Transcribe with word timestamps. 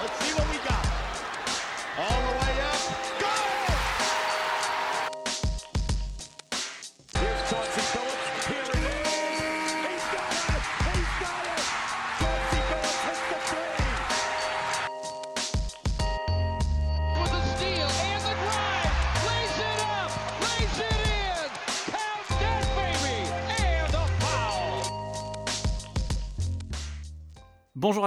Let's 0.00 0.18
see 0.24 0.32
what 0.32 0.49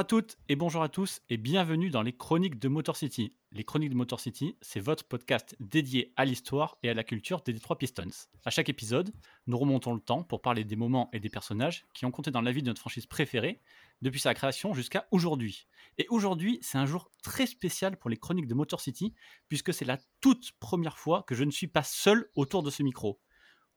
à 0.04 0.06
toutes 0.06 0.38
et 0.50 0.58
bonjour 0.58 0.84
à 0.84 0.90
tous 0.90 1.22
et 1.30 1.38
bienvenue 1.38 1.90
dans 1.90 2.02
les 2.02 2.12
Chroniques 2.12 2.60
de 2.60 2.68
Motor 2.68 2.98
City. 2.98 3.38
Les 3.54 3.64
Chroniques 3.64 3.92
de 3.92 3.96
Motor 3.96 4.20
City, 4.20 4.58
c'est 4.60 4.82
votre 4.82 5.06
podcast 5.06 5.56
dédié 5.62 6.12
à 6.18 6.26
l'histoire 6.26 6.78
et 6.84 6.90
à 6.90 6.94
la 6.94 7.06
culture 7.06 7.40
des 7.40 7.54
Detroit 7.54 7.78
Pistons. 7.78 8.28
À 8.44 8.50
chaque 8.50 8.68
épisode, 8.68 9.14
nous 9.48 9.58
remontons 9.58 9.94
le 9.94 10.02
temps 10.02 10.22
pour 10.24 10.42
parler 10.42 10.66
des 10.66 10.76
moments 10.76 11.10
et 11.14 11.22
des 11.22 11.30
personnages 11.30 11.86
qui 11.94 12.06
ont 12.06 12.12
compté 12.12 12.32
dans 12.32 12.42
la 12.42 12.52
vie 12.52 12.62
de 12.62 12.68
notre 12.68 12.82
franchise 12.82 13.06
préférée 13.06 13.62
depuis 14.02 14.20
sa 14.20 14.34
création 14.34 14.74
jusqu'à 14.74 15.08
aujourd'hui. 15.12 15.68
Et 15.98 16.06
aujourd'hui, 16.10 16.60
c'est 16.62 16.78
un 16.78 16.86
jour 16.86 17.10
très 17.24 17.46
spécial 17.46 17.96
pour 17.96 18.10
les 18.10 18.18
Chroniques 18.18 18.50
de 18.50 18.56
Motor 18.56 18.82
City 18.82 19.14
puisque 19.48 19.74
c'est 19.74 19.86
la 19.86 20.00
toute 20.20 20.52
première 20.60 20.98
fois 20.98 21.24
que 21.26 21.34
je 21.34 21.46
ne 21.46 21.52
suis 21.52 21.68
pas 21.68 21.84
seul 21.84 22.30
autour 22.36 22.62
de 22.62 22.72
ce 22.72 22.84
micro. 22.84 23.22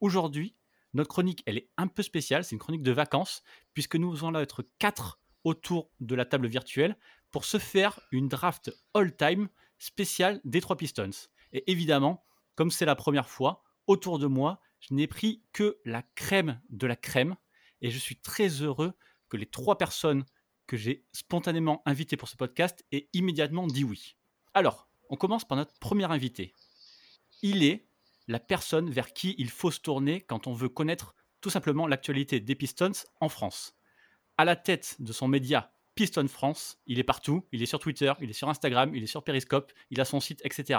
Aujourd'hui, 0.01 0.57
notre 0.93 1.09
chronique, 1.09 1.45
elle 1.47 1.59
est 1.59 1.71
un 1.77 1.87
peu 1.87 2.03
spéciale, 2.03 2.43
c'est 2.43 2.57
une 2.57 2.61
chronique 2.61 2.83
de 2.83 2.91
vacances 2.91 3.45
puisque 3.75 3.95
nous 3.95 4.25
allons 4.25 4.41
être 4.41 4.65
quatre 4.81 5.21
autour 5.47 5.93
de 6.01 6.17
la 6.17 6.25
table 6.25 6.49
virtuelle 6.49 6.97
pour 7.31 7.45
se 7.45 7.59
faire 7.59 8.01
une 8.11 8.27
draft 8.27 8.73
all-time 8.95 9.49
spéciale 9.79 10.41
des 10.45 10.61
trois 10.61 10.77
Pistons. 10.77 11.29
Et 11.53 11.71
évidemment, 11.71 12.25
comme 12.57 12.73
c'est 12.73 12.85
la 12.85 12.97
première 12.97 13.29
fois, 13.29 13.63
autour 13.87 14.19
de 14.19 14.27
moi, 14.27 14.61
je 14.81 14.93
n'ai 14.93 15.07
pris 15.07 15.45
que 15.53 15.79
la 15.85 16.03
crème 16.03 16.61
de 16.69 16.89
la 16.89 16.97
crème. 16.97 17.37
Et 17.81 17.93
je 17.93 17.99
suis 17.99 18.17
très 18.17 18.49
heureux 18.49 18.93
que 19.29 19.37
les 19.37 19.47
trois 19.47 19.79
personnes 19.79 20.25
que 20.67 20.77
j'ai 20.77 21.05
spontanément 21.13 21.81
invitées 21.87 22.17
pour 22.17 22.29
ce 22.29 22.37
podcast 22.37 22.85
aient 22.91 23.09
immédiatement 23.13 23.69
dit 23.69 23.85
oui. 23.85 24.17
Alors, 24.53 24.89
on 25.11 25.17
commence 25.17 25.47
par 25.47 25.57
notre 25.57 25.79
premier 25.79 26.11
invité. 26.11 26.55
Il 27.43 27.63
est 27.63 27.87
la 28.27 28.41
personne 28.41 28.91
vers 28.91 29.13
qui 29.13 29.37
il 29.39 29.51
faut 29.51 29.71
se 29.71 29.79
tourner 29.79 30.23
quand 30.23 30.49
on 30.49 30.55
veut 30.55 30.69
connaître 30.69 31.15
tout 31.41 31.51
simplement 31.51 31.87
l'actualité 31.87 32.41
des 32.41 32.57
Pistons 32.57 33.05
en 33.21 33.29
France 33.29 33.76
à 34.39 34.45
la 34.45 34.57
tête 34.57 34.97
de 34.99 35.13
son 35.13 35.29
média 35.29 35.73
Piston 35.95 36.29
France. 36.29 36.79
Il 36.87 36.99
est 36.99 37.05
partout. 37.05 37.47
Il 37.53 37.63
est 37.63 37.67
sur 37.67 37.79
Twitter, 37.79 38.13
il 38.21 38.31
est 38.31 38.35
sur 38.35 38.49
Instagram, 38.49 38.95
il 38.95 39.03
est 39.03 39.07
sur 39.07 39.25
Periscope, 39.25 39.73
il 39.91 40.01
a 40.01 40.05
son 40.05 40.21
site, 40.21 40.41
etc. 40.45 40.79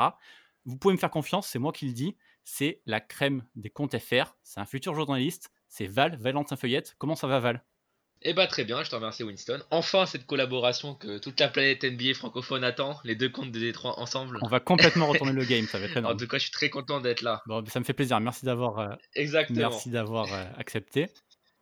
Vous 0.65 0.77
pouvez 0.77 0.93
me 0.93 0.99
faire 0.99 1.09
confiance, 1.11 1.47
c'est 1.47 1.59
moi 1.59 1.71
qui 1.71 1.87
le 1.87 1.93
dis. 1.93 2.15
C'est 2.43 2.81
la 2.85 3.01
crème 3.01 3.43
des 3.55 3.69
comptes 3.69 3.97
FR. 3.97 4.35
C'est 4.43 4.59
un 4.59 4.65
futur 4.65 4.93
journaliste. 4.95 5.51
C'est 5.67 5.87
Val, 5.87 6.17
Valentin 6.17 6.55
Feuillette. 6.55 6.95
Comment 6.97 7.15
ça 7.15 7.27
va, 7.27 7.39
Val? 7.39 7.63
Eh 8.23 8.33
bah 8.33 8.47
très 8.47 8.63
bien, 8.65 8.81
je 8.83 8.89
te 8.89 8.95
remercie 8.95 9.23
Winston. 9.23 9.59
Enfin 9.69 10.07
cette 10.07 10.25
collaboration 10.25 10.95
que 10.95 11.19
toute 11.19 11.39
la 11.39 11.49
planète 11.49 11.83
NBA 11.83 12.15
francophone 12.15 12.63
attend, 12.63 12.99
les 13.03 13.15
deux 13.15 13.29
comptes 13.29 13.51
de 13.51 13.59
Détroit 13.59 13.99
ensemble. 13.99 14.39
On 14.41 14.47
va 14.47 14.59
complètement 14.59 15.05
retourner 15.09 15.33
le 15.33 15.45
game, 15.45 15.65
ça 15.67 15.77
va 15.77 15.85
être 15.85 15.97
En 15.97 15.99
énorme. 15.99 16.17
tout 16.17 16.27
cas, 16.27 16.37
je 16.39 16.43
suis 16.43 16.51
très 16.51 16.69
content 16.71 16.99
d'être 16.99 17.21
là. 17.21 17.43
Bon, 17.45 17.63
ça 17.67 17.79
me 17.79 17.85
fait 17.85 17.93
plaisir. 17.93 18.19
Merci 18.19 18.45
d'avoir 18.45 18.79
euh, 18.79 18.95
Exactement. 19.13 19.69
Merci 19.69 19.91
d'avoir 19.91 20.33
euh, 20.33 20.45
accepté. 20.57 21.09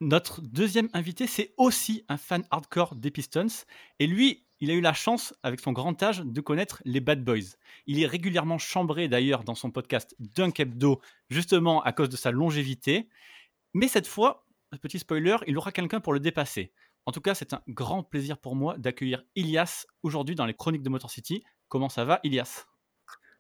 Notre 0.02 0.42
deuxième 0.42 0.90
invité, 0.94 1.26
c'est 1.26 1.54
aussi 1.58 2.04
un 2.10 2.18
fan 2.18 2.44
hardcore 2.52 2.96
des 2.96 3.12
Pistons. 3.12 3.48
Et 4.00 4.08
lui, 4.08 4.46
il 4.60 4.70
a 4.70 4.74
eu 4.74 4.82
la 4.82 4.94
chance, 4.94 5.34
avec 5.42 5.60
son 5.60 5.72
grand 5.72 6.02
âge, 6.04 6.20
de 6.20 6.42
connaître 6.42 6.82
les 6.86 7.00
Bad 7.00 7.24
Boys. 7.24 7.56
Il 7.88 8.02
est 8.02 8.06
régulièrement 8.06 8.58
chambré 8.58 9.08
d'ailleurs 9.08 9.44
dans 9.44 9.56
son 9.56 9.72
podcast 9.72 10.16
Dunk 10.20 10.60
Hebdo, 10.60 11.02
justement 11.30 11.82
à 11.84 11.94
cause 11.94 12.10
de 12.10 12.18
sa 12.18 12.32
longévité. 12.32 13.08
Mais 13.74 13.88
cette 13.88 14.08
fois, 14.08 14.46
petit 14.82 15.00
spoiler, 15.00 15.38
il 15.48 15.58
aura 15.58 15.72
quelqu'un 15.72 16.00
pour 16.00 16.14
le 16.14 16.20
dépasser. 16.20 16.74
En 17.06 17.12
tout 17.12 17.22
cas, 17.22 17.36
c'est 17.36 17.54
un 17.54 17.62
grand 17.68 18.04
plaisir 18.04 18.38
pour 18.38 18.56
moi 18.56 18.78
d'accueillir 18.78 19.24
Ilias 19.36 19.86
aujourd'hui 20.04 20.36
dans 20.36 20.46
les 20.46 20.54
Chroniques 20.54 20.84
de 20.84 20.90
Motor 20.90 21.10
City. 21.10 21.44
Comment 21.68 21.90
ça 21.90 22.04
va, 22.04 22.20
Ilias? 22.24 22.66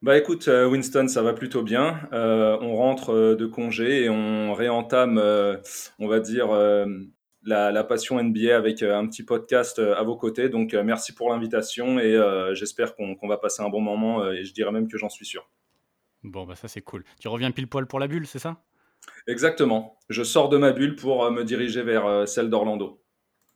Bah 0.01 0.17
écoute, 0.17 0.47
euh, 0.49 0.67
Winston, 0.67 1.07
ça 1.07 1.21
va 1.23 1.33
plutôt 1.33 1.63
bien. 1.63 2.07
Euh, 2.13 2.57
on 2.61 2.75
rentre 2.75 3.09
euh, 3.11 3.35
de 3.35 3.45
congé 3.45 4.03
et 4.03 4.09
on 4.09 4.53
réentame, 4.53 5.17
euh, 5.17 5.57
on 5.99 6.07
va 6.07 6.19
dire, 6.19 6.51
euh, 6.51 6.85
la, 7.43 7.71
la 7.71 7.83
passion 7.83 8.21
NBA 8.21 8.55
avec 8.55 8.83
un 8.83 9.07
petit 9.07 9.23
podcast 9.23 9.79
à 9.79 10.03
vos 10.03 10.15
côtés. 10.15 10.49
Donc 10.49 10.73
merci 10.73 11.13
pour 11.13 11.29
l'invitation 11.29 11.99
et 11.99 12.19
j'espère 12.53 12.95
qu'on 12.95 13.27
va 13.27 13.37
passer 13.37 13.61
un 13.61 13.69
bon 13.69 13.81
moment 13.81 14.27
et 14.31 14.43
je 14.43 14.51
dirais 14.51 14.71
même 14.71 14.87
que 14.87 14.97
j'en 14.97 15.09
suis 15.09 15.27
sûr. 15.27 15.47
Bon, 16.23 16.45
bah 16.45 16.55
ça 16.55 16.67
c'est 16.67 16.81
cool. 16.81 17.03
Tu 17.19 17.27
reviens 17.27 17.51
pile 17.51 17.67
poil 17.67 17.85
pour 17.85 17.99
la 17.99 18.07
bulle, 18.07 18.25
c'est 18.25 18.39
ça? 18.39 18.63
Exactement. 19.27 19.99
Je 20.09 20.23
sors 20.23 20.49
de 20.49 20.57
ma 20.57 20.71
bulle 20.71 20.95
pour 20.95 21.29
me 21.29 21.43
diriger 21.43 21.83
vers 21.83 22.27
celle 22.27 22.49
d'Orlando. 22.49 22.99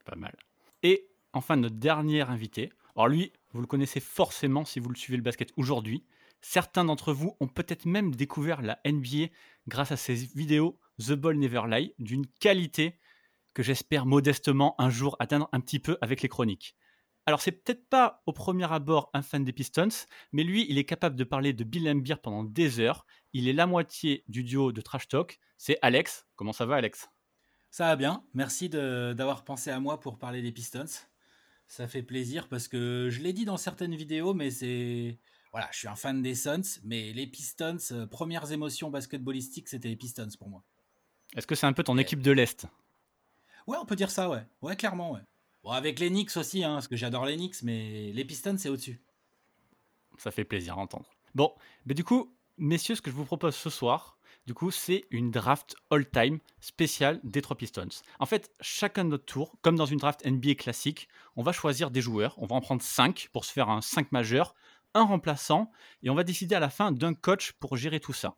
Pas 0.06 0.16
mal. 0.16 0.36
Et 0.84 1.08
enfin, 1.34 1.56
notre 1.56 1.78
dernier 1.78 2.22
invité. 2.22 2.72
Alors 2.96 3.08
lui, 3.08 3.34
vous 3.54 3.62
le 3.62 3.68
connaissez 3.68 4.00
forcément 4.00 4.66
si 4.66 4.80
vous 4.80 4.90
le 4.90 4.96
suivez 4.96 5.18
le 5.18 5.24
basket 5.24 5.52
aujourd'hui. 5.58 6.04
Certains 6.42 6.86
d'entre 6.86 7.14
vous 7.14 7.36
ont 7.40 7.48
peut-être 7.48 7.86
même 7.86 8.16
découvert 8.16 8.62
la 8.62 8.80
NBA 8.86 9.28
grâce 9.68 9.92
à 9.92 9.98
ses 9.98 10.16
vidéos 10.16 10.80
The 11.00 11.14
Ball 11.14 11.38
Never 11.38 11.64
Lie, 11.68 11.94
d'une 12.00 12.28
qualité 12.40 13.00
que 13.54 13.64
j'espère 13.64 14.06
modestement 14.06 14.76
un 14.80 14.90
jour 14.90 15.16
atteindre 15.20 15.50
un 15.52 15.60
petit 15.60 15.80
peu 15.80 15.98
avec 16.02 16.22
les 16.22 16.30
chroniques. 16.30 16.76
Alors 17.26 17.42
c'est 17.42 17.52
peut-être 17.52 17.88
pas 17.90 18.24
au 18.26 18.34
premier 18.34 18.72
abord 18.72 19.10
un 19.14 19.22
fan 19.22 19.44
des 19.44 19.54
Pistons, 19.54 19.90
mais 20.32 20.44
lui, 20.44 20.66
il 20.70 20.78
est 20.78 20.86
capable 20.86 21.16
de 21.16 21.24
parler 21.24 21.54
de 21.54 21.64
Bill 21.64 21.84
Laimbeer 21.84 22.20
pendant 22.22 22.44
des 22.44 22.80
heures. 22.80 23.06
Il 23.34 23.48
est 23.48 23.54
la 23.54 23.68
moitié 23.68 24.24
du 24.28 24.44
duo 24.44 24.72
de 24.72 24.82
Trash 24.82 25.08
Talk. 25.08 25.40
C'est 25.58 25.78
Alex. 25.82 26.26
Comment 26.36 26.54
ça 26.54 26.66
va, 26.66 26.78
Alex? 26.78 27.10
Ça 27.70 27.86
va 27.86 27.96
bien, 27.96 28.24
merci 28.34 28.68
d'avoir 28.68 29.44
pensé 29.44 29.70
à 29.70 29.80
moi 29.80 30.00
pour 30.00 30.18
parler 30.18 30.42
des 30.42 30.52
Pistons. 30.52 30.86
Ça 31.68 31.88
fait 31.88 32.02
plaisir 32.02 32.48
parce 32.48 32.68
que 32.68 33.10
je 33.12 33.22
l'ai 33.22 33.32
dit 33.32 33.46
dans 33.46 33.58
certaines 33.58 33.96
vidéos, 33.96 34.34
mais 34.34 34.50
c'est. 34.50 35.20
Voilà, 35.52 35.68
je 35.72 35.80
suis 35.80 35.88
un 35.88 35.96
fan 35.96 36.22
des 36.22 36.36
Suns, 36.36 36.80
mais 36.84 37.12
les 37.12 37.26
Pistons, 37.26 37.78
euh, 37.92 38.06
premières 38.06 38.52
émotions 38.52 38.90
basketballistiques, 38.90 39.68
c'était 39.68 39.88
les 39.88 39.96
Pistons 39.96 40.30
pour 40.38 40.50
moi. 40.50 40.64
Est-ce 41.36 41.48
que 41.48 41.56
c'est 41.56 41.66
un 41.66 41.74
peu 41.74 41.84
ton 41.84 41.98
équipe 41.98 42.22
de 42.22 42.32
l'Est? 42.32 42.68
Ouais, 43.66 43.78
on 43.82 43.86
peut 43.86 43.96
dire 43.96 44.12
ça, 44.12 44.30
ouais. 44.30 44.46
Ouais, 44.62 44.76
clairement, 44.76 45.12
ouais. 45.12 45.22
Bon, 45.64 45.72
avec 45.72 46.00
les 46.00 46.10
Knicks 46.10 46.38
aussi, 46.38 46.64
hein, 46.64 46.74
parce 46.74 46.88
que 46.88 46.96
j'adore 46.96 47.26
les 47.26 47.36
Knicks, 47.36 47.64
mais 47.64 48.12
les 48.14 48.26
Pistons, 48.26 48.58
c'est 48.58 48.70
au-dessus. 48.70 49.02
Ça 50.18 50.32
fait 50.32 50.44
plaisir 50.44 50.78
à 50.78 50.82
entendre. 50.82 51.10
Bon, 51.36 51.54
mais 51.86 51.94
du 51.94 52.04
coup, 52.04 52.36
messieurs, 52.58 52.96
ce 52.96 53.02
que 53.02 53.12
je 53.12 53.16
vous 53.16 53.26
propose 53.26 53.56
ce 53.56 53.70
soir, 53.70 54.20
du 54.46 54.54
coup, 54.54 54.72
c'est 54.72 55.06
une 55.12 55.30
draft 55.30 55.76
all-time 55.92 56.40
spéciale 56.60 57.20
des 57.24 57.42
trois 57.42 57.56
Pistons. 57.56 57.90
En 58.20 58.26
fait, 58.26 58.52
chacun 58.62 59.06
de 59.06 59.10
notre 59.10 59.26
tour, 59.26 59.56
comme 59.62 59.76
dans 59.76 59.86
une 59.86 60.00
draft 60.00 60.26
NBA 60.26 60.56
classique, 60.56 61.08
on 61.36 61.44
va 61.44 61.52
choisir 61.52 61.92
des 61.92 62.02
joueurs. 62.02 62.34
On 62.38 62.48
va 62.48 62.56
en 62.56 62.62
prendre 62.62 62.82
5 62.82 63.30
pour 63.32 63.46
se 63.46 63.54
faire 63.54 63.70
un 63.70 63.82
5 63.82 64.12
majeur, 64.12 64.56
un 64.94 65.04
remplaçant, 65.04 65.72
et 66.04 66.10
on 66.10 66.16
va 66.16 66.24
décider 66.24 66.56
à 66.56 66.60
la 66.60 66.70
fin 66.70 66.92
d'un 66.92 67.14
coach 67.14 67.54
pour 67.54 67.78
gérer 67.78 68.00
tout 68.00 68.14
ça. 68.14 68.38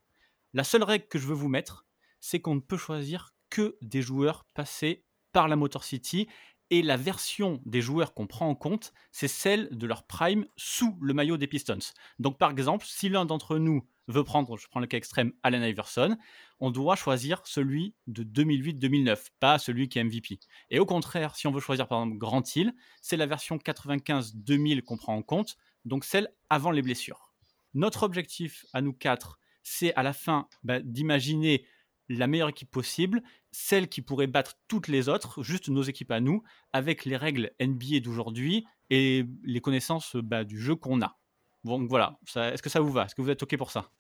La 0.54 0.64
seule 0.64 0.84
règle 0.84 1.08
que 1.08 1.20
je 1.20 1.28
veux 1.28 1.36
vous 1.36 1.50
mettre, 1.50 1.86
c'est 2.20 2.40
qu'on 2.40 2.56
ne 2.56 2.60
peut 2.60 2.78
choisir 2.78 3.34
que 3.50 3.78
des 3.82 4.02
joueurs 4.02 4.46
passés 4.54 5.06
par 5.32 5.48
la 5.48 5.56
Motor 5.56 5.84
City. 5.84 6.28
Et 6.70 6.82
la 6.82 6.96
version 6.96 7.62
des 7.66 7.82
joueurs 7.82 8.14
qu'on 8.14 8.28
prend 8.28 8.48
en 8.48 8.56
compte, 8.56 8.94
c'est 9.12 9.28
celle 9.28 9.68
de 9.78 9.86
leur 9.86 10.08
prime 10.08 10.46
sous 10.56 10.98
le 11.02 11.14
maillot 11.14 11.36
des 11.36 11.48
Pistons. 11.48 11.80
Donc 12.18 12.38
par 12.38 12.50
exemple, 12.50 12.86
si 12.88 13.10
l'un 13.10 13.26
d'entre 13.26 13.58
nous 13.58 13.86
veut 14.08 14.24
prendre, 14.24 14.58
je 14.58 14.68
prends 14.70 14.80
le 14.80 14.88
cas 14.88 14.98
extrême, 14.98 15.34
Allen 15.44 15.64
Iverson, 15.64 16.18
on 16.60 16.72
doit 16.72 16.96
choisir 16.96 17.42
celui 17.46 17.94
de 18.08 18.24
2008-2009, 18.24 19.32
pas 19.40 19.60
celui 19.60 19.90
qui 19.90 20.00
est 20.00 20.04
MVP. 20.04 20.40
Et 20.70 20.80
au 20.80 20.86
contraire, 20.86 21.36
si 21.36 21.48
on 21.48 21.52
veut 21.52 21.60
choisir 21.60 21.88
par 21.88 22.02
exemple 22.02 22.18
Grant 22.18 22.44
Hill, 22.56 22.74
c'est 23.02 23.18
la 23.18 23.26
version 23.26 23.58
95-2000 23.58 24.82
qu'on 24.84 24.98
prend 24.98 25.16
en 25.16 25.24
compte, 25.24 25.58
donc 25.86 26.04
celle 26.06 26.30
avant 26.50 26.72
les 26.72 26.82
blessures. 26.82 27.34
Notre 27.74 28.04
objectif 28.04 28.66
à 28.74 28.82
nous 28.82 28.94
quatre, 28.94 29.40
c'est 29.64 29.94
à 29.96 30.04
la 30.04 30.14
fin 30.14 30.48
bah, 30.64 30.80
d'imaginer 30.82 31.66
la 32.10 32.28
meilleure 32.28 32.50
équipe 32.50 32.70
possible, 32.70 33.22
celle 33.52 33.88
qui 33.88 34.02
pourrait 34.02 34.28
battre 34.28 34.56
toutes 34.68 34.88
les 34.90 35.08
autres, 35.08 35.44
juste 35.44 35.70
nos 35.70 35.84
équipes 35.84 36.12
à 36.12 36.20
nous, 36.20 36.44
avec 36.74 37.06
les 37.06 37.16
règles 37.16 37.52
NBA 37.62 38.00
d'aujourd'hui 38.02 38.66
et 38.90 39.26
les 39.44 39.62
connaissances 39.62 40.16
bah, 40.18 40.44
du 40.44 40.60
jeu 40.60 40.76
qu'on 40.76 41.02
a. 41.02 41.18
Donc 41.64 41.88
voilà, 41.88 42.18
ça- 42.26 42.52
est-ce 42.54 42.62
que 42.62 42.70
ça 42.70 42.82
vous 42.82 42.92
va? 42.92 43.06
Est-ce 43.06 43.16
que 43.16 43.22
vous 43.22 43.30
êtes 43.30 43.42
OK 43.44 43.56
pour 43.56 43.72
ça? 43.72 43.92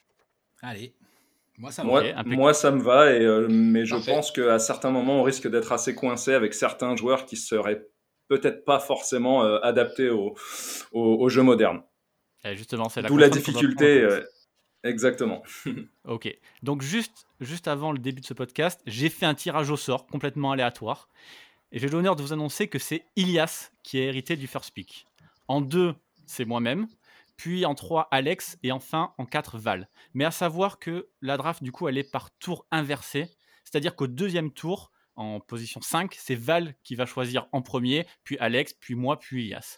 Allez, 0.61 0.93
moi 1.57 1.71
ça 1.71 1.83
me 1.83 1.89
Moi, 1.89 2.01
va. 2.11 2.23
moi, 2.23 2.53
ça 2.53 2.71
me 2.71 2.81
va, 2.81 3.13
et, 3.13 3.21
euh, 3.23 3.47
mais 3.49 3.85
je 3.85 3.95
pense 3.95 4.31
qu'à 4.31 4.59
certains 4.59 4.91
moments, 4.91 5.19
on 5.21 5.23
risque 5.23 5.47
d'être 5.49 5.71
assez 5.71 5.95
coincé 5.95 6.33
avec 6.33 6.53
certains 6.53 6.95
joueurs 6.95 7.25
qui 7.25 7.37
seraient 7.37 7.87
peut-être 8.31 8.63
pas 8.63 8.79
forcément 8.79 9.43
euh, 9.43 9.59
adaptés 9.61 10.09
au, 10.09 10.35
au, 10.93 11.01
au 11.19 11.27
jeu 11.29 11.43
moderne. 11.43 11.81
Eh, 12.45 12.55
Justement, 12.55 12.87
c'est 12.87 13.01
la 13.01 13.09
D'où 13.09 13.17
la 13.17 13.27
difficulté. 13.29 13.99
euh, 14.01 14.23
exactement. 14.83 15.43
Ok. 16.05 16.33
Donc 16.63 16.81
juste, 16.81 17.27
juste 17.41 17.67
avant 17.67 17.91
le 17.91 17.99
début 17.99 18.21
de 18.21 18.25
ce 18.25 18.33
podcast, 18.33 18.79
j'ai 18.85 19.09
fait 19.09 19.25
un 19.25 19.35
tirage 19.35 19.69
au 19.69 19.75
sort 19.75 20.07
complètement 20.07 20.53
aléatoire. 20.53 21.09
Et 21.73 21.79
j'ai 21.79 21.89
l'honneur 21.89 22.15
de 22.15 22.21
vous 22.21 22.31
annoncer 22.31 22.69
que 22.69 22.79
c'est 22.79 23.03
Ilias 23.17 23.71
qui 23.83 23.97
a 23.99 24.03
hérité 24.03 24.37
du 24.37 24.47
first 24.47 24.73
pick. 24.73 25.05
En 25.49 25.59
deux, 25.59 25.93
c'est 26.25 26.45
moi-même. 26.45 26.87
Puis 27.35 27.65
en 27.65 27.75
3, 27.75 28.07
Alex. 28.11 28.57
Et 28.63 28.71
enfin, 28.71 29.13
en 29.17 29.25
4, 29.25 29.57
Val. 29.57 29.89
Mais 30.13 30.23
à 30.23 30.31
savoir 30.31 30.79
que 30.79 31.09
la 31.21 31.35
draft, 31.35 31.61
du 31.63 31.71
coup, 31.73 31.89
elle 31.89 31.97
est 31.97 32.09
par 32.09 32.31
tour 32.39 32.65
inversé. 32.71 33.27
C'est-à-dire 33.65 33.95
qu'au 33.95 34.07
deuxième 34.07 34.51
tour, 34.51 34.90
en 35.15 35.39
position 35.39 35.81
5, 35.81 36.15
c'est 36.17 36.35
Val 36.35 36.75
qui 36.83 36.95
va 36.95 37.05
choisir 37.05 37.47
en 37.51 37.61
premier, 37.61 38.07
puis 38.23 38.37
Alex, 38.39 38.73
puis 38.73 38.95
moi, 38.95 39.19
puis 39.19 39.45
Ilias. 39.45 39.77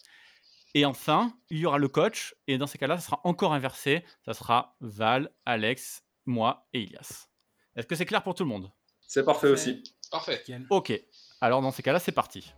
Et 0.76 0.86
enfin, 0.86 1.34
il 1.50 1.60
y 1.60 1.66
aura 1.66 1.78
le 1.78 1.88
coach. 1.88 2.36
Et 2.48 2.58
dans 2.58 2.68
ces 2.68 2.78
cas-là, 2.78 2.98
ça 2.98 3.06
sera 3.06 3.22
encore 3.24 3.54
inversé. 3.54 4.04
Ça 4.26 4.34
sera 4.34 4.76
Val, 4.82 5.32
Alex, 5.46 6.04
moi 6.26 6.68
et 6.74 6.82
Ilias. 6.82 7.28
Est-ce 7.76 7.88
que 7.88 7.96
c'est 7.96 8.06
clair 8.06 8.24
pour 8.24 8.34
tout 8.34 8.44
le 8.44 8.50
monde? 8.50 8.72
C'est 9.02 9.24
parfait 9.24 9.50
aussi. 9.50 9.84
Parfait. 10.10 10.44
Ok. 10.70 10.94
Alors 11.42 11.62
dans 11.62 11.72
ces 11.72 11.84
cas-là, 11.84 12.00
c'est 12.00 12.12
parti. 12.12 12.54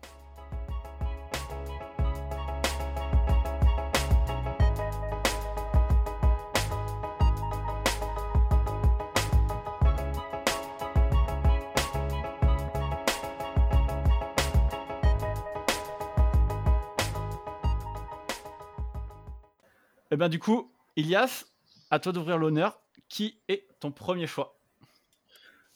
Eh 20.15 20.17
bien 20.17 20.29
du 20.29 20.39
coup, 20.39 20.71
Ilias, 20.95 21.44
à 21.91 22.00
toi 22.00 22.13
d'ouvrir 22.13 22.38
l'honneur. 22.38 22.79
Qui 23.09 23.38
est 23.50 23.67
ton 23.81 23.91
premier 23.91 24.27
choix? 24.27 24.57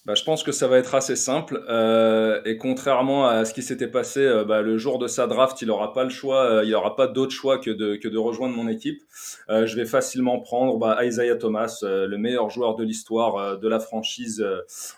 Bah, 0.06 0.16
je 0.16 0.24
pense 0.24 0.44
que 0.44 0.54
ça 0.54 0.70
va 0.70 0.78
être 0.78 0.96
assez 0.96 1.18
simple. 1.18 1.62
euh, 1.68 2.42
et 2.46 2.56
contrairement 2.58 3.28
à 3.28 3.44
ce 3.44 3.54
qui 3.54 3.62
s'était 3.62 3.90
passé 3.90 4.22
euh, 4.22 4.46
bah, 4.46 4.62
le 4.62 4.78
jour 4.78 4.98
de 4.98 5.08
sa 5.08 5.28
draft, 5.28 5.62
il 5.62 5.68
n'aura 5.68 5.92
pas 5.92 6.06
le 6.06 6.10
choix, 6.10 6.46
euh, 6.46 6.64
il 6.64 6.72
n'aura 6.72 6.96
pas 6.96 7.08
d'autre 7.08 7.34
choix 7.34 7.58
que 7.58 7.70
de, 7.70 8.18
rejoindre 8.18 8.56
mon 8.56 8.70
équipe. 8.70 9.02
Euh, 9.50 9.66
je 9.66 9.76
vais 9.76 9.86
facilement 9.86 10.40
prendre 10.40 10.78
bah, 10.78 11.04
Isaiah 11.04 11.36
Thomas, 11.36 11.80
le 11.84 12.16
meilleur 12.16 12.50
joueur 12.50 12.76
de 12.76 12.86
l'histoire 12.86 13.60
de 13.60 13.68
la 13.68 13.82
franchise 13.82 14.42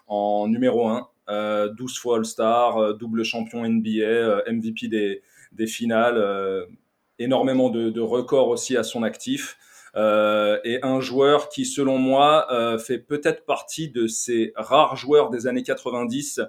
en 0.06 0.50
numéro 0.50 0.88
1. 0.88 1.10
Euh, 1.30 1.68
12 1.70 1.98
fois 1.98 2.18
All-Star, 2.18 2.94
double 2.94 3.24
champion 3.24 3.68
NBA, 3.68 4.44
MVP 4.52 4.88
des, 4.88 5.24
des 5.52 5.68
finales, 5.68 6.68
énormément 7.24 7.70
de, 7.70 8.00
records 8.00 8.50
aussi 8.50 8.78
à 8.78 8.84
son 8.84 9.04
actif. 9.04 9.58
Euh, 9.98 10.58
et 10.64 10.80
un 10.84 11.02
joueur 11.02 11.50
qui, 11.50 11.66
selon 11.66 11.98
moi, 11.98 12.48
euh, 12.50 12.78
fait 12.78 12.98
peut-être 12.98 13.44
partie 13.46 13.90
de 13.90 14.08
ces 14.08 14.54
rares 14.56 14.96
joueurs 14.96 15.30
des 15.30 15.48
années 15.48 15.64
90 15.64 16.40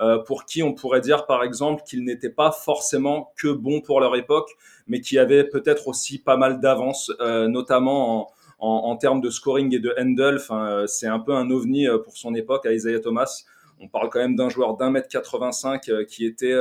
euh, 0.00 0.18
pour 0.18 0.46
qui 0.46 0.64
on 0.64 0.74
pourrait 0.74 1.00
dire, 1.00 1.26
par 1.26 1.44
exemple, 1.44 1.84
qu'ils 1.86 2.02
n'étaient 2.02 2.28
pas 2.28 2.50
forcément 2.50 3.32
que 3.36 3.48
bons 3.48 3.80
pour 3.80 4.00
leur 4.00 4.16
époque, 4.16 4.50
mais 4.88 5.00
qui 5.00 5.16
avaient 5.16 5.44
peut-être 5.44 5.86
aussi 5.86 6.18
pas 6.18 6.36
mal 6.36 6.60
d'avance, 6.60 7.12
notamment 7.20 8.32
en, 8.58 8.68
en, 8.68 8.96
termes 8.96 9.20
de 9.20 9.30
scoring 9.30 9.72
et 9.74 9.78
de 9.78 9.94
handle. 9.96 10.38
Enfin, 10.40 10.84
c'est 10.88 11.06
un 11.06 11.20
peu 11.20 11.34
un 11.34 11.50
ovni 11.50 11.86
pour 12.02 12.16
son 12.16 12.34
époque 12.34 12.66
à 12.66 12.72
Isaiah 12.72 12.98
Thomas. 12.98 13.44
On 13.80 13.88
parle 13.88 14.10
quand 14.10 14.18
même 14.18 14.36
d'un 14.36 14.48
joueur 14.48 14.76
d'un 14.76 14.90
mètre 14.90 15.08
85 15.08 15.88
euh, 15.88 16.04
qui 16.04 16.26
était 16.26 16.56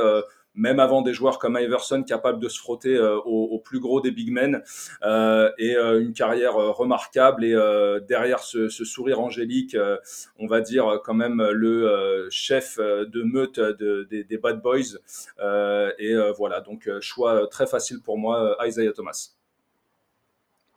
même 0.57 0.81
avant 0.81 1.01
des 1.01 1.13
joueurs 1.13 1.39
comme 1.39 1.57
Iverson, 1.57 2.04
capable 2.04 2.39
de 2.42 2.50
se 2.50 2.59
frotter 2.59 2.95
euh, 2.98 3.18
au, 3.19 3.45
au 3.45 3.59
plus 3.59 3.80
gros 3.80 4.01
des 4.01 4.12
big 4.12 4.31
men, 4.31 4.62
euh, 5.04 5.50
et 5.57 5.77
euh, 5.77 6.01
une 6.01 6.12
carrière 6.12 6.57
euh, 6.57 6.71
remarquable. 6.71 7.45
Et 7.45 7.54
euh, 7.54 8.01
derrière 8.01 8.39
ce, 8.39 8.68
ce 8.68 8.83
sourire 8.83 9.21
angélique, 9.21 9.75
euh, 9.75 9.98
on 10.38 10.48
va 10.48 10.59
dire 10.59 11.00
quand 11.06 11.13
même 11.13 11.42
le 11.42 11.89
euh, 11.89 12.27
chef 12.30 12.77
de 12.80 13.24
meute 13.24 13.59
de, 13.59 14.07
des, 14.09 14.25
des 14.25 14.38
Bad 14.38 14.62
Boys. 14.62 14.98
Euh, 15.39 15.94
et 16.00 16.12
euh, 16.13 16.33
voilà, 16.33 16.59
donc 16.59 16.89
choix 17.00 17.48
très 17.48 17.68
facile 17.68 18.01
pour 18.01 18.18
moi, 18.18 18.57
Isaiah 18.65 18.92
Thomas. 18.92 19.30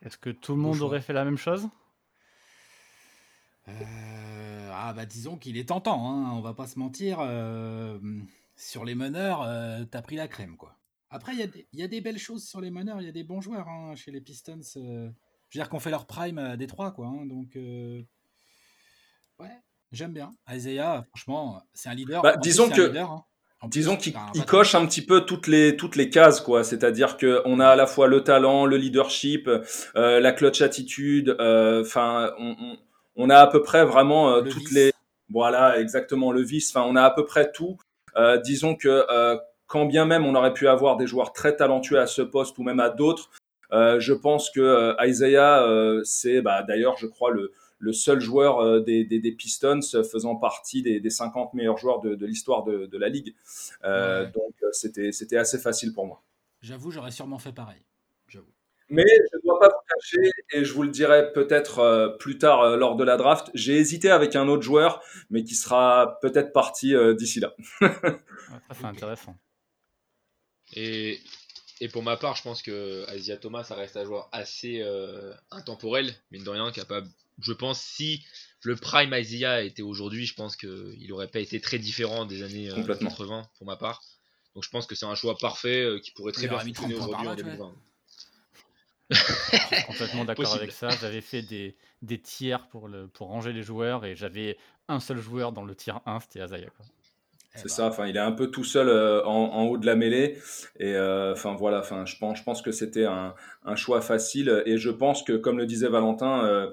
Est-ce 0.04 0.18
que 0.18 0.30
tout 0.30 0.54
le 0.54 0.60
monde 0.60 0.80
aurait 0.82 1.00
fait 1.00 1.12
la 1.12 1.24
même 1.24 1.36
chose? 1.36 1.68
Euh, 3.68 4.70
ah 4.72 4.92
bah 4.94 5.04
disons 5.04 5.36
qu'il 5.36 5.56
est 5.58 5.68
tentant, 5.68 6.10
hein, 6.10 6.32
on 6.32 6.40
va 6.40 6.54
pas 6.54 6.66
se 6.66 6.78
mentir. 6.78 7.18
euh, 7.20 7.98
sur 8.60 8.84
les 8.84 8.94
meneurs, 8.94 9.42
euh, 9.42 9.84
t'as 9.90 10.02
pris 10.02 10.16
la 10.16 10.28
crème 10.28 10.56
quoi. 10.56 10.76
Après, 11.12 11.32
il 11.32 11.40
y, 11.40 11.42
a 11.42 11.46
des- 11.48 11.66
il 11.72 11.80
y 11.80 11.82
a 11.82 11.88
des 11.88 12.00
belles 12.00 12.18
choses 12.18 12.44
sur 12.46 12.60
les 12.60 12.70
meneurs, 12.70 13.00
il 13.00 13.06
y 13.06 13.08
a 13.08 13.12
des 13.12 13.24
bons 13.24 13.40
joueurs 13.40 13.68
hein, 13.68 13.94
chez 13.96 14.10
les 14.12 14.20
Pistons. 14.20 14.60
euh, 14.76 15.08
je 15.48 15.58
veux 15.58 15.62
dire 15.64 15.68
qu'on 15.68 15.80
fait 15.80 15.90
leur 15.90 16.06
prime 16.06 16.38
à 16.38 16.56
Détroit 16.56 16.92
quoi. 16.92 17.06
hein, 17.08 17.26
donc 17.26 17.56
euh, 17.56 18.00
ouais, 19.38 19.50
j'aime 19.92 20.12
bien. 20.12 20.30
Isaiah, 20.52 21.04
franchement, 21.08 21.62
c'est 21.72 21.88
un 21.88 21.94
leader. 21.94 22.22
Bah, 22.22 22.32
plus, 22.34 22.42
disons 22.42 22.68
que- 22.70 22.82
leader, 22.82 23.10
hein. 23.10 23.24
Plus, 23.62 23.68
Disons 23.80 23.98
qu'il 23.98 24.14
coche 24.46 24.74
un 24.74 24.86
petit 24.86 25.04
peu 25.04 25.26
toutes 25.26 25.46
les 25.46 25.76
toutes 25.76 25.94
les 25.94 26.08
cases 26.08 26.40
quoi. 26.40 26.64
C'est-à-dire 26.64 27.18
que 27.18 27.42
on 27.44 27.60
a 27.60 27.66
à 27.68 27.76
la 27.76 27.86
fois 27.86 28.06
le 28.06 28.24
talent, 28.24 28.64
le 28.64 28.78
leadership, 28.78 29.50
la 29.94 30.32
clutch 30.32 30.62
attitude. 30.62 31.36
Enfin, 31.38 32.32
on, 32.38 32.56
on, 32.58 32.78
on 33.16 33.28
a 33.28 33.36
à 33.36 33.46
peu 33.48 33.60
près 33.62 33.84
vraiment 33.84 34.36
le 34.36 34.48
toutes 34.48 34.62
vice. 34.62 34.72
les 34.72 34.92
voilà 35.28 35.78
exactement 35.78 36.32
le 36.32 36.40
vice. 36.40 36.74
Enfin, 36.74 36.86
on 36.88 36.96
a 36.96 37.02
à 37.02 37.10
peu 37.10 37.26
près 37.26 37.52
tout. 37.52 37.76
Euh, 38.16 38.38
disons 38.38 38.74
que 38.74 39.06
euh, 39.10 39.36
quand 39.66 39.86
bien 39.86 40.04
même 40.04 40.24
on 40.26 40.34
aurait 40.34 40.54
pu 40.54 40.68
avoir 40.68 40.96
des 40.96 41.06
joueurs 41.06 41.32
très 41.32 41.56
talentueux 41.56 41.98
à 41.98 42.06
ce 42.06 42.22
poste 42.22 42.58
ou 42.58 42.62
même 42.62 42.80
à 42.80 42.90
d'autres, 42.90 43.30
euh, 43.72 44.00
je 44.00 44.12
pense 44.12 44.50
que 44.50 44.94
Isaiah 45.06 45.64
c'est 46.04 46.42
bah, 46.42 46.62
d'ailleurs 46.62 46.96
je 46.96 47.06
crois 47.06 47.30
le 47.30 47.52
le 47.82 47.94
seul 47.94 48.20
joueur 48.20 48.82
des, 48.82 49.04
des, 49.04 49.20
des 49.20 49.32
Pistons 49.32 49.80
faisant 50.12 50.36
partie 50.36 50.82
des, 50.82 51.00
des 51.00 51.08
50 51.08 51.54
meilleurs 51.54 51.78
joueurs 51.78 52.00
de, 52.00 52.14
de 52.14 52.26
l'histoire 52.26 52.62
de, 52.62 52.84
de 52.84 52.98
la 52.98 53.08
ligue. 53.08 53.34
Euh, 53.84 54.24
Ouais. 54.24 54.32
Donc 54.32 54.54
c'était 54.72 55.36
assez 55.38 55.58
facile 55.58 55.94
pour 55.94 56.06
moi. 56.06 56.22
J'avoue, 56.60 56.90
j'aurais 56.90 57.10
sûrement 57.10 57.38
fait 57.38 57.52
pareil. 57.52 57.80
Mais 58.90 59.04
je 59.06 59.36
ne 59.36 59.42
dois 59.42 59.60
pas 59.60 59.68
vous 59.68 59.94
cacher, 59.94 60.30
et 60.52 60.64
je 60.64 60.72
vous 60.72 60.82
le 60.82 60.90
dirai 60.90 61.32
peut-être 61.32 61.78
euh, 61.78 62.08
plus 62.08 62.38
tard 62.38 62.62
euh, 62.62 62.76
lors 62.76 62.96
de 62.96 63.04
la 63.04 63.16
draft, 63.16 63.50
j'ai 63.54 63.76
hésité 63.76 64.10
avec 64.10 64.36
un 64.36 64.48
autre 64.48 64.62
joueur, 64.62 65.02
mais 65.30 65.44
qui 65.44 65.54
sera 65.54 66.18
peut-être 66.20 66.52
parti 66.52 66.94
euh, 66.94 67.14
d'ici 67.14 67.40
là. 67.40 67.54
Ça, 67.80 68.74
c'est 68.74 68.84
intéressant. 68.84 69.36
Et, 70.74 71.20
et 71.80 71.88
pour 71.88 72.02
ma 72.02 72.16
part, 72.16 72.36
je 72.36 72.42
pense 72.42 72.62
que 72.62 73.06
Isaiah 73.16 73.38
Thomas, 73.38 73.64
ça 73.64 73.74
reste 73.74 73.96
un 73.96 74.04
joueur 74.04 74.28
assez 74.32 74.82
euh, 74.82 75.32
intemporel, 75.50 76.14
mine 76.30 76.44
de 76.44 76.50
rien, 76.50 76.70
capable. 76.70 77.08
Je 77.40 77.52
pense 77.52 77.80
si 77.80 78.24
le 78.62 78.76
prime 78.76 79.14
Isaiah 79.14 79.62
était 79.62 79.82
aujourd'hui, 79.82 80.26
je 80.26 80.34
pense 80.34 80.56
qu'il 80.56 81.10
aurait 81.12 81.28
pas 81.28 81.40
été 81.40 81.60
très 81.60 81.78
différent 81.78 82.26
des 82.26 82.42
années 82.42 82.70
euh, 82.70 82.74
Complètement. 82.74 83.08
80 83.10 83.42
pour 83.56 83.66
ma 83.66 83.76
part. 83.76 84.02
Donc 84.54 84.64
je 84.64 84.70
pense 84.70 84.86
que 84.86 84.94
c'est 84.94 85.06
un 85.06 85.14
choix 85.14 85.36
parfait 85.38 85.82
euh, 85.82 85.98
qui 86.00 86.10
pourrait 86.10 86.32
très 86.32 86.48
bien 86.48 86.58
fonctionner 86.58 86.94
30 86.94 87.08
points 87.08 87.08
aujourd'hui 87.08 87.14
en 87.14 87.18
par 87.18 87.24
match, 87.24 87.38
2020. 87.38 87.74
Je 89.10 89.16
suis 89.76 89.84
complètement 89.86 90.24
d'accord 90.24 90.54
avec 90.54 90.72
ça. 90.72 90.88
J'avais 91.00 91.20
fait 91.20 91.42
des, 91.42 91.76
des 92.02 92.18
tiers 92.18 92.68
pour, 92.68 92.88
le, 92.88 93.06
pour 93.08 93.28
ranger 93.28 93.52
les 93.52 93.62
joueurs 93.62 94.04
et 94.04 94.14
j'avais 94.16 94.56
un 94.88 95.00
seul 95.00 95.18
joueur 95.18 95.52
dans 95.52 95.64
le 95.64 95.74
tier 95.74 95.92
1, 96.06 96.20
c'était 96.20 96.40
Azaya. 96.40 96.66
Quoi. 96.76 96.86
Eh 97.54 97.58
C'est 97.58 97.64
bah, 97.68 97.74
ça, 97.74 97.86
enfin, 97.88 98.06
il 98.06 98.16
est 98.16 98.20
un 98.20 98.32
peu 98.32 98.50
tout 98.50 98.62
seul 98.64 98.88
euh, 98.88 99.24
en, 99.24 99.30
en 99.52 99.64
haut 99.64 99.78
de 99.78 99.86
la 99.86 99.96
mêlée. 99.96 100.38
Et 100.78 100.94
euh, 100.94 101.32
enfin 101.32 101.54
voilà, 101.56 101.80
enfin, 101.80 102.06
je 102.06 102.16
pense, 102.16 102.38
je 102.38 102.44
pense 102.44 102.62
que 102.62 102.70
c'était 102.72 103.06
un, 103.06 103.34
un 103.64 103.76
choix 103.76 104.00
facile. 104.00 104.62
Et 104.66 104.78
je 104.78 104.90
pense 104.90 105.22
que, 105.24 105.32
comme 105.32 105.58
le 105.58 105.66
disait 105.66 105.88
Valentin, 105.88 106.44
euh, 106.44 106.70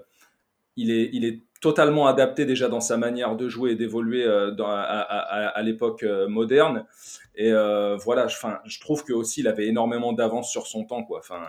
il, 0.75 0.91
est, 0.91 1.09
il 1.13 1.25
est 1.25 1.41
totalement 1.61 2.05
adapté 2.05 2.45
déjà 2.45 2.69
dans 2.69 2.81
sa 2.81 2.97
manière 2.97 3.35
de 3.35 3.49
jouer 3.49 3.71
et 3.71 3.75
d'évoluer 3.75 4.23
euh, 4.25 4.51
dans- 4.51 4.67
à, 4.69 4.73
à- 4.81 5.01
à- 5.01 5.47
à 5.47 5.61
l'époque 5.63 6.03
euh, 6.03 6.27
moderne. 6.27 6.85
Et 7.33 7.51
euh, 7.51 7.95
voilà, 7.97 8.27
je, 8.27 8.35
enfin, 8.35 8.59
je 8.65 8.79
trouve 8.79 9.03
que 9.03 9.13
aussi 9.13 9.39
il 9.41 9.47
avait 9.47 9.65
énormément 9.67 10.13
d'avance 10.13 10.51
sur 10.51 10.67
son 10.67 10.85
temps, 10.85 11.03
quoi. 11.03 11.19
Enfin, 11.19 11.41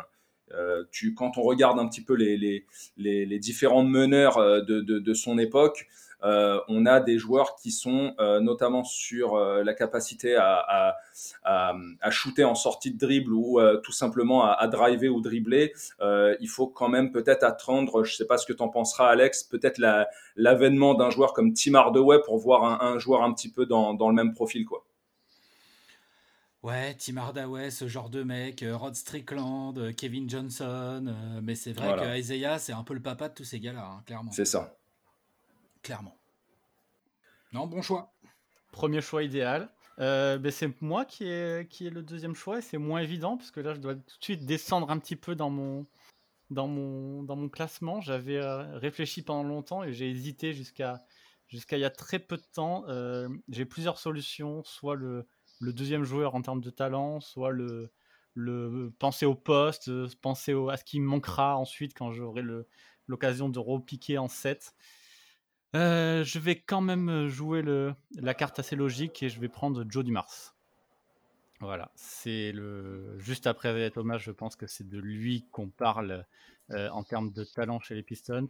euh, 0.54 0.84
tu, 0.90 1.14
quand 1.14 1.38
on 1.38 1.42
regarde 1.42 1.78
un 1.78 1.88
petit 1.88 2.02
peu 2.02 2.14
les, 2.14 2.36
les, 2.36 2.64
les, 2.96 3.38
différents 3.38 3.82
meneurs 3.82 4.38
euh, 4.38 4.60
de, 4.60 4.80
de, 4.80 5.14
son 5.14 5.38
époque, 5.38 5.86
euh, 6.24 6.58
on 6.68 6.86
a 6.86 7.00
des 7.00 7.18
joueurs 7.18 7.54
qui 7.56 7.70
sont 7.70 8.14
notamment 8.40 8.82
sur 8.82 9.36
la 9.38 9.74
capacité 9.74 10.36
à, 10.36 10.96
à, 11.44 12.10
shooter 12.10 12.44
en 12.44 12.54
sortie 12.54 12.92
de 12.92 12.98
dribble 12.98 13.32
ou 13.32 13.60
tout 13.82 13.92
simplement 13.92 14.44
à, 14.44 14.66
driver 14.66 15.08
ou 15.10 15.20
dribbler. 15.20 15.72
Il 16.00 16.48
faut 16.48 16.66
quand 16.66 16.88
même 16.88 17.12
peut-être 17.12 17.44
attendre, 17.44 18.02
je 18.04 18.16
sais 18.16 18.26
pas 18.26 18.36
ce 18.38 18.46
que 18.46 18.52
tu 18.52 18.62
en 18.62 18.68
penseras 18.68 19.08
Alex, 19.08 19.44
peut-être 19.44 19.78
la- 19.78 20.08
l'avènement 20.36 20.94
d'un 20.94 21.10
joueur 21.10 21.32
comme 21.32 21.52
Tim 21.52 21.74
Hardaway 21.74 22.18
pour 22.24 22.38
voir 22.38 22.64
un, 22.64 22.94
un 22.94 22.98
joueur 22.98 23.22
un 23.22 23.32
petit 23.32 23.50
peu 23.50 23.66
dans, 23.66 23.94
dans 23.94 24.08
le 24.08 24.14
même 24.14 24.32
profil. 24.34 24.64
quoi. 24.64 24.84
Ouais, 26.62 26.94
Tim 26.94 27.16
Hardaway, 27.18 27.70
ce 27.70 27.86
genre 27.86 28.10
de 28.10 28.24
mec, 28.24 28.62
euh, 28.64 28.76
Rod 28.76 28.94
Strickland, 28.96 29.78
euh, 29.78 29.92
Kevin 29.92 30.28
Johnson, 30.28 31.04
euh, 31.06 31.40
mais 31.40 31.54
c'est 31.54 31.72
vrai 31.72 31.86
Voilà. 31.86 32.02
que 32.14 32.18
Isaiah, 32.18 32.58
c'est 32.58 32.72
un 32.72 32.82
peu 32.82 32.94
le 32.94 33.00
papa 33.02 33.28
de 33.28 33.34
tous 33.34 33.44
ces 33.44 33.60
gars-là, 33.60 33.86
hein, 33.86 34.02
clairement. 34.06 34.32
C'est 34.32 34.44
ça. 34.44 34.76
Clairement. 35.82 36.16
Non, 37.52 37.66
bon 37.68 37.80
choix. 37.80 38.12
Premier 38.72 39.00
choix 39.00 39.22
idéal. 39.22 39.70
Euh, 40.00 40.36
ben, 40.38 40.50
c'est 40.50 40.80
moi 40.82 41.04
qui 41.04 41.24
est, 41.28 41.68
qui 41.70 41.86
est 41.86 41.90
le 41.90 42.02
deuxième 42.02 42.34
choix 42.34 42.58
et 42.58 42.62
c'est 42.62 42.78
moins 42.78 43.00
évident 43.00 43.36
parce 43.36 43.50
que 43.50 43.58
là 43.58 43.74
je 43.74 43.80
dois 43.80 43.94
tout 43.94 44.18
de 44.18 44.24
suite 44.24 44.46
descendre 44.46 44.90
un 44.90 44.98
petit 44.98 45.16
peu 45.16 45.34
dans 45.34 45.50
mon, 45.50 45.86
dans 46.50 46.68
mon, 46.68 47.22
dans 47.22 47.34
mon 47.36 47.48
classement. 47.48 48.00
J'avais 48.00 48.36
euh, 48.36 48.78
réfléchi 48.78 49.22
pendant 49.22 49.42
longtemps 49.42 49.82
et 49.82 49.92
j'ai 49.92 50.08
hésité 50.10 50.52
jusqu'à 50.52 51.02
jusqu'à 51.48 51.78
il 51.78 51.80
y 51.80 51.84
a 51.84 51.90
très 51.90 52.18
peu 52.18 52.36
de 52.36 52.44
temps. 52.52 52.84
Euh, 52.88 53.28
j'ai 53.48 53.64
plusieurs 53.64 53.98
solutions, 53.98 54.62
soit 54.64 54.94
le, 54.94 55.26
le 55.60 55.72
deuxième 55.72 56.04
joueur 56.04 56.34
en 56.34 56.42
termes 56.42 56.60
de 56.60 56.70
talent, 56.70 57.20
soit 57.20 57.50
le, 57.50 57.90
penser 58.98 59.26
au 59.26 59.34
poste, 59.34 59.88
euh, 59.88 60.08
penser 60.20 60.54
à 60.70 60.76
ce 60.76 60.84
qui 60.84 61.00
me 61.00 61.06
manquera 61.06 61.56
ensuite 61.56 61.94
quand 61.94 62.12
j'aurai 62.12 62.42
l'occasion 63.06 63.48
de 63.48 63.58
repiquer 63.58 64.18
en 64.18 64.28
7. 64.28 64.74
Euh, 65.76 66.24
je 66.24 66.38
vais 66.38 66.56
quand 66.56 66.80
même 66.80 67.26
jouer 67.26 67.62
le, 67.62 67.94
la 68.16 68.34
carte 68.34 68.58
assez 68.58 68.76
logique 68.76 69.22
et 69.22 69.28
je 69.28 69.40
vais 69.40 69.48
prendre 69.48 69.84
Joe 69.88 70.04
Dumars. 70.04 70.54
Voilà, 71.60 71.90
c'est 71.96 72.54
juste 73.16 73.48
après 73.48 73.90
Thomas, 73.90 74.18
je 74.18 74.30
pense 74.30 74.54
que 74.54 74.68
c'est 74.68 74.88
de 74.88 74.98
lui 74.98 75.44
qu'on 75.50 75.68
parle 75.68 76.24
euh, 76.70 76.88
en 76.90 77.02
termes 77.02 77.32
de 77.32 77.44
talent 77.44 77.80
chez 77.80 77.94
les 77.94 78.02
Pistons. 78.02 78.48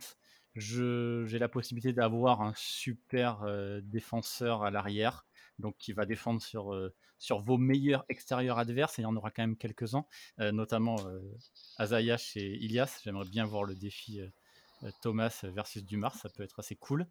J'ai 0.54 1.38
la 1.38 1.48
possibilité 1.48 1.92
d'avoir 1.92 2.42
un 2.42 2.52
super 2.56 3.44
euh, 3.44 3.80
défenseur 3.82 4.64
à 4.64 4.70
l'arrière, 4.70 5.24
donc 5.58 5.76
qui 5.78 5.92
va 5.92 6.06
défendre 6.06 6.40
sur, 6.42 6.72
euh, 6.74 6.94
sur 7.18 7.38
vos 7.38 7.58
meilleurs 7.58 8.04
extérieurs 8.08 8.58
adverses, 8.58 8.98
et 8.98 9.02
il 9.02 9.04
y 9.04 9.06
en 9.06 9.16
aura 9.16 9.30
quand 9.30 9.42
même 9.42 9.56
quelques-uns, 9.56 10.04
euh, 10.40 10.52
notamment 10.52 10.96
euh, 11.06 11.20
Azayash 11.78 12.36
et 12.36 12.56
Ilias. 12.56 13.00
J'aimerais 13.04 13.28
bien 13.28 13.44
voir 13.44 13.64
le 13.64 13.74
défi 13.74 14.20
Thomas 15.02 15.40
versus 15.42 15.84
Dumars, 15.84 16.14
ça 16.14 16.28
peut 16.28 16.42
être 16.44 16.60
assez 16.60 16.76
cool. 16.76 17.06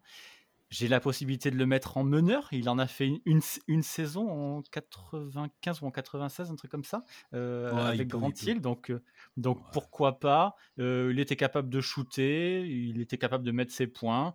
J'ai 0.70 0.88
la 0.88 1.00
possibilité 1.00 1.50
de 1.50 1.56
le 1.56 1.64
mettre 1.64 1.96
en 1.96 2.04
meneur. 2.04 2.46
Il 2.52 2.68
en 2.68 2.78
a 2.78 2.86
fait 2.86 3.06
une, 3.06 3.20
une, 3.24 3.40
une 3.68 3.82
saison 3.82 4.28
en 4.28 4.62
95 4.62 5.80
ou 5.80 5.86
en 5.86 5.90
96, 5.90 6.50
un 6.50 6.56
truc 6.56 6.70
comme 6.70 6.84
ça, 6.84 7.04
euh, 7.32 7.72
Ouais, 7.72 7.80
avec 7.80 8.08
peut. 8.08 8.18
Hill. 8.42 8.60
Donc, 8.60 8.92
donc 9.38 9.58
Ouais. 9.58 9.64
pourquoi 9.72 10.18
pas 10.20 10.56
Euh, 10.78 11.08
Il 11.10 11.20
était 11.20 11.36
capable 11.36 11.70
de 11.70 11.80
shooter, 11.80 12.66
il 12.68 13.00
était 13.00 13.16
capable 13.16 13.44
de 13.44 13.50
mettre 13.50 13.72
ses 13.72 13.86
points. 13.86 14.34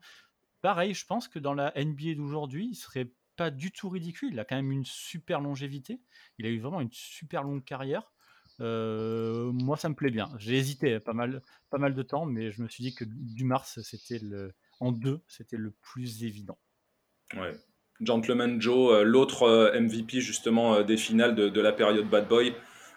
Pareil, 0.62 0.94
je 0.96 1.06
pense 1.06 1.28
que 1.28 1.38
dans 1.38 1.54
la 1.54 1.72
NBA 1.76 2.16
d'aujourd'hui, 2.16 2.68
il 2.72 2.76
serait 2.76 3.12
du 3.50 3.72
tout 3.72 3.90
ridicule. 3.90 4.30
Il 4.34 4.40
a 4.40 4.46
quand 4.46 4.56
même 4.56 4.72
une 4.72 4.86
super 4.86 5.42
longévité. 5.42 6.02
Il 6.38 6.46
a 6.46 6.50
eu 6.50 6.60
vraiment 6.60 6.82
une 6.82 6.92
super 6.92 7.44
longue 7.44 7.64
carrière. 7.64 8.12
Euh, 8.60 9.52
moi, 9.52 9.78
ça 9.78 9.90
me 9.90 9.96
plaît 9.96 10.12
bien. 10.12 10.30
J'ai 10.38 10.56
hésité 10.56 11.00
pas 11.00 11.14
mal, 11.14 11.42
pas 11.70 11.78
mal 11.78 11.96
de 11.96 12.04
temps, 12.04 12.26
mais 12.26 12.52
je 12.52 12.62
me 12.62 12.68
suis 12.68 12.84
dit 12.84 12.94
que 12.94 13.06
Dumars, 13.06 13.66
c'était 13.66 14.20
le, 14.20 14.54
en 14.80 14.92
deux, 14.92 15.22
c'était 15.28 15.58
le 15.58 15.72
plus 15.72 16.24
évident. 16.24 16.58
Ouais. 17.36 17.56
Gentleman 18.00 18.62
Joe, 18.62 18.94
euh, 18.94 19.04
l'autre 19.04 19.44
euh, 19.44 19.80
MVP 19.80 20.20
justement 20.20 20.82
des 20.82 20.98
finales 20.98 21.36
de, 21.36 21.62
la 21.62 21.72
période 21.72 22.10
Bad 22.10 22.28
Boy. 22.28 22.54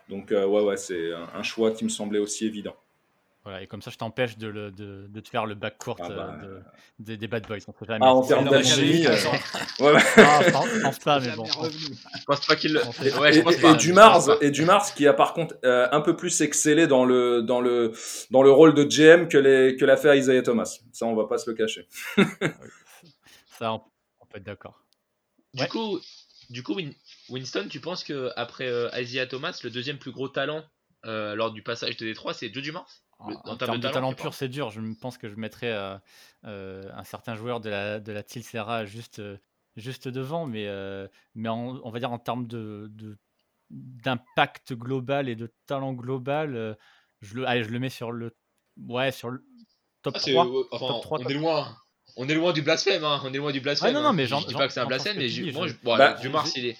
Donc 0.08 0.30
ouais, 0.30 0.44
ouais, 0.44 0.76
c'est 0.76 1.12
un 1.12 1.42
choix 1.42 1.72
qui 1.72 1.82
me 1.82 1.88
semblait 1.88 2.20
aussi 2.20 2.46
évident. 2.46 2.76
Voilà, 3.46 3.62
et 3.62 3.68
comme 3.68 3.80
ça, 3.80 3.92
je 3.92 3.96
t'empêche 3.96 4.36
de, 4.38 4.48
le- 4.48 4.72
de, 4.72 5.06
de 5.08 5.20
te 5.20 5.28
faire 5.28 5.46
le 5.46 5.54
backcourt 5.54 5.98
Ah 6.00 6.08
bah. 6.08 6.36
euh, 6.42 6.58
de- 6.58 6.62
des, 6.98 7.16
des 7.16 7.28
bad 7.28 7.46
boys. 7.46 7.58
On 7.68 7.72
sait 7.72 7.86
jamais. 7.86 8.00
Ah, 8.04 8.12
en 8.12 8.22
termes 8.26 8.48
d'alchimie, 8.48 9.06
euh, 9.06 9.12
Ouais. 9.78 9.92
Ah, 10.16 10.40
je 10.44 10.50
pense- 10.82 10.98
pas, 10.98 11.20
mais 11.20 11.30
bon. 11.36 11.44
Je 11.44 12.24
pense 12.26 12.44
pas 12.44 12.56
qu'il 12.56 12.76
Ouais, 12.76 12.82
je 13.32 13.38
et, 13.38 13.42
pense 13.44 13.54
et- 13.54 13.60
pas. 13.60 13.70
et 13.70 13.92
pense 13.94 14.26
pas. 14.26 14.38
et 14.40 14.50
Dumars 14.50 14.94
qui 14.94 15.06
a 15.06 15.12
par 15.12 15.32
contre 15.32 15.54
euh, 15.64 15.86
un 15.92 16.00
peu 16.00 16.16
plus 16.16 16.40
excellé 16.40 16.88
dans 16.88 17.04
le, 17.04 17.42
dans 17.42 17.60
le, 17.60 17.92
dans 18.32 18.42
le 18.42 18.50
rôle 18.50 18.74
de 18.74 18.82
GM 18.82 19.28
que, 19.28 19.38
les, 19.38 19.76
que 19.76 19.84
l'a 19.84 19.96
fait 19.96 20.18
Isaiah 20.18 20.42
Thomas. 20.42 20.80
Ça, 20.92 21.06
on 21.06 21.14
va 21.14 21.26
pas 21.26 21.38
se 21.38 21.48
le 21.48 21.54
cacher. 21.56 21.86
Ça, 23.58 23.72
on, 23.74 23.80
on 24.20 24.26
peut 24.26 24.38
être 24.38 24.44
d'accord. 24.44 24.82
Du 25.54 25.62
Ouais. 25.62 25.68
coup, 25.68 26.00
du 26.50 26.62
coup, 26.64 26.74
Win- 26.74 26.94
Winston, 27.28 27.68
tu 27.70 27.78
penses 27.80 28.02
que 28.04 28.30
après 28.36 28.66
euh, 28.66 28.88
Isaiah 28.98 29.26
Thomas, 29.28 29.58
le 29.62 29.70
deuxième 29.70 29.98
plus 29.98 30.10
gros 30.10 30.28
talent 30.28 30.64
euh, 31.04 31.34
lors 31.36 31.52
du 31.52 31.62
passage 31.62 31.96
de 31.96 32.04
Détroit, 32.06 32.34
c'est 32.34 32.52
Joe 32.52 32.62
Dumars? 32.64 32.88
En, 33.18 33.56
termes 33.56 33.80
de 33.80 33.88
talent, 33.88 34.12
pur, 34.12 34.35
c'est 34.35 34.49
dur. 34.49 34.70
Je 34.70 34.80
pense 35.00 35.16
que 35.18 35.28
je 35.28 35.37
mettrais 35.37 35.73
euh, 35.73 35.96
euh, 36.44 36.82
un 36.94 37.04
certain 37.04 37.35
joueur 37.35 37.61
de 37.61 37.70
la, 37.70 37.99
de 37.99 38.12
la 38.12 38.23
juste, 38.85 39.18
euh, 39.20 39.38
juste 39.76 40.08
devant, 40.08 40.46
mais, 40.46 40.66
euh, 40.66 41.08
mais 41.35 41.49
en- 41.49 41.80
on 41.82 41.90
va 41.90 41.99
dire 41.99 42.12
en 42.12 42.18
termes 42.18 42.46
de, 42.46 42.88
de- 42.92 43.16
d'impact 43.70 44.75
global 44.75 45.28
et 45.28 45.35
de 45.37 45.52
talent 45.66 45.92
global, 45.94 46.76
je, 47.23 47.35
le, 47.37 47.49
allez, 47.49 47.64
je 47.64 47.70
le 47.70 47.78
mets 47.78 47.90
sur 47.90 48.12
le, 48.12 48.37
ouais, 48.87 49.12
sur 49.12 49.30
le 49.30 49.44
top 50.02 50.14
Ah, 50.16 50.20
c'est- 50.20 50.32
3. 50.32 50.46
ouais, 50.46 50.64
enfin, 50.70 50.87
top 50.88 51.02
trois, 51.02 51.18
on 51.18 51.23
top 51.23 51.30
est 51.30 51.35
loin. 51.35 51.76
On 52.16 52.28
est 52.28 52.35
loin 52.35 52.52
du 52.52 52.62
blasphème, 52.62 53.04
hein. 53.04 53.20
On 53.25 53.32
est 53.32 53.38
loin 53.38 53.52
du 53.52 53.61
blasphème. 53.61 53.90
Ah, 53.90 53.92
non, 53.92 54.02
non, 54.02 54.08
hein. 54.08 54.12
mais 54.12 54.26
j'en- 54.26 54.40
je 54.40 54.46
dis 54.46 54.54
pas 54.54 54.66
que 54.66 54.73
c'est 54.73 54.80
un 54.80 54.87
blasphème, 54.87 55.16
mais 55.16 55.28
dis, 55.28 55.50
moi, 55.52 55.66
je- 55.68 55.75
bon, 55.82 55.96
Bah, 55.96 56.16
il 56.56 56.66
est, 56.66 56.78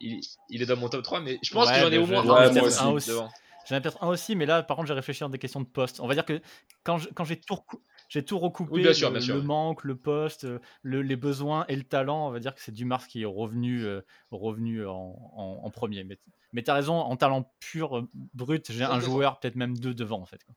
il, 0.00 0.20
il 0.50 0.62
est 0.62 0.66
dans 0.66 0.76
mon 0.76 0.88
top 0.88 1.02
3, 1.02 1.20
mais 1.20 1.38
je 1.42 1.52
pense 1.52 1.68
Ouais, 1.68 1.74
que 1.74 1.80
j'en 1.80 1.86
ai 1.88 1.90
mais 1.92 1.98
au 1.98 2.06
moins 2.06 2.28
un, 2.28 2.62
aussi 2.62 2.80
un 2.82 2.88
aussi. 2.90 3.08
devant. 3.08 3.30
J'en 3.68 3.76
ai 3.76 3.80
peut-être 3.80 4.02
un 4.02 4.08
aussi, 4.08 4.34
mais 4.34 4.46
là, 4.46 4.62
par 4.62 4.76
contre, 4.76 4.88
j'ai 4.88 4.94
réfléchi 4.94 5.22
à 5.24 5.28
des 5.28 5.38
questions 5.38 5.60
de 5.60 5.66
poste. 5.66 6.00
On 6.00 6.06
va 6.06 6.14
dire 6.14 6.24
que 6.24 6.40
quand 6.84 6.98
je- 6.98 7.08
quand 7.10 7.24
j'ai 7.24 7.38
tout, 7.38 7.54
recou- 7.54 7.82
j'ai 8.08 8.24
tout 8.24 8.38
recoupé, 8.38 8.72
Oui, 8.72 8.82
bien 8.82 8.94
sûr, 8.94 9.08
le, 9.08 9.12
bien 9.14 9.20
sûr, 9.20 9.34
le 9.34 9.40
ouais. 9.40 9.46
manque, 9.46 9.84
le 9.84 9.96
poste, 9.96 10.44
euh, 10.44 10.58
le- 10.82 11.02
les 11.02 11.16
besoins 11.16 11.64
et 11.68 11.76
le 11.76 11.84
talent, 11.84 12.28
on 12.28 12.30
va 12.30 12.40
dire 12.40 12.54
que 12.54 12.60
c'est 12.62 12.72
Dumars 12.72 13.06
qui 13.06 13.22
est 13.22 13.26
revenu, 13.26 13.84
euh, 13.84 14.00
revenu 14.30 14.86
en, 14.86 14.94
en- 15.34 15.60
en 15.64 15.70
premier. 15.70 16.04
Mais, 16.04 16.18
mais 16.52 16.62
tu 16.62 16.70
as 16.70 16.74
raison, 16.74 16.94
en 16.94 17.16
talent 17.16 17.52
pur, 17.60 17.98
euh, 17.98 18.08
brut, 18.34 18.72
j'ai 18.72 18.84
un 18.84 19.00
joueur, 19.00 19.38
peut-être 19.40 19.56
même 19.56 19.76
deux 19.76 19.92
devant, 19.94 20.20
en 20.20 20.26
fait. 20.26 20.42
quoi. 20.44 20.54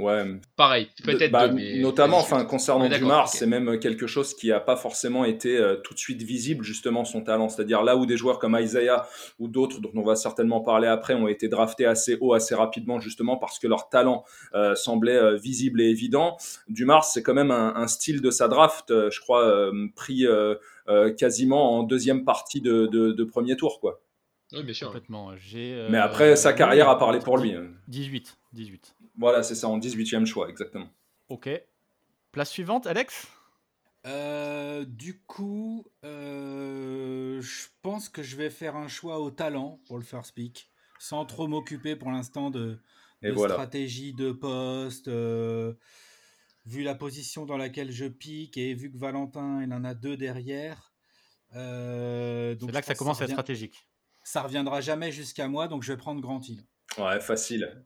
Ouais, 0.00 0.24
Pareil, 0.56 0.88
peut-être 1.04 1.30
Bah, 1.30 1.48
mais. 1.48 1.78
notamment, 1.78 2.18
enfin, 2.18 2.44
concernant 2.44 2.88
Dumars, 2.88 3.24
ok. 3.26 3.30
c'est 3.34 3.46
même 3.46 3.78
quelque 3.78 4.06
chose 4.06 4.34
qui 4.34 4.48
n'a 4.48 4.58
pas 4.60 4.76
forcément 4.76 5.24
été 5.24 5.58
euh, 5.58 5.76
tout 5.76 5.92
de 5.94 5.98
suite 5.98 6.22
visible, 6.22 6.64
justement, 6.64 7.04
son 7.04 7.22
talent. 7.22 7.48
C'est-à-dire 7.48 7.82
là 7.82 7.96
où 7.96 8.06
des 8.06 8.16
joueurs 8.16 8.38
comme 8.38 8.56
Isaiah 8.58 9.06
ou 9.38 9.48
d'autres, 9.48 9.80
dont 9.80 9.92
on 9.94 10.02
va 10.02 10.16
certainement 10.16 10.60
parler 10.60 10.88
après, 10.88 11.14
ont 11.14 11.28
été 11.28 11.48
draftés 11.48 11.84
assez 11.86 12.16
haut, 12.20 12.32
assez 12.32 12.54
rapidement, 12.54 12.98
justement, 12.98 13.36
parce 13.36 13.58
que 13.58 13.66
leur 13.66 13.88
talent 13.90 14.24
euh, 14.54 14.74
semblait 14.74 15.16
euh, 15.16 15.36
visible 15.36 15.80
et 15.82 15.90
évident. 15.90 16.36
Dumars, 16.68 17.04
c'est 17.04 17.22
quand 17.22 17.34
même 17.34 17.50
un, 17.50 17.74
un 17.76 17.86
style 17.86 18.22
de 18.22 18.30
sa 18.30 18.48
draft, 18.48 18.90
euh, 18.90 19.10
je 19.10 19.20
crois, 19.20 19.44
euh, 19.44 19.86
pris 19.94 20.26
euh, 20.26 20.54
euh, 20.88 21.12
quasiment 21.12 21.78
en 21.78 21.82
deuxième 21.82 22.24
partie 22.24 22.60
de, 22.60 22.86
de- 22.86 23.12
de 23.12 23.24
premier 23.24 23.56
tour, 23.56 23.80
quoi. 23.80 24.00
Oui, 24.52 24.64
bien 24.64 24.74
sûr. 24.74 24.88
Complètement. 24.88 25.30
Mais 25.54 25.72
euh, 25.74 26.02
après, 26.02 26.34
sa 26.34 26.52
carrière 26.52 26.88
a 26.88 26.98
parlé 26.98 27.20
pour 27.20 27.38
lui. 27.38 27.54
18. 27.86 28.36
18. 28.52 28.96
Voilà, 29.18 29.42
c'est 29.42 29.54
ça, 29.54 29.68
en 29.68 29.78
18e 29.78 30.26
choix, 30.26 30.48
exactement. 30.48 30.88
Ok. 31.28 31.48
Place 32.32 32.50
suivante, 32.50 32.86
Alex? 32.86 33.26
Euh, 34.06 34.84
du 34.86 35.20
coup, 35.20 35.84
euh, 36.04 37.40
je 37.42 37.66
pense 37.82 38.08
que 38.08 38.22
je 38.22 38.36
vais 38.36 38.48
faire 38.50 38.76
un 38.76 38.88
choix 38.88 39.20
au 39.20 39.30
talent 39.30 39.80
pour 39.86 39.98
le 39.98 40.04
first 40.04 40.32
pick, 40.34 40.70
sans 40.98 41.26
trop 41.26 41.46
m'occuper 41.48 41.96
pour 41.96 42.10
l'instant 42.10 42.50
de, 42.50 42.78
Et 43.22 43.28
de 43.28 43.32
voilà. 43.32 43.54
stratégie 43.54 44.14
de 44.14 44.32
poste. 44.32 45.08
euh, 45.08 45.74
vu 46.66 46.82
la 46.82 46.94
position 46.94 47.46
dans 47.46 47.56
laquelle 47.56 47.90
je 47.90 48.06
pique 48.06 48.56
et 48.56 48.74
vu 48.74 48.90
que 48.92 48.96
Valentin 48.98 49.62
il 49.62 49.72
en 49.72 49.82
a 49.84 49.94
deux 49.94 50.16
derrière. 50.16 50.92
euh, 51.56 52.54
C'est 52.60 52.72
là 52.72 52.80
que 52.80 52.86
ça 52.86 52.94
commence 52.94 53.20
à 53.20 53.24
être 53.24 53.30
stratégique. 53.30 53.86
Ça 54.22 54.42
reviendra 54.42 54.80
jamais 54.80 55.10
jusqu'à 55.10 55.48
moi, 55.48 55.68
donc 55.68 55.82
je 55.82 55.92
vais 55.92 55.98
prendre 55.98 56.20
Grand 56.20 56.46
Hill. 56.46 56.62
Ouais, 56.98 57.20
facile. 57.20 57.84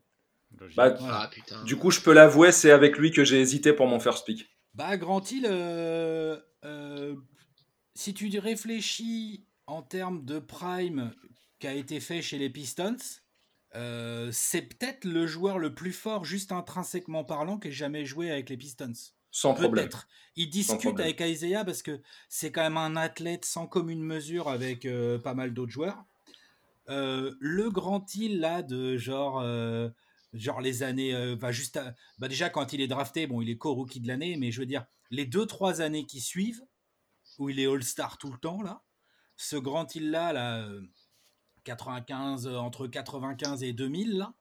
Bah, 0.76 0.90
Voilà. 0.90 1.20
Ah 1.22 1.28
putain. 1.30 1.62
Du 1.64 1.76
coup, 1.76 1.90
je 1.90 2.00
peux 2.00 2.12
l'avouer, 2.12 2.52
c'est 2.52 2.70
avec 2.70 2.98
lui 2.98 3.10
que 3.10 3.24
j'ai 3.24 3.40
hésité 3.40 3.72
pour 3.72 3.86
mon 3.86 4.00
first 4.00 4.24
pick. 4.24 4.48
Bah, 4.74 4.96
Grand 4.96 5.30
Hill, 5.30 5.46
euh, 5.48 6.38
euh, 6.64 7.14
si 7.94 8.14
tu 8.14 8.38
réfléchis 8.38 9.46
en 9.66 9.82
termes 9.82 10.24
de 10.24 10.38
prime 10.38 11.12
qui 11.60 11.66
a 11.66 11.74
été 11.74 12.00
fait 12.00 12.22
chez 12.22 12.38
les 12.38 12.50
Pistons, 12.50 12.96
euh, 13.76 14.30
c'est 14.32 14.62
peut-être 14.62 15.04
le 15.04 15.26
joueur 15.26 15.58
le 15.58 15.74
plus 15.74 15.92
fort, 15.92 16.24
juste 16.24 16.52
intrinsèquement 16.52 17.24
parlant, 17.24 17.58
qui 17.58 17.68
ait 17.68 17.72
jamais 17.72 18.04
joué 18.04 18.30
avec 18.30 18.50
les 18.50 18.56
Pistons. 18.56 18.92
Sans 19.30 19.52
problème. 19.52 19.86
Peut-être. 19.86 20.06
Il 20.36 20.48
discute 20.48 20.80
problème. 20.80 21.06
avec 21.06 21.20
Isaiah 21.20 21.64
parce 21.64 21.82
que 21.82 22.00
c'est 22.28 22.52
quand 22.52 22.62
même 22.62 22.76
un 22.76 22.94
athlète 22.96 23.44
sans 23.44 23.66
commune 23.66 24.02
mesure 24.02 24.48
avec 24.48 24.84
euh, 24.84 25.18
pas 25.18 25.34
mal 25.34 25.52
d'autres 25.52 25.72
joueurs. 25.72 26.04
Euh, 26.88 27.34
le 27.40 27.70
Grand 27.70 28.14
Hill, 28.14 28.40
là, 28.40 28.62
de 28.62 28.96
genre, 28.96 29.40
euh, 29.40 29.88
genre 30.34 30.60
les 30.60 30.82
années. 30.82 31.14
euh, 31.14 31.36
juste 31.52 31.76
à- 31.76 31.94
bah, 32.18 32.28
déjà, 32.28 32.50
quand 32.50 32.72
il 32.72 32.80
est 32.80 32.88
drafté, 32.88 33.26
bon, 33.26 33.40
il 33.40 33.50
est 33.50 33.56
co-rookie 33.56 34.00
de 34.00 34.08
l'année, 34.08 34.36
mais 34.36 34.50
je 34.52 34.60
veux 34.60 34.66
dire, 34.66 34.84
les 35.10 35.26
deux, 35.26 35.46
trois 35.46 35.80
années 35.80 36.04
qui 36.06 36.20
suivent, 36.20 36.62
où 37.38 37.48
il 37.50 37.58
est 37.60 37.66
All-Star 37.66 38.18
tout 38.18 38.30
le 38.32 38.38
temps, 38.38 38.62
là, 38.62 38.82
ce 39.36 39.56
Grand 39.56 39.92
Hill-là, 39.94 40.32
là, 40.32 40.58
euh, 40.58 40.82
95, 41.64 42.46
euh, 42.46 42.56
entre 42.56 42.86
95 42.86 43.62
et 43.62 43.72
2000, 43.72 44.18
là, 44.18 44.34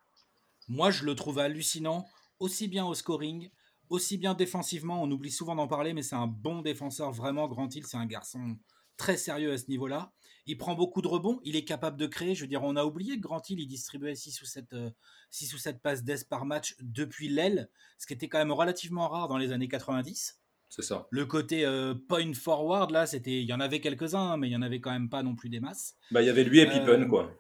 moi, 0.68 0.92
je 0.92 1.04
le 1.06 1.16
trouve 1.16 1.40
hallucinant, 1.40 2.06
aussi 2.40 2.68
bien 2.68 2.86
au 2.86 2.94
scoring, 2.94 3.50
aussi 3.90 4.18
bien 4.18 4.34
défensivement. 4.34 5.02
On 5.02 5.12
oublie 5.12 5.32
souvent 5.32 5.56
d'en 5.56 5.68
parler, 5.68 5.94
mais 5.94 6.02
c'est 6.04 6.16
un 6.16 6.28
bon 6.28 6.62
défenseur, 6.62 7.12
vraiment 7.12 7.48
Grand 7.48 7.74
Hill. 7.74 7.86
C'est 7.86 7.98
un 7.98 8.06
garçon 8.06 8.58
très 8.98 9.18
sérieux 9.18 9.52
à 9.54 9.58
ce 9.58 9.68
niveau-là. 9.70 10.12
Il 10.46 10.58
prend 10.58 10.76
beaucoup 10.76 11.02
de 11.02 11.08
rebonds, 11.08 11.40
il 11.44 11.56
est 11.56 11.64
capable 11.64 11.98
de 11.98 12.06
créer. 12.06 12.36
Je 12.36 12.42
veux 12.42 12.48
dire, 12.48 12.64
on 12.64 12.76
a 12.76 12.84
oublié 12.84 13.16
que 13.16 13.22
Grand 13.22 13.50
Hill, 13.50 13.60
il 13.60 13.68
distribuait 13.68 14.16
6 14.16 14.42
ou 14.42 14.46
7, 14.46 14.74
euh, 14.74 14.90
6 15.30 15.54
ou 15.54 15.58
7 15.58 15.82
passes 15.82 16.04
d'ess 16.04 16.24
par 16.24 16.46
match 16.46 16.76
depuis 16.82 17.30
l'aile, 17.30 17.70
ce 17.98 18.06
qui 18.08 18.14
était 18.14 18.28
quand 18.28 18.40
même 18.40 18.52
relativement 18.52 19.08
rare 19.08 19.28
dans 19.28 19.38
les 19.38 19.52
années 19.52 19.70
90. 19.70 20.40
C'est 20.70 20.82
ça. 20.82 21.08
Le 21.12 21.26
côté 21.26 21.66
euh, 21.66 21.94
point 21.94 22.34
forward, 22.34 22.92
là, 22.92 23.06
c'était, 23.06 23.42
il 23.42 23.46
y 23.48 23.54
en 23.54 23.60
avait 23.60 23.80
quelques-uns, 23.80 24.32
hein, 24.32 24.38
mais 24.38 24.50
il 24.50 24.52
y 24.52 24.56
en 24.56 24.62
avait 24.64 24.80
quand 24.82 24.92
même 24.92 25.10
pas 25.10 25.22
non 25.24 25.36
plus 25.36 25.50
des 25.50 25.60
masses. 25.60 25.96
Bah, 26.12 26.22
il 26.22 26.26
y 26.26 26.30
avait 26.30 26.44
lui 26.44 26.60
et 26.60 26.68
Euh, 26.68 26.72
Pippen, 26.72 27.08
quoi. 27.08 27.32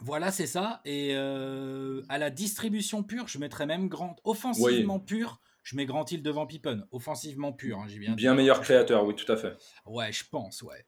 Voilà, 0.00 0.30
c'est 0.30 0.46
ça. 0.46 0.80
Et 0.84 1.10
euh, 1.14 2.02
à 2.08 2.18
la 2.18 2.30
distribution 2.30 3.02
pure, 3.02 3.26
je 3.26 3.38
mettrais 3.38 3.66
même 3.66 3.88
Grand. 3.88 4.16
Offensivement 4.22 5.00
pur, 5.00 5.40
je 5.64 5.74
mets 5.76 5.86
Grand 5.86 6.10
Hill 6.12 6.22
devant 6.22 6.46
Pippen. 6.46 6.86
Offensivement 6.92 7.52
pur, 7.52 7.78
hein, 7.80 7.86
j'ai 7.88 7.98
bien. 7.98 8.14
Bien 8.14 8.34
meilleur 8.34 8.60
créateur, 8.60 9.04
oui, 9.04 9.14
tout 9.16 9.30
à 9.32 9.36
fait. 9.36 9.56
Ouais, 9.86 10.12
je 10.12 10.24
pense, 10.30 10.62
ouais. 10.62 10.86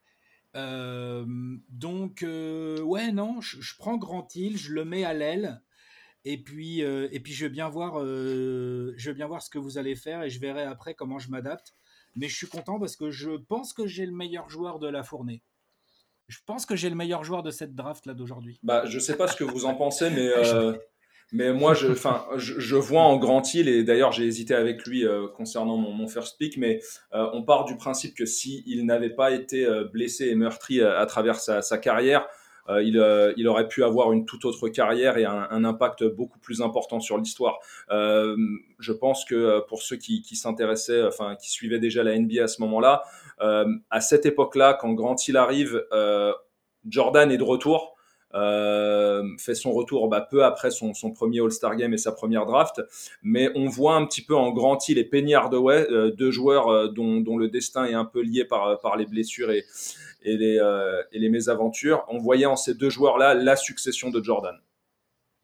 Donc, 0.55 2.23
ouais, 2.23 3.13
non, 3.13 3.41
je, 3.41 3.61
je 3.61 3.77
prends 3.77 3.97
Grand 3.97 4.35
Hill, 4.35 4.59
je 4.59 4.73
le 4.73 4.85
mets 4.85 5.05
à 5.05 5.15
l'aile. 5.15 5.63
Et 6.25 6.39
puis, 6.39 6.83
euh, 6.83 7.09
et 7.13 7.21
puis 7.21 7.33
je 7.33 7.47
vais 7.47 7.51
bien 7.51 7.69
voir, 7.69 7.99
euh, 7.99 8.93
je 8.97 9.11
vais 9.11 9.15
bien 9.15 9.27
voir 9.27 9.43
ce 9.43 9.49
que 9.49 9.59
vous 9.59 9.79
allez 9.79 9.95
faire 9.95 10.23
et 10.23 10.31
je 10.31 10.39
verrai 10.39 10.63
après 10.63 10.95
comment 10.95 11.19
je 11.19 11.31
m'adapte. 11.31 11.75
Mais 12.17 12.29
je 12.29 12.37
suis 12.37 12.47
content 12.47 12.79
parce 12.79 12.97
que 12.97 13.11
je 13.11 13.31
pense 13.31 13.73
que 13.73 13.87
j'ai 13.87 14.05
le 14.05 14.13
meilleur 14.13 14.51
joueur 14.51 14.79
de 14.79 14.89
la 14.89 15.03
fournée. 15.03 15.43
Je 16.29 16.39
pense 16.45 16.67
que 16.67 16.77
j'ai 16.77 16.91
le 16.91 16.97
meilleur 16.97 17.25
joueur 17.25 17.43
de 17.43 17.51
cette 17.51 17.75
draft 17.75 18.07
là 18.07 18.15
d'aujourd'hui. 18.15 18.61
Bah, 18.63 18.85
je 18.87 18.99
sais 18.99 19.17
pas 19.17 19.29
ce 19.29 19.37
que 19.37 19.45
vous 19.45 19.65
en 19.65 19.75
pensez, 19.75 20.11
mais, 20.11 20.29
euh, 20.37 20.77
mais 21.33 21.53
moi, 21.53 21.75
je, 21.75 21.89
enfin, 21.89 22.25
je, 22.37 22.59
je 22.59 22.77
vois 22.77 23.03
en 23.03 23.17
Grand 23.17 23.55
Hill, 23.55 23.69
et 23.69 23.85
d'ailleurs, 23.85 24.13
j'ai 24.13 24.25
hésité 24.25 24.55
avec 24.55 24.87
lui 24.87 25.05
euh, 25.05 25.29
concernant 25.29 25.77
mon, 25.77 25.93
mon 25.93 26.09
first 26.09 26.39
pick, 26.39 26.57
mais 26.57 26.81
euh, 27.15 27.27
on 27.33 27.43
part 27.43 27.65
du 27.65 27.77
principe 27.77 28.15
que 28.15 28.27
si 28.27 28.63
il 28.67 28.87
n'avait 28.87 29.11
pas 29.11 29.31
été 29.31 29.65
euh, 29.65 29.85
blessé 29.85 30.29
et 30.29 30.35
meurtri 30.35 30.81
à, 30.81 30.99
à 30.99 31.07
travers 31.07 31.37
sa, 31.37 31.63
sa 31.63 31.79
carrière, 31.79 32.27
euh, 32.69 32.83
il, 32.83 32.99
euh, 32.99 33.33
il 33.37 33.49
aurait 33.49 33.69
pu 33.69 33.83
avoir 33.85 34.13
une 34.13 34.25
toute 34.27 34.45
autre 34.45 34.69
carrière 34.69 35.17
et 35.19 35.25
un, 35.25 35.47
un 35.51 35.65
impact 35.65 36.05
beaucoup 36.05 36.39
plus 36.39 36.63
important 36.63 37.01
sur 37.01 37.19
l'histoire. 37.19 37.59
Euh, 37.91 38.37
je 38.79 38.93
pense 38.93 39.25
que 39.25 39.35
euh, 39.35 39.61
pour 39.61 39.83
ceux 39.83 39.97
qui, 39.97 40.23
qui 40.23 40.37
s'intéressaient, 40.37 41.05
enfin, 41.05 41.37
qui 41.37 41.51
suivaient 41.51 41.79
déjà 41.79 42.03
la 42.03 42.17
NBA 42.19 42.45
à 42.45 42.49
ce 42.49 42.61
moment-là, 42.63 43.03
euh, 43.41 43.67
à 43.91 44.01
cette 44.01 44.27
époque-là, 44.27 44.77
quand 44.81 44.93
Grant 44.93 45.17
Hill 45.27 45.37
arrive, 45.37 45.85
euh, 45.93 46.33
Jordan 46.89 47.31
est 47.31 47.39
de 47.39 47.43
retour, 47.43 47.97
euh, 47.97 48.00
fait 48.33 49.55
son 49.55 49.73
retour 49.73 50.09
bah, 50.09 50.21
peu 50.31 50.45
après 50.45 50.71
son, 50.71 50.95
son 50.95 51.13
premier 51.13 51.41
All-Star 51.41 51.77
Game 51.77 51.93
et 51.93 51.99
sa 51.99 52.13
première 52.13 52.47
draft, 52.47 52.81
mais 53.23 53.51
on 53.55 53.67
voit 53.67 53.95
un 53.97 54.07
petit 54.07 54.23
peu 54.23 54.37
en 54.37 54.51
Grant 54.53 54.79
Hill 54.87 54.99
et 54.99 55.05
Penny 55.05 55.35
Hardaway, 55.35 55.87
euh, 55.91 56.11
deux 56.11 56.31
joueurs 56.31 56.69
euh, 56.69 56.89
dont, 56.89 57.21
dont 57.21 57.37
le 57.37 57.49
destin 57.49 57.85
est 57.87 57.95
un 57.95 58.05
peu 58.05 58.21
lié 58.21 58.45
par, 58.45 58.81
par 58.81 58.97
les 58.97 59.07
blessures 59.07 59.51
et, 59.51 59.65
et, 60.23 60.37
les, 60.37 60.59
euh, 60.59 61.03
et 61.13 61.19
les 61.19 61.29
mésaventures. 61.29 62.05
On 62.09 62.19
voyait 62.19 62.47
en 62.47 62.57
ces 62.57 62.75
deux 62.75 62.91
joueurs-là 62.91 63.35
la 63.35 63.57
succession 63.57 64.11
de 64.11 64.23
Jordan. 64.23 64.57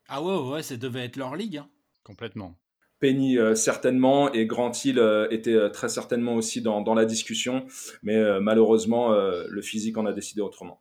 Ah 0.09 0.23
ouais, 0.23 0.53
ouais, 0.53 0.63
ça 0.63 0.77
devait 0.77 1.05
être 1.05 1.17
leur 1.17 1.35
ligue. 1.35 1.59
hein. 1.59 1.69
Complètement. 2.05 2.55
Penny 3.01 3.37
euh, 3.37 3.55
certainement 3.55 4.33
et 4.33 4.47
Grant 4.47 4.73
Hill 4.73 4.99
euh, 4.99 5.27
était 5.31 5.53
euh, 5.53 5.69
très 5.69 5.89
certainement 5.89 6.35
aussi 6.35 6.63
dans, 6.63 6.81
dans 6.81 6.95
la 6.95 7.05
discussion, 7.05 7.67
mais 8.03 8.17
euh, 8.17 8.41
malheureusement 8.41 9.13
euh, 9.13 9.45
le 9.49 9.61
physique 9.61 9.99
en 9.99 10.07
a 10.07 10.13
décidé 10.13 10.41
autrement. 10.41 10.81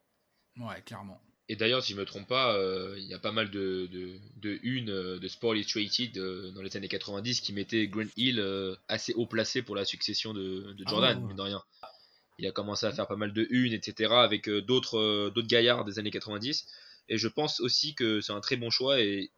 Ouais, 0.57 0.81
clairement. 0.85 1.19
Et 1.47 1.55
d'ailleurs, 1.55 1.83
si 1.83 1.93
je 1.93 1.97
me 1.97 2.05
trompe 2.05 2.27
pas, 2.27 2.55
euh, 2.57 2.95
il 2.97 3.05
y 3.05 3.13
a 3.13 3.19
pas 3.19 3.31
mal 3.31 3.51
de, 3.51 3.87
de, 3.91 4.19
de 4.37 4.59
une 4.63 4.89
euh, 4.89 5.19
de 5.19 5.27
Sport 5.27 5.55
Illustrated 5.55 6.17
euh, 6.17 6.51
dans 6.51 6.61
les 6.63 6.75
années 6.75 6.87
90 6.87 7.39
qui 7.41 7.53
mettaient 7.53 7.87
Grant 7.87 8.07
Hill 8.17 8.39
euh, 8.39 8.75
assez 8.87 9.13
haut 9.13 9.27
placé 9.27 9.61
pour 9.61 9.75
la 9.75 9.85
succession 9.85 10.33
de, 10.33 10.73
de 10.73 10.85
Ah 10.85 10.89
Jordan, 10.89 11.19
ouais, 11.19 11.21
ouais. 11.21 11.27
mine 11.27 11.37
de 11.37 11.41
rien. 11.43 11.63
Il 12.39 12.47
a 12.47 12.51
commencé 12.51 12.85
à 12.85 12.91
faire 12.93 13.07
pas 13.07 13.15
mal 13.17 13.33
de 13.33 13.47
une, 13.49 13.73
etc. 13.73 14.23
avec 14.23 14.49
euh, 14.49 14.61
d'autres 14.61 14.97
euh, 14.99 15.31
d'autres 15.31 15.47
gaillards 15.47 15.85
des 15.85 15.99
années 15.99 16.11
90. 16.11 16.67
Et 17.09 17.17
je 17.17 17.27
pense 17.27 17.59
aussi 17.61 17.95
que 17.95 18.21
c'est 18.21 18.33
un 18.33 18.41
très 18.41 18.57
bon 18.57 18.69
choix. 18.71 18.99
Et 19.01 19.31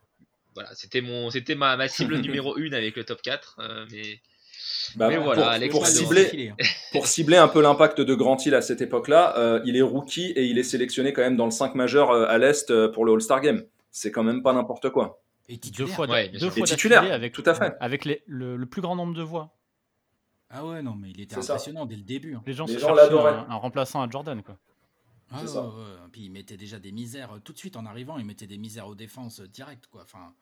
voilà, 0.55 0.73
c'était 0.75 1.01
mon 1.01 1.29
c'était 1.31 1.55
ma, 1.55 1.77
ma 1.77 1.87
cible 1.89 2.17
numéro 2.21 2.57
1 2.57 2.73
avec 2.73 2.95
le 2.95 3.03
top 3.05 3.21
4. 3.21 3.57
euh, 3.59 3.85
mais 3.91 4.21
Bah, 4.95 5.09
Mais 5.09 5.15
pour- 5.15 5.25
voilà, 5.25 5.41
pour, 5.43 5.51
Alex 5.51 5.71
pour 5.71 5.81
Padova. 5.83 5.99
cibler, 5.99 6.25
Filé, 6.25 6.49
hein. 6.49 6.55
pour 6.91 7.07
cibler 7.07 7.37
un 7.37 7.47
peu 7.47 7.61
l'impact 7.61 8.01
de 8.01 8.15
Grant 8.15 8.37
Hill 8.37 8.55
à 8.55 8.61
cette 8.61 8.81
époque-là, 8.81 9.37
euh, 9.37 9.61
il 9.65 9.75
est 9.75 9.81
rookie 9.81 10.31
et 10.31 10.45
il 10.45 10.57
est 10.57 10.63
sélectionné 10.63 11.13
quand 11.13 11.21
même 11.21 11.35
dans 11.37 11.45
le 11.45 11.51
5 11.51 11.75
majeur 11.75 12.11
euh, 12.11 12.25
à 12.27 12.37
l'Est 12.37 12.71
euh, 12.71 12.87
pour 12.91 13.05
le 13.05 13.13
All-Star 13.13 13.41
Game. 13.41 13.63
C'est 13.91 14.11
quand 14.11 14.23
même 14.23 14.41
pas 14.41 14.53
n'importe 14.53 14.89
quoi. 14.89 15.21
Et 15.49 15.53
Deux 15.55 15.59
titulaire. 15.59 15.95
fois, 15.95 16.07
Ouais, 16.09 16.29
deux 16.29 16.49
fois 16.49 16.59
Et 16.59 16.63
titulaire, 16.63 17.11
avec, 17.13 17.33
tout 17.33 17.43
à 17.45 17.53
fait. 17.53 17.73
avec 17.79 18.05
les- 18.05 18.21
le, 18.27 18.55
le 18.57 18.65
plus 18.65 18.81
grand 18.81 18.95
nombre 18.95 19.13
de 19.13 19.21
voix. 19.23 19.53
Ah 20.49 20.65
ouais, 20.65 20.81
non, 20.81 20.95
mais 20.95 21.09
il 21.09 21.19
était 21.21 21.35
ça. 21.41 21.53
impressionnant 21.53 21.85
dès 21.85 21.95
le 21.97 22.03
début. 22.03 22.35
hein. 22.35 22.41
Les 22.45 22.53
gens 22.53 22.65
Les 22.65 22.79
gens 22.79 22.95
un, 22.95 23.45
un 23.49 23.55
remplaçant 23.55 24.01
à 24.01 24.09
Jordan. 24.09 24.41
Quoi. 24.41 24.57
Ah, 25.31 25.41
ouais, 25.41 25.47
ça. 25.47 25.61
ouais, 25.61 25.67
ouais. 25.67 26.07
Puis 26.11 26.21
il 26.21 26.31
mettait 26.31 26.55
déjà 26.55 26.79
des 26.79 26.91
misères 26.93 27.31
tout 27.43 27.51
de 27.51 27.57
suite 27.57 27.75
en 27.75 27.85
arrivant, 27.85 28.17
il 28.17 28.25
mettait 28.25 28.47
des 28.47 28.57
misères 28.57 28.87
aux 28.87 28.95
défenses 28.95 29.41
directes 29.41 29.87
quoi. 29.91 30.03
Enfin, 30.03 30.33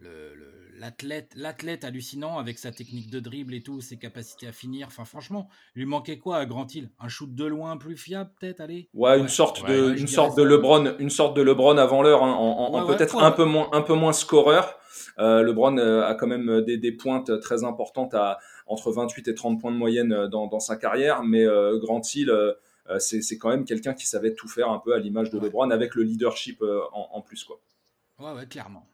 le- 0.00 0.34
le- 0.34 0.46
l'athlète, 0.78 1.32
l'athlète 1.34 1.82
hallucinant 1.84 2.38
avec 2.38 2.58
sa 2.58 2.70
technique 2.70 3.10
de 3.10 3.18
dribble 3.18 3.52
et 3.54 3.62
tout, 3.62 3.80
ses 3.80 3.96
capacités 3.98 4.46
à 4.46 4.52
finir. 4.52 4.86
Enfin, 4.86 5.04
franchement, 5.04 5.48
lui 5.74 5.86
manquait 5.86 6.18
quoi 6.18 6.36
à 6.36 6.46
Grand 6.46 6.72
Hill 6.72 6.90
Un 7.00 7.08
shoot 7.08 7.34
de 7.34 7.44
loin 7.44 7.76
plus 7.76 7.96
fiable 7.96 8.30
peut-être, 8.40 8.60
allez? 8.60 8.88
Ouais, 8.94 9.18
une 9.18 9.26
sorte 9.28 9.62
Ouais, 9.62 9.76
de, 9.76 9.90
ouais, 9.90 9.98
une 9.98 10.06
sorte 10.06 10.36
de 10.38 10.42
ça. 10.44 10.48
LeBron, 10.48 10.96
une 11.00 11.10
sorte 11.10 11.36
de 11.36 11.42
LeBron 11.42 11.76
avant 11.78 12.02
l'heure, 12.02 12.22
hein, 12.22 12.32
en, 12.32 12.86
peut-être 12.86 13.16
ouais. 13.16 13.22
un 13.24 13.32
peu 13.32 13.44
moins, 13.44 13.68
un 13.72 13.82
peu 13.82 13.94
moins 13.94 14.12
scoreur. 14.12 14.78
Euh, 15.18 15.42
LeBron 15.42 15.76
euh, 15.78 16.06
a 16.06 16.14
quand 16.14 16.28
même 16.28 16.60
des, 16.62 16.76
des 16.78 16.92
pointes 16.92 17.40
très 17.40 17.64
importantes 17.64 18.14
à 18.14 18.38
entre 18.68 18.92
28 18.92 19.26
et 19.28 19.34
30 19.34 19.60
points 19.60 19.72
de 19.72 19.76
moyenne 19.76 20.12
euh, 20.12 20.28
dans, 20.28 20.46
dans 20.46 20.60
sa 20.60 20.76
carrière, 20.76 21.24
mais 21.24 21.44
euh, 21.44 21.78
Grant 21.80 22.02
Hill, 22.14 22.30
euh, 22.30 22.52
euh, 22.88 22.98
c'est 23.00 23.20
c'est 23.20 23.36
quand 23.36 23.48
même 23.48 23.64
quelqu'un 23.64 23.94
qui 23.94 24.06
savait 24.06 24.34
tout 24.34 24.46
faire 24.48 24.70
un 24.70 24.78
peu 24.78 24.94
à 24.94 24.98
l'image 24.98 25.30
de 25.30 25.38
Ouais. 25.38 25.44
LeBron 25.46 25.70
avec 25.70 25.94
le 25.96 26.04
leadership 26.04 26.62
euh, 26.62 26.80
en, 26.92 27.08
en 27.14 27.20
plus 27.20 27.42
quoi. 27.44 27.58
Ouais, 28.20 28.32
ouais, 28.32 28.46
clairement. 28.46 28.86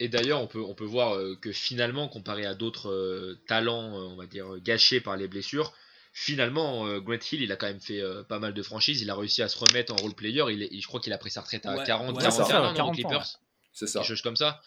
Et 0.00 0.08
d'ailleurs, 0.08 0.40
on 0.40 0.46
peut, 0.46 0.60
on 0.62 0.74
peut 0.74 0.84
voir 0.84 1.14
euh, 1.16 1.36
que 1.40 1.50
finalement, 1.52 2.08
comparé 2.08 2.46
à 2.46 2.54
d'autres 2.54 2.90
euh, 2.90 3.38
talents, 3.48 3.98
euh, 3.98 4.02
on 4.04 4.16
va 4.16 4.26
dire, 4.26 4.58
gâchés 4.60 5.00
par 5.00 5.16
les 5.16 5.26
blessures, 5.28 5.72
finalement, 6.12 6.86
euh, 6.86 7.00
Grant 7.00 7.18
Hill, 7.32 7.42
il 7.42 7.50
a 7.52 7.56
quand 7.56 7.66
même 7.66 7.80
fait 7.80 8.00
euh, 8.00 8.22
pas 8.22 8.38
mal 8.38 8.54
de 8.54 8.62
franchises. 8.62 9.02
Il 9.02 9.10
a 9.10 9.16
réussi 9.16 9.42
à 9.42 9.48
se 9.48 9.58
remettre 9.58 9.92
en 9.92 9.96
role 9.96 10.14
player. 10.14 10.44
Il 10.50 10.62
est- 10.62 10.80
je 10.80 10.86
crois 10.86 11.00
qu'il 11.00 11.12
a 11.12 11.18
pris 11.18 11.30
sa 11.30 11.40
retraite 11.40 11.66
à 11.66 11.74
Ouais, 11.76 11.84
40, 11.84 12.16
ouais, 12.16 12.22
41 12.22 12.30
c'est 12.30 12.44
ça, 12.52 12.60
ans, 12.62 12.68
non, 12.68 12.74
40 12.74 12.88
aux 12.88 12.90
ans, 12.90 12.94
Clippers. 12.94 13.18
ouais. 13.18 13.46
C'est 13.72 13.86
ça. 13.86 14.00
Quelque 14.00 14.08
chose 14.08 14.22
comme 14.22 14.36
ça. 14.36 14.60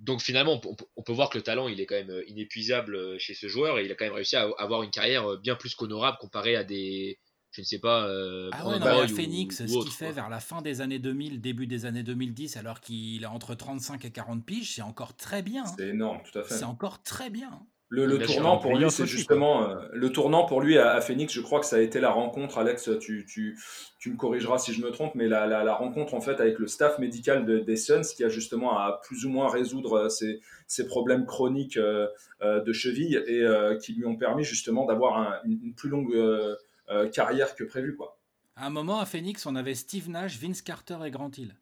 Donc 0.00 0.20
finalement, 0.20 0.52
on 0.54 0.58
peut, 0.60 0.84
on 0.96 1.02
peut- 1.02 1.12
voir 1.12 1.28
que 1.30 1.38
le 1.38 1.42
talent, 1.42 1.66
il 1.66 1.80
est 1.80 1.86
quand 1.86 1.96
même 1.96 2.22
inépuisable 2.28 3.18
chez 3.18 3.34
ce 3.34 3.48
joueur 3.48 3.78
et 3.80 3.84
il 3.84 3.90
a 3.90 3.94
quand 3.96 4.04
même 4.04 4.14
réussi 4.14 4.36
à 4.36 4.48
avoir 4.58 4.82
une 4.84 4.90
carrière 4.92 5.36
bien 5.38 5.56
plus 5.56 5.74
qu'honorable 5.74 6.18
comparé 6.20 6.54
à 6.54 6.62
des, 6.62 7.18
je 7.50 7.62
ne 7.62 7.64
sais 7.66 7.78
pas, 7.78 8.06
euh, 8.08 8.50
Ah 8.52 8.66
ouais, 8.68 8.78
non, 8.78 8.84
mais 8.86 8.92
Boy 8.92 9.12
ou- 9.12 9.16
Phoenix, 9.16 9.60
ou 9.60 9.68
ce 9.68 9.78
qu'il 9.84 9.92
fait 9.92 10.04
quoi. 10.06 10.14
vers 10.14 10.28
la 10.28 10.40
fin 10.40 10.60
des 10.62 10.80
années 10.80 10.98
2000, 10.98 11.40
début 11.40 11.66
des 11.66 11.86
années 11.86 12.02
2010, 12.02 12.56
alors 12.56 12.80
qu'il 12.80 13.24
a 13.24 13.30
entre 13.30 13.54
35 13.54 14.04
et 14.04 14.10
40 14.10 14.44
piges, 14.44 14.74
c'est 14.76 14.82
encore 14.82 15.16
très 15.16 15.42
bien. 15.42 15.64
hein. 15.66 15.72
C'est 15.78 15.88
énorme, 15.88 16.18
tout 16.30 16.38
à 16.38 16.42
fait. 16.44 16.54
C'est 16.54 16.64
encore 16.64 17.02
très 17.02 17.30
bien. 17.30 17.48
hein. 17.52 17.62
Le, 17.90 18.18
tournant 18.18 18.58
pour 18.58 18.76
lui, 18.76 18.90
c'est 18.90 19.06
justement 19.06 19.66
euh, 19.66 19.76
le 19.94 20.12
tournant 20.12 20.44
pour 20.44 20.60
lui 20.60 20.76
à, 20.76 20.90
à 20.92 21.00
Phoenix. 21.00 21.32
Je 21.32 21.40
crois 21.40 21.58
que 21.58 21.64
ça 21.64 21.76
a 21.76 21.80
été 21.80 22.00
la 22.00 22.10
rencontre, 22.10 22.58
Alex. 22.58 22.90
Tu, 23.00 23.24
tu, 23.26 23.58
tu 23.98 24.10
me 24.10 24.16
corrigeras 24.18 24.58
si 24.58 24.74
je 24.74 24.82
me 24.82 24.90
trompe, 24.90 25.14
mais 25.14 25.26
la, 25.26 25.46
la, 25.46 25.64
la 25.64 25.74
rencontre 25.74 26.12
en 26.12 26.20
fait 26.20 26.38
avec 26.38 26.58
le 26.58 26.66
staff 26.66 26.98
médical 26.98 27.46
de, 27.46 27.60
des 27.60 27.76
Suns 27.76 28.02
qui 28.14 28.24
a 28.24 28.28
justement 28.28 28.78
à 28.78 29.00
plus 29.04 29.24
ou 29.24 29.30
moins 29.30 29.48
résoudre 29.50 29.94
euh, 29.94 30.08
ces, 30.10 30.42
ces 30.66 30.86
problèmes 30.86 31.24
chroniques 31.24 31.78
euh, 31.78 32.08
euh, 32.42 32.60
de 32.62 32.72
cheville 32.74 33.24
et 33.26 33.40
euh, 33.40 33.78
qui 33.78 33.94
lui 33.94 34.04
ont 34.04 34.16
permis 34.16 34.44
justement 34.44 34.84
d'avoir 34.84 35.16
un- 35.16 35.38
une, 35.46 35.58
une 35.62 35.74
plus 35.74 35.88
longue 35.88 36.14
euh, 36.90 37.08
carrière 37.08 37.54
que 37.54 37.64
prévu, 37.64 37.96
quoi. 37.96 38.18
À 38.56 38.66
un 38.66 38.70
moment, 38.70 39.00
à 39.00 39.06
Phoenix, 39.06 39.46
on 39.46 39.54
avait 39.54 39.74
Steve 39.74 40.10
Nash, 40.10 40.38
Vince 40.38 40.62
Carter 40.62 40.98
et 41.04 41.10
Grant 41.10 41.30
Hill. 41.36 41.54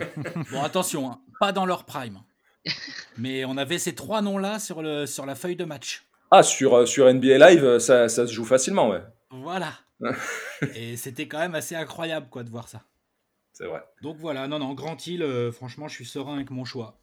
bon, 0.50 0.62
attention, 0.62 1.10
hein, 1.10 1.20
pas 1.38 1.52
dans 1.52 1.66
leur 1.66 1.84
prime. 1.84 2.22
Mais 3.16 3.44
on 3.44 3.56
avait 3.56 3.78
ces 3.78 3.94
trois 3.94 4.22
noms-là 4.22 4.58
sur, 4.58 4.82
le, 4.82 5.06
sur 5.06 5.26
la 5.26 5.34
feuille 5.34 5.56
de 5.56 5.64
match. 5.64 6.04
Ah, 6.30 6.42
sur, 6.42 6.74
euh, 6.74 6.86
sur 6.86 7.12
NBA 7.12 7.38
Live, 7.38 7.78
ça, 7.78 8.08
ça 8.08 8.26
se 8.26 8.32
joue 8.32 8.44
facilement, 8.44 8.88
ouais. 8.88 9.02
Voilà. 9.30 9.72
et 10.74 10.96
c'était 10.96 11.28
quand 11.28 11.38
même 11.38 11.54
assez 11.54 11.74
incroyable 11.74 12.28
quoi 12.28 12.42
de 12.42 12.50
voir 12.50 12.68
ça. 12.68 12.82
C'est 13.52 13.66
vrai. 13.66 13.84
Donc 14.00 14.16
voilà, 14.16 14.48
non, 14.48 14.58
non, 14.58 14.72
Grant 14.74 14.96
Hill, 15.06 15.22
euh, 15.22 15.52
franchement, 15.52 15.88
je 15.88 15.94
suis 15.94 16.06
serein 16.06 16.34
avec 16.34 16.50
mon 16.50 16.64
choix. 16.64 16.98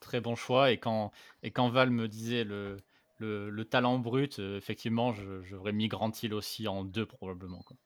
Très 0.00 0.20
bon 0.20 0.34
choix. 0.34 0.72
Et 0.72 0.78
quand, 0.78 1.12
et 1.42 1.52
quand 1.52 1.68
Val 1.68 1.90
me 1.90 2.08
disait 2.08 2.44
le, 2.44 2.76
le, 3.22 3.50
le 3.50 3.64
talent 3.64 3.98
brut, 3.98 4.38
euh, 4.38 4.56
effectivement, 4.58 5.12
je- 5.14 5.42
j'aurais 5.42 5.72
mis 5.72 5.88
Grant 5.88 6.12
Hill 6.22 6.34
aussi 6.34 6.68
en 6.68 6.84
deux 6.84 7.06
probablement. 7.06 7.62
Quoi. 7.62 7.76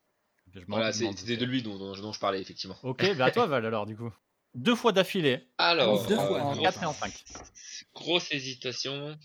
Je 0.55 0.61
m'en- 0.61 0.77
Voilà, 0.77 0.93
c'était 0.93 1.37
de 1.37 1.45
lui 1.45 1.63
dont, 1.63 1.77
dont- 1.79 1.95
dont 1.95 2.13
je 2.13 2.19
parlais, 2.21 2.41
effectivement. 2.41 2.77
Ok, 2.83 3.05
bah 3.17 3.27
à 3.27 3.31
toi 3.31 3.47
Val 3.47 3.65
alors 3.67 3.87
du 3.87 3.97
coup. 3.97 4.13
Deux 4.55 4.75
fois 4.75 4.93
d'affilée, 4.93 5.47
Alors, 5.59 6.07
Deux 6.07 6.17
en, 6.17 6.27
fois, 6.27 6.41
en 6.43 6.55
non, 6.57 6.63
4 6.63 6.83
et 6.83 6.87
en 6.87 6.93
5. 6.95 7.25
grosse 7.95 8.33
hésitation. 8.33 9.17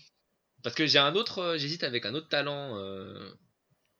Parce 0.62 0.74
que 0.76 0.86
j'ai 0.86 0.98
un 0.98 1.14
autre, 1.16 1.38
euh, 1.38 1.58
j'hésite 1.58 1.82
avec 1.84 2.04
un 2.06 2.14
autre 2.14 2.28
talent 2.28 2.76
euh, 2.76 3.32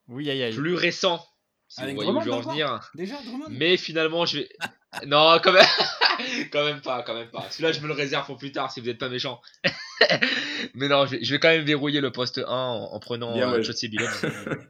Oui, 0.07 0.29
aïe 0.29 0.43
aïe. 0.43 0.53
plus 0.55 0.75
récent, 0.75 1.25
si 1.67 1.81
Avec 1.81 1.95
vous 1.95 2.03
voyez 2.03 2.17
où 2.17 2.21
je 2.21 2.25
veux 2.25 2.33
en 2.33 2.37
Drummond 2.41 2.51
venir. 2.51 2.91
Déjà, 2.95 3.21
Drummond? 3.23 3.47
Mais 3.49 3.75
finalement, 3.77 4.25
je 4.27 4.37
vais. 4.39 4.49
Non, 5.07 5.39
quand 5.43 5.51
même, 5.51 5.65
quand 6.51 6.65
même 6.65 6.81
pas, 6.81 7.03
quand 7.03 7.15
même 7.15 7.29
pas. 7.29 7.47
Celui-là, 7.49 7.71
je 7.71 7.79
me 7.81 7.87
le 7.87 7.93
réserve 7.93 8.25
pour 8.25 8.37
plus 8.37 8.51
tard 8.51 8.71
si 8.71 8.79
vous 8.79 8.87
n'êtes 8.87 8.99
pas 8.99 9.09
méchant. 9.09 9.41
Mais 10.75 10.87
non, 10.87 11.05
je 11.05 11.11
vais, 11.11 11.23
je 11.23 11.33
vais 11.33 11.39
quand 11.39 11.49
même 11.49 11.65
verrouiller 11.65 12.01
le 12.01 12.11
poste 12.11 12.37
1 12.37 12.43
en, 12.45 12.93
en 12.93 12.99
prenant 12.99 13.33
Bien, 13.33 13.51
euh, 13.53 13.61
ouais. 13.61 14.57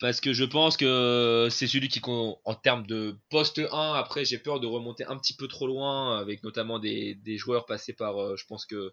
Parce 0.00 0.20
que 0.20 0.32
je 0.32 0.44
pense 0.44 0.76
que 0.76 1.48
c'est 1.50 1.66
celui 1.66 1.88
qui, 1.88 2.00
en 2.04 2.54
termes 2.54 2.86
de 2.86 3.16
poste 3.30 3.60
1, 3.70 3.94
après 3.94 4.24
j'ai 4.24 4.38
peur 4.38 4.60
de 4.60 4.66
remonter 4.66 5.04
un 5.06 5.16
petit 5.16 5.34
peu 5.34 5.48
trop 5.48 5.66
loin, 5.66 6.18
avec 6.18 6.42
notamment 6.42 6.78
des, 6.78 7.14
des 7.14 7.38
joueurs 7.38 7.64
passés 7.64 7.94
par, 7.94 8.20
euh, 8.20 8.36
je 8.36 8.44
pense 8.46 8.66
que 8.66 8.92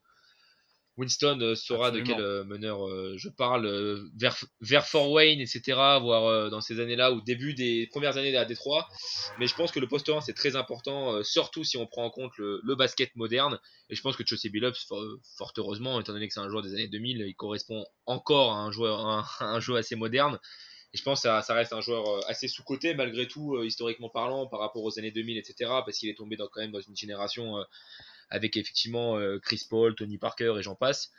Winston 0.97 1.39
euh, 1.41 1.56
saura 1.56 1.91
de 1.91 2.01
quel 2.01 2.19
euh, 2.19 2.43
meneur 2.43 2.88
euh, 2.88 3.15
je 3.17 3.30
parle, 3.30 3.65
euh, 3.65 4.04
vers, 4.19 4.36
vers 4.60 4.86
Fort 4.86 5.10
Wayne, 5.12 5.39
etc., 5.39 5.62
voire 6.01 6.25
euh, 6.25 6.49
dans 6.49 6.62
ces 6.62 6.80
années-là, 6.80 7.12
au 7.12 7.21
début 7.21 7.54
des 7.54 7.88
premières 7.88 8.17
années 8.17 8.36
à 8.36 8.45
Détroit. 8.45 8.88
Mais 9.39 9.47
je 9.47 9.56
pense 9.56 9.71
que 9.71 9.80
le 9.80 9.88
poste 9.88 10.10
1 10.10 10.21
c'est 10.21 10.34
très 10.34 10.56
important, 10.56 11.13
euh, 11.13 11.23
surtout 11.23 11.63
si 11.63 11.77
on 11.77 11.88
prend 11.88 12.06
en 12.06 12.10
compte 12.10 12.38
le, 12.38 12.60
le 12.63 12.75
basket 12.75 13.15
moderne. 13.15 13.60
Et 13.89 13.95
je 13.95 14.01
pense 14.01 14.15
que 14.15 14.23
Chauncey 14.25 14.49
Billups, 14.49 14.86
fort, 14.88 15.04
fort 15.38 15.54
heureusement, 15.58 15.99
étant 15.99 16.13
donné 16.13 16.27
que 16.27 16.34
c'est 16.34 16.39
un 16.39 16.49
joueur 16.49 16.62
des 16.62 16.73
années 16.73 16.88
2000, 16.88 17.23
il 17.27 17.36
correspond 17.36 17.86
encore 18.06 18.51
à 18.54 18.58
un 18.58 18.71
joueur, 18.71 19.06
un, 19.06 19.25
un 19.39 19.60
jeu 19.60 19.75
assez 19.75 19.95
moderne. 19.95 20.39
Et 20.93 20.97
je 20.97 21.04
pense 21.04 21.19
que 21.19 21.30
ça, 21.30 21.41
ça 21.41 21.54
reste 21.54 21.71
un 21.71 21.80
joueur 21.80 22.27
assez 22.30 22.49
sous-coté, 22.49 22.93
malgré 22.95 23.25
tout, 23.27 23.56
euh, 23.56 23.65
historiquement 23.65 24.10
parlant, 24.10 24.47
par 24.47 24.60
rapport 24.60 24.84
aux 24.84 24.99
années 24.99 25.12
2000, 25.12 25.38
etc. 25.38 25.56
Parce 25.86 25.97
qu'il 25.97 26.10
est 26.10 26.17
tombé 26.17 26.36
dans, 26.36 26.47
quand 26.47 26.60
même 26.60 26.71
dans 26.71 26.82
une 26.82 26.97
génération 26.97 27.58
euh, 27.58 27.63
avec 28.31 28.57
effectivement 28.57 29.17
euh, 29.17 29.37
Chris 29.39 29.61
Paul, 29.69 29.93
Tony 29.95 30.17
Parker 30.17 30.55
et 30.57 30.63
j'en 30.63 30.75
passe, 30.75 31.11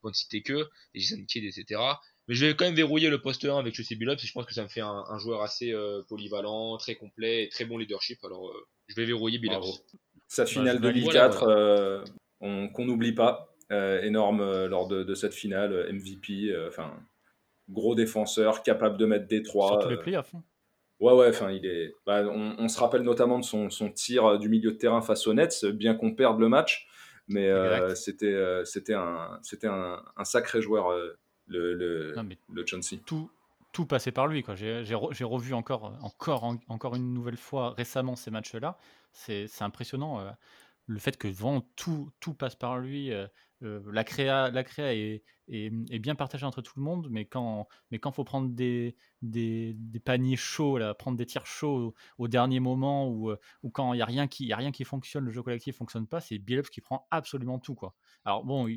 pour 0.00 0.10
ne 0.10 0.14
citer 0.14 0.42
que, 0.42 0.68
et 0.94 1.00
Jason 1.00 1.24
Kidd, 1.26 1.44
etc. 1.44 1.80
Mais 2.28 2.34
je 2.34 2.46
vais 2.46 2.54
quand 2.54 2.66
même 2.66 2.74
verrouiller 2.74 3.08
le 3.10 3.20
poste 3.20 3.44
1 3.44 3.58
avec 3.58 3.74
Chelsea 3.74 3.98
Billups, 3.98 4.22
et 4.22 4.26
je 4.26 4.32
pense 4.32 4.44
que 4.46 4.52
ça 4.54 4.62
me 4.62 4.68
fait 4.68 4.82
un, 4.82 5.04
un 5.08 5.18
joueur 5.18 5.42
assez 5.42 5.72
euh, 5.72 6.02
polyvalent, 6.08 6.76
très 6.76 6.94
complet 6.94 7.44
et 7.44 7.48
très 7.48 7.64
bon 7.64 7.78
leadership. 7.78 8.22
Alors, 8.22 8.48
euh, 8.50 8.66
je 8.86 8.94
vais 8.94 9.06
verrouiller 9.06 9.38
Billups. 9.38 9.58
Bravo. 9.58 9.72
Cette 10.28 10.44
Bah, 10.46 10.52
finale 10.52 10.76
je 10.76 10.82
valide. 10.82 11.02
2004, 11.04 11.38
Voilà, 11.44 11.58
euh, 11.60 12.04
on- 12.40 12.68
qu'on 12.68 12.84
n'oublie 12.84 13.12
pas, 13.12 13.54
euh, 13.72 14.02
énorme 14.02 14.42
euh, 14.42 14.68
lors 14.68 14.86
de, 14.88 15.02
de 15.04 15.14
cette 15.14 15.32
finale, 15.34 15.88
MVP, 15.90 16.50
euh, 16.50 16.68
enfin 16.68 16.94
gros 17.70 17.94
défenseur, 17.94 18.62
capable 18.62 18.96
de 18.98 19.06
mettre 19.06 19.26
des 19.26 19.42
trois. 19.42 19.68
Surtout 19.68 19.88
les 19.88 19.96
euh, 19.96 20.00
playoffs. 20.00 20.34
hein. 20.34 20.42
Ouais, 21.00 21.12
ouais, 21.12 21.28
enfin, 21.28 21.50
il 21.52 21.64
est. 21.64 21.94
bah, 22.06 22.22
on, 22.26 22.56
on 22.58 22.68
se 22.68 22.78
rappelle 22.80 23.02
notamment 23.02 23.38
de 23.38 23.44
son, 23.44 23.70
son 23.70 23.90
tir 23.90 24.24
euh, 24.26 24.38
du 24.38 24.48
milieu 24.48 24.72
de 24.72 24.76
terrain 24.76 25.00
face 25.00 25.26
aux 25.28 25.34
Nets, 25.34 25.64
bien 25.66 25.94
qu'on 25.94 26.14
perde 26.14 26.40
le 26.40 26.48
match, 26.48 26.88
mais 27.28 27.48
euh, 27.48 27.94
c'était 27.94 28.26
euh, 28.32 28.64
c'était 28.64 28.94
un, 28.94 29.38
c'était 29.42 29.68
un, 29.68 30.02
un 30.16 30.24
sacré 30.24 30.60
joueur, 30.60 30.90
euh, 30.90 31.16
le, 31.46 31.74
le, 31.74 32.14
Non, 32.16 32.26
le 32.52 32.64
tout, 33.06 33.30
tout 33.72 33.86
passait 33.86 34.12
par 34.12 34.26
lui. 34.26 34.42
quoi. 34.42 34.56
J'ai 34.56 34.84
j'ai 34.84 34.94
re- 34.94 35.12
j'ai 35.14 35.24
revu 35.24 35.54
encore, 35.54 35.96
encore, 36.02 36.42
en- 36.44 36.58
encore 36.68 36.96
une 36.96 37.14
nouvelle 37.14 37.36
fois 37.36 37.74
récemment 37.76 38.16
ces 38.16 38.30
matchs-là. 38.32 38.76
C'est 39.12 39.46
c'est 39.46 39.62
impressionnant. 39.64 40.24
le 40.86 40.98
fait 40.98 41.16
que 41.16 41.28
vraiment 41.28 41.62
tout, 41.76 42.10
tout 42.18 42.34
passe 42.34 42.56
par 42.56 42.78
lui. 42.78 43.12
La 43.60 44.04
créa, 44.04 44.50
la 44.50 44.64
créa 44.64 44.94
est, 44.94 45.22
bien 45.98 46.14
partagée 46.14 46.46
entre 46.46 46.62
tout 46.62 46.74
le 46.76 46.82
monde, 46.82 47.08
mais 47.10 47.24
quand 47.24 47.66
mais 47.90 47.98
quand 47.98 48.12
faut 48.12 48.24
prendre 48.24 48.50
des, 48.50 48.96
paniers 50.04 50.36
chauds, 50.36 50.78
là, 50.78 50.94
prendre 50.94 51.16
des 51.16 51.26
tirs 51.26 51.46
chauds 51.46 51.94
au, 52.18 52.28
dernier 52.28 52.60
moment, 52.60 53.08
ou, 53.08 53.32
ou 53.62 53.70
quand 53.70 53.94
il 53.94 53.96
n'y 53.96 54.02
a, 54.02 54.06
rien 54.06 54.28
qui- 54.28 54.46
y 54.46 54.52
a 54.52 54.56
rien 54.56 54.70
qui 54.70 54.84
fonctionne, 54.84 55.24
le 55.24 55.32
jeu 55.32 55.42
collectif 55.42 55.76
fonctionne 55.76 56.06
pas, 56.06 56.20
c'est 56.20 56.38
Billups 56.38 56.70
qui 56.70 56.80
prend 56.80 57.06
absolument 57.10 57.58
tout. 57.58 57.74
Quoi. 57.74 57.94
Alors 58.24 58.44
bon, 58.44 58.68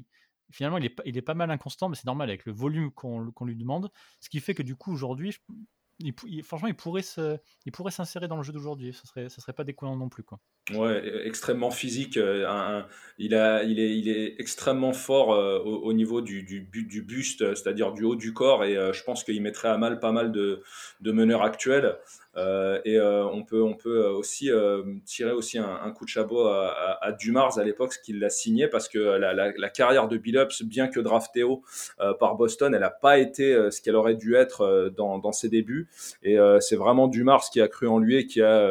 finalement, 0.51 0.77
il 0.77 0.85
est, 0.85 1.21
pas- 1.21 1.33
mal 1.33 1.51
inconstant, 1.51 1.89
mais 1.89 1.95
c'est 1.95 2.05
normal 2.05 2.29
avec 2.29 2.45
le 2.45 2.51
volume 2.51 2.91
qu'on 2.91 3.45
lui 3.45 3.55
demande. 3.55 3.91
Ce 4.19 4.29
qui 4.29 4.39
fait 4.39 4.53
que 4.53 4.63
du 4.63 4.75
coup, 4.75 4.91
aujourd'hui, 4.91 5.35
franchement, 6.43 6.67
il 6.67 6.75
pourrait 6.75 7.01
s'insérer 7.91 8.27
dans 8.27 8.37
le 8.37 8.43
jeu 8.43 8.53
d'aujourd'hui. 8.53 8.93
Ce 8.93 9.07
serait, 9.07 9.29
ça 9.29 9.41
serait 9.41 9.53
pas 9.53 9.63
déconnant 9.63 9.95
non 9.95 10.09
plus, 10.09 10.23
quoi. 10.23 10.39
Ouais, 10.69 11.01
e- 11.03 11.25
extrêmement 11.25 11.71
physique. 11.71 12.17
euh, 12.17 12.45
un- 12.47 12.85
il, 13.17 13.35
a, 13.35 13.63
il, 13.63 13.79
est, 13.79 13.97
il 13.97 14.09
est 14.09 14.35
extrêmement 14.39 14.93
fort 14.93 15.33
euh, 15.33 15.59
au, 15.59 15.77
au 15.83 15.93
niveau 15.93 16.21
du, 16.21 16.43
du, 16.43 16.61
du 16.61 17.01
buste, 17.01 17.41
euh, 17.41 17.55
c'est-à-dire 17.55 17.91
du 17.93 18.03
haut 18.03 18.15
du 18.15 18.33
corps, 18.33 18.63
et 18.63 18.75
je 18.93 19.03
pense 19.03 19.23
qu'il 19.23 19.41
mettrait 19.41 19.69
à 19.69 19.77
mal 19.77 19.99
pas 19.99 20.11
mal 20.11 20.31
de, 20.31 20.61
de 21.01 21.11
meneurs 21.11 21.41
actuels. 21.41 21.97
Et 22.85 22.97
on 23.01 23.43
peut, 23.43 23.61
on 23.61 23.73
peut 23.73 24.05
aussi 24.05 24.49
tirer 25.05 25.31
aussi 25.33 25.57
un, 25.57 25.91
coup 25.91 26.05
de 26.05 26.09
chapeau 26.09 26.47
à, 26.47 27.11
Dumars 27.19 27.59
à 27.59 27.63
l'époque, 27.63 27.91
ce 27.93 27.99
qu'il 27.99 28.19
l'a 28.19 28.29
signé, 28.29 28.69
parce 28.69 28.87
que 28.87 28.97
la, 28.99 29.33
la, 29.33 29.69
carrière 29.69 30.07
de 30.07 30.17
Billups, 30.17 30.63
bien 30.63 30.87
que 30.87 31.01
drafté 31.01 31.43
haut 31.43 31.61
par 32.19 32.35
Boston, 32.35 32.73
elle 32.73 32.81
n'a 32.81 32.89
pas 32.89 33.19
été 33.19 33.53
ce 33.69 33.81
qu'elle 33.81 33.97
aurait 33.97 34.15
dû 34.15 34.35
être 34.35 34.91
dans, 34.95 35.19
dans 35.19 35.33
ses 35.33 35.49
débuts. 35.49 35.89
Et 36.23 36.37
c'est 36.61 36.77
vraiment 36.77 37.09
Dumars 37.09 37.43
qui 37.51 37.59
a 37.59 37.67
cru 37.67 37.87
en 37.87 37.99
lui 37.99 38.15
et 38.15 38.25
qui 38.25 38.41
a, 38.41 38.65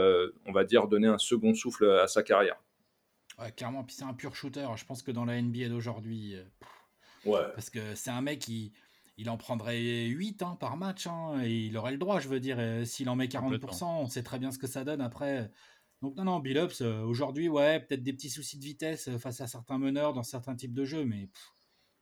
on 0.46 0.52
va 0.52 0.64
dire, 0.64 0.88
donné 0.88 1.06
un 1.08 1.18
second 1.18 1.52
souffle 1.52 1.79
à 1.82 2.08
sa 2.08 2.22
carrière. 2.22 2.60
Ouais, 3.38 3.52
clairement, 3.52 3.84
puis 3.84 3.94
c'est 3.94 4.04
un 4.04 4.14
pur 4.14 4.34
shooter. 4.34 4.66
Je 4.76 4.84
pense 4.84 5.02
que 5.02 5.10
dans 5.10 5.24
la 5.24 5.40
NBA 5.40 5.68
d'aujourd'hui, 5.68 6.34
euh, 6.34 6.44
Ouais. 7.24 7.46
parce 7.54 7.70
que 7.70 7.94
c'est 7.94 8.10
un 8.10 8.20
mec 8.22 8.40
qui 8.40 8.72
il 9.16 9.28
en 9.28 9.36
prendrait 9.36 10.06
8 10.06 10.42
hein, 10.42 10.56
par 10.58 10.76
match, 10.78 11.06
hein, 11.06 11.42
et 11.42 11.66
il 11.66 11.76
aurait 11.76 11.92
le 11.92 11.98
droit, 11.98 12.20
je 12.20 12.28
veux 12.28 12.40
dire, 12.40 12.56
euh, 12.58 12.84
s'il 12.86 13.08
en 13.10 13.16
met 13.16 13.28
40%, 13.28 14.00
on 14.00 14.06
sait 14.08 14.22
très 14.22 14.38
bien 14.38 14.50
ce 14.50 14.58
que 14.58 14.66
ça 14.66 14.82
donne 14.84 15.02
après. 15.02 15.50
Donc 16.00 16.16
non, 16.16 16.24
non, 16.24 16.38
Billups, 16.40 16.80
euh, 16.80 17.02
aujourd'hui, 17.02 17.50
ouais, 17.50 17.80
peut-être 17.80 18.02
des 18.02 18.14
petits 18.14 18.30
soucis 18.30 18.58
de 18.58 18.64
vitesse 18.64 19.08
euh, 19.08 19.18
face 19.18 19.42
à 19.42 19.46
certains 19.46 19.76
meneurs 19.76 20.14
dans 20.14 20.22
certains 20.22 20.56
types 20.56 20.72
de 20.72 20.86
jeux, 20.86 21.04
mais 21.04 21.26
pff, 21.26 21.52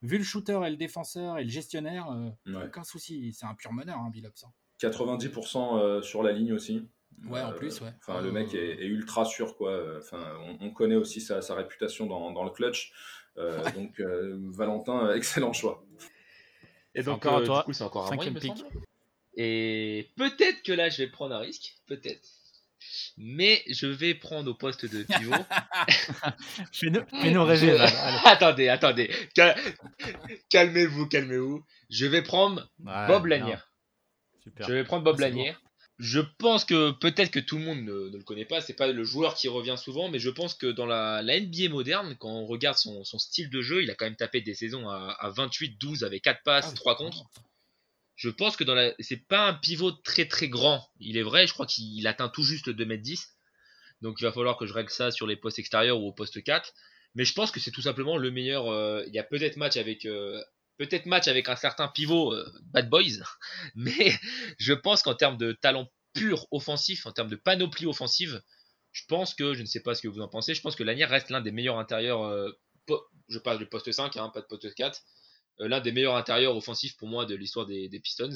vu 0.03 0.17
le 0.17 0.23
shooter 0.23 0.61
et 0.65 0.69
le 0.69 0.77
défenseur 0.77 1.37
et 1.37 1.43
le 1.43 1.49
gestionnaire, 1.49 2.09
euh, 2.09 2.29
Ouais. 2.45 2.67
aucun 2.67 2.83
souci, 2.85 3.33
c'est 3.33 3.45
un 3.45 3.55
pur 3.55 3.73
meneur, 3.73 3.97
hein, 3.99 4.09
Billups. 4.09 4.43
hein. 4.45 4.53
90% 4.79 5.77
euh, 5.77 6.01
sur 6.01 6.23
la 6.23 6.31
ligne 6.31 6.53
aussi. 6.53 6.87
Ouais, 7.25 7.41
en 7.41 7.51
Euh, 7.51 7.55
plus, 7.55 7.81
ouais. 7.81 7.91
Enfin, 7.99 8.21
le 8.21 8.31
mec 8.31 8.53
est, 8.53 8.81
est 8.81 8.85
ultra 8.87 9.25
sûr, 9.25 9.55
quoi. 9.57 9.97
Enfin, 9.97 10.23
on, 10.45 10.67
on 10.67 10.71
connaît 10.71 10.95
aussi 10.95 11.19
sa, 11.21 11.41
sa 11.41 11.53
réputation 11.55 12.05
dans, 12.05 12.31
dans 12.31 12.43
le 12.43 12.51
clutch. 12.51 12.91
Euh, 13.37 13.61
Ouais. 13.63 13.71
Donc, 13.73 13.99
euh, 13.99 14.37
Valentin, 14.51 15.13
excellent 15.15 15.53
choix. 15.53 15.83
Et 16.95 17.03
donc, 17.03 17.25
Encore 17.25 17.37
à 17.39 17.43
toi, 17.43 17.59
du 17.59 17.65
coup, 17.65 17.73
c'est 17.73 17.83
encore 17.83 18.07
à 18.11 18.15
moi, 18.15 18.23
il 18.25 18.33
cinquième 18.33 18.33
me 18.35 18.39
pick. 18.39 18.57
semble. 18.57 18.83
Et 19.35 20.09
peut-être 20.17 20.63
que 20.63 20.71
là, 20.73 20.89
je 20.89 20.97
vais 21.03 21.07
prendre 21.09 21.35
un 21.35 21.39
risque, 21.39 21.75
peut-être. 21.87 22.27
Mais 23.17 23.61
je 23.69 23.85
vais 23.87 24.15
prendre 24.15 24.49
au 24.49 24.53
poste 24.53 24.85
de 24.85 25.03
pivot. 25.03 25.33
Fais-nous 26.71 27.43
rêver, 27.45 27.77
allez. 27.77 27.93
attendez, 28.25 28.67
attendez. 28.69 29.11
Cal- 29.35 29.55
Calmez-vous, 30.49 31.07
calmez-vous. 31.07 31.63
Je 31.89 32.05
vais 32.05 32.21
prendre 32.23 32.69
Ouais, 32.83 33.07
Bob 33.07 33.25
Lanière. 33.27 33.69
Super. 34.43 34.67
Je 34.67 34.73
vais 34.73 34.83
prendre 34.83 35.03
Bob 35.03 35.19
Lanière. 35.19 35.61
Je 35.99 36.21
pense 36.21 36.63
que 36.63 36.91
peut-être 36.91 37.29
que 37.29 37.39
tout 37.39 37.57
le 37.57 37.65
monde 37.65 37.81
ne, 37.81 38.09
ne 38.09 38.17
le 38.17 38.23
connaît 38.23 38.45
pas, 38.45 38.61
c'est 38.61 38.73
pas 38.73 38.87
le 38.87 39.03
joueur 39.03 39.35
qui 39.35 39.49
revient 39.49 39.75
souvent, 39.77 40.07
mais 40.07 40.17
je 40.19 40.29
pense 40.29 40.53
que 40.53 40.67
dans 40.67 40.85
la, 40.85 41.21
la 41.21 41.37
NBA 41.39 41.67
moderne, 41.69 42.15
quand 42.17 42.29
on 42.31 42.45
regarde 42.45 42.77
son, 42.77 43.03
son 43.03 43.19
style 43.19 43.49
de 43.49 43.61
jeu, 43.61 43.83
il 43.83 43.91
a 43.91 43.95
quand 43.95 44.05
même 44.05 44.15
tapé 44.15 44.39
des 44.39 44.53
saisons 44.53 44.89
à, 44.89 45.17
à 45.19 45.29
28-12 45.29 46.05
avec 46.05 46.23
4 46.23 46.41
passes, 46.43 46.69
Ah, 46.71 46.75
3 46.75 46.95
contre. 46.95 47.25
Je 48.15 48.29
pense 48.29 48.55
que 48.55 48.63
dans 48.63 48.75
la, 48.75 48.93
c'est 48.99 49.27
pas 49.27 49.47
un 49.47 49.53
pivot 49.53 49.91
très 49.91 50.25
très 50.25 50.47
grand. 50.47 50.87
Il 50.99 51.17
est 51.17 51.21
vrai, 51.23 51.47
je 51.47 51.53
crois 51.53 51.65
qu'il 51.65 52.05
atteint 52.07 52.29
tout 52.29 52.43
juste 52.43 52.69
2m10. 52.69 53.25
Donc 54.01 54.17
il 54.21 54.23
va 54.23 54.31
falloir 54.31 54.57
que 54.57 54.65
je 54.65 54.73
règle 54.73 54.89
ça 54.89 55.11
sur 55.11 55.27
les 55.27 55.35
postes 55.35 55.59
extérieurs 55.59 55.99
ou 55.99 56.07
au 56.07 56.13
poste 56.13 56.41
4. 56.41 56.73
Mais 57.15 57.25
je 57.25 57.33
pense 57.33 57.51
que 57.51 57.59
c'est 57.59 57.71
tout 57.71 57.81
simplement 57.81 58.17
le 58.17 58.31
meilleur. 58.31 58.67
euh, 58.71 59.03
il 59.07 59.13
y 59.13 59.19
a 59.19 59.23
peut-être 59.23 59.57
match 59.57 59.75
avec 59.77 60.05
euh, 60.05 60.41
peut-être 60.79 61.05
match 61.05 61.27
avec 61.27 61.49
un 61.49 61.57
certain 61.57 61.89
pivot 61.89 62.33
euh, 62.33 62.51
Bad 62.63 62.89
Boys, 62.89 63.19
mais 63.75 64.11
je 64.57 64.73
pense 64.73 65.03
qu'en 65.03 65.13
termes 65.13 65.37
de 65.37 65.51
talent 65.51 65.87
pur 66.13 66.47
offensif, 66.51 67.05
en 67.05 67.11
termes 67.11 67.29
de 67.29 67.35
panoplie 67.35 67.85
offensive, 67.85 68.41
je 68.91 69.03
pense 69.07 69.35
que 69.35 69.53
je 69.53 69.61
ne 69.61 69.67
sais 69.67 69.81
pas 69.81 69.93
ce 69.93 70.01
que 70.01 70.07
vous 70.07 70.21
en 70.21 70.27
pensez. 70.27 70.55
Je 70.55 70.61
pense 70.61 70.75
que 70.75 70.83
Lanier 70.83 71.05
reste 71.05 71.29
l'un 71.29 71.41
des 71.41 71.51
meilleurs 71.51 71.77
intérieurs. 71.77 72.23
euh, 72.23 72.49
je 73.27 73.37
parle 73.37 73.59
du 73.59 73.67
poste 73.67 73.91
5, 73.91 74.17
hein, 74.17 74.29
pas 74.33 74.41
de 74.41 74.47
poste 74.47 74.73
4. 74.73 75.03
euh, 75.59 75.67
l'un 75.67 75.81
des 75.81 75.91
meilleurs 75.91 76.15
intérieurs 76.15 76.55
offensifs 76.55 76.97
pour 76.97 77.07
moi 77.07 77.25
de 77.25 77.35
l'histoire 77.35 77.67
des, 77.67 77.99
Pistons 78.01 78.35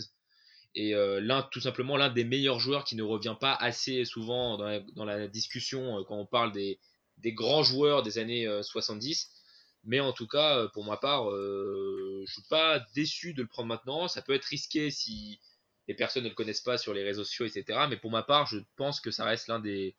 et 0.75 0.93
l'un 0.93 1.43
tout 1.43 1.61
simplement 1.61 1.97
l'un 1.97 2.09
des 2.09 2.23
meilleurs 2.23 2.59
joueurs 2.59 2.83
qui 2.83 2.95
ne 2.95 3.03
revient 3.03 3.35
pas 3.39 3.53
assez 3.53 4.05
souvent 4.05 4.57
dans 4.57 5.05
la, 5.05 5.27
discussion 5.27 6.03
quand 6.07 6.17
on 6.17 6.25
parle 6.25 6.51
des, 6.51 6.79
grands 7.25 7.63
joueurs 7.63 8.01
des 8.01 8.17
années 8.17 8.47
euh, 8.47 8.63
70 8.63 9.31
mais 9.83 9.99
en 9.99 10.13
tout 10.13 10.27
cas 10.27 10.57
euh, 10.57 10.67
pour 10.69 10.85
ma 10.85 10.97
part 10.97 11.29
euh, 11.31 12.23
je 12.27 12.33
suis 12.33 12.47
pas 12.49 12.79
déçu 12.95 13.33
de 13.33 13.41
le 13.41 13.47
prendre 13.47 13.67
maintenant 13.67 14.07
ça 14.07 14.21
peut 14.21 14.33
être 14.33 14.45
risqué 14.45 14.91
si 14.91 15.39
les 15.87 15.93
personnes 15.93 16.23
ne 16.23 16.29
le 16.29 16.35
connaissent 16.35 16.61
pas 16.61 16.77
sur 16.77 16.93
les 16.93 17.03
réseaux 17.03 17.23
sociaux 17.23 17.45
etc 17.45 17.79
mais 17.89 17.97
pour 17.97 18.11
ma 18.11 18.23
part 18.23 18.45
je 18.47 18.59
pense 18.75 18.99
que 19.01 19.11
ça 19.11 19.25
reste 19.25 19.47
l'un 19.47 19.59
des 19.59 19.95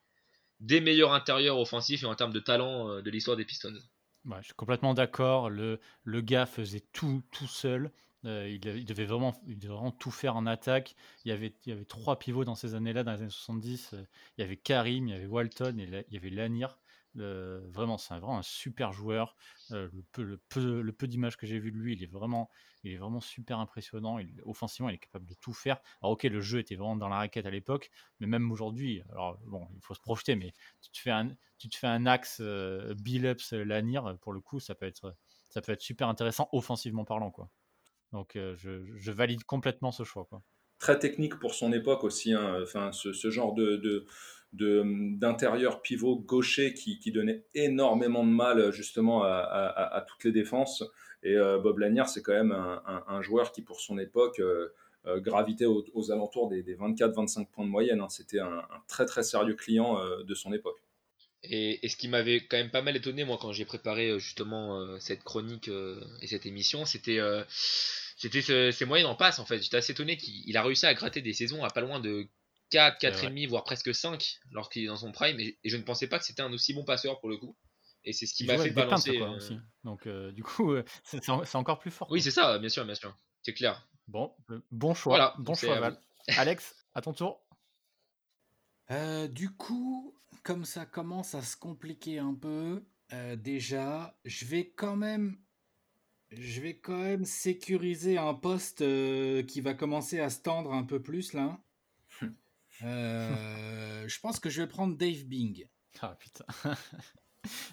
meilleurs 0.81 1.13
intérieurs 1.13 1.59
offensifs 1.59 2.03
et 2.03 2.07
en 2.07 2.15
termes 2.15 2.33
de 2.33 2.39
talent 2.39 2.89
euh, 2.89 3.01
de 3.01 3.09
l'histoire 3.09 3.37
des 3.37 3.45
Pistons 3.45 3.77
je 4.39 4.45
suis 4.45 4.53
complètement 4.55 4.93
d'accord. 4.93 5.49
Le, 5.49 5.79
le 6.03 6.21
gars 6.21 6.45
faisait 6.45 6.83
tout 6.93 7.23
tout 7.31 7.47
seul. 7.47 7.91
Il, 8.23 8.59
devait 8.59 9.05
vraiment, 9.05 9.39
il 9.45 9.59
devait 9.59 9.73
vraiment 9.73 9.91
tout 9.91 10.09
faire 10.09 10.35
en 10.35 10.47
attaque. 10.47 10.95
Il 11.23 11.29
y 11.29 11.31
avait, 11.31 11.53
il 11.65 11.69
y 11.69 11.71
avait 11.71 11.85
trois 11.85 12.17
pivots 12.17 12.43
dans 12.43 12.55
ces 12.55 12.73
années-là, 12.73 13.03
dans 13.03 13.11
les 13.11 13.21
années 13.21 13.29
70. 13.29 13.91
Euh, 13.93 14.03
Il 14.37 14.41
y 14.41 14.43
avait 14.43 14.57
Karim, 14.57 15.07
il 15.07 15.11
y 15.11 15.13
avait 15.13 15.27
Walton 15.27 15.77
et 15.77 16.05
il 16.07 16.13
y 16.13 16.17
avait 16.17 16.31
Lanier. 16.31 16.65
Euh, 17.17 17.61
vraiment, 17.69 17.97
c'est 17.97 18.13
vraiment 18.15 18.37
un 18.37 18.43
super 18.43 18.91
joueur. 18.91 19.35
Euh, 19.71 19.89
le 20.17 20.91
peu, 20.91 21.07
d'images 21.07 21.37
que 21.37 21.47
j'ai 21.47 21.59
vu 21.59 21.71
de 21.71 21.77
lui, 21.77 21.93
il 21.93 22.03
est 22.03 22.11
vraiment, 22.11 22.49
il 22.83 22.91
est 22.93 22.97
vraiment 22.97 23.21
super 23.21 23.59
impressionnant. 23.59 24.19
Offensivement, 24.43 24.89
il 24.89 24.95
est 24.95 24.99
capable 24.99 25.25
de 25.25 25.33
tout 25.35 25.53
faire. 25.53 25.79
Alors 26.01 26.11
ok, 26.13 26.23
le 26.23 26.41
jeu 26.41 26.59
était 26.59 26.75
vraiment 26.75 26.95
dans 26.95 27.09
la 27.09 27.17
raquette 27.17 27.45
à 27.45 27.51
l'époque, 27.51 27.89
mais 28.19 28.27
même 28.27 28.51
aujourd'hui, 28.51 29.01
alors 29.11 29.37
bon, 29.45 29.67
il 29.75 29.81
faut 29.81 29.93
se 29.93 30.01
projeter, 30.01 30.35
mais 30.35 30.53
tu 30.81 30.91
te 30.91 30.97
fais 30.97 31.11
un, 31.11 31.29
tu 31.57 31.69
te 31.69 31.75
fais 31.75 31.87
un 31.87 32.05
axe 32.05 32.39
euh, 32.41 32.93
Billups 32.95 33.51
Lanier, 33.51 34.01
pour 34.21 34.33
le 34.33 34.41
coup, 34.41 34.59
ça 34.59 34.75
peut 34.75 34.85
être, 34.85 35.15
ça 35.49 35.61
peut 35.61 35.71
être 35.71 35.81
super 35.81 36.09
intéressant 36.09 36.49
offensivement 36.51 37.05
parlant, 37.05 37.31
quoi. 37.31 37.49
Donc 38.11 38.35
euh, 38.35 38.55
je, 38.57 39.11
valide 39.11 39.43
complètement 39.43 39.91
ce 39.91 40.03
choix, 40.03 40.25
quoi. 40.25 40.41
Très 40.79 40.99
technique 40.99 41.39
pour 41.39 41.55
son 41.55 41.71
époque 41.73 42.03
aussi. 42.03 42.33
hein. 42.33 42.59
Enfin, 42.61 42.91
ce, 42.91 43.29
genre 43.29 43.53
de- 43.53 44.05
d'intérieur 44.57 45.81
pivot 45.81 46.17
gaucher 46.17 46.73
qui, 46.73 47.11
donnait 47.11 47.45
énormément 47.53 48.23
de 48.23 48.31
mal 48.31 48.71
justement 48.71 49.23
à, 49.23 50.05
toutes 50.07 50.23
les 50.23 50.31
défenses. 50.31 50.83
Et 51.23 51.35
euh, 51.35 51.57
Bob 51.57 51.79
Lanier, 51.79 52.03
c'est 52.05 52.21
quand 52.21 52.33
même 52.33 52.51
un, 52.51 53.21
joueur 53.21 53.51
qui, 53.51 53.61
pour 53.61 53.81
son 53.81 53.97
époque, 53.97 54.39
euh, 54.39 54.69
euh, 55.07 55.19
gravitait 55.19 55.65
aux, 55.65 56.11
alentours 56.11 56.49
des, 56.49 56.63
des 56.63 56.75
24-25 56.75 57.47
points 57.51 57.65
de 57.65 57.69
moyenne. 57.69 58.01
hein. 58.01 58.09
C'était 58.09 58.39
un, 58.39 58.63
très 58.87 59.05
très 59.05 59.23
sérieux 59.23 59.53
client 59.55 59.99
euh, 59.99 60.23
de 60.23 60.33
son 60.33 60.51
époque. 60.53 60.79
Et, 61.43 61.87
ce 61.87 61.95
qui 61.95 62.07
m'avait 62.07 62.41
quand 62.41 62.57
même 62.57 62.71
pas 62.71 62.81
mal 62.81 62.95
étonné, 62.95 63.23
moi, 63.23 63.37
quand 63.39 63.51
j'ai 63.51 63.65
préparé 63.65 64.09
euh, 64.09 64.19
justement 64.19 64.79
euh, 64.79 64.97
cette 64.99 65.23
chronique 65.23 65.67
euh, 65.67 66.03
et 66.21 66.27
cette 66.27 66.45
émission, 66.45 66.85
c'était 66.85 67.19
euh, 67.19 67.43
c'était 68.17 68.41
ses 68.71 68.85
moyennes 68.85 69.07
en 69.07 69.15
passe 69.15 69.39
en 69.39 69.45
fait. 69.45 69.61
J'étais 69.61 69.77
assez 69.77 69.91
étonné 69.91 70.17
qu'il 70.17 70.41
il 70.47 70.57
a 70.57 70.63
réussi 70.63 70.85
à 70.85 70.93
gratter 70.93 71.21
des 71.21 71.33
saisons 71.33 71.63
à 71.63 71.69
pas 71.69 71.81
loin 71.81 71.99
de 71.99 72.27
4, 72.75 72.99
4,5, 73.01 73.47
voire 73.47 73.63
presque 73.63 73.93
5 73.93 74.39
lorsqu'il 74.51 74.83
est 74.83 74.87
dans 74.87 74.97
son 74.97 75.11
prime. 75.11 75.39
Et, 75.39 75.57
et 75.63 75.69
je 75.69 75.77
ne 75.77 75.83
pensais 75.83 76.07
pas 76.07 76.19
que 76.19 76.25
c'était 76.25 76.41
un 76.41 76.51
aussi 76.51 76.73
bon 76.73 76.83
passeur 76.83 77.19
pour 77.19 77.29
le 77.29 77.37
coup. 77.37 77.55
Et 78.03 78.13
c'est 78.13 78.25
ce 78.25 78.33
qui 78.35 78.45
m'a 78.45 78.57
fait 78.57 78.69
balancer. 78.69 79.17
quoi, 79.17 79.29
euh, 79.29 79.35
aussi. 79.37 79.57
Donc, 79.83 80.05
euh, 80.05 80.31
du 80.31 80.43
coup, 80.43 80.73
euh, 80.73 80.83
c'est 81.03 81.55
encore 81.55 81.79
plus 81.79 81.91
fort. 81.91 82.07
Oui, 82.11 82.21
c'est 82.21 82.31
ça, 82.31 82.59
bien 82.59 82.69
sûr, 82.69 82.85
bien 82.85 82.95
sûr. 82.95 83.17
C'est 83.41 83.53
clair. 83.53 83.87
Bon, 84.07 84.35
euh, 84.51 84.59
bon 84.71 84.93
choix. 84.93 85.15
Voilà, 85.17 85.35
bon 85.39 85.55
choix, 85.55 85.79
Val. 85.79 85.99
Alex, 86.37 86.75
à 86.93 87.01
ton 87.01 87.13
tour. 87.13 87.41
Euh, 88.91 89.27
du 89.27 89.49
coup, 89.49 90.15
comme 90.43 90.65
ça 90.65 90.85
commence 90.85 91.33
à 91.33 91.41
se 91.41 91.57
compliquer 91.57 92.19
un 92.19 92.35
peu, 92.35 92.83
euh, 93.13 93.35
déjà, 93.35 94.17
je 94.25 94.45
vais 94.45 94.69
quand 94.69 94.95
même, 94.95 95.37
je 96.29 96.61
vais 96.61 96.77
quand 96.77 96.97
même 96.99 97.25
sécuriser 97.25 98.17
un 98.17 98.35
poste 98.35 98.81
euh, 98.81 99.41
qui 99.43 99.61
va 99.61 99.73
commencer 99.73 100.19
à 100.19 100.29
se 100.29 100.41
tendre 100.41 100.73
un 100.73 100.83
peu 100.83 101.01
plus 101.01 101.33
là. 101.33 101.59
Euh, 102.83 104.07
je 104.07 104.19
pense 104.19 104.39
que 104.39 104.49
je 104.49 104.61
vais 104.61 104.67
prendre 104.67 104.95
Dave 104.97 105.23
Bing. 105.25 105.67
Ah 106.01 106.17
putain. 106.19 106.43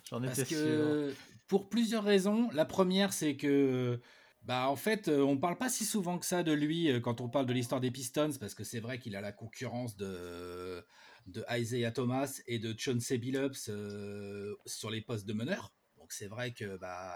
J'en 0.09 0.23
étais 0.23 0.37
Parce 0.37 0.49
sûr. 0.49 1.13
pour 1.49 1.69
plusieurs 1.69 2.05
raisons. 2.05 2.49
La 2.53 2.65
première, 2.65 3.13
c'est 3.13 3.37
que 3.37 4.01
bah 4.45 4.69
en 4.69 4.77
fait, 4.77 5.07
euh, 5.09 5.23
on 5.23 5.39
parle 5.39 5.57
pas 5.57 5.69
si 5.69 5.85
souvent 5.85 6.19
que 6.19 6.27
ça 6.27 6.43
de 6.43 6.53
lui 6.53 6.91
euh, 6.91 6.99
quand 7.01 7.21
on 7.21 7.29
parle 7.29 7.47
de 7.47 7.53
l'histoire 7.53 7.81
des 7.81 7.93
Pistons, 7.93 8.33
parce 8.41 8.55
que 8.55 8.65
c'est 8.65 8.81
vrai 8.81 8.99
qu'il 8.99 9.15
a 9.15 9.21
la 9.21 9.33
concurrence 9.33 9.97
de 9.97 10.85
de 11.27 11.45
Isaiah 11.51 11.93
Thomas 11.93 12.41
et 12.49 12.59
de 12.59 12.75
Chauncey 12.77 13.19
Billups 13.19 13.69
euh, 13.69 14.57
sur 14.67 14.91
les 14.91 15.01
postes 15.01 15.27
de 15.27 15.33
meneur. 15.33 15.73
Donc 15.97 16.13
c'est 16.13 16.27
vrai 16.27 16.53
que 16.53 16.77
bah 16.77 17.15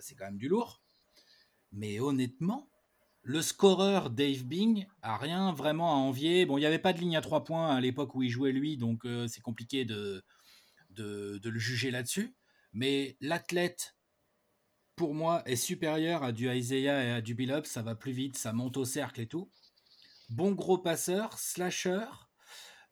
c'est 0.00 0.14
quand 0.14 0.24
même 0.24 0.38
du 0.38 0.48
lourd. 0.48 0.82
Mais 1.72 2.00
honnêtement, 2.00 2.70
le 3.22 3.40
scoreur 3.40 4.10
Dave 4.10 4.44
Bing 4.44 4.86
a 5.02 5.16
rien 5.16 5.52
vraiment 5.52 5.92
à 5.92 5.96
envier. 5.96 6.44
Bon, 6.44 6.58
il 6.58 6.60
n'y 6.60 6.66
avait 6.66 6.78
pas 6.78 6.92
de 6.92 6.98
ligne 6.98 7.16
à 7.16 7.20
trois 7.20 7.44
points 7.44 7.74
à 7.74 7.80
l'époque 7.80 8.14
où 8.14 8.22
il 8.22 8.30
jouait 8.30 8.52
lui, 8.52 8.76
donc 8.76 9.04
euh, 9.04 9.28
c'est 9.28 9.40
compliqué 9.40 9.84
de, 9.84 10.24
de, 10.90 11.40
le 11.44 11.58
juger 11.58 11.90
là-dessus. 11.90 12.34
Mais 12.72 13.16
l'athlète, 13.20 13.96
pour 14.96 15.14
moi, 15.14 15.42
est 15.46 15.56
supérieur 15.56 16.22
à 16.24 16.32
du 16.32 16.50
Isaiah 16.50 17.04
et 17.04 17.10
à 17.10 17.20
du 17.20 17.34
Billups. 17.34 17.66
Ça 17.66 17.82
va 17.82 17.94
plus 17.94 18.12
vite, 18.12 18.36
ça 18.36 18.52
monte 18.52 18.76
au 18.76 18.84
cercle 18.84 19.20
et 19.20 19.26
tout. 19.26 19.50
Bon 20.28 20.52
gros 20.52 20.78
passeur, 20.78 21.38
slasher, 21.38 22.06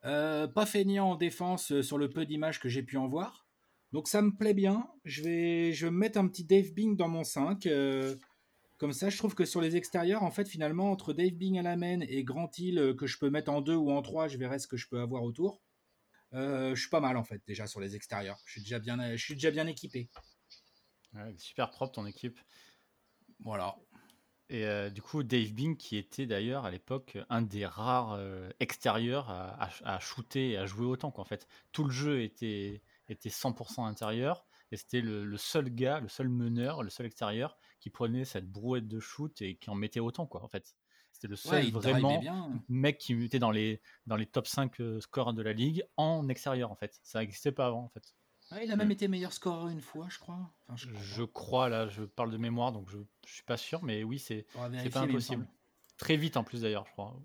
euh, 0.04 0.46
pas 0.46 0.66
feignant 0.66 1.12
en 1.12 1.16
défense 1.16 1.72
euh, 1.72 1.82
sur 1.82 1.98
le 1.98 2.10
peu 2.10 2.26
d'images 2.26 2.60
que 2.60 2.68
j'ai 2.68 2.82
pu 2.82 2.98
en 2.98 3.08
voir. 3.08 3.46
Donc 3.92 4.06
ça 4.06 4.22
me 4.22 4.30
plaît 4.30 4.54
bien. 4.54 4.86
Je 5.04 5.22
vais, 5.22 5.72
je 5.72 5.86
vais 5.86 5.90
me 5.90 5.98
mettre 5.98 6.18
un 6.18 6.28
petit 6.28 6.44
Dave 6.44 6.72
Bing 6.72 6.96
dans 6.96 7.08
mon 7.08 7.24
5. 7.24 7.66
euh, 7.66 8.14
comme 8.80 8.94
ça, 8.94 9.10
je 9.10 9.18
trouve 9.18 9.34
que 9.34 9.44
sur 9.44 9.60
les 9.60 9.76
extérieurs, 9.76 10.22
en 10.22 10.30
fait, 10.30 10.48
finalement, 10.48 10.90
entre 10.90 11.12
Dave 11.12 11.32
Bing 11.34 11.58
à 11.58 11.62
la 11.62 11.76
main 11.76 12.00
et 12.00 12.24
Grant 12.24 12.50
Hill, 12.56 12.78
euh, 12.78 12.94
que 12.94 13.06
je 13.06 13.18
peux 13.18 13.28
mettre 13.28 13.52
en 13.52 13.60
2 13.60 13.74
ou 13.76 13.90
en 13.90 14.00
3, 14.00 14.26
je 14.26 14.38
verrai 14.38 14.58
ce 14.58 14.66
que 14.66 14.78
je 14.78 14.88
peux 14.88 14.98
avoir 15.00 15.22
autour. 15.22 15.60
Euh, 16.32 16.74
je 16.74 16.80
suis 16.80 16.88
pas 16.88 17.00
mal, 17.00 17.18
en 17.18 17.24
fait, 17.24 17.42
déjà 17.46 17.66
sur 17.66 17.78
les 17.78 17.94
extérieurs. 17.94 18.38
Je 18.46 18.52
suis 18.52 18.62
déjà 18.62 18.78
bien, 18.78 19.14
je 19.16 19.22
suis 19.22 19.34
déjà 19.34 19.50
bien 19.50 19.66
équipé. 19.66 20.08
Ouais, 21.12 21.34
super 21.36 21.70
propre 21.70 21.92
ton 21.92 22.06
équipe. 22.06 22.40
Voilà. 23.40 23.76
Et 24.48 24.64
euh, 24.66 24.88
du 24.90 25.02
coup, 25.02 25.22
Dave 25.22 25.52
Bing, 25.52 25.76
qui 25.76 25.96
était 25.96 26.26
d'ailleurs 26.26 26.64
à 26.64 26.70
l'époque 26.70 27.18
un 27.28 27.42
des 27.42 27.66
rares 27.66 28.12
euh, 28.14 28.48
extérieurs 28.60 29.28
à, 29.30 29.62
à- 29.62 29.94
à 29.96 30.00
shooter 30.00 30.52
et 30.52 30.56
à 30.56 30.66
jouer 30.66 30.86
autant. 30.86 31.10
Quoi, 31.10 31.22
en 31.22 31.26
fait, 31.26 31.46
tout 31.72 31.84
le 31.84 31.90
jeu 31.90 32.22
était, 32.22 32.82
était 33.08 33.28
100% 33.28 33.86
intérieur. 33.86 34.46
Et 34.72 34.76
c'était 34.76 35.00
le, 35.02 35.24
le 35.24 35.36
seul 35.36 35.68
gars, 35.68 36.00
le 36.00 36.08
seul 36.08 36.28
meneur, 36.28 36.82
le 36.82 36.90
seul 36.90 37.06
extérieur 37.06 37.58
qui 37.80 37.90
prenait 37.90 38.24
cette 38.24 38.50
brouette 38.50 38.86
de 38.86 39.00
shoot 39.00 39.40
et 39.42 39.56
qui 39.56 39.70
en 39.70 39.74
mettait 39.74 40.00
autant. 40.00 40.26
Quoi, 40.26 40.44
en 40.44 40.48
fait. 40.48 40.74
C'était 41.12 41.28
le 41.28 41.36
seul 41.36 41.64
Ouais, 41.64 41.70
vraiment 41.70 42.22
mec 42.68 42.98
qui 42.98 43.20
était 43.24 43.38
dans 43.40 43.50
les, 43.50 43.82
dans 44.06 44.16
les 44.16 44.26
top 44.26 44.46
5 44.46 44.80
euh, 44.80 45.00
scores 45.00 45.32
de 45.34 45.42
la 45.42 45.52
ligue 45.52 45.82
en 45.96 46.28
extérieur. 46.28 46.70
En 46.70 46.76
fait. 46.76 46.98
Ça 47.02 47.18
n'existait 47.20 47.52
pas 47.52 47.66
avant. 47.66 47.84
En 47.84 47.88
fait. 47.88 48.14
Ouais, 48.52 48.64
il 48.64 48.70
a 48.72 48.76
même 48.76 48.90
été 48.90 49.06
meilleur 49.08 49.32
scoreur 49.32 49.68
une 49.68 49.80
fois, 49.80 50.08
je 50.08 50.18
crois. 50.18 50.52
Enfin, 50.66 50.76
je 50.76 50.86
crois. 50.88 51.02
Je 51.02 51.22
crois, 51.24 51.68
là, 51.68 51.88
je 51.88 52.02
parle 52.04 52.30
de 52.30 52.36
mémoire, 52.36 52.72
donc 52.72 52.88
je 52.90 52.98
ne 52.98 53.04
suis 53.26 53.44
pas 53.44 53.56
sûr, 53.56 53.82
mais 53.82 54.02
oui, 54.04 54.18
c'est 54.18 54.46
pas 54.54 55.00
impossible. 55.02 55.46
Très 55.98 56.16
vite 56.16 56.36
en 56.36 56.44
plus 56.44 56.62
d'ailleurs, 56.62 56.84
je 56.86 56.92
crois. 56.92 57.20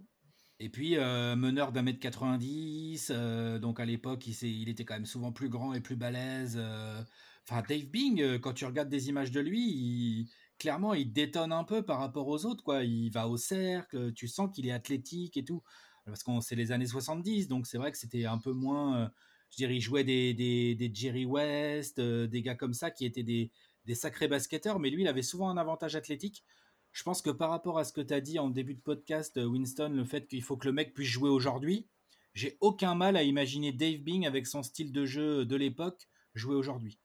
Et 0.60 0.70
puis, 0.70 0.98
euh, 0.98 1.36
meneur 1.36 1.72
d'un 1.72 1.82
mètre 1.82 2.00
90, 2.00 3.12
euh, 3.14 3.60
donc 3.60 3.80
à 3.80 3.86
l'époque, 3.86 4.26
il, 4.28 4.34
il 4.44 4.70
était 4.70 4.86
quand 4.86 4.94
même 4.94 5.06
souvent 5.06 5.32
plus 5.32 5.50
grand 5.50 5.74
et 5.74 5.82
plus 5.82 5.96
balèze. 5.96 6.56
euh. 6.60 7.02
Enfin, 7.48 7.62
Dave 7.68 7.86
Bing, 7.86 8.22
euh, 8.22 8.40
quand 8.40 8.54
tu 8.54 8.66
regardes 8.66 8.90
des 8.90 9.10
images 9.10 9.32
de 9.32 9.40
lui, 9.40 9.60
il- 9.62 10.30
clairement, 10.58 10.94
il 10.94 11.12
détonne 11.12 11.52
un 11.52 11.64
peu 11.64 11.84
par 11.84 12.00
rapport 12.00 12.28
aux 12.28 12.46
autres. 12.46 12.64
Quoi. 12.64 12.84
Il 12.84 13.10
va 13.10 13.28
au 13.28 13.38
cercle, 13.38 14.14
tu 14.14 14.28
sens 14.28 14.50
qu'il 14.54 14.68
est 14.68 14.72
athlétique 14.72 15.38
et 15.38 15.46
tout. 15.46 15.64
Parce 16.06 16.24
que 16.24 16.32
c'est 16.42 16.56
les 16.56 16.72
années 16.72 16.86
70, 16.88 17.48
donc 17.48 17.66
c'est 17.68 17.78
vrai 17.78 17.92
que 17.92 17.98
c'était 17.98 18.26
un 18.26 18.38
peu 18.38 18.52
moins... 18.52 18.98
euh, 19.00 19.10
je 19.52 19.58
dirais, 19.58 19.76
il 19.76 19.82
jouait 19.82 20.04
des, 20.04 20.34
des, 20.34 20.92
Jerry 20.94 21.26
West, 21.26 22.00
euh, 22.00 22.28
des 22.28 22.42
gars 22.42 22.56
comme 22.56 22.74
ça 22.74 22.92
qui 22.92 23.06
étaient 23.06 23.24
des, 23.24 23.52
des 23.86 23.96
sacrés 23.96 24.28
basketteurs, 24.28 24.80
mais 24.80 24.90
lui, 24.90 25.04
il 25.04 25.08
avait 25.08 25.22
souvent 25.24 25.50
un 25.50 25.58
avantage 25.58 25.96
athlétique. 25.96 26.44
Je 26.92 27.04
pense 27.04 27.22
que 27.22 27.30
par 27.30 27.50
rapport 27.50 27.80
à 27.80 27.84
ce 27.84 27.94
que 27.94 28.02
tu 28.02 28.14
as 28.14 28.22
dit 28.22 28.40
en 28.40 28.50
début 28.50 28.76
de 28.76 28.82
podcast, 28.82 29.38
euh, 29.38 29.46
Winston, 29.46 29.90
le 29.90 30.06
fait 30.06 30.28
qu'il 30.28 30.44
faut 30.44 30.58
que 30.58 30.68
le 30.68 30.74
mec 30.74 30.94
puisse 30.94 31.10
jouer 31.10 31.30
aujourd'hui, 31.30 31.88
j'ai 32.34 32.58
aucun 32.62 32.96
mal 32.96 33.18
à 33.18 33.24
imaginer 33.24 33.72
Dave 33.72 34.02
Bing 34.02 34.28
avec 34.28 34.46
son 34.46 34.62
style 34.62 34.92
de 34.92 35.06
jeu 35.06 35.46
de 35.46 35.56
l'époque 35.56 36.08
jouer 36.36 36.56
aujourd'hui. 36.56 37.00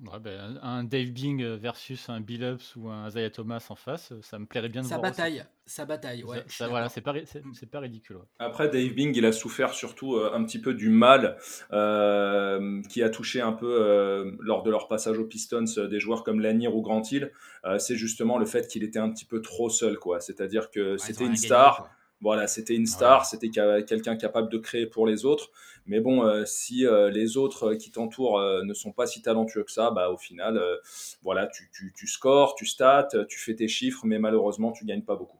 Ouais, 0.00 0.20
ben, 0.20 0.58
un 0.62 0.84
Dave 0.84 1.10
Bing 1.10 1.42
versus 1.56 2.08
un 2.08 2.20
Billups 2.20 2.76
ou 2.76 2.88
un 2.88 3.08
Isaiah 3.08 3.30
Thomas 3.30 3.66
en 3.68 3.74
face, 3.74 4.12
ça 4.22 4.38
me 4.38 4.46
plairait 4.46 4.68
bien 4.68 4.82
de 4.82 4.86
Sa 4.86 4.96
voir. 4.96 5.10
aussi. 5.10 5.18
bataille, 5.18 5.44
sa 5.66 5.84
bataille, 5.86 6.22
ouais. 6.22 6.44
Ça- 6.46 6.68
voilà, 6.68 6.88
c'est 6.88 7.00
pas, 7.00 7.12
c'est 7.24 7.44
Mm. 7.44 7.68
pas 7.70 7.80
ridicule. 7.80 8.16
ouais. 8.16 8.22
Après, 8.38 8.68
Dave 8.68 8.92
Bing, 8.94 9.14
il 9.16 9.26
a 9.26 9.32
souffert 9.32 9.74
surtout 9.74 10.14
euh, 10.14 10.30
un 10.32 10.44
petit 10.44 10.60
peu 10.60 10.72
du 10.74 10.88
mal 10.88 11.36
euh, 11.72 12.80
qui 12.88 13.02
a 13.02 13.10
touché 13.10 13.40
un 13.40 13.52
peu 13.52 13.66
euh, 13.70 14.32
lors 14.40 14.62
de 14.62 14.70
leur 14.70 14.88
passage 14.88 15.18
aux 15.18 15.24
Pistons 15.26 15.64
euh, 15.78 15.88
des 15.88 16.00
joueurs 16.00 16.22
comme 16.24 16.40
Lanier 16.40 16.68
ou 16.68 16.80
Grant 16.80 17.02
Hill. 17.10 17.32
Euh, 17.64 17.78
c'est 17.78 17.96
justement 17.96 18.38
le 18.38 18.46
fait 18.46 18.66
qu'il 18.68 18.84
était 18.84 18.98
un 18.98 19.10
petit 19.10 19.24
peu 19.24 19.40
trop 19.42 19.68
seul, 19.68 19.98
quoi. 19.98 20.20
C'est-à-dire 20.20 20.70
que 20.70 20.92
Ouais, 20.92 20.98
c'était 20.98 21.24
une 21.24 21.30
gagné, 21.30 21.36
star. 21.46 21.90
Voilà, 22.20 22.48
c'était 22.48 22.74
une 22.74 22.86
star, 22.86 23.20
Ouais. 23.20 23.26
c'était 23.30 23.48
quelqu'un 23.50 24.16
capable 24.16 24.50
de 24.50 24.58
créer 24.58 24.86
pour 24.86 25.06
les 25.06 25.24
autres. 25.24 25.50
Mais 25.86 26.00
bon, 26.00 26.24
euh, 26.24 26.44
si 26.44 26.84
euh, 26.84 27.10
les 27.10 27.36
autres 27.36 27.68
euh, 27.72 27.76
qui 27.76 27.90
t'entourent 27.92 28.38
euh, 28.40 28.64
ne 28.64 28.74
sont 28.74 28.92
pas 28.92 29.06
si 29.06 29.22
talentueux 29.22 29.62
que 29.64 29.70
ça, 29.70 29.90
bah, 29.92 30.10
au 30.10 30.16
final, 30.16 30.58
euh, 30.58 30.76
voilà, 31.22 31.46
tu, 31.46 31.70
tu, 31.72 31.92
tu 31.96 32.06
scores, 32.08 32.56
tu 32.56 32.66
stats, 32.66 33.08
tu 33.28 33.38
fais 33.38 33.54
tes 33.54 33.68
chiffres, 33.68 34.04
mais 34.04 34.18
malheureusement, 34.18 34.72
tu 34.72 34.84
gagnes 34.84 35.04
pas 35.04 35.14
beaucoup. 35.16 35.38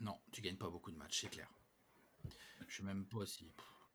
Non, 0.00 0.14
tu 0.32 0.42
gagnes 0.42 0.56
pas 0.56 0.68
beaucoup 0.68 0.90
de 0.90 0.96
matchs, 0.98 1.20
c'est 1.22 1.30
clair. 1.30 1.48
Je 2.68 2.74
suis 2.74 2.84
même 2.84 3.04
pas 3.06 3.18
aussi. 3.18 3.50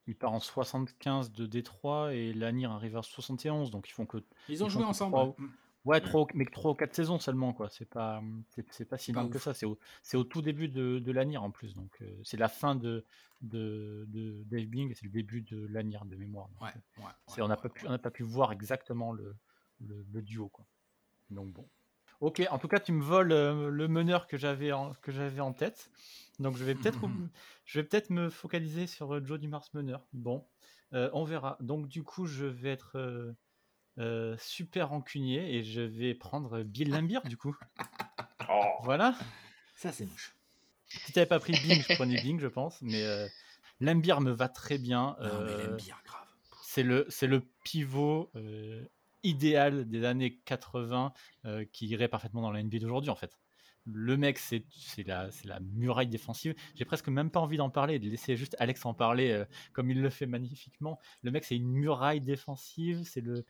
Il 0.08 0.16
part 0.16 0.32
en 0.34 0.40
75 0.40 1.32
de 1.34 1.46
Détroit 1.46 2.14
et 2.14 2.34
Lanier 2.34 2.66
arrive 2.68 2.96
à 2.98 3.04
71, 3.04 3.72
donc 3.72 3.90
ils 3.90 3.92
font 3.94 4.06
que 4.06 4.18
Ils 4.50 4.64
ont 4.64 4.68
Ils 4.68 4.70
joué 4.72 4.84
font 4.84 4.90
ensemble. 4.90 5.34
Ouais. 5.88 6.02
Trois, 6.02 6.28
mais 6.34 6.46
que 6.46 6.52
3 6.52 6.72
ou 6.72 6.76
4 6.76 6.94
saisons 6.96 7.20
seulement 7.20 7.54
quoi. 7.54 7.70
C'est 7.70 7.90
pas 7.90 8.22
c'est 8.50 8.66
c'est 8.72 8.86
pas 8.86 8.98
si 8.98 9.12
long 9.12 9.30
que 9.30 9.40
ça. 9.40 9.54
C'est 9.54 9.66
au, 9.66 9.78
c'est 10.04 10.18
au 10.18 10.24
tout 10.24 10.42
début 10.42 10.68
de, 10.68 11.00
de 11.00 11.12
Lanier 11.12 11.38
en 11.38 11.52
plus, 11.52 11.74
donc 11.76 11.98
euh, 12.02 12.20
c'est 12.24 12.38
la 12.38 12.48
fin 12.50 12.76
de, 12.76 13.06
de, 13.42 14.06
de 14.10 14.44
Dave 14.46 14.66
Bing 14.66 14.92
et 14.92 14.96
c'est 14.96 15.06
le 15.06 15.12
début 15.12 15.42
de 15.42 15.66
Lanier 15.68 16.00
de 16.06 16.16
mémoire. 16.16 16.50
Donc, 16.50 16.62
Ouais, 16.62 16.70
euh, 16.70 17.02
ouais, 17.04 17.10
c'est- 17.28 17.42
ouais, 17.42 17.46
on 17.46 17.48
n'a 17.50 17.58
pas 17.58 17.70
pu 17.70 17.86
on 17.86 17.90
n'a 17.92 17.98
pas 18.00 18.12
pu 18.12 18.24
voir 18.24 18.52
exactement 18.52 19.12
le, 19.14 19.36
le, 19.80 20.06
le 20.12 20.22
duo 20.22 20.50
quoi. 20.50 20.66
Donc 21.30 21.54
bon. 21.54 21.68
Ok, 22.20 22.42
en 22.50 22.58
tout 22.58 22.68
cas, 22.68 22.80
tu 22.80 22.92
me 22.94 23.04
voles 23.04 23.32
euh, 23.32 23.70
le 23.70 23.88
meneur 23.88 24.26
que 24.26 24.38
j'avais 24.38 24.72
en, 24.72 24.94
que 25.04 25.12
j'avais 25.12 25.40
en 25.40 25.54
tête. 25.54 25.92
Donc 26.40 26.58
je 26.58 26.64
vais 26.64 26.74
peut-être 26.74 27.06
Mhm. 27.08 27.30
je 27.66 27.80
vais 27.80 27.84
peut-être 27.88 28.10
me 28.10 28.30
focaliser 28.32 28.88
sur 28.88 29.24
Joe 29.24 29.40
Dumars 29.40 29.66
meneur. 29.74 30.08
Bon, 30.14 30.48
euh, 30.94 31.10
on 31.14 31.24
verra. 31.26 31.58
Donc 31.60 31.88
du 31.88 32.04
coup, 32.04 32.26
je 32.26 32.46
vais 32.46 32.72
être 32.72 32.98
euh, 33.98 34.36
super 34.40 34.90
rancunier 34.90 35.56
et 35.56 35.64
je 35.64 35.82
vais 35.82 36.14
prendre 36.14 36.64
Bill 36.64 36.90
Lambier 36.92 37.20
du 37.26 37.38
coup. 37.38 37.56
Oh. 38.50 38.64
Voilà. 38.84 39.14
Ça, 39.76 39.92
c'est 39.92 40.06
moche. 40.06 40.34
Si 40.86 41.12
t'avais 41.12 41.26
pas 41.26 41.38
pris 41.38 41.52
Bing, 41.52 41.84
je 41.86 41.96
prenais 41.96 42.22
Bing, 42.22 42.40
je 42.40 42.48
pense. 42.48 42.82
Mais 42.82 43.04
euh, 43.04 43.28
Lambier 43.82 44.16
me 44.22 44.32
va 44.32 44.48
très 44.48 44.78
bien. 44.78 45.18
Non, 45.20 45.42
mais 45.46 45.52
il 45.52 45.60
Euh, 45.60 45.78
c'est 46.64 46.84
le, 46.84 47.06
c'est 47.10 47.28
le 47.28 47.42
pivot 47.64 48.30
euh, 48.36 48.86
idéal 49.24 49.88
des 49.90 50.06
années 50.06 50.38
80 50.46 51.14
euh, 51.46 51.66
qui 51.72 51.88
irait 51.88 52.08
parfaitement 52.08 52.42
dans 52.42 52.52
la 52.52 52.62
NBA 52.62 52.80
d'aujourd'hui 52.80 53.10
en 53.10 53.16
fait. 53.16 53.38
Le 53.92 54.18
mec, 54.18 54.38
c'est 54.38 54.64
la, 55.06 55.30
muraille 55.74 56.08
défensive. 56.08 56.54
J'ai 56.76 56.86
presque 56.86 57.08
même 57.08 57.32
pas 57.32 57.40
envie 57.40 57.58
d'en 57.58 57.70
parler, 57.70 58.00
de 58.00 58.10
laisser 58.10 58.36
juste 58.36 58.56
Alex 58.60 58.86
en 58.86 58.94
parler 58.94 59.32
euh, 59.32 59.46
comme 59.74 59.90
il 59.90 60.02
le 60.02 60.10
fait 60.10 60.26
magnifiquement. 60.26 61.00
Le 61.24 61.32
mec, 61.32 61.44
c'est 61.44 61.56
une 61.56 61.68
muraille 61.68 62.22
défensive, 62.22 63.04
c'est 63.04 63.22
le, 63.22 63.46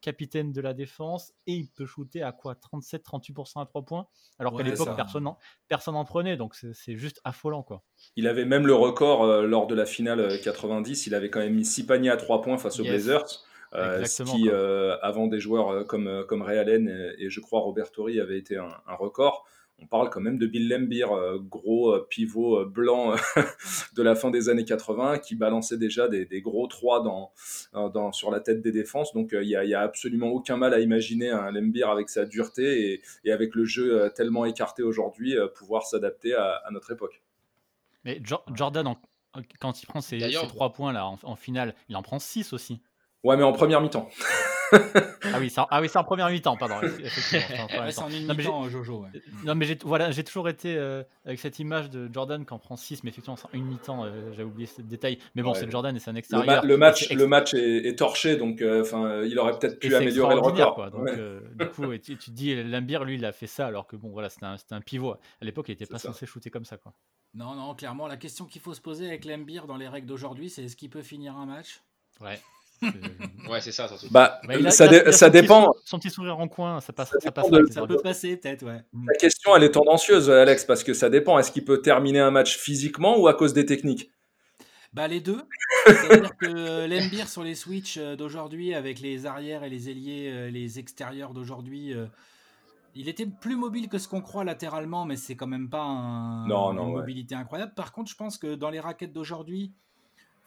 capitaine 0.00 0.52
de 0.52 0.60
la 0.60 0.74
défense 0.74 1.32
et 1.46 1.54
il 1.54 1.68
peut 1.68 1.86
shooter 1.86 2.22
à 2.22 2.32
quoi 2.32 2.54
37-38% 2.54 3.60
à 3.62 3.66
3 3.66 3.82
points? 3.82 4.06
Alors 4.38 4.54
Ouais, 4.54 4.62
qu'à 4.62 4.70
l'époque, 4.70 4.94
personne 4.96 5.24
n'en 5.24 5.38
personne 5.68 6.04
prenait, 6.04 6.36
donc 6.36 6.54
c'est 6.54 6.96
juste 6.96 7.20
affolant 7.24 7.62
quoi. 7.62 7.82
Il 8.16 8.28
avait 8.28 8.44
même 8.44 8.66
le 8.66 8.74
record 8.74 9.24
euh, 9.24 9.46
lors 9.46 9.66
de 9.66 9.74
la 9.74 9.86
finale 9.86 10.20
euh, 10.20 10.38
90. 10.42 11.06
Il 11.06 11.14
avait 11.14 11.30
quand 11.30 11.40
même 11.40 11.54
mis 11.54 11.64
6 11.64 11.86
paniers 11.86 12.10
à 12.10 12.16
3 12.16 12.42
points 12.42 12.58
face 12.58 12.78
aux 12.80 12.84
Yes. 12.84 13.04
Blazers. 13.04 13.44
euh, 13.74 14.04
ce 14.04 14.22
qui, 14.22 14.48
euh, 14.48 14.96
avant 15.02 15.26
des 15.26 15.40
joueurs 15.40 15.70
euh, 15.70 15.84
comme, 15.84 16.06
euh, 16.06 16.24
comme 16.24 16.42
Ray 16.42 16.58
Allen 16.58 16.88
et, 16.88 17.24
et 17.24 17.30
je 17.30 17.40
crois 17.40 17.60
Robert 17.60 17.90
Torrey, 17.90 18.20
avait 18.20 18.38
été 18.38 18.56
un, 18.56 18.68
un 18.86 18.94
record. 18.94 19.44
On 19.78 19.86
parle 19.86 20.10
quand 20.10 20.20
même 20.20 20.38
de 20.38 20.46
Bill 20.46 20.68
Lembeer, 20.68 21.12
euh, 21.12 21.38
gros 21.38 21.92
euh, 21.92 22.06
pivot 22.08 22.60
euh, 22.60 22.64
blanc 22.64 23.14
de 23.94 24.02
la 24.02 24.14
fin 24.14 24.30
des 24.30 24.48
années 24.48 24.64
80, 24.64 25.18
qui 25.18 25.34
balançait 25.34 25.76
déjà 25.76 26.08
des, 26.08 26.26
gros 26.40 26.66
trois 26.66 27.02
dans, 27.02 27.32
dans, 27.90 28.12
sur 28.12 28.30
la 28.30 28.40
tête 28.40 28.62
des 28.62 28.72
défenses. 28.72 29.12
Donc 29.12 29.30
il 29.32 29.46
n'y 29.46 29.74
a, 29.74 29.80
absolument 29.80 30.28
aucun 30.28 30.56
mal 30.56 30.72
à 30.72 30.80
imaginer 30.80 31.30
un 31.30 31.50
Lembeer 31.50 31.90
avec 31.90 32.08
sa 32.08 32.24
dureté 32.24 33.02
et, 33.24 33.32
avec 33.32 33.54
le 33.54 33.64
jeu 33.64 34.10
tellement 34.14 34.44
écarté 34.44 34.82
aujourd'hui, 34.82 35.36
pouvoir 35.54 35.84
s'adapter 35.84 36.34
à, 36.34 36.62
notre 36.70 36.92
époque. 36.92 37.22
Mais 38.04 38.20
Jordan, 38.54 38.94
quand 39.60 39.82
il 39.82 39.86
prend 39.86 40.00
ses, 40.00 40.18
trois 40.48 40.72
points 40.72 40.92
là 40.92 41.06
en, 41.06 41.36
finale, 41.36 41.74
il 41.88 41.96
en 41.96 42.02
prend 42.02 42.18
six 42.18 42.52
aussi. 42.52 42.80
Ouais, 43.24 43.36
mais 43.36 43.42
en 43.42 43.52
première 43.52 43.80
mi-temps. 43.80 44.08
ah 45.22 45.38
oui, 45.38 45.50
c'est 45.50 45.60
en, 45.60 45.66
ah 45.70 45.80
oui, 45.80 45.88
en 45.94 46.04
première 46.04 46.28
mi-temps, 46.30 46.56
pardon. 46.56 46.76
c'est 46.82 47.98
en 48.00 48.10
une 48.10 48.26
mi-temps, 48.26 48.68
Jojo. 48.68 49.06
Non, 49.44 49.54
mais 49.54 49.66
j'ai 49.66 49.78
voilà, 49.82 50.12
toujours 50.12 50.48
été 50.48 50.76
euh, 50.76 51.02
avec 51.24 51.38
cette 51.38 51.58
image 51.58 51.90
de 51.90 52.08
Jordan 52.12 52.44
qui 52.44 52.52
en 52.52 52.58
prend 52.58 52.76
6, 52.76 53.04
mais 53.04 53.10
effectivement, 53.10 53.36
c'est 53.36 53.46
en 53.46 53.52
une 53.52 53.66
mi-temps, 53.66 54.04
euh, 54.04 54.32
j'ai 54.32 54.42
oublié 54.42 54.66
ce 54.66 54.82
détail. 54.82 55.18
Mais 55.34 55.42
bon, 55.42 55.54
c'est 55.54 55.70
Jordan 55.70 55.94
et 55.94 55.98
c'est 55.98 56.10
un 56.10 56.16
extérieur. 56.16 56.64
Le, 56.64 56.76
match, 56.76 57.10
le 57.10 57.26
match 57.26 57.54
est, 57.54 57.98
torché, 57.98 58.36
donc 58.36 58.60
euh, 58.60 58.82
enfin, 58.82 59.22
il 59.22 59.38
aurait 59.38 59.58
peut-être 59.58 59.78
pu 59.78 59.94
améliorer 59.94 60.34
le 60.34 60.40
record. 60.40 60.90
Donc, 60.90 61.08
du 61.10 61.66
coup, 61.70 61.96
tu, 61.98 62.16
te 62.16 62.30
dis, 62.30 62.54
Lambier, 62.62 62.98
lui, 63.04 63.16
il 63.16 63.24
a 63.24 63.32
fait 63.32 63.46
ça, 63.46 63.66
alors 63.66 63.86
que 63.86 63.96
bon, 63.96 64.10
voilà, 64.10 64.28
c'était 64.28 64.46
un, 64.46 64.56
un, 64.70 64.80
pivot. 64.80 65.12
À 65.12 65.44
l'époque, 65.44 65.68
il 65.68 65.72
n'était 65.72 65.86
pas 65.86 65.98
censé 65.98 66.26
shooter 66.26 66.50
comme 66.50 66.64
ça. 66.64 66.76
Quoi. 66.76 66.92
Non, 67.34 67.54
non, 67.54 67.74
clairement, 67.74 68.06
la 68.06 68.16
question 68.16 68.46
qu'il 68.46 68.62
faut 68.62 68.72
se 68.72 68.80
poser 68.80 69.06
avec 69.08 69.24
Lambier 69.24 69.60
dans 69.66 69.76
les 69.76 69.88
règles 69.88 70.06
d'aujourd'hui, 70.06 70.48
c'est 70.48 70.64
est-ce 70.64 70.76
qu'il 70.76 70.88
peut 70.88 71.02
finir 71.02 71.36
un 71.36 71.44
match? 71.44 71.82
Ouais. 72.20 72.40
ouais, 73.50 73.60
c'est 73.60 73.72
ça. 73.72 73.88
Bah, 74.10 74.40
ça, 74.70 75.12
ça 75.12 75.30
dépend. 75.30 75.72
son 75.84 75.98
petit 75.98 76.10
sourire 76.10 76.38
en 76.38 76.48
coin, 76.48 76.80
ça 76.80 76.92
passe. 76.92 77.10
Ça, 77.20 77.30
passe 77.30 77.46
ça 77.70 77.86
peut 77.86 77.96
passer, 77.96 78.36
peut-être, 78.36 78.64
ouais. 78.64 78.82
La 79.06 79.14
question, 79.14 79.56
elle 79.56 79.64
est 79.64 79.70
tendancieuse, 79.70 80.30
Alex, 80.30 80.64
parce 80.64 80.84
que 80.84 80.94
ça 80.94 81.10
dépend. 81.10 81.38
Est-ce 81.38 81.52
qu'il 81.52 81.64
peut 81.64 81.80
terminer 81.80 82.20
un 82.20 82.30
match 82.30 82.56
physiquement 82.56 83.18
ou 83.18 83.28
à 83.28 83.34
cause 83.34 83.52
des 83.54 83.66
techniques? 83.66 84.10
Bah 84.92 85.08
les 85.08 85.20
deux. 85.20 85.42
C'est-à-dire 85.86 86.36
que 86.38 86.86
l'Embir 86.86 87.28
sur 87.28 87.44
les 87.44 87.54
switches 87.54 87.98
euh, 87.98 88.16
d'aujourd'hui, 88.16 88.74
avec 88.74 89.00
les 89.00 89.26
arrières 89.26 89.62
et 89.62 89.68
les 89.68 89.90
ailiers, 89.90 90.30
euh, 90.32 90.50
les 90.50 90.78
extérieurs 90.78 91.34
d'aujourd'hui, 91.34 91.92
euh, 91.92 92.06
il 92.94 93.10
était 93.10 93.26
plus 93.26 93.56
mobile 93.56 93.90
que 93.90 93.98
ce 93.98 94.08
qu'on 94.08 94.22
croit 94.22 94.44
latéralement, 94.44 95.04
mais 95.04 95.16
c'est 95.16 95.36
quand 95.36 95.46
même 95.46 95.68
pas 95.68 95.82
un, 95.82 96.46
une 96.46 96.92
mobilité 96.92 97.34
incroyable. 97.34 97.74
Par 97.74 97.92
contre, 97.92 98.10
je 98.10 98.16
pense 98.16 98.38
que 98.38 98.54
dans 98.54 98.70
les 98.70 98.80
raquettes 98.80 99.12
d'aujourd'hui, 99.12 99.74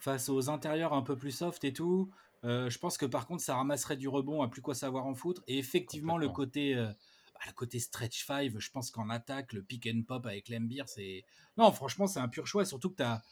face 0.00 0.28
aux 0.28 0.48
intérieurs 0.48 0.92
un 0.92 1.02
peu 1.02 1.16
plus 1.16 1.30
soft 1.30 1.62
et 1.64 1.72
tout. 1.72 2.10
Euh, 2.44 2.70
je 2.70 2.78
pense 2.78 2.96
que 2.96 3.06
par 3.06 3.26
contre, 3.26 3.42
ça 3.42 3.54
ramasserait 3.54 3.96
du 3.96 4.08
rebond 4.08 4.42
à 4.42 4.48
plus 4.48 4.62
quoi 4.62 4.74
savoir 4.74 5.06
en 5.06 5.14
foutre. 5.14 5.42
Et 5.46 5.58
effectivement, 5.58 6.16
le 6.16 6.28
côté, 6.28 6.74
euh, 6.74 6.86
bah, 6.86 7.40
le 7.46 7.52
côté 7.52 7.78
stretch 7.78 8.24
five, 8.24 8.58
je 8.58 8.70
pense 8.70 8.90
qu'en 8.90 9.10
attaque, 9.10 9.52
le 9.52 9.62
pick 9.62 9.86
and 9.86 10.02
pop 10.08 10.24
avec 10.26 10.48
l'Embir, 10.48 10.88
c'est. 10.88 11.24
Non, 11.58 11.70
franchement, 11.70 12.06
c'est 12.06 12.20
un 12.20 12.28
pur 12.28 12.46
choix. 12.46 12.64
Surtout 12.64 12.90
que 12.90 12.96
tu 12.96 13.02
as, 13.02 13.22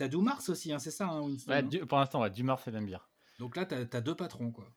as 0.00 0.08
Dumars 0.08 0.42
aussi, 0.48 0.72
hein, 0.72 0.80
c'est 0.80 0.90
ça, 0.90 1.06
hein, 1.06 1.20
Winston, 1.22 1.52
ouais, 1.52 1.86
Pour 1.86 1.98
l'instant, 1.98 2.20
ouais, 2.20 2.30
Dumars 2.30 2.60
et 2.66 2.70
l'Embir. 2.72 3.08
Donc 3.38 3.56
là, 3.56 3.64
tu 3.64 3.74
as, 3.74 4.00
deux 4.00 4.16
patrons, 4.16 4.50
quoi. 4.50 4.68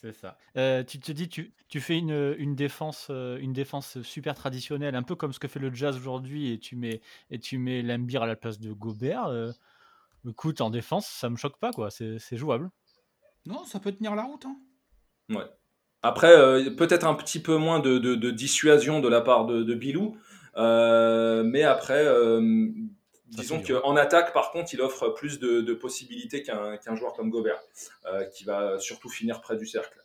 C'est 0.00 0.12
ça. 0.12 0.36
Euh, 0.56 0.82
tu 0.82 0.98
te 0.98 1.12
dis, 1.12 1.28
tu, 1.28 1.52
tu 1.68 1.80
fais 1.80 1.96
une, 1.96 2.34
une, 2.38 2.56
défense, 2.56 3.08
une 3.08 3.52
défense 3.52 4.02
super 4.02 4.34
traditionnelle, 4.34 4.96
un 4.96 5.04
peu 5.04 5.14
comme 5.14 5.32
ce 5.32 5.38
que 5.38 5.46
fait 5.46 5.60
le 5.60 5.72
Jazz 5.72 5.96
aujourd'hui, 5.96 6.52
et 6.52 6.58
tu 6.58 6.74
mets, 6.74 7.00
et 7.30 7.38
tu 7.38 7.58
mets 7.58 7.88
à 7.88 8.26
la 8.26 8.36
place 8.36 8.58
de 8.58 8.72
Gobert. 8.72 9.54
Écoute, 10.28 10.60
en 10.60 10.70
défense, 10.70 11.06
ça 11.06 11.30
me 11.30 11.36
choque 11.36 11.58
pas, 11.58 11.72
quoi. 11.72 11.90
C'est 11.90 12.36
jouable. 12.36 12.70
Non, 13.46 13.64
ça 13.64 13.80
peut 13.80 13.92
tenir 13.92 14.14
la 14.14 14.22
route. 14.22 14.46
Hein. 14.46 14.56
Ouais. 15.28 15.44
Après, 16.02 16.32
euh, 16.36 16.70
peut-être 16.70 17.06
un 17.06 17.14
petit 17.14 17.40
peu 17.40 17.56
moins 17.56 17.80
de, 17.80 17.98
de, 17.98 18.30
dissuasion 18.30 19.00
de 19.00 19.08
la 19.08 19.20
part 19.20 19.46
de, 19.46 19.62
de 19.62 19.74
Bilou. 19.74 20.16
Euh, 20.56 21.42
mais 21.44 21.62
après, 21.62 22.04
euh, 22.04 22.68
disons 23.26 23.62
qu'en 23.62 23.96
attaque, 23.96 24.32
par 24.32 24.50
contre, 24.50 24.74
il 24.74 24.80
offre 24.80 25.08
plus 25.10 25.38
de, 25.38 25.74
possibilités 25.74 26.42
qu'un 26.42 26.96
joueur 26.96 27.14
comme 27.14 27.30
Gobert, 27.30 27.60
qui 28.32 28.44
va 28.44 28.78
surtout 28.78 29.08
finir 29.08 29.40
près 29.40 29.56
du 29.56 29.66
cercle. 29.66 30.02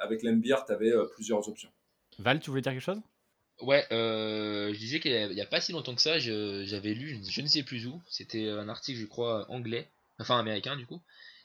avec 0.00 0.22
l'Embir, 0.22 0.64
tu 0.64 0.72
avais 0.72 0.92
plusieurs 1.14 1.48
options. 1.48 1.70
Val, 2.18 2.40
tu 2.40 2.50
voulais 2.50 2.62
dire 2.62 2.72
quelque 2.72 2.82
chose? 2.82 3.00
Ouais, 3.62 3.86
euh, 3.92 4.72
je 4.72 4.78
disais 4.78 5.00
qu'il 5.00 5.12
n'y 5.32 5.40
a, 5.40 5.46
pas 5.46 5.60
si 5.60 5.72
longtemps 5.72 5.94
que 5.94 6.02
ça, 6.02 6.18
j'avais 6.18 6.94
lu, 6.94 7.20
je 7.28 7.40
ne 7.40 7.46
sais 7.46 7.62
plus 7.62 7.86
où, 7.86 8.00
c'était 8.08 8.48
un 8.48 8.68
article, 8.68 8.98
je 8.98 9.06
crois, 9.06 9.50
anglais, 9.50 9.88
enfin 10.18 10.38
américain 10.38 10.76
du 10.76 10.86
coup, 10.86 11.00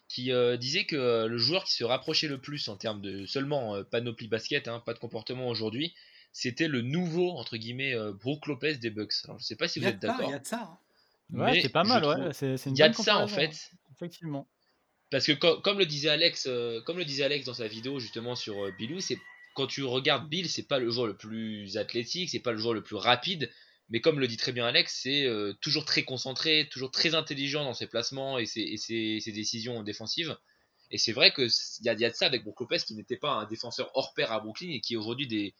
qui 0.08 0.32
euh, 0.32 0.56
disait 0.56 0.86
que 0.86 0.96
euh, 0.96 1.28
le 1.28 1.38
joueur 1.38 1.66
qui 1.66 1.74
se 1.74 1.84
rapprochait 1.84 2.28
le 2.28 2.38
plus 2.38 2.68
en 2.70 2.78
termes 2.78 3.02
de 3.02 3.26
seulement 3.26 3.84
panoplie 3.84 4.28
basket, 4.28 4.68
hein, 4.68 4.82
pas 4.86 4.94
de 4.94 5.00
comportement 5.00 5.48
aujourd'hui, 5.48 5.94
c'était 6.32 6.68
le 6.68 6.82
nouveau, 6.82 7.32
entre 7.32 7.58
guillemets, 7.58 7.96
Brook 8.22 8.48
Lopez 8.48 8.76
des 8.76 8.90
Bucks. 8.90 9.14
Alors 9.26 9.40
je 9.40 9.46
sais 9.46 9.56
pas 9.56 9.68
si 9.68 9.80
vous 9.80 9.88
êtes 9.88 10.00
d'accord. 10.00 10.30
Il 10.30 10.32
y 10.32 10.36
a 10.36 10.40
de 10.40 10.46
ça. 10.46 10.78
Hein. 11.34 11.40
Ouais, 11.40 11.62
c'est 11.62 11.70
pas 11.70 11.84
mal, 11.84 12.06
ouais. 12.06 12.32
Il 12.42 12.78
y 12.78 12.84
a 12.84 12.90
de 12.90 12.96
ça 12.96 13.18
en 13.18 13.28
fait. 13.28 13.72
Effectivement. 13.94 14.48
Parce 15.12 15.26
que 15.26 15.34
comme, 15.34 15.80
le 15.80 15.86
disait 15.86 16.10
Alex, 16.10 16.50
comme 16.86 16.98
le 16.98 17.06
disait 17.06 17.24
Alex 17.24 17.46
dans 17.46 17.54
sa 17.54 17.68
vidéo 17.68 18.00
justement 18.00 18.36
sur 18.36 18.70
Bilou, 18.78 19.00
c'est 19.00 19.18
quand 19.56 19.68
tu 19.68 19.84
regardes 19.84 20.30
Bill, 20.30 20.50
c'est 20.50 20.68
pas 20.68 20.80
le 20.80 20.92
joueur 20.92 21.08
le 21.08 21.18
plus 21.18 21.78
athlétique, 21.78 22.30
c'est 22.30 22.40
pas 22.40 22.52
le 22.52 22.58
joueur 22.60 22.74
le 22.74 22.84
plus 22.84 22.98
rapide, 22.98 23.52
mais 23.90 24.02
comme 24.02 24.20
le 24.20 24.28
dit 24.28 24.38
très 24.38 24.52
bien 24.52 24.66
Alex, 24.66 25.00
c'est 25.02 25.26
euh, 25.26 25.54
toujours 25.62 25.86
très 25.86 26.04
concentré, 26.04 26.68
toujours 26.70 26.92
très 26.92 27.16
intelligent 27.16 27.64
dans 27.64 27.74
ses 27.74 27.88
placements 27.88 28.38
et 28.38 28.46
ses, 28.46 29.20
décisions 29.28 29.82
défensives. 29.82 30.38
Et 30.92 30.98
c'est 30.98 31.14
vrai 31.14 31.34
qu'il 31.34 31.50
y, 31.82 31.90
a, 31.90 31.96
de 31.96 32.14
ça 32.14 32.28
avec 32.28 32.44
Brook 32.44 32.60
Lopez 32.60 32.78
qui 32.86 32.96
n'était 32.96 33.18
pas 33.18 33.32
un 33.32 33.46
défenseur 33.46 33.90
hors 33.96 34.14
pair 34.14 34.32
à 34.32 34.40
Brooklyn 34.40 34.70
et 34.72 34.82
qui 34.82 34.96
aujourd'hui 34.98 35.28
des, 35.28 35.56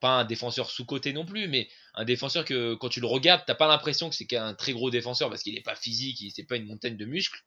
pas 0.00 0.20
un 0.20 0.24
défenseur 0.24 0.70
sous-côté 0.70 1.12
non 1.12 1.24
plus, 1.24 1.48
mais 1.48 1.68
un 1.94 2.04
défenseur 2.04 2.44
que 2.44 2.74
quand 2.74 2.88
tu 2.88 3.00
le 3.00 3.06
regardes, 3.06 3.42
t'as 3.46 3.54
pas 3.54 3.68
l'impression 3.68 4.10
que 4.10 4.14
c'est 4.14 4.26
qu'un 4.26 4.54
très 4.54 4.72
gros 4.72 4.90
défenseur 4.90 5.30
parce 5.30 5.42
qu'il 5.42 5.54
n'est 5.54 5.62
pas 5.62 5.76
physique, 5.76 6.32
c'est 6.34 6.44
pas 6.44 6.56
une 6.56 6.66
montagne 6.66 6.96
de 6.96 7.04
muscles, 7.04 7.44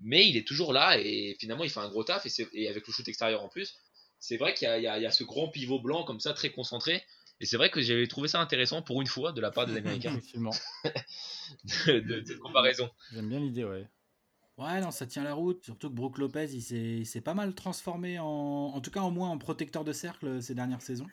mais 0.00 0.28
il 0.28 0.36
est 0.36 0.46
toujours 0.46 0.72
là 0.72 0.98
et 0.98 1.36
finalement 1.40 1.64
il 1.64 1.70
fait 1.70 1.80
un 1.80 1.88
gros 1.88 2.04
taf 2.04 2.26
et 2.52 2.68
avec 2.68 2.86
le 2.86 2.92
shoot 2.92 3.06
extérieur 3.08 3.42
en 3.42 3.48
plus, 3.48 3.74
c'est 4.18 4.36
vrai 4.36 4.54
qu'il 4.54 4.68
y, 4.68 4.86
a 4.86 5.10
ce 5.10 5.24
grand 5.24 5.48
pivot 5.48 5.80
blanc 5.80 6.04
comme 6.04 6.20
ça, 6.20 6.32
très 6.32 6.50
concentré. 6.50 7.02
Et 7.40 7.46
c'est 7.46 7.56
vrai 7.56 7.70
que 7.70 7.80
j'avais 7.80 8.06
trouvé 8.08 8.26
ça 8.26 8.40
intéressant 8.40 8.82
pour 8.82 9.00
une 9.00 9.06
fois 9.06 9.30
de 9.32 9.40
la 9.40 9.50
part 9.50 9.66
des 9.66 9.76
Américains. 9.76 10.10
Effectivement. 10.12 10.52
de, 11.86 12.22
cette 12.26 12.38
comparaison. 12.40 12.90
J'aime 13.12 13.28
bien 13.28 13.38
l'idée, 13.38 13.64
ouais. 13.64 13.86
Ouais, 14.56 14.80
non, 14.80 14.90
ça 14.90 15.06
tient 15.06 15.22
la 15.22 15.34
route. 15.34 15.64
Surtout 15.64 15.88
que 15.88 15.94
Brook 15.94 16.18
Lopez, 16.18 16.46
il 16.52 17.06
s'est 17.06 17.20
pas 17.20 17.34
mal 17.34 17.54
transformé 17.54 18.18
en, 18.18 18.26
en 18.26 18.80
tout 18.80 18.90
cas, 18.90 19.02
au 19.02 19.10
moins 19.10 19.28
en 19.28 19.38
protecteur 19.38 19.84
de 19.84 19.92
cercle 19.92 20.42
ces 20.42 20.54
dernières 20.54 20.82
saisons 20.82 21.06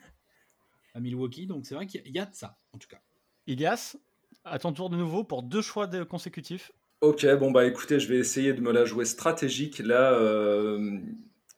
à 0.96 1.00
Milwaukee. 1.00 1.46
Donc 1.46 1.66
c'est 1.66 1.74
vrai 1.74 1.86
qu'il 1.86 2.08
y 2.08 2.18
a 2.18 2.26
de 2.26 2.34
ça, 2.34 2.58
en 2.72 2.78
tout 2.78 2.88
cas. 2.88 3.00
Ilias, 3.46 3.96
à 4.44 4.58
ton 4.58 4.72
tour 4.72 4.90
de 4.90 4.96
nouveau 4.96 5.22
pour 5.22 5.42
deux 5.42 5.62
choix 5.62 5.86
de 5.86 6.02
consécutifs. 6.02 6.72
Ok, 7.02 7.26
bon 7.38 7.50
bah 7.50 7.66
écoutez, 7.66 8.00
je 8.00 8.08
vais 8.08 8.16
essayer 8.16 8.54
de 8.54 8.60
me 8.60 8.72
la 8.72 8.84
jouer 8.84 9.04
stratégique. 9.04 9.78
Là, 9.78 10.12
euh, 10.14 10.98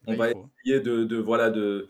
on 0.08 0.16
va 0.16 0.30
essayer 0.30 0.80
de, 0.80 1.16
voilà, 1.16 1.50
de, 1.50 1.88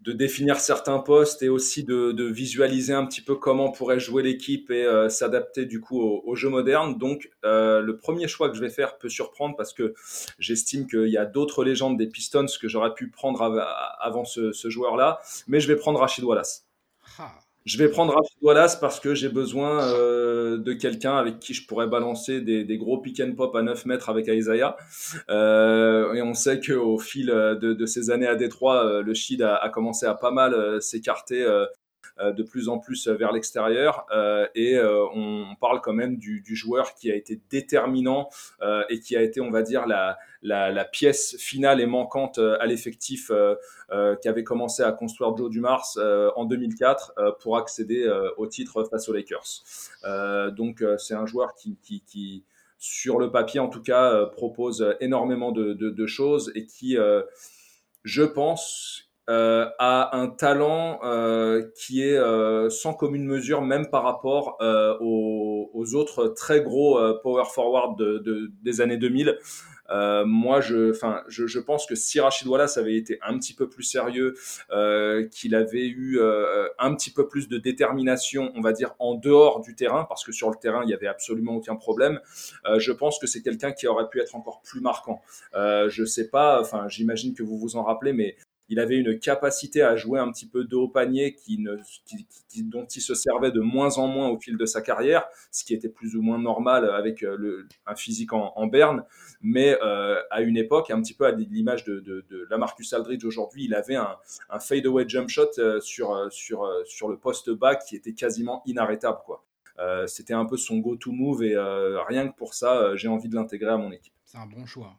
de 0.00 0.12
définir 0.12 0.60
certains 0.60 0.98
postes 0.98 1.42
et 1.42 1.48
aussi 1.48 1.84
de, 1.84 2.24
visualiser 2.24 2.92
un 2.92 3.04
petit 3.06 3.20
peu 3.20 3.34
comment 3.34 3.70
pourrait 3.70 4.00
jouer 4.00 4.22
l'équipe 4.22 4.70
et 4.70 4.84
euh, 4.84 5.08
s'adapter 5.08 5.66
du 5.66 5.80
coup 5.80 6.00
au, 6.00 6.34
jeu 6.34 6.48
moderne. 6.48 6.98
Donc 6.98 7.30
euh, 7.44 7.80
le 7.80 7.96
premier 7.96 8.28
choix 8.28 8.48
que 8.48 8.56
je 8.56 8.60
vais 8.60 8.70
faire 8.70 8.98
peut 8.98 9.08
surprendre 9.08 9.56
parce 9.56 9.72
que 9.72 9.94
j'estime 10.38 10.86
qu'il 10.86 11.08
y 11.08 11.18
a 11.18 11.26
d'autres 11.26 11.64
légendes 11.64 11.98
des 11.98 12.06
Pistons 12.06 12.46
que 12.60 12.68
j'aurais 12.68 12.94
pu 12.94 13.10
prendre 13.10 13.42
avant 14.00 14.24
ce, 14.24 14.52
ce 14.52 14.70
joueur-là, 14.70 15.20
mais 15.46 15.60
je 15.60 15.68
vais 15.68 15.76
prendre 15.76 16.00
Rachid 16.00 16.24
Wallace. 16.24 16.66
Ah. 17.18 17.32
Je 17.68 17.76
vais 17.76 17.90
prendre 17.90 18.14
Rachid 18.14 18.38
Wallace 18.40 18.76
parce 18.76 18.98
que 18.98 19.14
j'ai 19.14 19.28
besoin 19.28 19.92
euh, 19.92 20.56
de 20.56 20.72
quelqu'un 20.72 21.16
avec 21.18 21.38
qui 21.38 21.52
je 21.52 21.66
pourrais 21.66 21.86
balancer 21.86 22.40
des, 22.40 22.78
gros 22.78 22.96
pick 22.96 23.20
and 23.20 23.34
pop 23.36 23.54
à 23.54 23.60
9 23.60 23.84
mètres 23.84 24.08
avec 24.08 24.26
Isaiah. 24.26 24.74
Euh, 25.28 26.14
et 26.14 26.22
on 26.22 26.32
sait 26.32 26.60
qu'au 26.60 26.98
fil 26.98 27.26
de, 27.26 27.86
ces 27.86 28.08
années 28.08 28.26
à 28.26 28.36
Détroit, 28.36 28.86
euh, 28.86 29.02
le 29.02 29.12
Shid 29.12 29.42
a, 29.42 29.68
commencé 29.68 30.06
à 30.06 30.14
pas 30.14 30.30
mal 30.30 30.80
s'écarter 30.80 31.42
euh, 31.42 31.66
de 32.20 32.42
plus 32.42 32.68
en 32.68 32.78
plus 32.78 33.08
vers 33.08 33.32
l'extérieur 33.32 34.06
euh, 34.10 34.46
et 34.54 34.76
euh, 34.76 35.06
on 35.14 35.54
parle 35.60 35.80
quand 35.80 35.92
même 35.92 36.16
du, 36.16 36.42
joueur 36.56 36.94
qui 36.94 37.10
a 37.10 37.14
été 37.14 37.40
déterminant 37.50 38.28
et 38.88 39.00
qui 39.00 39.16
a 39.16 39.22
été, 39.22 39.40
on 39.40 39.50
va 39.50 39.62
dire, 39.62 39.86
la, 39.86 40.84
pièce 40.90 41.36
finale 41.38 41.80
et 41.80 41.86
manquante 41.86 42.38
à 42.38 42.66
l'effectif 42.66 43.30
qu'avait 44.22 44.44
commencé 44.44 44.82
à 44.82 44.92
construire 44.92 45.36
Joe 45.36 45.50
Dumars 45.50 45.86
en 46.36 46.44
2004 46.44 47.36
pour 47.40 47.56
accéder 47.56 48.10
au 48.36 48.46
titre 48.46 48.84
face 48.84 49.08
aux 49.08 49.12
Lakers. 49.12 49.62
donc 50.52 50.84
c'est 50.98 51.14
un 51.14 51.26
joueur 51.26 51.54
qui, 51.54 52.44
sur 52.78 53.18
le 53.18 53.30
papier 53.30 53.60
en 53.60 53.68
tout 53.68 53.82
cas, 53.82 54.26
propose 54.26 54.96
énormément 55.00 55.52
de 55.52 56.06
choses 56.06 56.50
et 56.54 56.66
qui, 56.66 56.96
je 58.04 58.22
pense, 58.22 59.07
euh, 59.28 59.66
a 59.78 60.16
un 60.16 60.28
talent 60.28 61.00
euh, 61.04 61.62
qui 61.76 62.02
est 62.02 62.16
euh, 62.16 62.70
sans 62.70 62.94
commune 62.94 63.24
mesure, 63.24 63.62
même 63.62 63.88
par 63.90 64.02
rapport 64.04 64.56
euh, 64.60 64.96
aux, 65.00 65.70
aux 65.74 65.94
autres 65.94 66.28
très 66.28 66.62
gros 66.62 66.98
euh, 66.98 67.18
power 67.22 67.44
forward 67.52 67.98
de, 67.98 68.18
de- 68.18 68.50
des 68.62 68.80
années 68.80 68.96
2000. 68.96 69.38
Euh, 69.90 70.26
moi, 70.26 70.60
je, 70.60 70.90
enfin, 70.90 71.22
je, 71.28 71.46
je 71.46 71.58
pense 71.58 71.86
que 71.86 71.94
si 71.94 72.20
Rachid 72.20 72.46
Wallace 72.46 72.76
avait 72.76 72.94
été 72.96 73.18
un 73.22 73.38
petit 73.38 73.54
peu 73.54 73.70
plus 73.70 73.84
sérieux, 73.84 74.34
qu'il 75.30 75.54
avait 75.54 75.86
eu 75.88 76.20
un 76.78 76.94
petit 76.94 77.10
peu 77.10 77.26
plus 77.26 77.48
de 77.48 77.56
détermination, 77.56 78.52
on 78.54 78.60
va 78.60 78.72
dire 78.72 78.94
en 78.98 79.14
dehors 79.14 79.60
du 79.60 79.74
terrain, 79.74 80.04
parce 80.04 80.24
que 80.24 80.32
sur 80.32 80.50
le 80.50 80.56
terrain 80.56 80.82
il 80.84 80.90
y 80.90 80.94
avait 80.94 81.06
absolument 81.06 81.54
aucun 81.54 81.74
problème. 81.76 82.20
je 82.76 82.92
pense 82.92 83.18
que 83.18 83.26
c'est 83.26 83.40
quelqu'un 83.40 83.72
qui 83.72 83.86
aurait 83.86 84.08
pu 84.10 84.20
être 84.20 84.34
encore 84.36 84.60
plus 84.62 84.80
marquant. 84.82 85.22
Je 85.54 86.04
sais 86.04 86.28
pas, 86.28 86.60
enfin, 86.60 86.86
j'imagine 86.88 87.34
que 87.34 87.42
vous 87.42 87.58
vous 87.58 87.76
en 87.76 87.82
rappelez, 87.82 88.12
mais 88.12 88.36
il 88.68 88.78
avait 88.80 88.96
une 88.96 89.18
capacité 89.18 89.82
à 89.82 89.96
jouer 89.96 90.18
un 90.20 90.30
petit 90.30 90.46
peu 90.46 90.64
de 90.64 90.76
haut 90.76 90.88
panier 90.88 91.34
qui 91.34 91.58
ne, 91.58 91.76
qui- 92.06 92.26
qui- 92.48 92.62
dont 92.64 92.86
il 92.86 93.00
se 93.00 93.14
servait 93.14 93.50
de 93.50 93.60
moins 93.60 93.96
en 93.98 94.06
moins 94.08 94.28
au 94.28 94.38
fil 94.38 94.56
de 94.56 94.66
sa 94.66 94.82
carrière, 94.82 95.26
ce 95.50 95.64
qui 95.64 95.74
était 95.74 95.88
plus 95.88 96.16
ou 96.16 96.22
moins 96.22 96.38
normal 96.38 96.90
avec 96.90 97.22
euh, 97.22 97.36
le, 97.38 97.66
un 97.86 97.94
physique 97.94 98.32
en, 98.32 98.52
en 98.56 98.66
berne. 98.66 99.04
Mais 99.40 99.78
euh, 99.82 100.20
à 100.30 100.42
une 100.42 100.56
époque, 100.56 100.90
un 100.90 101.00
petit 101.00 101.14
peu 101.14 101.24
à 101.26 101.30
l'image 101.32 101.84
de, 101.84 102.00
de, 102.00 102.24
de 102.28 102.46
Lamarcus 102.50 102.92
Aldridge 102.92 103.24
aujourd'hui, 103.24 103.64
il 103.64 103.74
avait 103.74 103.96
un, 103.96 104.16
un 104.50 104.58
fadeaway 104.60 105.08
jump 105.08 105.28
shot 105.28 105.46
euh, 105.58 105.80
sur, 105.80 106.26
sur, 106.32 106.68
sur 106.86 107.08
le 107.08 107.16
poste 107.16 107.50
bas 107.50 107.76
qui 107.76 107.96
était 107.96 108.12
quasiment 108.14 108.62
inarrêtable. 108.66 109.18
quoi. 109.24 109.44
Euh, 109.78 110.06
C'était 110.06 110.34
un 110.34 110.44
peu 110.44 110.56
son 110.56 110.78
go-to 110.78 111.12
move 111.12 111.42
et 111.44 111.54
euh, 111.54 112.02
rien 112.02 112.28
que 112.28 112.36
pour 112.36 112.54
ça, 112.54 112.96
j'ai 112.96 113.08
envie 113.08 113.28
de 113.28 113.34
l'intégrer 113.36 113.70
à 113.70 113.76
mon 113.76 113.92
équipe. 113.92 114.12
C'est 114.24 114.38
un 114.38 114.46
bon 114.46 114.66
choix. 114.66 114.94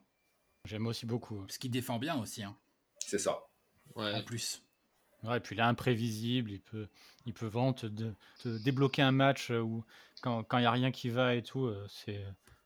J'aime 0.65 0.87
aussi 0.87 1.05
beaucoup. 1.05 1.41
Parce 1.41 1.57
qu'il 1.57 1.71
défend 1.71 1.99
bien 1.99 2.19
aussi, 2.21 2.43
hein, 2.43 2.55
C'est 3.05 3.17
ça. 3.19 3.39
Ouais. 3.95 4.13
en 4.15 4.21
plus. 4.23 4.63
Ouais, 5.23 5.37
et 5.37 5.39
puis 5.41 5.55
il 5.55 5.59
est 5.59 5.63
imprévisible, 5.63 6.51
il 6.51 6.61
peut, 6.61 6.87
il 7.25 7.33
peut 7.33 7.47
vraiment 7.47 7.73
te, 7.73 7.87
te- 7.87 8.13
te 8.41 8.57
débloquer 8.63 9.01
un 9.01 9.11
match 9.11 9.51
euh, 9.51 9.59
où 9.59 9.83
quand 10.21 10.45
il 10.53 10.59
n'y 10.59 10.65
a 10.65 10.71
rien 10.71 10.91
qui 10.91 11.09
va 11.09 11.35
et 11.35 11.43
tout, 11.43 11.65
euh, 11.65 11.85
c'est 11.89 12.23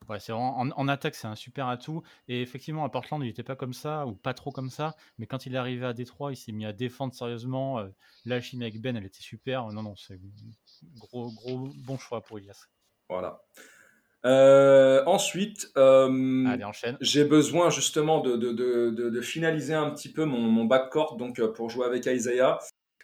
ouais, 0.08 0.20
c'est 0.20 0.34
vraiment- 0.34 0.60
en, 0.60 0.70
en 0.70 0.88
attaque 0.88 1.16
c'est 1.16 1.26
un 1.28 1.34
super 1.36 1.68
atout. 1.68 2.04
Et 2.28 2.42
effectivement 2.44 2.84
à 2.86 2.90
Portland 2.90 3.20
il 3.24 3.26
n'était 3.26 3.42
pas 3.42 3.56
comme 3.56 3.74
ça 3.74 4.06
ou 4.06 4.14
pas 4.14 4.36
trop 4.36 4.52
comme 4.52 4.70
ça, 4.70 4.96
mais 5.18 5.26
quand 5.26 5.48
il 5.48 5.56
est 5.56 5.58
arrivé 5.58 5.84
à 5.86 5.94
Détroit 5.94 6.32
il 6.32 6.36
s'est 6.36 6.52
mis 6.52 6.66
à 6.68 6.74
défendre 6.74 7.16
sérieusement. 7.16 7.80
euh, 7.80 7.90
la 8.26 8.40
chimie 8.40 8.66
avec 8.66 8.80
Ben 8.80 8.96
elle 8.96 9.06
était 9.06 9.22
super. 9.22 9.66
Non 9.72 9.82
non 9.82 9.96
c'est 9.96 10.20
gros 10.98 11.32
gros 11.32 11.70
bon 11.78 11.98
choix 11.98 12.22
pour 12.22 12.38
Ilias. 12.38 12.68
Voilà. 13.10 13.42
Euh, 14.26 15.04
ensuite, 15.06 15.72
euh, 15.78 16.46
Allez 16.46 16.64
j'ai 17.02 17.26
besoin 17.26 17.70
justement 17.70 18.22
de, 18.22 18.38
de, 18.38 18.54
de, 18.54 18.90
de, 18.90 19.10
de 19.10 19.22
finaliser 19.22 19.74
un 19.74 19.90
petit 19.90 20.10
peu 20.10 20.24
mon, 20.24 20.40
mon 20.40 20.64
backcourt 20.64 21.18
donc, 21.18 21.40
euh, 21.40 21.52
pour 21.52 21.70
jouer 21.70 21.86
avec 21.86 22.06
Isaiah. 22.06 22.60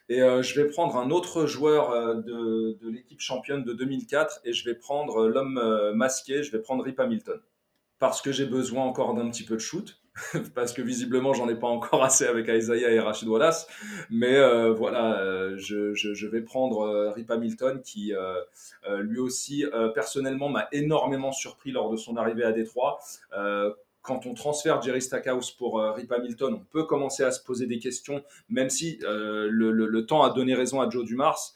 Et 0.07 0.23
euh, 0.23 0.41
je 0.41 0.59
vais 0.59 0.67
prendre 0.69 0.95
un 0.97 1.11
autre 1.11 1.45
joueur 1.45 1.91
euh, 1.91 2.15
de, 2.15 2.77
de 2.81 2.89
l'équipe 2.89 3.19
championne 3.19 3.63
de 3.63 3.73
2004 3.73 4.41
et 4.43 4.53
je 4.53 4.65
vais 4.65 4.75
prendre 4.75 5.25
euh, 5.25 5.29
l'homme 5.29 5.93
masqué, 5.93 6.41
je 6.41 6.51
vais 6.51 6.59
prendre 6.59 6.83
Rip 6.83 6.99
Hamilton. 6.99 7.39
Parce 7.99 8.21
que 8.21 8.31
j'ai 8.31 8.45
besoin 8.45 8.85
encore 8.85 9.13
d'un 9.13 9.29
petit 9.29 9.43
peu 9.43 9.55
de 9.55 9.59
shoot, 9.59 10.01
parce 10.55 10.73
que 10.73 10.81
visiblement 10.81 11.33
j'en 11.33 11.49
ai 11.49 11.55
pas 11.55 11.67
encore 11.67 12.03
assez 12.03 12.25
avec 12.25 12.47
Isaiah 12.47 12.91
et 12.91 12.99
Rachid 12.99 13.27
Wallace. 13.27 13.67
Mais 14.09 14.35
euh, 14.35 14.73
voilà, 14.73 15.19
euh, 15.19 15.55
je, 15.57 16.27
vais 16.27 16.41
prendre 16.41 16.81
euh, 16.81 17.11
Rip 17.11 17.29
Hamilton 17.31 17.81
qui 17.81 18.13
lui 18.99 19.19
aussi 19.19 19.65
personnellement 19.93 20.49
m'a 20.49 20.67
énormément 20.71 21.31
surpris 21.31 21.71
lors 21.71 21.89
de 21.89 21.97
son 21.97 22.17
arrivée 22.17 22.43
à 22.43 22.51
Détroit. 22.51 22.99
Quand 24.01 24.25
on 24.25 24.33
transfère 24.33 24.81
Jerry 24.81 25.01
Stackhouse 25.01 25.51
pour 25.51 25.81
Rip 25.95 26.11
Hamilton, 26.11 26.55
on 26.55 26.65
peut 26.71 26.83
commencer 26.83 27.23
à 27.23 27.31
se 27.31 27.43
poser 27.43 27.67
des 27.67 27.79
questions, 27.79 28.23
même 28.49 28.69
si 28.69 28.99
le- 29.01 29.71
le 29.71 30.05
temps 30.05 30.23
a 30.23 30.31
donné 30.31 30.55
raison 30.55 30.81
à 30.81 30.89
Joe 30.89 31.05
Dumars. 31.05 31.53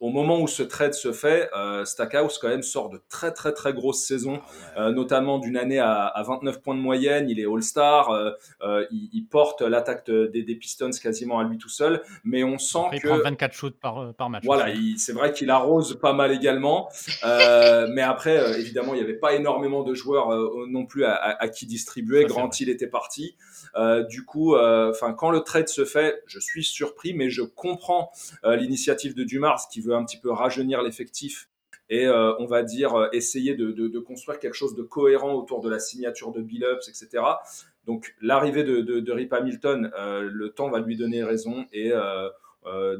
Au 0.00 0.08
moment 0.08 0.40
où 0.40 0.48
ce 0.48 0.62
trade 0.62 0.94
se 0.94 1.12
fait, 1.12 1.50
euh, 1.54 1.84
Stackhouse 1.84 2.38
quand 2.38 2.48
même 2.48 2.62
sort 2.62 2.88
de 2.88 3.02
très 3.10 3.32
très 3.32 3.52
très 3.52 3.74
grosses 3.74 4.02
saisons, 4.04 4.40
Ah 4.42 4.80
ouais. 4.80 4.86
euh, 4.88 4.92
notamment 4.92 5.38
d'une 5.38 5.58
année 5.58 5.78
à, 5.78 6.06
à 6.06 6.22
29 6.22 6.62
points 6.62 6.74
de 6.74 6.80
moyenne. 6.80 7.28
Il 7.28 7.38
est 7.38 7.44
All-Star, 7.46 8.08
euh, 8.10 8.30
euh, 8.62 8.86
il, 8.90 9.10
il 9.12 9.26
porte 9.26 9.60
l'attaque 9.60 10.06
de- 10.06 10.26
des, 10.26 10.42
des 10.42 10.54
Pistons 10.54 10.90
quasiment 11.02 11.38
à 11.38 11.44
lui 11.44 11.58
tout 11.58 11.68
seul, 11.68 12.00
mais 12.24 12.42
on 12.44 12.58
sent 12.58 12.78
Après, 12.78 12.96
il 12.96 13.02
que 13.02 13.08
prend 13.08 13.18
24 13.18 13.52
shoots 13.52 13.76
par, 13.78 13.98
euh, 13.98 14.12
par 14.12 14.30
match. 14.30 14.44
voilà, 14.46 14.70
il- 14.70 14.98
c'est 14.98 15.12
vrai 15.12 15.32
qu'il 15.32 15.50
arrose 15.50 15.98
pas 16.00 16.12
mal 16.14 16.32
également, 16.32 16.88
Euh, 17.24 17.86
mais 17.92 18.02
après, 18.02 18.38
euh, 18.38 18.58
évidemment, 18.58 18.94
il 18.94 18.98
n'y 18.98 19.04
avait 19.04 19.12
pas 19.18 19.34
énormément 19.34 19.82
de 19.82 19.92
joueurs 19.94 20.32
euh, 20.32 20.66
non 20.68 20.86
plus 20.86 21.04
à, 21.04 21.12
à- 21.14 21.42
à 21.44 21.48
qui 21.48 21.66
distribuer. 21.66 22.22
Ça, 22.22 22.28
Grant. 22.28 22.50
Hill 22.58 22.70
était 22.70 22.86
parti. 22.86 23.36
Euh, 23.76 24.04
du 24.04 24.24
coup, 24.24 24.54
euh, 24.54 24.90
enfin, 24.90 25.12
quand 25.12 25.30
le 25.30 25.40
trade 25.40 25.68
se 25.68 25.84
fait, 25.84 26.22
je 26.26 26.38
suis 26.38 26.64
surpris, 26.64 27.14
mais 27.14 27.30
je 27.30 27.42
comprends 27.42 28.10
euh, 28.44 28.56
l'initiative 28.56 29.14
de 29.14 29.24
Dumars 29.24 29.68
qui 29.70 29.80
veut 29.80 29.94
un 29.94 30.04
petit 30.04 30.18
peu 30.18 30.30
rajeunir 30.30 30.82
l'effectif 30.82 31.48
et 31.92 32.08
on 32.08 32.46
va 32.46 32.62
dire 32.62 33.08
essayer 33.12 33.56
de, 33.56 33.98
construire 33.98 34.38
quelque 34.38 34.54
chose 34.54 34.76
de 34.76 34.82
cohérent 34.84 35.34
autour 35.34 35.60
de 35.60 35.68
la 35.68 35.80
signature 35.80 36.30
de 36.30 36.40
Billups, 36.40 36.88
etc. 36.88 37.24
Donc 37.84 38.14
l'arrivée 38.20 38.62
de, 38.62 39.12
Rip 39.12 39.32
Hamilton, 39.32 39.90
le 40.20 40.48
temps 40.50 40.70
va 40.70 40.78
lui 40.78 40.96
donner 40.96 41.24
raison 41.24 41.66
et 41.72 41.90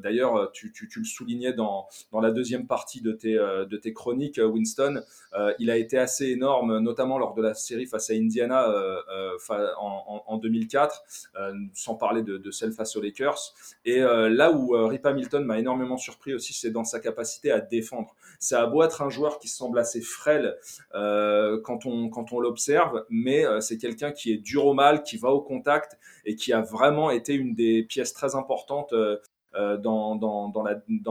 D'ailleurs, 0.02 0.50
tu, 0.52 0.72
tu- 0.72 0.88
tu 0.88 0.98
le 1.00 1.04
soulignais 1.04 1.52
dans, 1.52 1.86
dans 2.12 2.20
la 2.20 2.30
deuxième 2.30 2.66
partie 2.66 3.00
de 3.00 3.12
tes, 3.12 3.36
euh, 3.38 3.64
de 3.66 3.76
tes 3.76 3.92
chroniques, 3.92 4.38
euh, 4.38 4.46
Winston. 4.46 5.02
Euh, 5.34 5.52
il 5.58 5.70
a 5.70 5.76
été 5.76 5.98
assez 5.98 6.26
énorme, 6.30 6.78
notamment 6.78 7.18
lors 7.18 7.34
de 7.34 7.42
la 7.42 7.54
série 7.54 7.86
face 7.86 8.10
à 8.10 8.14
Indiana 8.14 8.68
euh, 8.68 8.96
euh, 9.12 9.68
en, 9.78 10.22
en- 10.26 10.32
en 10.34 10.36
2004, 10.38 11.02
euh, 11.38 11.52
sans 11.74 11.94
parler 11.94 12.22
de, 12.22 12.38
de 12.38 12.50
celle 12.50 12.72
face 12.72 12.96
aux 12.96 13.00
Lakers. 13.02 13.54
Et 13.84 14.00
euh, 14.02 14.28
là 14.28 14.50
où 14.52 14.74
euh, 14.74 14.86
Rip 14.86 15.04
Hamilton 15.06 15.44
m'a 15.44 15.58
énormément 15.58 15.96
surpris 15.96 16.34
aussi, 16.34 16.52
c'est 16.52 16.70
dans 16.70 16.84
sa 16.84 17.00
capacité 17.00 17.50
à 17.50 17.60
défendre. 17.60 18.14
Ça 18.38 18.62
a 18.62 18.66
beau 18.66 18.82
être 18.82 19.02
un 19.02 19.10
joueur 19.10 19.38
qui 19.38 19.48
semble 19.48 19.78
assez 19.78 20.00
frêle 20.00 20.56
euh, 20.94 21.60
quand 21.62 21.86
on, 21.86 22.08
quand 22.08 22.32
on 22.32 22.40
l'observe, 22.40 23.04
mais 23.10 23.44
euh, 23.46 23.60
c'est 23.60 23.78
quelqu'un 23.78 24.12
qui 24.12 24.32
est 24.32 24.38
dur 24.38 24.66
au 24.66 24.74
mal, 24.74 25.02
qui 25.02 25.16
va 25.16 25.30
au 25.30 25.40
contact 25.40 25.98
et 26.24 26.34
qui 26.36 26.52
a 26.52 26.60
vraiment 26.60 27.10
été 27.10 27.34
une 27.34 27.54
des 27.54 27.82
pièces 27.82 28.12
très 28.12 28.34
importantes 28.34 28.92
euh, 28.92 29.00
euh, 29.10 29.16
dans, 29.54 30.16
dans, 30.16 30.62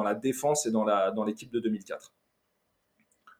la, 0.04 0.14
défense 0.16 0.66
et 0.66 0.72
dans 0.72 1.24
l'équipe 1.26 1.52
de 1.52 1.60
2004. 1.60 2.14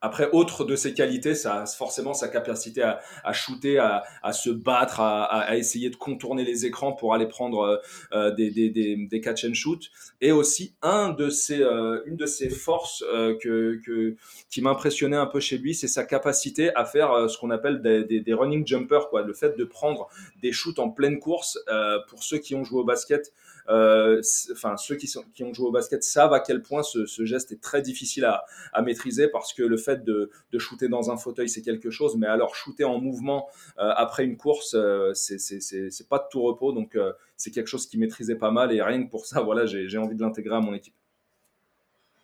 Après, 0.02 0.30
autre 0.32 0.64
de 0.64 0.76
ses 0.76 0.94
qualités, 0.94 1.34
ça, 1.34 1.66
forcément 1.66 2.14
sa 2.14 2.28
capacité 2.28 2.82
à, 2.82 3.32
shooter, 3.34 3.78
à, 3.78 4.32
se 4.32 4.48
battre, 4.48 5.00
à, 5.00 5.56
essayer 5.58 5.90
de 5.90 5.96
contourner 5.96 6.42
les 6.42 6.64
écrans 6.64 6.94
pour 6.94 7.12
aller 7.12 7.26
prendre 7.26 7.60
euh, 7.60 7.76
euh, 8.12 8.30
des, 8.30 9.20
catch 9.22 9.44
and 9.44 9.52
shoot. 9.52 9.90
Et 10.22 10.32
aussi, 10.32 10.74
euh, 10.84 12.00
une 12.06 12.16
de 12.16 12.26
ses 12.26 12.48
forces 12.48 13.04
euh, 13.12 13.36
que, 13.42 13.78
que, 13.84 14.16
qui 14.48 14.62
m'impressionnait 14.62 15.18
un 15.18 15.26
peu 15.26 15.38
chez 15.38 15.58
lui, 15.58 15.74
c'est 15.74 15.88
sa 15.88 16.04
capacité 16.04 16.74
à 16.74 16.86
faire 16.86 17.12
euh, 17.12 17.28
ce 17.28 17.36
qu'on 17.36 17.50
appelle 17.50 17.82
des, 17.82 18.32
running 18.32 18.66
jumpers, 18.66 19.08
le 19.12 19.34
fait 19.34 19.58
de 19.58 19.64
prendre 19.64 20.08
des 20.40 20.52
shoots 20.52 20.78
en 20.78 20.88
pleine 20.88 21.18
course. 21.18 21.58
Euh, 21.68 21.98
pour 22.08 22.24
ceux 22.24 22.38
qui 22.38 22.54
ont 22.54 22.64
joué 22.64 22.80
au 22.80 22.84
basket, 22.84 23.32
euh, 23.32 23.49
enfin 23.68 24.76
ceux 24.76 24.96
qui, 24.96 25.06
sont, 25.06 25.24
qui 25.34 25.44
ont 25.44 25.52
joué 25.54 25.66
au 25.66 25.72
basket 25.72 26.02
savent 26.02 26.32
à 26.32 26.40
quel 26.40 26.62
point 26.62 26.82
ce, 26.82 27.06
ce 27.06 27.24
geste 27.24 27.52
est 27.52 27.60
très 27.60 27.82
difficile 27.82 28.24
à, 28.24 28.44
à 28.72 28.82
maîtriser 28.82 29.28
parce 29.28 29.52
que 29.52 29.62
le 29.62 29.76
fait 29.76 30.04
de, 30.04 30.30
de 30.52 30.58
shooter 30.58 30.88
dans 30.88 31.10
un 31.10 31.16
fauteuil 31.16 31.48
c'est 31.48 31.62
quelque 31.62 31.90
chose, 31.90 32.16
mais 32.16 32.26
alors 32.26 32.54
shooter 32.54 32.84
en 32.84 33.00
mouvement 33.00 33.48
euh, 33.78 33.92
après 33.96 34.24
une 34.24 34.36
course, 34.36 34.74
euh, 34.74 35.12
c'est 35.14 36.08
pas 36.08 36.18
de 36.18 36.24
tout 36.30 36.42
repos, 36.42 36.72
donc 36.72 36.96
euh, 36.96 37.12
c'est 37.36 37.50
quelque 37.50 37.66
chose 37.66 37.86
qu'il 37.86 38.00
maîtrisait 38.00 38.36
pas 38.36 38.50
mal 38.50 38.72
et 38.72 38.82
rien 38.82 39.04
que 39.04 39.10
pour 39.10 39.26
ça, 39.26 39.40
voilà, 39.42 39.66
j'ai 39.66 39.98
envie 39.98 40.16
de 40.16 40.22
l'intégrer 40.22 40.56
à 40.56 40.60
mon 40.60 40.74
équipe. 40.74 40.94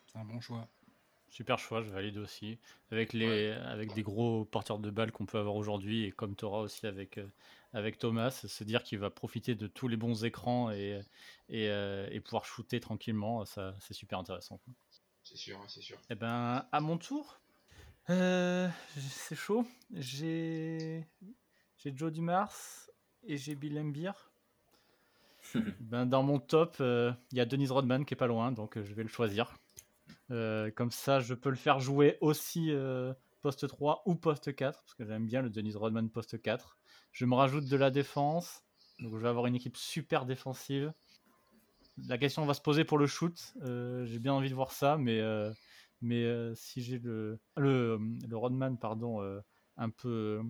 C'est 0.07 0.19
un 0.19 0.25
bon 0.25 0.41
choix. 0.41 0.67
Super 1.29 1.59
choix, 1.59 1.83
je 1.83 1.91
valide 1.91 2.17
aussi. 2.17 2.59
Avec, 2.91 3.13
les, 3.13 3.51
avec 3.51 3.93
des 3.95 4.03
gros 4.03 4.47
porteurs 4.47 4.79
de 4.79 4.91
balles 4.91 5.13
qu'on 5.13 5.27
peut 5.27 5.39
avoir 5.39 5.57
aujourd'hui, 5.57 6.05
et 6.05 6.11
comme 6.11 6.35
tu 6.35 6.47
auras 6.47 6.61
aussi 6.61 6.87
avec, 6.87 7.19
euh, 7.19 7.27
avec 7.73 7.99
Thomas, 7.99 8.31
se 8.31 8.65
dire 8.65 8.83
qu'il 8.83 8.99
va 8.99 9.11
profiter 9.11 9.55
de 9.55 9.67
tous 9.67 9.89
les 9.89 9.97
bons 9.97 10.25
écrans 10.25 10.71
et, 10.71 11.01
et, 11.49 11.69
euh, 11.69 12.09
et 12.11 12.21
pouvoir 12.21 12.45
shooter 12.45 12.81
tranquillement, 12.81 13.45
ça 13.45 13.75
c'est 13.81 13.95
super 13.95 14.19
intéressant. 14.19 14.61
C'est 15.23 15.37
sûr, 15.37 15.59
c'est 15.69 15.83
sûr. 15.83 15.99
Eh 16.09 16.15
ben, 16.15 16.67
à 16.71 16.81
mon 16.81 16.99
tour, 16.99 17.41
euh, 18.11 18.69
c'est 18.97 19.35
chaud. 19.35 19.67
J'ai 19.93 21.05
j'ai 21.77 21.93
Joe 21.95 22.13
Dumars 22.13 22.57
et 23.25 23.37
j'ai 23.37 23.55
Bill 23.55 23.79
Embiid. 23.79 24.13
ben, 25.81 26.07
dans 26.07 26.23
mon 26.23 26.39
top, 26.39 26.77
euh, 26.81 27.13
il 27.33 27.39
y 27.39 27.41
a 27.41 27.45
Denise 27.45 27.71
Rodman 27.73 28.05
qui 28.05 28.15
est 28.15 28.17
pas 28.17 28.27
loin, 28.27 28.53
donc 28.53 28.81
je 28.81 28.95
vais 28.95 29.03
le 29.03 29.09
choisir. 29.09 29.55
Comme 30.29 30.91
ça, 30.91 31.21
je 31.21 31.35
peux 31.35 31.51
le 31.51 31.57
faire 31.57 31.79
jouer 31.79 32.19
aussi 32.21 32.73
poste 33.43 33.69
3 33.69 34.03
ou 34.07 34.17
poste 34.17 34.57
4, 34.57 34.83
parce 34.83 34.95
que 34.95 35.05
j'aime 35.05 35.25
bien 35.25 35.41
le 35.41 35.51
Denise 35.51 35.77
Rodman 35.77 36.11
poste 36.11 36.43
4. 36.43 36.77
Je 37.17 37.25
me 37.25 37.35
rajoute 37.35 37.65
de 37.65 37.77
la 37.79 37.91
défense, 37.91 38.63
donc 38.99 39.15
je 39.15 39.23
vais 39.23 39.29
avoir 39.29 39.47
une 39.47 39.55
équipe 39.55 39.79
super 39.79 40.27
défensive. 40.27 40.93
La 41.97 42.19
question 42.19 42.45
va 42.45 42.53
se 42.53 42.61
poser 42.61 42.85
pour 42.85 42.99
le 42.99 43.07
shoot. 43.07 43.55
Euh, 43.63 44.05
j'ai 44.05 44.19
bien 44.19 44.35
envie 44.35 44.51
de 44.51 44.55
voir 44.55 44.71
ça, 44.71 44.99
mais, 44.99 45.19
euh, 45.21 45.51
mais 46.03 46.25
euh, 46.25 46.55
si 46.55 46.83
j'ai 46.83 46.99
le, 46.99 47.41
le, 47.57 47.99
le 48.29 48.37
Rodman 48.37 48.79
pardon, 48.79 49.23
un, 49.79 49.89
peu, 49.89 50.43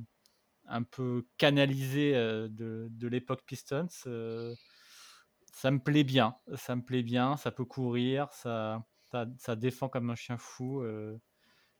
un 0.64 0.82
peu 0.82 1.28
canalisé 1.38 2.14
de, 2.14 2.88
de 2.90 3.06
l'époque 3.06 3.44
Pistons, 3.46 3.86
ça 5.52 5.70
me 5.70 5.78
plaît 5.78 6.02
bien. 6.02 6.34
Ça 6.56 6.74
me 6.74 6.82
plaît 6.82 7.04
bien. 7.04 7.36
Ça 7.36 7.52
peut 7.52 7.64
courir. 7.64 8.32
Ça, 8.32 8.84
ça, 9.12 9.26
ça 9.38 9.54
défend 9.54 9.88
comme 9.88 10.10
un 10.10 10.16
chien 10.16 10.36
fou. 10.36 10.82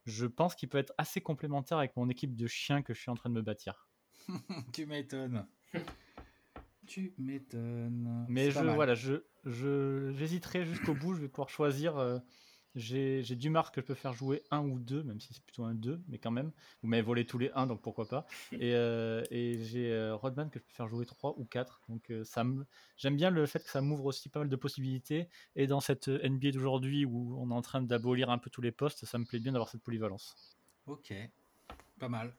je 0.05 0.27
pense 0.27 0.55
qu'il 0.55 0.69
peut 0.69 0.79
être 0.79 0.95
assez 0.97 1.21
complémentaire 1.21 1.79
avec 1.79 1.97
mon 1.97 2.09
équipe 2.09 2.37
de 2.37 2.47
chiens 2.47 2.83
que 2.83 2.95
je 2.95 3.01
suis 3.01 3.11
en 3.11 3.17
train 3.17 3.31
de 3.31 3.35
me 3.35 3.43
bâtir. 3.43 3.86
tu 4.73 4.87
m'étonnes. 4.87 5.47
tu 6.87 7.15
m'étonnes. 7.19 8.27
Mais 8.29 8.51
je, 8.51 8.61
voilà, 8.61 8.95
je, 8.95 9.25
je, 9.45 10.13
j'hésiterai 10.17 10.65
jusqu'au 10.65 10.95
bout. 10.95 11.15
Je 11.15 11.21
vais 11.21 11.29
pouvoir 11.29 11.49
choisir. 11.49 11.97
euh, 11.99 12.19
j'ai, 12.75 13.23
j'ai 13.23 13.37
du 13.37 13.49
marque 13.49 13.77
que 13.77 13.81
je 13.81 13.87
peux 13.87 13.95
faire 13.95 14.13
jouer 14.13 14.43
un 14.51 14.61
ou 14.61 14.79
deux, 14.79 15.03
même 15.03 15.19
si 15.19 15.33
c'est 15.33 15.43
plutôt 15.43 15.65
un 15.65 15.75
2, 15.75 16.03
mais 16.09 16.19
quand 16.19 16.31
même. 16.31 16.53
Vous 16.83 16.89
m'avez 16.89 17.01
volé 17.01 17.25
tous 17.25 17.39
les 17.39 17.51
1, 17.55 17.67
donc 17.67 17.81
pourquoi 17.81 18.07
pas. 18.07 18.27
Et, 18.53 18.75
euh, 18.75 19.25
et 19.31 19.65
j'ai 19.65 19.91
euh, 19.93 20.15
Rodman 20.15 20.51
que 20.51 20.59
je 20.59 20.65
peux 20.65 20.75
faire 20.75 20.87
jouer 20.87 21.07
3 21.07 21.35
ou 21.39 21.47
4. 21.47 21.81
Donc 21.89 22.13
ça 22.25 22.45
me... 22.45 22.67
j'aime 22.99 23.17
bien 23.17 23.31
le 23.31 23.47
fait 23.47 23.61
que 23.65 23.71
ça 23.71 23.81
m'ouvre 23.81 24.05
aussi 24.05 24.29
pas 24.29 24.41
mal 24.41 24.51
de 24.51 24.57
possibilités. 24.57 25.29
Et 25.55 25.67
dans 25.67 25.81
cette 25.81 26.09
NBA 26.09 26.51
d'aujourd'hui 26.51 27.07
où 27.07 27.37
on 27.41 27.51
est 27.51 27.55
en 27.55 27.63
train 27.63 27.81
d'abolir 27.81 28.29
un 28.29 28.39
peu 28.39 28.51
tous 28.51 28.61
les 28.63 28.73
postes, 28.73 29.07
ça 29.07 29.19
me 29.19 29.25
plaît 29.25 29.41
bien 29.41 29.53
d'avoir 29.53 29.71
cette 29.71 29.83
polyvalence. 29.83 30.37
Ok. 30.87 31.15
Pas 31.99 32.09
mal. 32.09 32.37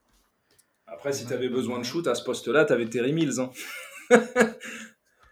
Après, 0.88 1.12
si 1.14 1.26
tu 1.26 1.34
avais 1.34 1.50
besoin 1.50 1.80
de 1.80 1.84
shoot 1.86 2.08
à 2.08 2.16
ce 2.16 2.24
poste-là, 2.24 2.66
tu 2.66 2.74
avais 2.74 2.86
Terry 2.86 3.14
Mills. 3.14 3.40
hein. 3.40 3.52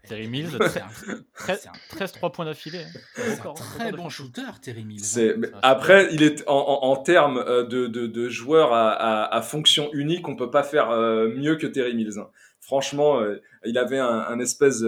Terry 0.08 0.28
Mills, 0.28 0.50
C'est 0.70 0.82
un, 0.82 0.88
13, 1.34 1.60
c'est 1.64 1.68
un- 1.68 1.72
13 1.90 2.12
3 2.12 2.32
points 2.32 2.46
d'affilée. 2.46 2.84
hein. 2.84 3.00
c'est 3.16 3.32
un 3.32 3.36
Record- 3.38 3.56
très 3.56 3.92
bon 3.92 4.08
shooter, 4.10 4.44
Terry 4.62 4.84
Mills. 4.86 5.02
hein. 5.18 5.34
Mais 5.38 5.48
Après, 5.64 6.10
il 6.14 6.22
est 6.22 6.48
en, 6.48 6.54
en, 6.58 6.84
en 6.92 6.96
termes 6.98 7.38
euh, 7.40 7.64
de, 7.64 7.88
de, 7.88 8.06
de 8.06 8.30
joueur 8.30 8.72
à, 8.74 8.92
à, 8.92 9.36
à 9.36 9.42
fonction 9.42 9.90
unique, 9.94 10.28
on 10.28 10.36
peut 10.36 10.52
pas 10.52 10.62
faire 10.62 10.92
euh, 10.92 11.28
mieux 11.30 11.56
que 11.56 11.66
Terry 11.66 11.96
Mills. 11.96 12.20
hein. 12.20 12.30
Franchement, 12.62 13.20
euh, 13.22 13.42
il 13.66 13.78
avait 13.80 13.98
un, 13.98 14.08
un 14.28 14.40
espèce 14.40 14.84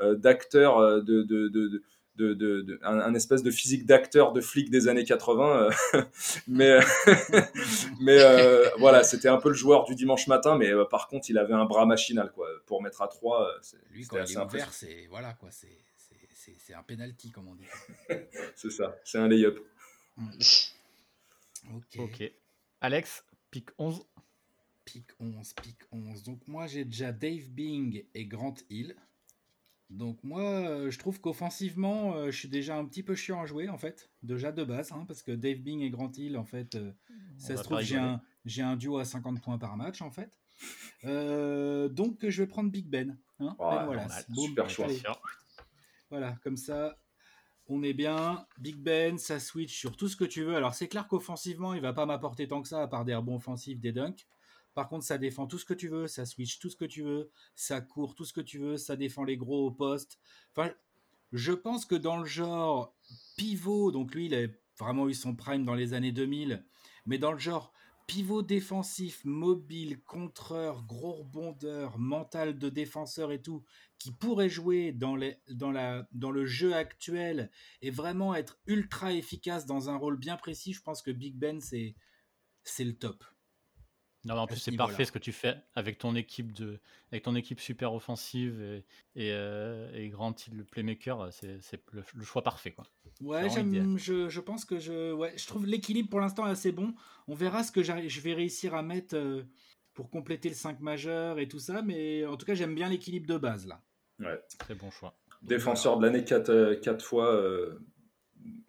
d'acteur 0.00 1.02
de, 1.02 1.22
de, 1.22 1.82
de, 2.16 2.34
de 2.34 2.78
un, 2.82 2.98
un 3.00 3.14
espèce 3.14 3.42
de 3.42 3.50
physique 3.50 3.86
d'acteur 3.86 4.32
de 4.32 4.40
flic 4.40 4.70
des 4.70 4.86
années 4.88 5.04
80 5.04 5.70
euh, 5.94 6.02
mais 6.48 6.78
mais 8.00 8.18
euh, 8.20 8.68
voilà 8.78 9.02
c'était 9.02 9.28
un 9.28 9.38
peu 9.38 9.48
le 9.48 9.54
joueur 9.54 9.84
du 9.84 9.94
dimanche 9.94 10.26
matin 10.26 10.56
mais 10.58 10.70
euh, 10.70 10.84
par 10.84 11.08
contre 11.08 11.30
il 11.30 11.38
avait 11.38 11.54
un 11.54 11.64
bras 11.64 11.86
machinal 11.86 12.30
quoi 12.32 12.46
pour 12.66 12.82
mettre 12.82 13.02
à 13.02 13.08
3 13.08 13.48
Lui, 13.90 14.04
c'était 14.04 14.16
quand 14.18 14.24
il 14.26 14.32
est 14.32 14.36
ouvert, 14.44 14.72
c'est 14.72 15.06
voilà, 15.08 15.32
quoi, 15.34 15.50
c'est- 15.50 15.68
c'est- 15.96 16.28
c'est 16.34 16.54
c'est 16.58 16.74
un 16.74 16.82
penalty, 16.82 17.30
comme 17.30 17.48
on 17.48 17.54
dit. 17.54 17.66
c'est 18.56 18.70
ça 18.70 18.96
c'est 19.04 19.18
un 19.18 19.28
lay-up 19.28 19.58
Ok. 21.74 21.96
Ok. 21.98 22.32
Alex, 22.80 23.24
pick 23.50 23.68
11. 23.78 24.02
Pick 24.84 25.04
11, 25.20 25.54
pick 25.62 25.76
11. 25.92 26.22
Donc 26.24 26.40
moi 26.48 26.66
j'ai 26.66 26.84
déjà 26.84 27.12
Dave 27.12 27.48
Bing 27.48 28.04
et 28.14 28.26
Grant 28.26 28.54
Hill. 28.68 28.96
Donc 29.92 30.24
moi 30.24 30.40
euh, 30.42 30.90
je 30.90 30.98
trouve 30.98 31.20
qu'offensivement 31.20 32.14
euh, 32.16 32.30
je 32.30 32.38
suis 32.38 32.48
déjà 32.48 32.76
un 32.76 32.84
petit 32.86 33.02
peu 33.02 33.14
chiant 33.14 33.42
à 33.42 33.46
jouer 33.46 33.68
en 33.68 33.76
fait, 33.76 34.10
déjà 34.22 34.50
de 34.50 34.64
base, 34.64 34.90
hein, 34.92 35.04
parce 35.06 35.22
que 35.22 35.32
Dave 35.32 35.58
Bing 35.58 35.80
et 35.82 35.90
Grant 35.90 36.10
Hill 36.16 36.36
en 36.38 36.44
fait, 36.44 36.74
euh, 36.74 36.92
ça 37.36 37.56
se 37.56 37.62
trouve 37.62 37.80
j'ai 37.82 37.98
un, 37.98 38.20
j'ai 38.46 38.62
un 38.62 38.76
duo 38.76 38.98
à 38.98 39.04
50 39.04 39.40
points 39.42 39.58
par 39.58 39.76
match 39.76 40.00
en 40.02 40.10
fait. 40.10 40.30
Euh, 41.04 41.88
donc 41.88 42.26
je 42.26 42.42
vais 42.42 42.46
prendre 42.48 42.70
Big 42.70 42.86
Ben. 42.88 43.18
hein, 43.40 43.54
Ouais, 43.58 43.96
Ben 43.96 44.08
Super 44.46 44.70
choix. 44.70 44.86
Voilà, 46.10 46.36
comme 46.42 46.56
ça, 46.56 46.96
on 47.68 47.82
est 47.82 47.94
bien. 47.94 48.46
Big 48.58 48.76
Ben, 48.76 49.18
ça 49.18 49.40
switch 49.40 49.76
sur 49.78 49.96
tout 49.96 50.08
ce 50.08 50.16
que 50.16 50.24
tu 50.24 50.42
veux. 50.44 50.54
Alors, 50.56 50.74
c'est 50.74 50.88
clair 50.88 51.08
qu'offensivement, 51.08 51.74
il 51.74 51.80
va 51.80 51.92
pas 51.92 52.04
m'apporter 52.06 52.46
tant 52.46 52.60
que 52.60 52.68
ça, 52.68 52.82
à 52.82 52.86
part 52.86 53.04
des 53.04 53.14
rebonds 53.14 53.36
offensifs, 53.36 53.80
des 53.80 53.92
dunks. 53.92 54.26
Par 54.74 54.88
contre, 54.88 55.04
ça 55.04 55.18
défend 55.18 55.46
tout 55.46 55.58
ce 55.58 55.64
que 55.64 55.74
tu 55.74 55.88
veux, 55.88 56.06
ça 56.06 56.24
switch 56.24 56.58
tout 56.58 56.70
ce 56.70 56.76
que 56.76 56.84
tu 56.84 57.02
veux, 57.02 57.30
ça 57.54 57.80
court 57.80 58.14
tout 58.14 58.24
ce 58.24 58.32
que 58.32 58.40
tu 58.40 58.58
veux, 58.58 58.76
ça 58.76 58.96
défend 58.96 59.24
les 59.24 59.36
gros 59.36 59.66
au 59.66 59.70
poste. 59.70 60.18
Enfin, 60.54 60.72
je 61.32 61.52
pense 61.52 61.84
que 61.84 61.94
dans 61.94 62.18
le 62.18 62.24
genre 62.24 62.96
pivot, 63.36 63.92
donc 63.92 64.14
lui, 64.14 64.26
il 64.26 64.34
a 64.34 64.46
vraiment 64.78 65.08
eu 65.08 65.14
son 65.14 65.34
prime 65.34 65.64
dans 65.64 65.74
les 65.74 65.94
années 65.94 66.12
2000, 66.12 66.64
mais 67.06 67.18
dans 67.18 67.32
le 67.32 67.38
genre 67.38 67.72
pivot 68.06 68.42
défensif, 68.42 69.24
mobile, 69.24 70.02
contreur, 70.02 70.84
gros 70.84 71.12
rebondeur, 71.12 71.98
mental 71.98 72.58
de 72.58 72.68
défenseur 72.68 73.32
et 73.32 73.40
tout, 73.40 73.64
qui 73.98 74.12
pourrait 74.12 74.48
jouer 74.48 74.92
dans, 74.92 75.16
les, 75.16 75.38
dans, 75.50 75.70
la, 75.70 76.06
dans 76.12 76.30
le 76.30 76.44
jeu 76.44 76.74
actuel 76.74 77.50
et 77.80 77.90
vraiment 77.90 78.34
être 78.34 78.58
ultra 78.66 79.12
efficace 79.12 79.66
dans 79.66 79.88
un 79.88 79.96
rôle 79.96 80.18
bien 80.18 80.36
précis, 80.36 80.72
je 80.72 80.82
pense 80.82 81.02
que 81.02 81.10
Big 81.10 81.36
Ben, 81.36 81.60
c'est, 81.60 81.94
c'est 82.64 82.84
le 82.84 82.94
top. 82.94 83.24
Non, 84.24 84.34
mais 84.34 84.40
en 84.40 84.46
plus, 84.46 84.56
ce 84.56 84.70
c'est 84.70 84.76
parfait 84.76 85.04
ce 85.04 85.10
que 85.12 85.18
tu 85.18 85.32
fais 85.32 85.56
avec 85.74 85.98
ton 85.98 86.14
équipe, 86.14 86.52
de, 86.52 86.78
avec 87.10 87.24
ton 87.24 87.34
équipe 87.34 87.60
super 87.60 87.92
offensive 87.92 88.62
et, 88.62 88.84
et, 89.16 89.32
euh, 89.32 89.92
et 89.94 90.08
Grant 90.08 90.34
le 90.52 90.62
playmaker. 90.64 91.32
C'est 91.32 91.60
c'est 91.60 91.82
le, 91.92 92.04
le 92.14 92.24
choix 92.24 92.42
parfait. 92.42 92.70
Quoi. 92.70 92.86
Ouais, 93.20 93.48
je, 93.50 94.28
je 94.28 94.40
pense 94.40 94.64
que 94.64 94.78
je, 94.78 95.12
ouais, 95.12 95.32
je 95.36 95.46
trouve 95.46 95.66
l'équilibre 95.66 96.08
pour 96.08 96.20
l'instant 96.20 96.44
assez 96.44 96.70
bon. 96.72 96.94
On 97.26 97.34
verra 97.34 97.64
ce 97.64 97.72
que 97.72 97.82
je 97.82 98.20
vais 98.20 98.34
réussir 98.34 98.74
à 98.74 98.82
mettre 98.82 99.16
euh, 99.16 99.42
pour 99.92 100.08
compléter 100.10 100.48
le 100.48 100.54
5 100.54 100.80
majeur 100.80 101.38
et 101.38 101.48
tout 101.48 101.58
ça, 101.58 101.82
mais 101.82 102.24
en 102.24 102.36
tout 102.36 102.46
cas, 102.46 102.54
j'aime 102.54 102.74
bien 102.74 102.88
l'équilibre 102.88 103.26
de 103.26 103.38
base 103.38 103.66
là. 103.66 103.82
Très 104.58 104.74
bon 104.74 104.90
choix. 104.90 105.18
défenseur 105.42 105.98
de 105.98 106.06
l'année 106.06 106.24
4, 106.24 107.00
fois 107.02 107.34
euh, 107.34 107.80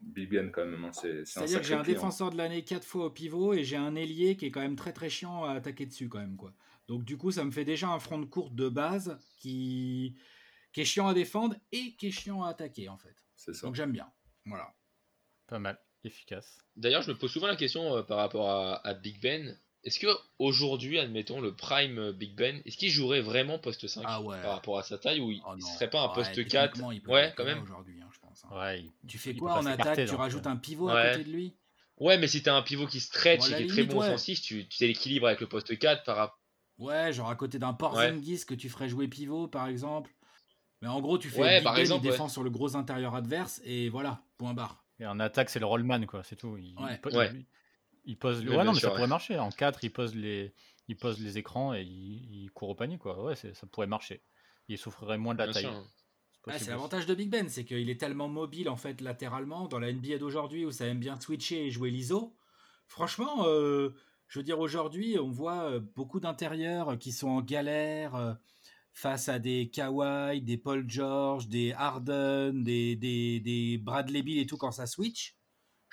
Big 0.01 0.29
Ben 0.29 0.51
quand 0.51 0.65
même 0.65 0.85
hein. 0.85 0.91
C'est-à-dire 0.91 1.61
que 1.61 1.65
j'ai 1.65 1.73
un 1.73 1.83
défenseur 1.83 2.29
de 2.29 2.37
l'année 2.37 2.63
4 2.63 2.85
fois 2.85 3.05
au 3.05 3.09
pivot 3.09 3.53
et 3.53 3.63
j'ai 3.63 3.77
un 3.77 3.95
ailier 3.95 4.37
qui 4.37 4.45
est 4.45 4.51
quand 4.51 4.61
même 4.61 4.75
très 4.75 4.93
très 4.93 5.09
chiant 5.09 5.43
à 5.43 5.53
attaquer 5.53 5.85
dessus 5.85 6.09
quand 6.09 6.19
même 6.19 6.35
quoi. 6.35 6.53
Donc 6.87 7.03
du 7.03 7.17
coup 7.17 7.31
ça 7.31 7.43
me 7.43 7.51
fait 7.51 7.65
déjà 7.65 7.89
un 7.89 7.99
front 7.99 8.19
de 8.19 8.25
courte 8.25 8.55
de 8.55 8.69
base 8.69 9.17
qui, 9.37 10.15
qui 10.71 10.81
est 10.81 10.85
chiant 10.85 11.07
à 11.07 11.13
défendre 11.13 11.55
et 11.71 11.95
qui 11.95 12.07
est 12.07 12.11
chiant 12.11 12.43
à 12.43 12.49
attaquer 12.49 12.89
en 12.89 12.97
fait. 12.97 13.15
c'est 13.35 13.53
ça 13.53 13.67
Donc 13.67 13.75
j'aime 13.75 13.91
bien. 13.91 14.11
Voilà. 14.45 14.73
Pas 15.47 15.59
mal. 15.59 15.79
Efficace. 16.05 16.59
D'ailleurs, 16.75 17.01
je 17.01 17.11
me 17.11 17.17
pose 17.17 17.31
souvent 17.31 17.47
la 17.47 17.55
question 17.55 17.95
euh, 17.95 18.03
par 18.03 18.17
rapport 18.17 18.49
à, 18.49 18.85
à 18.85 18.93
Big 18.93 19.21
Ben. 19.21 19.57
Est-ce 19.83 19.99
que 19.99 20.07
aujourd'hui, 20.39 20.97
admettons 20.97 21.41
le 21.41 21.53
prime 21.53 21.97
euh, 21.99 22.13
Big 22.13 22.35
Ben, 22.35 22.61
est-ce 22.65 22.77
qu'il 22.77 22.89
jouerait 22.89 23.19
vraiment 23.21 23.59
poste 23.59 23.87
5 23.87 24.03
Ah 24.07 24.21
ouais. 24.21 24.41
par 24.41 24.53
rapport 24.53 24.77
à 24.79 24.83
sa 24.83 24.97
taille 24.97 25.19
ou 25.19 25.31
il, 25.31 25.41
Oh 25.45 25.59
serait 25.59 25.89
pas 25.89 26.01
un 26.03 26.07
Ouais, 26.07 26.13
poste 26.13 26.47
4 26.47 26.71
techniquement, 26.71 26.91
il 26.91 27.01
peut 27.01 27.11
Ouais, 27.11 27.33
quand 27.35 27.43
même. 27.43 27.61
aujourd'hui 27.61 27.99
hein, 28.01 28.07
je 28.13 28.19
pense. 28.19 28.45
hein. 28.45 28.57
Ouais, 28.57 28.79
il- 28.81 29.07
Tu 29.07 29.17
fais 29.17 29.35
quoi 29.35 29.57
en 29.57 29.65
attaque? 29.65 30.05
Tu 30.07 30.15
rajoutes 30.15 30.47
un 30.47 30.55
pivot 30.55 30.89
à 30.89 31.09
côté 31.09 31.23
de 31.25 31.31
lui? 31.31 31.53
Ouais, 31.99 32.17
mais 32.17 32.27
si 32.27 32.41
t'as 32.41 32.55
un 32.55 32.61
pivot 32.61 32.87
qui 32.87 32.99
stretch 32.99 33.41
Bon, 33.41 33.45
et 33.45 33.57
qui 33.57 33.63
est 33.63 33.67
très 33.67 33.83
bon 33.83 33.99
ouais. 33.99 34.07
offensif, 34.07 34.41
tu, 34.41 34.67
tu 34.67 34.77
sais 34.77 34.87
l'équilibre 34.87 35.27
avec 35.27 35.41
le 35.41 35.47
poste 35.47 35.77
4 35.77 36.03
par 36.05 36.15
rapport. 36.17 36.39
Ouais, 36.79 37.13
genre 37.13 37.29
à 37.29 37.35
côté 37.35 37.59
d'un 37.59 37.73
Porzingis 37.73 38.45
que 38.47 38.55
tu 38.55 38.67
ferais 38.69 38.89
jouer 38.89 39.07
pivot 39.07 39.47
par 39.47 39.67
exemple. 39.67 40.11
Mais 40.81 40.87
en 40.87 41.01
gros, 41.01 41.17
tu 41.17 41.29
fais 41.29 41.41
Ouais, 41.41 41.55
Big 41.57 41.63
par 41.63 41.75
Ben, 41.75 41.81
exemple, 41.81 42.03
il 42.05 42.07
ouais. 42.07 42.11
défend 42.13 42.29
sur 42.29 42.43
le 42.43 42.49
gros 42.49 42.75
intérieur 42.75 43.15
adverse 43.15 43.61
et 43.63 43.89
voilà, 43.89 44.23
point 44.37 44.53
barre. 44.53 44.83
Et 44.99 45.05
en 45.05 45.19
attaque, 45.19 45.49
c'est 45.49 45.59
le 45.59 45.65
rollman, 45.65 46.05
quoi. 46.05 46.23
C'est 46.23 46.35
tout. 46.35 46.57
Il, 46.57 46.75
Ouais. 46.77 46.99
Il 48.05 48.17
pose. 48.17 48.41
Oui, 48.41 48.49
ouais, 48.49 48.63
non, 48.63 48.73
mais 48.73 48.79
ça 48.79 48.89
pourrait 48.89 49.07
marcher. 49.07 49.37
En 49.39 49.49
4, 49.49 49.83
il 49.83 49.91
pose 49.91 50.15
les, 50.15 50.53
il 50.87 50.95
pose 50.97 51.19
les 51.21 51.37
écrans 51.37 51.73
et 51.73 51.81
il, 51.83 52.43
il 52.43 52.51
court 52.51 52.69
au 52.69 52.75
panier, 52.75 52.97
quoi. 52.97 53.21
Ouais, 53.23 53.35
c'est- 53.35 53.53
ça 53.53 53.67
pourrait 53.67 53.87
marcher. 53.87 54.21
Il 54.67 54.77
souffrirait 54.77 55.17
moins 55.17 55.33
de 55.33 55.39
la 55.39 55.45
Bien 55.47 55.53
taille. 55.53 55.65
C'est 56.57 56.67
Ah, 56.67 56.71
l'avantage 56.71 57.05
de 57.05 57.15
Big 57.15 57.29
Ben, 57.29 57.47
c'est 57.47 57.63
qu'il 57.63 57.89
est 57.89 57.99
tellement 57.99 58.27
mobile 58.27 58.67
en 58.67 58.75
fait 58.75 58.99
latéralement 58.99 59.67
dans 59.69 59.79
la 59.79 59.91
NBA 59.93 60.17
d'aujourd'hui 60.17 60.65
où 60.65 60.71
ça 60.71 60.85
aime 60.85 60.99
bien 60.99 61.17
switcher 61.19 61.65
et 61.67 61.71
jouer 61.71 61.89
l'ISO. 61.89 62.35
Franchement, 62.87 63.45
euh, 63.47 63.91
je 64.27 64.39
veux 64.39 64.43
dire 64.43 64.59
aujourd'hui, 64.59 65.17
on 65.17 65.29
voit 65.31 65.63
euh, 65.71 65.79
beaucoup 65.79 66.19
d'intérieurs 66.19 66.99
qui 66.99 67.13
sont 67.13 67.29
en 67.29 67.41
galère 67.41 68.15
euh, 68.15 68.33
face 68.91 69.29
à 69.29 69.39
des 69.39 69.69
Kawhi, 69.69 70.41
des 70.41 70.57
Paul 70.57 70.83
George, 70.89 71.47
des 71.47 71.71
Harden, 71.71 72.51
des, 72.63 72.97
des, 72.97 73.39
des 73.39 73.77
Bradley 73.77 74.21
Beal 74.21 74.39
et 74.39 74.45
tout 74.45 74.57
quand 74.57 74.71
ça 74.71 74.85
switch. 74.85 75.35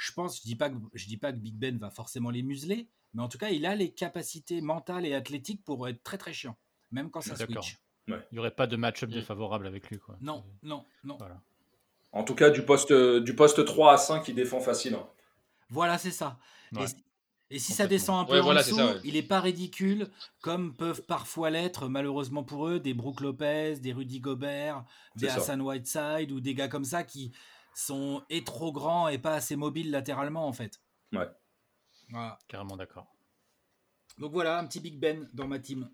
Je 0.01 0.13
pense, 0.13 0.39
je 0.39 0.43
dis 0.45 0.57
pas 0.57 0.71
que 0.71 0.77
je 0.95 1.07
dis 1.07 1.19
pas 1.19 1.31
que 1.31 1.37
Big 1.37 1.55
Ben 1.55 1.77
va 1.77 1.91
forcément 1.91 2.31
les 2.31 2.43
museler, 2.43 2.89
mais 3.13 3.23
en 3.23 3.29
tout 3.29 3.37
cas, 3.37 3.51
il 3.51 3.67
a 3.67 3.75
les 3.75 3.91
capacités 3.93 4.63
mentales 4.63 5.05
et 5.05 5.15
athlétiques 5.15 5.63
pour 5.63 5.87
être 5.89 6.03
très 6.03 6.17
très 6.17 6.33
chiant, 6.33 6.57
même 6.91 7.11
quand 7.11 7.21
ça 7.21 7.35
D'accord. 7.35 7.63
switch. 7.63 7.79
Il 8.09 8.17
n'y 8.33 8.39
aurait 8.39 8.51
pas 8.55 8.67
de 8.67 8.77
match-up 8.77 9.11
Mm. 9.11 9.13
défavorable 9.13 9.67
avec 9.67 9.91
lui, 9.91 9.99
quoi. 9.99 10.17
Non, 10.23 10.43
non, 10.63 10.85
non. 11.05 11.17
Voilà. 11.19 11.41
en 12.13 12.25
tout 12.25 12.35
cas 12.35 12.51
du 12.51 12.63
poste 12.65 12.93
du 12.93 13.37
poste 13.37 13.65
3 13.65 13.93
à 13.93 13.97
5 13.99 14.27
il 14.29 14.35
défend 14.35 14.59
facile 14.61 14.95
hein. 14.95 15.07
Voilà, 15.69 15.97
c'est 15.99 16.11
ça. 16.11 16.39
Ouais. 16.73 16.83
Et, 16.83 16.87
si- 16.89 17.05
et 17.51 17.59
si 17.61 17.73
ça 17.73 17.87
descend 17.87 18.21
un 18.21 18.25
peu 18.25 18.33
Ouais, 18.33 18.41
en 18.41 18.45
voilà, 18.45 18.63
dessous, 18.63 18.77
ça, 18.77 18.87
ouais. 18.95 19.01
il 19.05 19.15
n'est 19.15 19.23
pas 19.23 19.41
ridicule, 19.41 20.09
comme 20.41 20.75
peuvent 20.75 21.03
parfois 21.07 21.51
l'être, 21.51 21.89
malheureusement 21.89 22.43
pour 22.43 22.67
eux, 22.69 22.81
des 22.81 22.95
Brook 22.95 23.21
Lopez, 23.21 23.77
des 23.81 23.93
Rudy 23.93 24.19
Gobert, 24.19 24.85
des. 25.15 25.29
Hassan 25.29 25.61
Whiteside 25.61 26.33
ou 26.33 26.41
des 26.41 26.55
gars 26.55 26.69
comme 26.69 26.85
ça 26.85 27.05
qui 27.05 27.31
sont 27.75 28.23
et 28.31 28.45
trop 28.45 28.73
grands 28.73 29.09
et 29.09 29.19
pas 29.19 29.35
assez 29.35 29.57
mobiles 29.57 29.91
latéralement 29.91 30.47
en 30.47 30.53
fait. 30.53 30.81
Ouais. 31.13 31.29
Voilà. 32.11 32.39
Carrément 32.49 32.77
d'accord. 32.77 33.07
Donc 34.19 34.33
voilà, 34.33 34.59
un 34.59 34.67
petit 34.67 34.81
Big 34.81 34.99
Ben 34.99 35.29
dans 35.33 35.47
ma 35.47 35.59
team. 35.59 35.89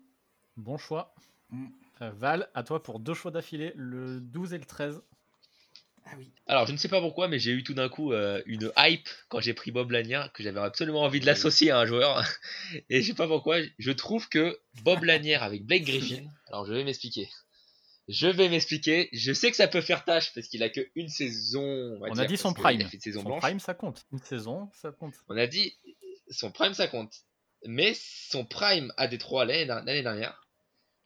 Bon 0.57 0.77
choix. 0.77 1.13
Mm. 1.49 1.67
Euh, 2.01 2.11
Val, 2.11 2.49
à 2.53 2.63
toi 2.63 2.83
pour 2.83 2.99
deux 2.99 3.13
choix 3.13 3.31
d'affilée, 3.31 3.73
le 3.75 4.19
12 4.19 4.53
et 4.53 4.57
le 4.57 4.65
13. 4.65 5.01
Ah 6.05 6.15
oui. 6.17 6.31
Alors, 6.45 6.65
je 6.65 6.71
ne 6.71 6.77
sais 6.77 6.87
pas 6.87 7.01
pourquoi, 7.01 7.27
mais 7.27 7.39
j'ai 7.39 7.51
eu 7.51 7.63
tout 7.63 7.73
d'un 7.73 7.89
coup 7.89 8.13
euh, 8.13 8.41
une 8.45 8.71
hype 8.77 9.09
quand 9.27 9.41
j'ai 9.41 9.53
pris 9.53 9.71
Bob 9.71 9.91
Lanier, 9.91 10.23
que 10.33 10.43
j'avais 10.43 10.59
absolument 10.59 11.03
envie 11.03 11.19
de 11.19 11.25
l'associer 11.25 11.71
à 11.71 11.79
un 11.79 11.85
joueur. 11.85 12.23
Et 12.89 13.01
je 13.01 13.07
sais 13.07 13.13
pas 13.13 13.27
pourquoi, 13.27 13.57
je 13.77 13.91
trouve 13.91 14.29
que 14.29 14.57
Bob 14.83 15.03
Lanier 15.03 15.35
avec 15.35 15.65
Blake 15.65 15.85
Griffin, 15.85 16.25
alors 16.47 16.65
je 16.65 16.73
vais 16.73 16.83
m'expliquer. 16.83 17.29
Je 18.07 18.27
vais 18.27 18.47
m'expliquer. 18.49 19.09
Je 19.11 19.33
sais 19.33 19.49
que 19.49 19.57
ça 19.57 19.67
peut 19.67 19.81
faire 19.81 20.05
tâche 20.05 20.33
parce 20.33 20.47
qu'il 20.47 20.63
a 20.63 20.69
que 20.69 20.89
une 20.95 21.09
saison. 21.09 21.99
On 22.01 22.13
dire, 22.13 22.23
a 22.23 22.25
dit 22.25 22.37
son 22.37 22.53
prime. 22.53 22.87
Son 23.13 23.23
blanche. 23.23 23.41
prime, 23.41 23.59
ça 23.59 23.73
compte. 23.73 24.05
Une 24.11 24.19
saison, 24.19 24.69
ça 24.73 24.91
compte. 24.91 25.13
On 25.27 25.37
a 25.37 25.47
dit 25.47 25.75
son 26.29 26.51
prime, 26.51 26.73
ça 26.73 26.87
compte. 26.87 27.13
Mais 27.65 27.93
son 27.95 28.45
prime 28.45 28.93
à 28.97 29.07
Détroit 29.07 29.45
l'année 29.45 30.03
dernière, 30.03 30.47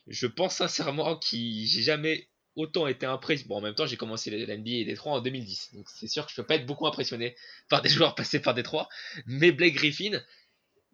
je 0.07 0.27
pense 0.27 0.55
sincèrement 0.55 1.17
qu'il 1.17 1.65
j'ai 1.65 1.81
jamais 1.81 2.27
autant 2.55 2.87
été 2.87 3.05
impressionné. 3.05 3.47
Bon, 3.47 3.57
en 3.57 3.61
même 3.61 3.75
temps, 3.75 3.85
j'ai 3.85 3.97
commencé 3.97 4.29
la 4.29 4.57
NBA 4.57 4.71
et 4.71 4.85
Détroit 4.85 5.13
en 5.13 5.21
2010, 5.21 5.73
donc 5.73 5.89
c'est 5.89 6.07
sûr 6.07 6.25
que 6.25 6.31
je 6.31 6.35
peux 6.35 6.45
pas 6.45 6.55
être 6.55 6.65
beaucoup 6.65 6.87
impressionné 6.87 7.35
par 7.69 7.81
des 7.81 7.89
joueurs 7.89 8.15
passés 8.15 8.39
par 8.39 8.53
Détroit. 8.53 8.89
Mais 9.25 9.51
Blake 9.51 9.75
Griffin, 9.75 10.21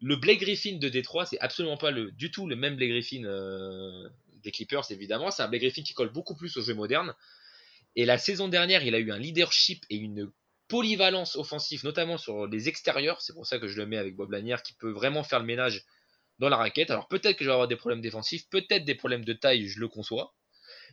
le 0.02 0.16
Blake 0.16 0.40
Griffin 0.40 0.78
de 0.78 0.90
Détroit, 0.90 1.26
c'est 1.26 1.40
absolument 1.40 1.78
pas 1.78 1.92
le, 1.92 2.12
du 2.12 2.32
tout 2.32 2.48
le 2.48 2.56
même 2.56 2.76
Blake 2.76 2.90
Griffin 2.90 3.24
euh, 3.24 4.08
Clippers, 4.54 4.92
évidemment. 4.92 5.32
C'est 5.32 5.44
un 5.44 5.48
Blake 5.48 5.62
Griffin 5.62 5.84
qui 5.84 5.94
colle 5.94 6.12
beaucoup 6.12 6.36
plus 6.36 6.56
au 6.58 6.62
jeu 6.62 6.74
moderne. 6.74 7.14
Et 7.96 8.06
la 8.06 8.18
saison 8.18 8.48
dernière, 8.48 8.84
il 8.84 8.96
a 8.96 9.00
eu 9.00 9.12
un 9.12 9.18
leadership 9.18 9.84
et 9.90 9.96
une 9.96 10.32
polyvalence 10.68 11.36
offensive, 11.36 11.84
notamment 11.84 12.18
sur 12.18 12.48
les 12.48 12.68
extérieurs. 12.68 13.22
C'est 13.22 13.34
pour 13.34 13.46
ça 13.46 13.60
que 13.60 13.68
je 13.68 13.78
le 13.78 13.86
mets 13.86 13.98
avec 13.98 14.16
Bob 14.16 14.32
Lanière, 14.32 14.62
qui 14.64 14.74
peut 14.74 14.92
vraiment 14.92 15.24
faire 15.24 15.40
le 15.40 15.46
ménage 15.46 15.84
dans 16.40 16.50
la 16.50 16.58
raquette. 16.58 16.92
Alors 16.92 17.08
peut-être 17.08 17.38
que 17.38 17.44
je 17.44 17.50
vais 17.50 17.54
avoir 17.54 17.68
des 17.68 17.76
problèmes 17.76 18.02
défensifs, 18.02 18.48
peut-être 18.50 18.86
des 18.86 18.96
problèmes 18.96 19.26
de 19.26 19.34
taille, 19.34 19.68
je 19.68 19.80
le 19.80 19.88
conçois. 19.88 20.36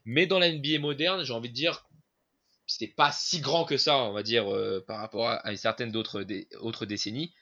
Mais 0.04 0.26
dans 0.26 0.38
la 0.38 0.50
NBA 0.50 0.78
moderne, 0.78 1.24
j'ai 1.24 1.32
envie 1.32 1.50
de 1.50 1.54
dire, 1.54 1.86
c'était 2.66 2.92
pas 2.92 3.12
si 3.12 3.40
grand 3.40 3.64
que 3.64 3.76
ça, 3.76 3.98
on 3.98 4.12
va 4.12 4.22
dire, 4.22 4.52
euh, 4.52 4.82
par 4.86 4.98
rapport 4.98 5.28
à, 5.28 5.34
à 5.36 5.50
une 5.50 5.56
certaine 5.56 5.90
d'autres 5.90 6.22
dé- 6.22 6.48
autres 6.60 6.86
décennies. 6.86 7.34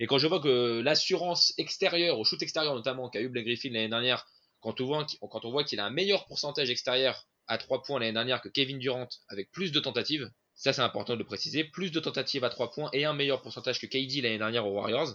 Et 0.00 0.06
quand 0.06 0.18
je 0.18 0.28
vois 0.28 0.40
que 0.40 0.80
l'assurance 0.80 1.52
extérieure, 1.58 2.18
au 2.18 2.24
shoot 2.24 2.40
extérieur 2.42 2.74
notamment, 2.74 3.08
qu'a 3.08 3.20
eu 3.20 3.28
Blake 3.28 3.46
Griffin 3.46 3.70
l'année 3.70 3.88
dernière, 3.88 4.26
quand 4.60 4.80
on 4.80 5.50
voit 5.50 5.64
qu'il- 5.64 5.80
a 5.80 5.84
un 5.84 5.90
meilleur 5.90 6.26
pourcentage 6.26 6.70
extérieur 6.70 7.26
à 7.46 7.58
3 7.58 7.82
points 7.82 8.00
l'année 8.00 8.12
dernière 8.12 8.40
que 8.40 8.48
Kevin 8.48 8.78
Durant 8.78 9.08
avec 9.28 9.50
plus 9.50 9.72
de 9.72 9.80
tentatives, 9.80 10.30
ça 10.54 10.72
c'est 10.72 10.82
important 10.82 11.14
de 11.14 11.18
le 11.18 11.24
préciser, 11.24 11.64
plus 11.64 11.90
de 11.90 12.00
tentatives 12.00 12.44
à 12.44 12.50
3 12.50 12.70
points 12.70 12.90
et 12.92 13.04
un 13.04 13.14
meilleur 13.14 13.42
pourcentage 13.42 13.80
que 13.80 13.86
KD 13.86 14.20
l'année 14.22 14.38
dernière 14.38 14.66
aux 14.66 14.72
Warriors, 14.72 15.14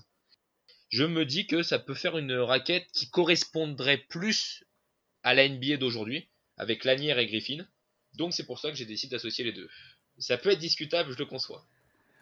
je 0.89 1.03
me 1.03 1.25
dis 1.25 1.47
que 1.47 1.63
ça 1.63 1.79
peut 1.79 1.95
faire 1.95 2.17
une 2.17 2.33
raquette 2.33 2.87
qui 2.93 3.09
correspondrait 3.09 3.97
plus 3.97 4.63
à 5.23 5.33
la 5.33 5.47
NBA 5.47 5.77
d'aujourd'hui, 5.77 6.29
avec 6.57 6.83
Lanière 6.83 7.17
et 7.19 7.25
Griffin. 7.27 7.65
Donc 8.13 8.33
c'est 8.33 8.45
pour 8.45 8.59
ça 8.59 8.69
que 8.69 8.75
j'ai 8.75 8.85
décidé 8.85 9.11
d'associer 9.15 9.43
les 9.43 9.53
deux. 9.53 9.69
Ça 10.19 10.37
peut 10.37 10.51
être 10.51 10.59
discutable, 10.59 11.11
je 11.11 11.17
le 11.17 11.25
conçois. 11.25 11.65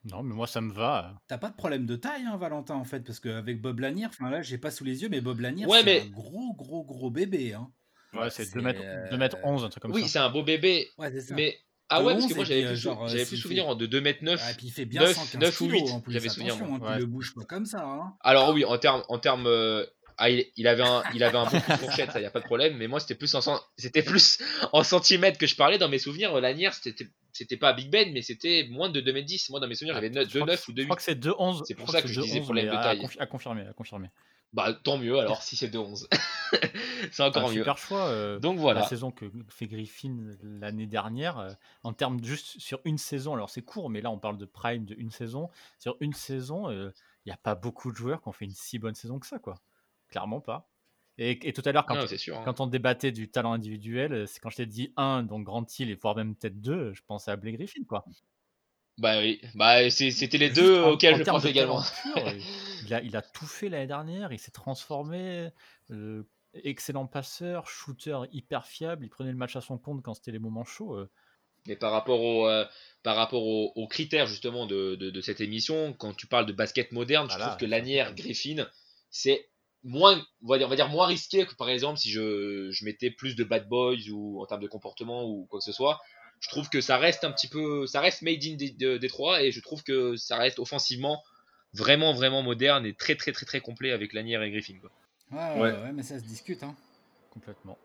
Non, 0.03 0.23
mais 0.23 0.33
moi, 0.33 0.47
ça 0.47 0.61
me 0.61 0.73
va. 0.73 1.13
T'as 1.27 1.37
pas 1.37 1.49
de 1.49 1.55
problème 1.55 1.85
de 1.85 1.95
taille, 1.95 2.23
hein, 2.25 2.35
Valentin, 2.37 2.75
en 2.75 2.83
fait, 2.83 3.01
parce 3.01 3.19
qu'avec 3.19 3.61
Bob 3.61 3.79
Lanier, 3.79 4.07
enfin 4.07 4.29
là, 4.29 4.41
j'ai 4.41 4.57
pas 4.57 4.71
sous 4.71 4.83
les 4.83 5.03
yeux, 5.03 5.09
mais 5.09 5.21
Bob 5.21 5.39
Lanier, 5.41 5.65
Ouais, 5.67 5.79
c'est 5.79 5.85
mais- 5.85 6.01
un 6.01 6.09
gros, 6.09 6.53
gros, 6.55 6.83
gros 6.83 7.11
bébé. 7.11 7.53
Hein. 7.53 7.71
Ouais, 8.13 8.29
c'est 8.29 8.45
c'est, 8.45 8.55
2 8.55 8.61
mètres, 8.61 8.81
euh, 8.83 9.09
2 9.11 9.17
mètres 9.17 9.37
11, 9.43 9.63
un 9.63 9.69
truc 9.69 9.83
comme 9.83 9.91
oui, 9.93 10.01
ça. 10.03 10.07
c'est 10.07 10.19
un 10.19 10.29
beau 10.29 10.43
bébé, 10.43 10.89
Ouais, 10.97 11.11
c'est 11.11 11.21
ça. 11.21 11.35
mais... 11.35 11.57
Ah 11.93 11.99
De 11.99 12.05
ouais, 12.05 12.13
parce 12.13 12.23
11, 12.25 12.31
que 12.31 12.35
moi 12.37 12.45
j'avais 12.45 12.61
plus, 12.61 12.69
euh, 12.71 12.75
genre, 12.75 13.07
j'avais 13.09 13.23
euh, 13.23 13.25
plus 13.25 13.37
souvenir 13.37 13.63
fait- 13.65 13.69
en 13.69 13.75
de 13.75 13.85
2m9. 13.85 14.39
Ah, 14.41 14.51
et 14.51 14.53
puis 14.55 14.67
il 14.67 14.71
fait 14.71 14.85
bien 14.85 15.01
9, 15.01 15.13
115 15.13 15.41
9 15.41 15.61
ou 15.61 15.65
kilos 15.65 15.81
8, 15.81 15.91
en 15.91 15.99
plus, 15.99 16.13
j'avais 16.13 16.29
souvenir, 16.29 16.55
hein, 16.55 16.79
Ouais. 16.81 16.93
tu 16.93 16.99
le 16.99 17.05
bouges 17.05 17.33
pas 17.35 17.43
comme 17.43 17.65
ça. 17.65 17.83
Hein. 17.85 18.13
Alors 18.21 18.49
oui, 18.53 18.63
en 18.63 18.77
termes 18.77 19.03
en 19.09 19.19
termes 19.19 19.45
euh, 19.45 19.85
ah, 20.17 20.29
il, 20.29 20.45
il 20.55 20.67
avait 20.67 20.83
un 20.83 21.03
il 21.13 21.21
avait 21.21 21.37
un 21.37 21.43
bon 21.45 21.59
coup 21.59 21.71
de 21.71 21.77
fourchette, 21.77 22.11
ça 22.11 22.21
y 22.21 22.25
a 22.25 22.31
pas 22.31 22.39
de 22.39 22.45
problème, 22.45 22.77
mais 22.77 22.87
moi 22.87 23.01
c'était 23.01 23.15
plus 23.15 23.35
en 23.35 23.41
cent- 23.41 23.59
c'était 23.77 24.03
plus 24.03 24.39
en 24.71 24.83
centimètres 24.83 25.37
que 25.37 25.47
je 25.47 25.55
parlais 25.57 25.77
dans 25.77 25.89
mes 25.89 25.99
souvenirs, 25.99 26.39
Lanière 26.39 26.73
c'était 26.73 27.09
c'était 27.33 27.57
pas 27.57 27.73
Big 27.73 27.89
Ben 27.89 28.11
mais 28.13 28.21
c'était 28.21 28.67
moins 28.69 28.89
de 28.89 29.01
2m10. 29.01 29.49
Moi 29.51 29.59
dans 29.59 29.67
mes 29.67 29.75
souvenirs, 29.75 29.95
j'avais 29.95 30.07
Je 30.13 30.37
crois 30.39 30.47
2,9 30.47 30.65
que- 30.65 30.71
ou 30.71 30.75
Je 30.77 30.83
crois 30.83 30.95
2,8. 30.95 30.97
que 30.97 31.01
c'est 31.03 31.15
2-11. 31.15 31.63
C'est 31.65 31.75
pour 31.75 31.89
ça 31.89 32.01
que 32.01 32.07
je 32.07 32.21
disais 32.21 32.39
2-11, 32.39 32.43
problème 32.43 32.65
de 32.67 32.71
à 32.71 32.81
taille. 32.83 33.07
À 33.19 33.25
confirmer, 33.25 33.67
à 33.67 33.73
confirmer. 33.73 34.09
Bah 34.53 34.73
tant 34.73 34.97
mieux 34.97 35.17
alors 35.17 35.41
si 35.43 35.55
c'est 35.55 35.69
2,11. 35.69 36.07
c'est 37.11 37.23
encore 37.23 37.43
Un 37.45 37.47
mieux. 37.53 37.59
super 37.59 37.77
choix. 37.77 38.07
euh, 38.07 38.37
Donc 38.39 38.55
La 38.57 38.61
voilà. 38.61 38.83
saison 38.83 39.09
que 39.11 39.31
fait 39.49 39.67
Griffin 39.67 40.17
l'année 40.43 40.87
dernière, 40.87 41.37
euh, 41.39 41.51
en 41.83 41.93
termes 41.93 42.21
juste 42.23 42.59
sur 42.59 42.81
une 42.83 42.97
saison, 42.97 43.33
alors 43.33 43.49
c'est 43.49 43.61
court, 43.61 43.89
mais 43.89 44.01
là 44.01 44.11
on 44.11 44.17
parle 44.19 44.37
de 44.37 44.45
prime 44.45 44.83
de 44.85 44.95
une 44.97 45.11
saison. 45.11 45.49
Sur 45.79 45.95
une 46.01 46.13
saison, 46.13 46.69
il 46.69 46.91
n'y 47.25 47.31
a 47.31 47.37
pas 47.37 47.55
beaucoup 47.55 47.91
de 47.91 47.95
joueurs 47.95 48.21
qui 48.21 48.27
ont 48.27 48.33
fait 48.33 48.45
une 48.45 48.51
si 48.53 48.77
bonne 48.77 48.95
saison 48.95 49.19
que 49.19 49.27
ça, 49.27 49.39
quoi. 49.39 49.55
Clairement 50.09 50.41
pas. 50.41 50.67
Et, 51.17 51.47
et 51.47 51.53
tout 51.53 51.61
à 51.65 51.71
l'heure, 51.71 51.85
quand, 51.85 51.95
hein. 51.95 52.41
quand 52.45 52.59
on 52.61 52.67
débattait 52.67 53.11
du 53.11 53.29
talent 53.29 53.53
individuel, 53.53 54.13
euh, 54.13 54.25
c'est 54.25 54.39
quand 54.39 54.49
je 54.49 54.57
t'ai 54.57 54.65
dit 54.65 54.93
un, 54.97 55.23
donc 55.23 55.43
Grant 55.43 55.65
Hill, 55.77 55.89
et 55.89 55.95
voire 55.95 56.15
même 56.15 56.35
peut-être 56.35 56.59
deux, 56.61 56.93
je 56.93 57.01
pensais 57.05 57.31
à 57.31 57.35
Blake 57.35 57.55
Griffin, 57.55 57.83
quoi. 57.87 58.05
Bah 58.97 59.19
oui, 59.19 59.41
bah 59.55 59.89
c'était 59.89 60.37
les 60.37 60.49
deux 60.49 60.81
en- 60.81 60.91
auxquels 60.91 61.15
en 61.15 61.17
je 61.17 61.23
talent 61.23 61.39
également. 61.39 61.81
euh, 62.17 62.31
il, 62.85 62.93
a, 62.93 63.01
il 63.01 63.15
a 63.15 63.21
tout 63.21 63.47
fait 63.47 63.69
l'année 63.69 63.87
dernière, 63.87 64.31
il 64.31 64.39
s'est 64.39 64.51
transformé. 64.51 65.49
euh, 65.91 66.23
excellent 66.53 67.07
passeur, 67.07 67.67
shooter 67.67 68.19
hyper 68.31 68.65
fiable, 68.65 69.05
il 69.05 69.09
prenait 69.09 69.31
le 69.31 69.37
match 69.37 69.55
à 69.55 69.61
son 69.61 69.77
compte 69.77 70.03
quand 70.03 70.13
c'était 70.13 70.31
les 70.31 70.39
moments 70.39 70.65
chauds. 70.65 70.95
euh, 70.95 71.09
Mais 71.65 71.75
par 71.75 71.91
rapport, 71.91 72.21
au, 72.21 72.47
euh, 72.47 72.65
par 73.03 73.15
rapport 73.15 73.43
aux, 73.43 73.71
aux 73.75 73.87
critères 73.87 74.25
justement 74.27 74.65
de, 74.65 74.95
de, 74.95 75.09
de 75.09 75.21
cette 75.21 75.41
émission, 75.41 75.93
quand 75.93 76.13
tu 76.13 76.27
parles 76.27 76.45
de 76.45 76.53
basket 76.53 76.91
moderne, 76.91 77.29
je 77.31 77.37
trouve 77.37 77.57
que 77.57 77.65
Lanière. 77.65 78.13
Griffin, 78.13 78.67
c'est 79.09 79.49
moins, 79.83 80.23
on 80.43 80.47
va 80.47 80.57
dire, 80.57 80.67
on 80.67 80.69
va 80.69 80.75
dire 80.75 80.89
moins 80.89 81.07
risqué 81.07 81.45
que 81.45 81.55
par 81.55 81.69
exemple 81.69 81.97
si 81.99 82.09
je, 82.11 82.69
je 82.71 82.85
mettais 82.85 83.09
plus 83.11 83.35
de 83.35 83.43
bad 83.43 83.67
boys 83.67 84.09
ou 84.11 84.41
en 84.41 84.45
termes 84.45 84.61
de 84.61 84.67
comportement 84.67 85.25
ou 85.25 85.45
quoi 85.49 85.59
que 85.59 85.65
ce 85.65 85.71
soit. 85.71 85.99
Je 86.39 86.49
trouve 86.49 86.69
que 86.69 86.81
ça 86.81 86.97
reste 86.97 87.23
un 87.23 87.31
petit 87.31 87.47
peu, 87.47 87.85
ça 87.87 88.01
reste 88.01 88.21
made 88.23 88.43
in 88.43 88.55
Détroit 88.97 89.43
et 89.43 89.51
je 89.51 89.59
trouve 89.59 89.83
que 89.83 90.15
ça 90.15 90.37
reste 90.37 90.59
offensivement 90.59 91.23
vraiment 91.73 92.13
vraiment 92.13 92.41
moderne 92.41 92.85
et 92.85 92.93
très 92.93 93.15
très 93.15 93.31
très 93.31 93.45
très 93.45 93.61
complet 93.61 93.91
avec 93.91 94.13
Lanière 94.13 94.41
et 94.43 94.51
Griffin. 94.51 94.77
quoi. 94.79 94.91
Ouais, 95.31 95.61
Ouais. 95.61 95.71
ouais, 95.71 95.81
ouais, 95.83 95.91
mais 95.93 96.03
ça 96.03 96.19
se 96.19 96.23
discute. 96.23 96.63
Hein. 96.63 96.75
complètement. 97.31 97.77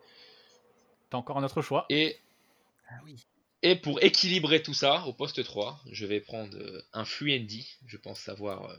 T'as 1.09 1.17
encore 1.17 1.37
un 1.37 1.43
autre 1.43 1.61
choix? 1.61 1.85
Et 1.89 2.17
Ah 2.89 2.99
oui. 3.05 3.25
Et 3.63 3.75
pour 3.75 4.03
équilibrer 4.03 4.61
tout 4.61 4.73
ça, 4.73 5.03
au 5.07 5.13
poste 5.13 5.43
3, 5.43 5.79
je 5.91 6.05
vais 6.05 6.19
prendre 6.19 6.55
euh, 6.57 6.81
un 6.93 7.05
Fluendy. 7.05 7.67
Je 7.87 7.97
pense 7.97 8.19
savoir. 8.19 8.69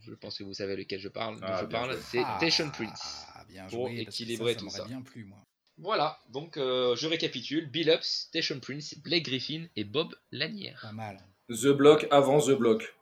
Je 0.00 0.12
pense 0.14 0.38
que 0.38 0.44
vous 0.44 0.54
savez 0.54 0.76
lequel 0.76 1.00
je 1.00 1.08
parle. 1.08 1.38
Ah, 1.42 1.58
je 1.62 1.66
bien 1.66 1.78
parle. 1.78 1.98
C'est 2.02 2.22
Ah, 2.24 2.38
Tation 2.40 2.70
Prince. 2.70 3.26
bien 3.48 3.66
Pour 3.66 3.88
joué, 3.88 3.96
que 3.96 4.00
équilibrer 4.02 4.54
ça, 4.54 4.58
tout 4.60 4.68
ça. 4.70 4.76
ça. 4.78 4.82
m'aurait 4.84 4.94
bien 4.94 5.02
plu, 5.02 5.24
moi. 5.24 5.38
Voilà, 5.78 6.18
donc 6.30 6.56
euh, 6.56 6.96
je 6.96 7.06
récapitule. 7.06 7.70
Billups, 7.70 8.02
Station 8.02 8.58
Prince, 8.60 8.94
Blake 8.98 9.24
Griffin 9.26 9.66
et 9.76 9.84
Bob 9.84 10.14
Lanière. 10.32 10.78
Pas 10.82 10.92
mal. 10.92 11.18
The 11.50 11.68
Block 11.68 12.06
avant 12.10 12.40
The 12.40 12.52
Block. 12.52 12.94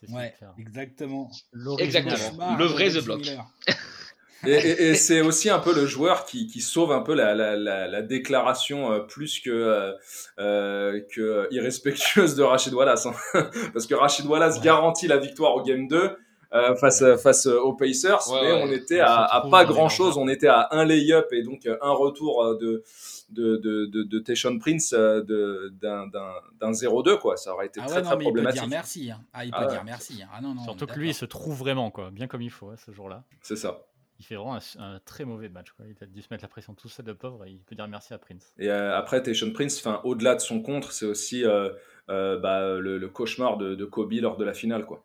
C'est 0.00 0.10
Ouais, 0.10 0.34
exactement. 0.58 1.30
Exactement. 1.78 2.56
Le 2.56 2.64
vrai 2.64 2.90
The 2.90 3.04
Block. 3.04 3.22
Et, 4.46 4.52
et- 4.52 4.82
et 4.90 4.94
c'est 4.94 5.20
aussi 5.20 5.50
un 5.50 5.58
peu 5.58 5.74
le 5.74 5.86
joueur 5.86 6.24
qui, 6.24 6.46
qui 6.46 6.60
sauve 6.60 6.90
un 6.92 7.00
peu 7.00 7.14
la, 7.14 7.34
la, 7.34 7.56
la, 7.56 7.86
la 7.86 8.02
déclaration 8.02 8.92
euh, 8.92 8.98
plus 9.00 9.40
que, 9.40 9.50
euh, 9.50 9.92
euh, 10.38 11.00
que 11.14 11.46
irrespectueuse 11.52 12.34
de 12.34 12.42
Rachid 12.42 12.74
Wallace. 12.74 13.06
hein. 13.06 13.14
Parce 13.72 13.86
que 13.86 13.94
Rachid 13.94 14.26
Wallace 14.26 14.56
Ouais. 14.56 14.64
garantit 14.64 15.06
la 15.06 15.16
victoire 15.18 15.54
au 15.56 15.62
Game 15.62 15.86
2 15.88 16.16
euh, 16.54 16.74
face, 16.76 17.02
face 17.22 17.46
aux 17.46 17.72
Pacers, 17.72 18.28
Ouais, 18.30 18.40
mais 18.42 18.52
ouais. 18.52 18.62
on 18.64 18.70
était 18.72 19.00
On 19.00 19.06
à, 19.06 19.36
à 19.36 19.48
pas 19.50 19.64
grand 19.64 19.88
chose. 19.88 20.18
On 20.18 20.28
était 20.28 20.48
à 20.48 20.68
un 20.72 20.84
lay-up 20.84 21.28
et 21.32 21.42
donc 21.42 21.64
euh, 21.66 21.78
un 21.80 21.92
retour 21.92 22.42
euh, 22.44 22.58
de, 22.58 22.82
de, 23.30 23.56
de, 23.56 23.86
de, 23.86 24.02
de 24.02 24.18
Tayshaun 24.18 24.58
Prince 24.58 24.92
euh, 24.92 25.22
de- 25.22 25.72
d'un 25.80 26.08
d'un- 26.08 26.34
d'un 26.60 26.72
0-2. 26.72 27.18
Quoi. 27.18 27.38
Ça 27.38 27.54
aurait 27.54 27.66
été 27.66 27.80
Ah 27.82 27.86
très, 27.86 27.96
ouais, 27.96 28.02
très 28.02 28.10
non, 28.10 28.16
mais 28.18 28.24
il 28.24 28.26
peut 28.26 28.32
problématique. 28.32 28.60
dire 28.60 28.68
merci. 28.68 29.10
Hein. 29.10 29.20
Ah, 29.32 29.44
il 29.46 29.50
peut 29.50 29.56
Ah 29.60 29.64
ouais. 29.66 29.72
dire 29.72 29.84
merci. 29.84 30.20
hein. 30.22 30.28
Ah 30.34 30.40
non, 30.42 30.52
non. 30.54 30.62
Surtout 30.64 30.84
que 30.86 30.98
lui, 30.98 31.08
il 31.10 31.14
se 31.14 31.24
trouve 31.24 31.56
vraiment, 31.56 31.90
quoi, 31.90 32.10
bien 32.10 32.26
comme 32.26 32.42
il 32.42 32.50
faut, 32.50 32.68
hein, 32.68 32.76
ce 32.84 32.92
jour-là. 32.92 33.22
C'est 33.40 33.56
ça. 33.56 33.78
Il 34.22 34.24
fait 34.24 34.36
vraiment 34.36 34.54
un, 34.54 34.60
un 34.78 35.00
très 35.00 35.24
mauvais 35.24 35.48
match. 35.48 35.72
Quoi. 35.72 35.84
Il 35.88 35.96
a 36.00 36.06
dû 36.06 36.22
se 36.22 36.28
mettre 36.30 36.44
la 36.44 36.48
pression 36.48 36.74
tout 36.74 36.88
seul, 36.88 37.06
le 37.06 37.16
pauvre, 37.16 37.44
et 37.44 37.50
il 37.50 37.58
peut 37.58 37.74
dire 37.74 37.88
merci 37.88 38.14
à 38.14 38.18
Prince. 38.18 38.54
Et 38.56 38.70
euh, 38.70 38.96
après, 38.96 39.20
Tayshaun 39.20 39.52
Prince, 39.52 39.84
au-delà 40.04 40.36
de 40.36 40.40
son 40.40 40.62
contre, 40.62 40.92
c'est 40.92 41.06
aussi 41.06 41.44
euh, 41.44 41.70
euh, 42.08 42.38
bah, 42.38 42.78
le, 42.78 42.98
le 42.98 43.08
cauchemar 43.08 43.56
de, 43.56 43.74
de 43.74 43.84
Kobe 43.84 44.12
lors 44.12 44.36
de 44.36 44.44
la 44.44 44.54
finale. 44.54 44.86
Quoi. 44.86 45.04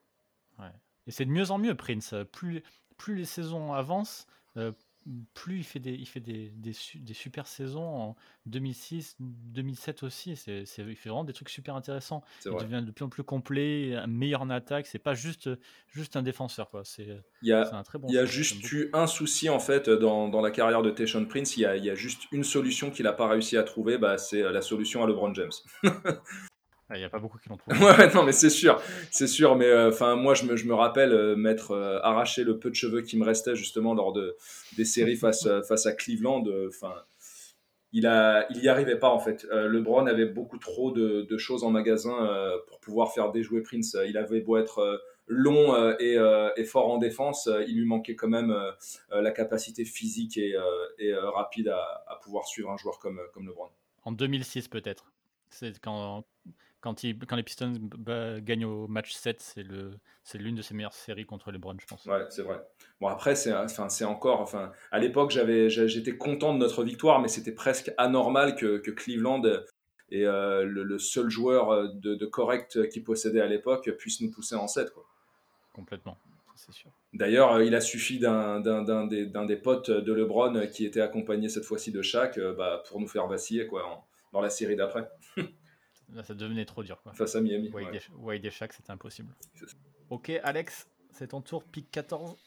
Et 1.08 1.12
c'est 1.12 1.26
de 1.26 1.32
mieux 1.32 1.50
en 1.50 1.58
mieux, 1.58 1.74
Prince. 1.74 2.14
Plus, 2.32 2.62
plus 2.98 3.16
les 3.16 3.26
saisons 3.26 3.74
avancent, 3.74 4.28
euh, 4.56 4.72
plus 5.34 5.58
il 5.60 5.64
fait 5.64 5.80
des, 5.80 5.94
il 5.94 6.06
fait 6.06 6.20
des, 6.20 6.50
des, 6.50 6.74
su- 6.74 7.00
des 7.00 7.14
super 7.14 7.48
saisons 7.48 7.84
en 7.96 8.16
2006, 8.46 9.16
2007 9.20 10.04
aussi. 10.04 10.36
C'est, 10.36 10.66
c'est- 10.66 10.84
il 10.84 10.96
fait 10.96 11.10
vraiment 11.10 11.24
des 11.24 11.34
trucs 11.34 11.50
super 11.50 11.76
intéressants. 11.76 12.24
C'est 12.40 12.50
Il 12.50 12.54
vrai. 12.54 12.64
devient 12.66 12.86
de 12.86 12.92
plus 12.92 13.06
en 13.06 13.10
plus 13.10 13.24
complet, 13.24 13.96
meilleur 14.08 14.42
en 14.42 14.50
attaque. 14.50 14.86
C'est 14.88 15.00
pas 15.00 15.14
juste, 15.14 15.50
juste 15.88 16.16
un 16.16 16.24
défenseur. 16.24 16.70
Quoi. 16.70 16.84
C'est, 16.84 17.08
Il 17.42 17.48
y 17.50 17.54
a, 17.54 17.66
c'est 17.66 17.74
un 17.76 17.84
très 17.84 17.98
bon 18.00 18.08
il 18.10 18.16
y 18.16 18.18
a 18.18 18.22
choix, 18.26 18.32
j'aime 18.32 18.44
juste 18.44 18.72
eu 18.72 18.90
un 18.94 19.08
souci 19.08 19.50
en 19.50 19.60
fait 19.60 19.90
dans, 19.90 20.28
dans 20.30 20.42
la 20.42 20.52
carrière 20.52 20.82
de 20.82 20.92
Tayshaun 20.92 21.26
Prince. 21.26 21.58
Il 21.58 21.62
y, 21.62 21.66
a, 21.66 21.76
il 21.78 21.86
y 21.86 21.90
a 21.90 21.96
juste 21.96 22.24
une 22.32 22.44
solution 22.44 22.92
qu'il 22.92 23.04
n'a 23.06 23.14
pas 23.14 23.28
réussi 23.28 23.58
à 23.58 23.64
trouver. 23.64 23.98
Bah, 23.98 24.18
c'est 24.18 24.42
la 24.42 24.62
solution 24.62 25.04
à 25.04 25.08
LeBron 25.08 25.34
James. 25.34 25.52
Ah, 26.90 26.96
Il 26.96 27.00
n'y 27.00 27.06
a 27.06 27.10
pas 27.10 27.20
beaucoup 27.20 27.38
qui 27.38 27.50
l'ont 27.50 27.58
trouvé. 27.58 27.78
ouais, 27.84 28.14
non, 28.14 28.24
mais 28.24 28.32
c'est 28.32 28.50
sûr, 28.50 28.82
c'est 29.12 29.28
sûr. 29.28 29.56
Mais 29.56 29.72
enfin, 29.88 30.16
moi, 30.16 30.34
je 30.34 30.46
me, 30.46 30.56
je 30.56 30.66
me 30.66 30.74
rappelle 30.74 31.12
euh, 31.12 31.36
m'être 31.36 31.72
euh, 31.72 32.00
arraché 32.02 32.44
le 32.44 32.60
peu 32.60 32.70
de 32.70 32.76
cheveux 32.76 33.02
qui 33.02 33.18
me 33.18 33.26
restait 33.26 33.56
justement 33.56 33.94
lors 33.94 34.14
de 34.14 34.36
des 34.78 34.86
séries 34.86 35.16
face 35.18 35.46
euh, 35.46 35.62
face 35.64 35.86
à 35.86 35.92
Cleveland. 35.94 36.44
Enfin, 36.68 36.94
il 37.94 38.06
a, 38.06 38.46
il 38.52 38.64
y 38.64 38.70
arrivait 38.70 38.98
pas 39.00 39.10
en 39.10 39.20
fait. 39.20 39.46
Euh, 39.52 39.68
LeBron 39.68 40.06
avait 40.08 40.26
beaucoup 40.26 40.58
trop 40.58 40.92
de, 40.92 41.22
de 41.24 41.38
choses 41.38 41.64
en 41.64 41.72
magasin 41.72 42.26
euh, 42.26 42.58
pour 42.68 42.80
pouvoir 42.80 43.14
faire 43.14 43.32
déjouer 43.32 43.62
Prince. 43.62 43.96
Euh, 43.96 44.06
Il 44.08 44.18
avait 44.18 44.42
beau 44.42 44.58
être 44.58 44.80
euh, 44.80 44.98
long 45.28 45.74
euh, 45.76 45.94
et, 46.00 46.18
euh, 46.18 46.50
et 46.58 46.64
fort 46.64 46.90
en 46.90 46.98
défense, 46.98 47.48
euh, 47.48 47.64
il 47.68 47.78
lui 47.80 47.86
manquait 47.86 48.16
quand 48.16 48.28
même 48.30 48.52
euh, 48.52 48.72
euh, 49.12 49.22
la 49.22 49.32
capacité 49.32 49.84
physique 49.86 50.38
et, 50.38 50.56
euh, 50.56 50.62
et 51.00 51.12
euh, 51.12 51.30
rapide 51.32 51.68
à, 51.70 52.04
à 52.08 52.16
pouvoir 52.24 52.46
suivre 52.48 52.70
un 52.72 52.78
joueur 52.78 53.00
comme, 53.00 53.20
comme 53.34 53.46
LeBron. 53.48 53.68
En 54.04 54.12
2006 54.14 54.68
peut-être. 54.70 55.12
C'est 55.50 55.80
quand, 55.80 56.24
quand, 56.82 57.04
il, 57.04 57.18
quand 57.18 57.36
les 57.36 57.44
Pistons 57.44 57.74
bah, 57.98 58.40
gagnent 58.40 58.66
au 58.66 58.88
match 58.88 59.14
7, 59.14 59.42
c'est 59.42 59.64
le 59.64 59.92
c'est 60.24 60.38
l'une 60.38 60.56
de 60.56 60.62
ses 60.62 60.74
meilleures 60.74 60.94
séries 60.94 61.26
contre 61.26 61.52
les 61.52 61.58
Browns, 61.58 61.80
je 61.80 61.88
pense. 61.88 62.06
Ouais, 62.06 62.26
c'est 62.30 62.42
vrai. 62.42 62.62
Bon 63.02 63.08
après 63.08 63.36
c'est 63.36 63.54
enfin 63.54 63.90
c'est 63.90 64.06
encore 64.06 64.42
enfin 64.42 64.72
à 64.92 65.00
l'époque 65.00 65.32
j'avais 65.32 65.70
j'étais 65.70 66.18
content 66.18 66.54
de 66.54 66.60
notre 66.60 66.84
victoire 66.84 67.20
mais 67.20 67.28
c'était 67.28 67.52
presque 67.52 67.92
anormal 67.98 68.56
que, 68.56 68.78
que 68.78 68.92
Cleveland 68.92 69.44
et 70.10 70.26
euh, 70.26 70.64
le, 70.64 70.84
le, 70.84 71.00
seul 71.00 71.30
joueur 71.30 71.94
de, 71.94 72.16
de 72.16 72.26
correct 72.26 72.90
qu'il 72.90 73.04
possédait 73.04 73.42
à 73.42 73.48
l'époque 73.48 73.90
puisse 73.98 74.22
nous 74.22 74.32
pousser 74.32 74.56
en 74.56 74.68
7 74.68 74.92
quoi. 74.92 75.06
Complètement, 75.74 76.18
c'est 76.56 76.74
sûr. 76.74 76.92
D'ailleurs, 77.14 77.62
il 77.62 77.76
a 77.76 77.82
suffi 77.82 78.20
d'un 78.20 78.60
des, 79.08 79.26
des, 79.28 79.56
potes 79.58 79.92
de 79.92 80.14
LeBron 80.14 80.68
qui 80.68 80.86
était 80.86 81.02
accompagné 81.02 81.50
cette 81.50 81.66
fois-ci 81.66 81.92
de 81.92 82.02
Shaq 82.02 82.40
bah, 82.58 82.84
pour 82.88 83.00
nous 83.00 83.08
faire 83.08 83.28
vaciller 83.28 83.68
quoi, 83.68 83.86
en, 83.86 84.08
dans 84.34 84.42
la 84.42 84.50
série 84.50 84.76
d'après. 84.76 85.08
Là, 86.14 86.24
ça 86.24 86.34
devenait 86.34 86.66
trop 86.66 86.84
dur. 86.84 87.02
Quoi. 87.02 87.14
Face 87.14 87.36
à 87.36 87.42
Miami. 87.42 87.70
Wade, 87.70 87.88
ouais. 87.88 87.98
et, 87.98 88.14
Wade 88.16 88.46
et 88.46 88.52
Shaq, 88.52 88.74
c'était 88.74 88.92
impossible. 88.92 89.34
Ok, 90.10 90.30
Alex, 90.44 90.88
c'est 91.12 91.30
ton 91.30 91.42
tour, 91.42 91.64
pick 91.64 91.92
14. 91.92 92.38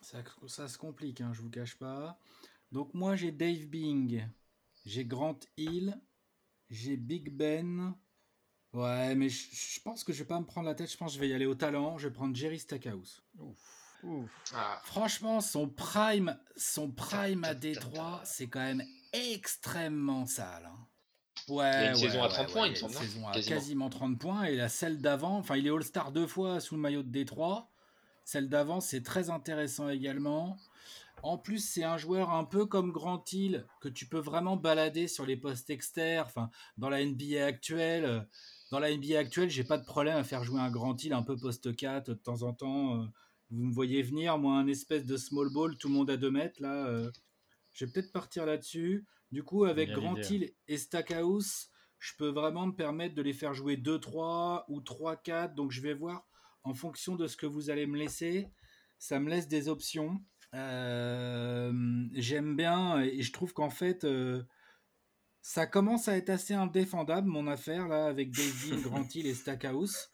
Ça, 0.00 0.18
ça 0.48 0.68
se 0.68 0.78
complique, 0.78 1.20
hein, 1.20 1.32
je 1.32 1.40
vous 1.40 1.50
cache 1.50 1.76
pas. 1.76 2.18
Donc 2.72 2.92
moi, 2.92 3.14
j'ai 3.14 3.30
Dave 3.30 3.66
Bing, 3.66 4.26
j'ai 4.84 5.04
Grant 5.04 5.38
Hill, 5.56 5.96
j'ai 6.70 6.96
Big 6.96 7.30
Ben. 7.30 7.94
Ouais, 8.72 9.14
mais 9.14 9.28
je, 9.28 9.48
je, 9.52 9.80
pense 9.80 10.02
que 10.02 10.12
je 10.12 10.20
vais 10.20 10.28
pas 10.28 10.40
me 10.40 10.46
prendre 10.46 10.66
la 10.66 10.74
tête. 10.74 10.90
Je 10.90 10.96
pense 10.96 11.12
que 11.12 11.16
je 11.16 11.20
vais 11.20 11.28
y 11.28 11.34
aller 11.34 11.46
au 11.46 11.54
talent. 11.54 11.98
Je 11.98 12.08
vais 12.08 12.14
prendre 12.14 12.34
Jerry 12.34 12.58
Stackhouse. 12.58 13.22
Ouf. 13.38 13.82
Ouf. 14.02 14.30
Ah. 14.54 14.80
Franchement, 14.84 15.40
son 15.40 15.68
prime, 15.68 16.36
son 16.56 16.90
prime 16.90 17.44
à 17.44 17.54
Détroit, 17.54 18.22
c'est 18.24 18.48
quand 18.48 18.60
même 18.60 18.82
extrêmement 19.12 20.26
sale. 20.26 20.66
Hein. 20.66 20.86
Ouais, 21.48 21.70
il 21.70 21.82
y 21.82 21.86
a 21.86 21.90
une 21.90 21.94
ouais, 21.94 22.00
saison 22.00 22.22
à 22.22 22.28
30 22.28 22.46
ouais, 22.46 22.52
points, 22.52 22.66
il 22.66 22.70
me 22.70 22.74
semble. 22.76 22.92
Une 22.92 22.98
saison 22.98 23.28
à 23.28 23.32
quasiment. 23.32 23.56
quasiment 23.56 23.90
30 23.90 24.18
points. 24.18 24.44
Et 24.44 24.56
la 24.56 24.68
celle 24.68 25.00
d'avant, 25.00 25.38
enfin, 25.38 25.56
il 25.56 25.66
est 25.66 25.70
All-Star 25.70 26.12
deux 26.12 26.26
fois 26.26 26.60
sous 26.60 26.74
le 26.74 26.80
maillot 26.80 27.02
de 27.02 27.10
Détroit. 27.10 27.68
Celle 28.24 28.48
d'avant, 28.48 28.80
c'est 28.80 29.02
très 29.02 29.30
intéressant 29.30 29.88
également. 29.88 30.56
En 31.22 31.38
plus, 31.38 31.58
c'est 31.64 31.84
un 31.84 31.98
joueur 31.98 32.30
un 32.30 32.44
peu 32.44 32.66
comme 32.66 32.90
Grant 32.92 33.24
Hill 33.32 33.66
que 33.80 33.88
tu 33.88 34.06
peux 34.06 34.18
vraiment 34.18 34.56
balader 34.56 35.06
sur 35.06 35.24
les 35.24 35.36
postes 35.36 35.70
externes. 35.70 36.26
Enfin, 36.26 36.50
dans 36.78 36.88
la 36.88 37.04
NBA 37.04 37.44
actuelle, 37.44 38.26
dans 38.70 38.78
la 38.80 38.90
NBA 38.90 39.18
actuelle, 39.18 39.50
j'ai 39.50 39.64
pas 39.64 39.78
de 39.78 39.84
problème 39.84 40.16
à 40.16 40.24
faire 40.24 40.42
jouer 40.42 40.60
un 40.60 40.70
Grant 40.70 40.96
Hill 40.96 41.12
un 41.12 41.22
peu 41.22 41.36
poste 41.36 41.74
4 41.76 42.08
de 42.10 42.14
temps 42.14 42.42
en 42.42 42.52
temps. 42.52 43.06
Vous 43.50 43.64
me 43.64 43.72
voyez 43.72 44.02
venir, 44.02 44.38
moi, 44.38 44.54
un 44.54 44.66
espèce 44.66 45.04
de 45.04 45.16
small 45.16 45.50
ball, 45.52 45.76
tout 45.76 45.88
le 45.88 45.94
monde 45.94 46.10
à 46.10 46.16
2 46.16 46.30
mètres 46.30 46.60
là. 46.62 46.86
euh, 46.86 47.10
je 47.72 47.84
vais 47.84 47.92
peut-être 47.92 48.12
partir 48.12 48.46
là-dessus. 48.46 49.06
Du 49.32 49.42
coup, 49.42 49.64
avec 49.64 49.88
l'idée, 49.88 50.26
Hill 50.30 50.52
et 50.68 50.78
Stackhouse, 50.78 51.70
je 51.98 52.12
peux 52.18 52.28
vraiment 52.28 52.66
me 52.66 52.72
permettre 52.72 53.14
de 53.14 53.22
les 53.22 53.32
faire 53.32 53.54
jouer 53.54 53.76
2-3 53.76 54.64
ou 54.68 54.80
3-4. 54.80 55.54
Donc, 55.54 55.72
je 55.72 55.80
vais 55.80 55.94
voir 55.94 56.26
en 56.64 56.74
fonction 56.74 57.16
de 57.16 57.26
ce 57.26 57.36
que 57.36 57.46
vous 57.46 57.70
allez 57.70 57.86
me 57.86 57.98
laisser. 57.98 58.48
Ça 58.98 59.18
me 59.18 59.30
laisse 59.30 59.48
des 59.48 59.68
options. 59.68 60.22
Euh, 60.54 61.72
J'aime 62.12 62.56
bien 62.56 63.00
et 63.00 63.22
je 63.22 63.32
trouve 63.32 63.54
qu'en 63.54 63.70
fait, 63.70 64.04
euh, 64.04 64.42
ça 65.40 65.66
commence 65.66 66.08
à 66.08 66.16
être 66.16 66.30
assez 66.30 66.54
indéfendable 66.54 67.26
mon 67.26 67.46
affaire 67.46 67.88
là 67.88 68.06
avec 68.06 68.30
David, 68.30 68.82
Grant 68.82 69.08
Hill 69.14 69.26
et 69.26 69.34
Stackhouse. 69.34 70.10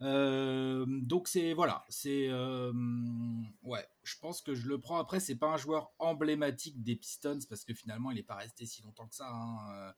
Euh, 0.00 0.84
donc 0.86 1.26
c'est 1.26 1.54
voilà, 1.54 1.84
c'est 1.88 2.30
ouais, 3.62 3.86
je 4.08 4.18
pense 4.18 4.40
que 4.42 4.54
je 4.54 4.66
le 4.68 4.78
prends. 4.80 4.98
Après, 4.98 5.20
c'est 5.20 5.36
pas 5.36 5.48
un 5.48 5.56
joueur 5.56 5.90
emblématique 5.98 6.82
des 6.82 6.96
Pistons 6.96 7.38
parce 7.48 7.64
que 7.64 7.74
finalement, 7.74 8.10
il 8.10 8.14
n'est 8.16 8.22
pas 8.22 8.36
resté 8.36 8.66
si 8.66 8.82
longtemps 8.82 9.06
que 9.06 9.14
ça. 9.14 9.28
hein, 9.28 9.58
euh, 9.72 9.92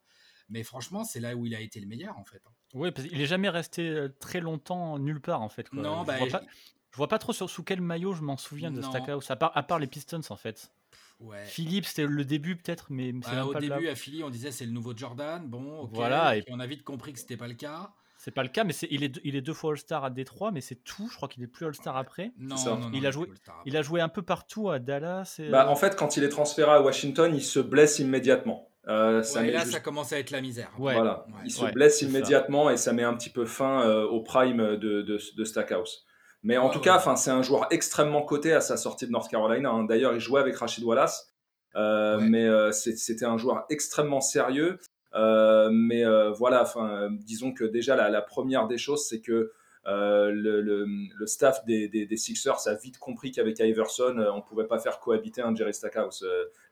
Mais 0.48 0.62
franchement, 0.62 1.04
c'est 1.04 1.20
là 1.20 1.36
où 1.36 1.46
il 1.46 1.54
a 1.54 1.60
été 1.60 1.78
le 1.80 1.86
meilleur 1.86 2.18
en 2.18 2.24
fait. 2.24 2.42
hein. 2.46 2.50
Oui, 2.74 2.90
parce 2.90 3.06
qu'il 3.08 3.20
est 3.20 3.26
jamais 3.26 3.48
resté 3.48 3.88
euh, 3.88 4.08
très 4.20 4.40
longtemps 4.40 4.98
nulle 4.98 5.20
part 5.20 5.42
en 5.42 5.48
fait. 5.48 5.68
Quoi. 5.68 5.82
Non, 5.82 6.02
je, 6.02 6.06
bah, 6.06 6.18
vois 6.18 6.26
pas, 6.28 6.42
je 6.90 6.96
vois 6.96 7.08
pas 7.08 7.18
trop 7.18 7.32
sur, 7.32 7.48
sous 7.48 7.62
quel 7.62 7.80
maillot 7.80 8.12
je 8.14 8.22
m'en 8.22 8.36
souviens 8.36 8.70
de 8.70 8.80
Non. 8.80 8.90
Stackhouse, 8.90 9.30
à 9.30 9.36
part, 9.36 9.56
à 9.56 9.62
part 9.62 9.78
les 9.78 9.86
Pistons 9.86 10.20
en 10.30 10.36
fait. 10.36 10.72
Ouais. 11.20 11.44
Philippe, 11.44 11.84
c'était 11.84 12.06
le 12.06 12.24
début 12.24 12.56
peut-être, 12.56 12.86
mais 12.90 13.12
c'est 13.22 13.30
Bah, 13.32 13.44
au 13.46 13.52
pas, 13.52 13.60
début, 13.60 13.88
à 13.88 13.94
Philly, 13.94 14.24
on 14.24 14.30
disait 14.30 14.50
c'est 14.52 14.64
le 14.64 14.72
nouveau 14.72 14.96
Jordan. 14.96 15.46
Bon. 15.46 15.84
Voilà, 15.92 16.36
et- 16.36 16.42
puis 16.42 16.52
on 16.54 16.60
a 16.60 16.66
vite 16.66 16.82
compris 16.82 17.12
que 17.12 17.18
c'était 17.18 17.36
pas 17.36 17.46
le 17.48 17.54
cas. 17.54 17.92
C'est 18.22 18.30
pas 18.32 18.42
le 18.42 18.50
cas, 18.50 18.64
mais 18.64 18.74
il, 18.90 19.02
est, 19.02 19.18
il 19.24 19.34
est 19.34 19.40
deux 19.40 19.54
fois 19.54 19.70
All-Star 19.72 20.04
à 20.04 20.10
Détroit, 20.10 20.50
mais 20.52 20.60
c'est 20.60 20.74
tout. 20.84 21.08
Je 21.10 21.16
crois 21.16 21.26
qu'il 21.26 21.42
est 21.42 21.46
plus 21.46 21.64
All-Star 21.64 21.96
après. 21.96 22.32
Non, 22.38 22.56
ça. 22.58 22.70
non, 22.70 22.76
non, 22.80 22.90
Il 22.92 23.06
a 23.06 23.10
joué-. 23.10 23.28
Il 23.64 23.76
a 23.78 23.82
joué 23.82 24.02
un 24.02 24.10
peu 24.10 24.20
partout 24.20 24.68
à 24.68 24.78
Dallas. 24.78 25.36
Et... 25.38 25.48
Bah, 25.48 25.70
en 25.70 25.74
fait, 25.76 25.96
quand 25.96 26.18
il 26.18 26.24
est 26.24 26.28
transféré 26.28 26.70
à 26.70 26.82
Washington, 26.82 27.32
il 27.34 27.42
se 27.42 27.60
blesse 27.60 27.98
immédiatement. 27.98 28.68
Euh, 28.88 29.22
ça 29.22 29.40
Ouais, 29.40 29.46
met 29.46 29.52
là, 29.52 29.60
juste- 29.60 29.72
ça 29.72 29.80
commence 29.80 30.12
à 30.12 30.18
être 30.18 30.30
la 30.32 30.40
misère. 30.42 30.70
Ouais. 30.78 30.94
Voilà, 30.94 31.24
Ouais. 31.28 31.34
il 31.46 31.50
se 31.50 31.64
Ouais, 31.64 31.72
blesse 31.72 32.00
ça. 32.00 32.06
immédiatement 32.06 32.68
et 32.70 32.76
ça 32.76 32.92
met 32.92 33.04
un 33.04 33.14
petit 33.14 33.30
peu 33.30 33.46
fin 33.46 33.86
euh, 33.86 34.04
au 34.04 34.20
prime 34.20 34.76
de, 34.76 35.02
de, 35.02 35.18
de 35.36 35.44
Stackhouse. 35.44 36.04
Mais 36.42 36.56
en 36.58 36.68
tout 36.70 36.78
ouais. 36.78 36.84
cas, 36.84 36.96
enfin, 36.96 37.16
c'est 37.16 37.30
un 37.30 37.42
joueur 37.42 37.66
extrêmement 37.70 38.22
coté 38.22 38.52
à 38.52 38.60
sa 38.60 38.76
sortie 38.76 39.06
de 39.06 39.12
North 39.12 39.30
Carolina. 39.30 39.70
hein. 39.70 39.84
D'ailleurs, 39.84 40.14
il 40.14 40.20
jouait 40.20 40.40
avec 40.40 40.56
Rachid 40.56 40.84
Wallace, 40.84 41.30
euh, 41.76 42.18
Ouais. 42.18 42.28
mais 42.28 42.44
euh, 42.46 42.72
c'était 42.72 43.24
un 43.26 43.36
joueur 43.36 43.64
extrêmement 43.68 44.20
sérieux. 44.22 44.78
Euh, 45.14 45.70
mais 45.72 46.04
euh, 46.04 46.30
voilà, 46.30 46.62
enfin, 46.62 47.10
disons 47.10 47.52
que 47.52 47.64
déjà 47.64 47.96
la, 47.96 48.08
la 48.10 48.22
première 48.22 48.66
des 48.68 48.78
choses, 48.78 49.06
c'est 49.06 49.20
que 49.20 49.52
euh, 49.86 50.30
le, 50.30 50.60
le, 50.60 50.84
le 50.86 51.26
staff 51.26 51.64
des, 51.64 51.88
des, 51.88 52.04
des 52.04 52.16
Sixers 52.16 52.68
a 52.68 52.74
vite 52.74 52.98
compris 52.98 53.32
qu'avec 53.32 53.58
Iverson, 53.60 54.14
on 54.18 54.36
ne 54.36 54.42
pouvait 54.42 54.66
pas 54.66 54.78
faire 54.78 55.00
cohabiter 55.00 55.40
un 55.40 55.54
Jerry 55.54 55.72
Stackhouse. 55.72 56.24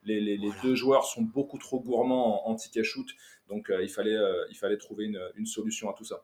Les, 0.03 0.37
deux 0.61 0.75
joueurs 0.75 1.05
sont 1.05 1.23
beaucoup 1.23 1.57
trop 1.57 1.79
gourmands 1.79 2.47
en, 2.47 2.51
en 2.51 2.55
ticket 2.55 2.83
shoot, 2.83 3.07
donc 3.47 3.69
euh, 3.71 3.81
il, 3.81 3.89
fallait, 3.89 4.15
euh, 4.15 4.45
il 4.51 4.55
fallait 4.55 4.77
trouver 4.77 5.05
une, 5.05 5.19
une 5.35 5.47
solution 5.47 5.89
à 5.89 5.93
tout 5.93 6.05
ça. 6.05 6.23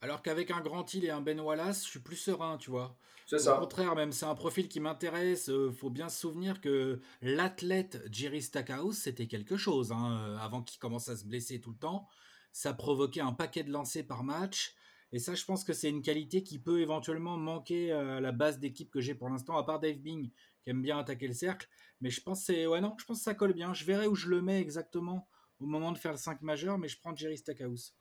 Alors 0.00 0.20
qu'avec 0.20 0.50
un 0.50 0.60
Grant 0.60 0.84
Hill 0.92 1.04
et 1.04 1.10
un 1.10 1.20
Ben 1.20 1.40
Wallace, 1.40 1.84
je 1.84 1.90
suis 1.90 2.00
plus 2.00 2.16
serein, 2.16 2.58
tu 2.58 2.70
vois. 2.70 2.96
C'est 3.26 3.36
Au 3.36 3.38
ça. 3.40 3.56
contraire, 3.58 3.94
même 3.96 4.12
c'est 4.12 4.24
un 4.26 4.34
profil 4.36 4.68
qui 4.68 4.78
m'intéresse. 4.80 5.48
Euh, 5.48 5.72
faut 5.72 5.90
bien 5.90 6.08
se 6.08 6.20
souvenir 6.20 6.60
que 6.60 7.00
l'athlète 7.22 8.02
Jerry 8.10 8.40
Stackhouse, 8.40 8.96
c'était 8.96 9.26
quelque 9.26 9.56
chose. 9.56 9.90
hein, 9.92 10.18
euh, 10.20 10.38
avant 10.38 10.62
qu'il 10.62 10.78
commence 10.78 11.08
à 11.08 11.16
se 11.16 11.24
blesser 11.24 11.60
tout 11.60 11.70
le 11.70 11.76
temps, 11.78 12.06
ça 12.52 12.72
provoquait 12.72 13.20
un 13.20 13.32
paquet 13.32 13.64
de 13.64 13.70
lancers 13.72 14.06
par 14.06 14.22
match. 14.22 14.74
Et 15.12 15.18
ça, 15.18 15.34
je 15.34 15.44
pense 15.44 15.64
que 15.64 15.72
c'est 15.72 15.88
une 15.90 16.02
qualité 16.02 16.42
qui 16.42 16.58
peut 16.58 16.80
éventuellement 16.80 17.36
manquer 17.36 17.92
à 17.92 18.20
la 18.20 18.32
base 18.32 18.58
d'équipe 18.58 18.90
que 18.90 19.00
j'ai 19.00 19.14
pour 19.14 19.28
l'instant, 19.28 19.56
à 19.56 19.64
part 19.64 19.78
Dave 19.80 19.98
Bing, 19.98 20.30
qui 20.62 20.70
aime 20.70 20.82
bien 20.82 20.98
attaquer 20.98 21.26
le 21.28 21.34
cercle. 21.34 21.68
Mais 22.00 22.10
je 22.10 22.20
pense 22.20 22.40
que 22.40 22.46
c'est 22.46 22.66
ouais 22.66 22.80
non, 22.80 22.94
je 22.98 23.04
pense 23.04 23.18
que 23.18 23.24
ça 23.24 23.34
colle 23.34 23.52
bien. 23.54 23.72
Je 23.74 23.84
verrai 23.84 24.06
où 24.06 24.14
je 24.14 24.28
le 24.28 24.42
mets 24.42 24.60
exactement 24.60 25.28
au 25.60 25.66
moment 25.66 25.92
de 25.92 25.98
faire 25.98 26.12
le 26.12 26.18
5 26.18 26.42
majeur, 26.42 26.76
mais 26.78 26.88
je 26.88 26.98
prends 26.98 27.14
Jerry 27.14 27.38
Stackhouse. 27.38 27.94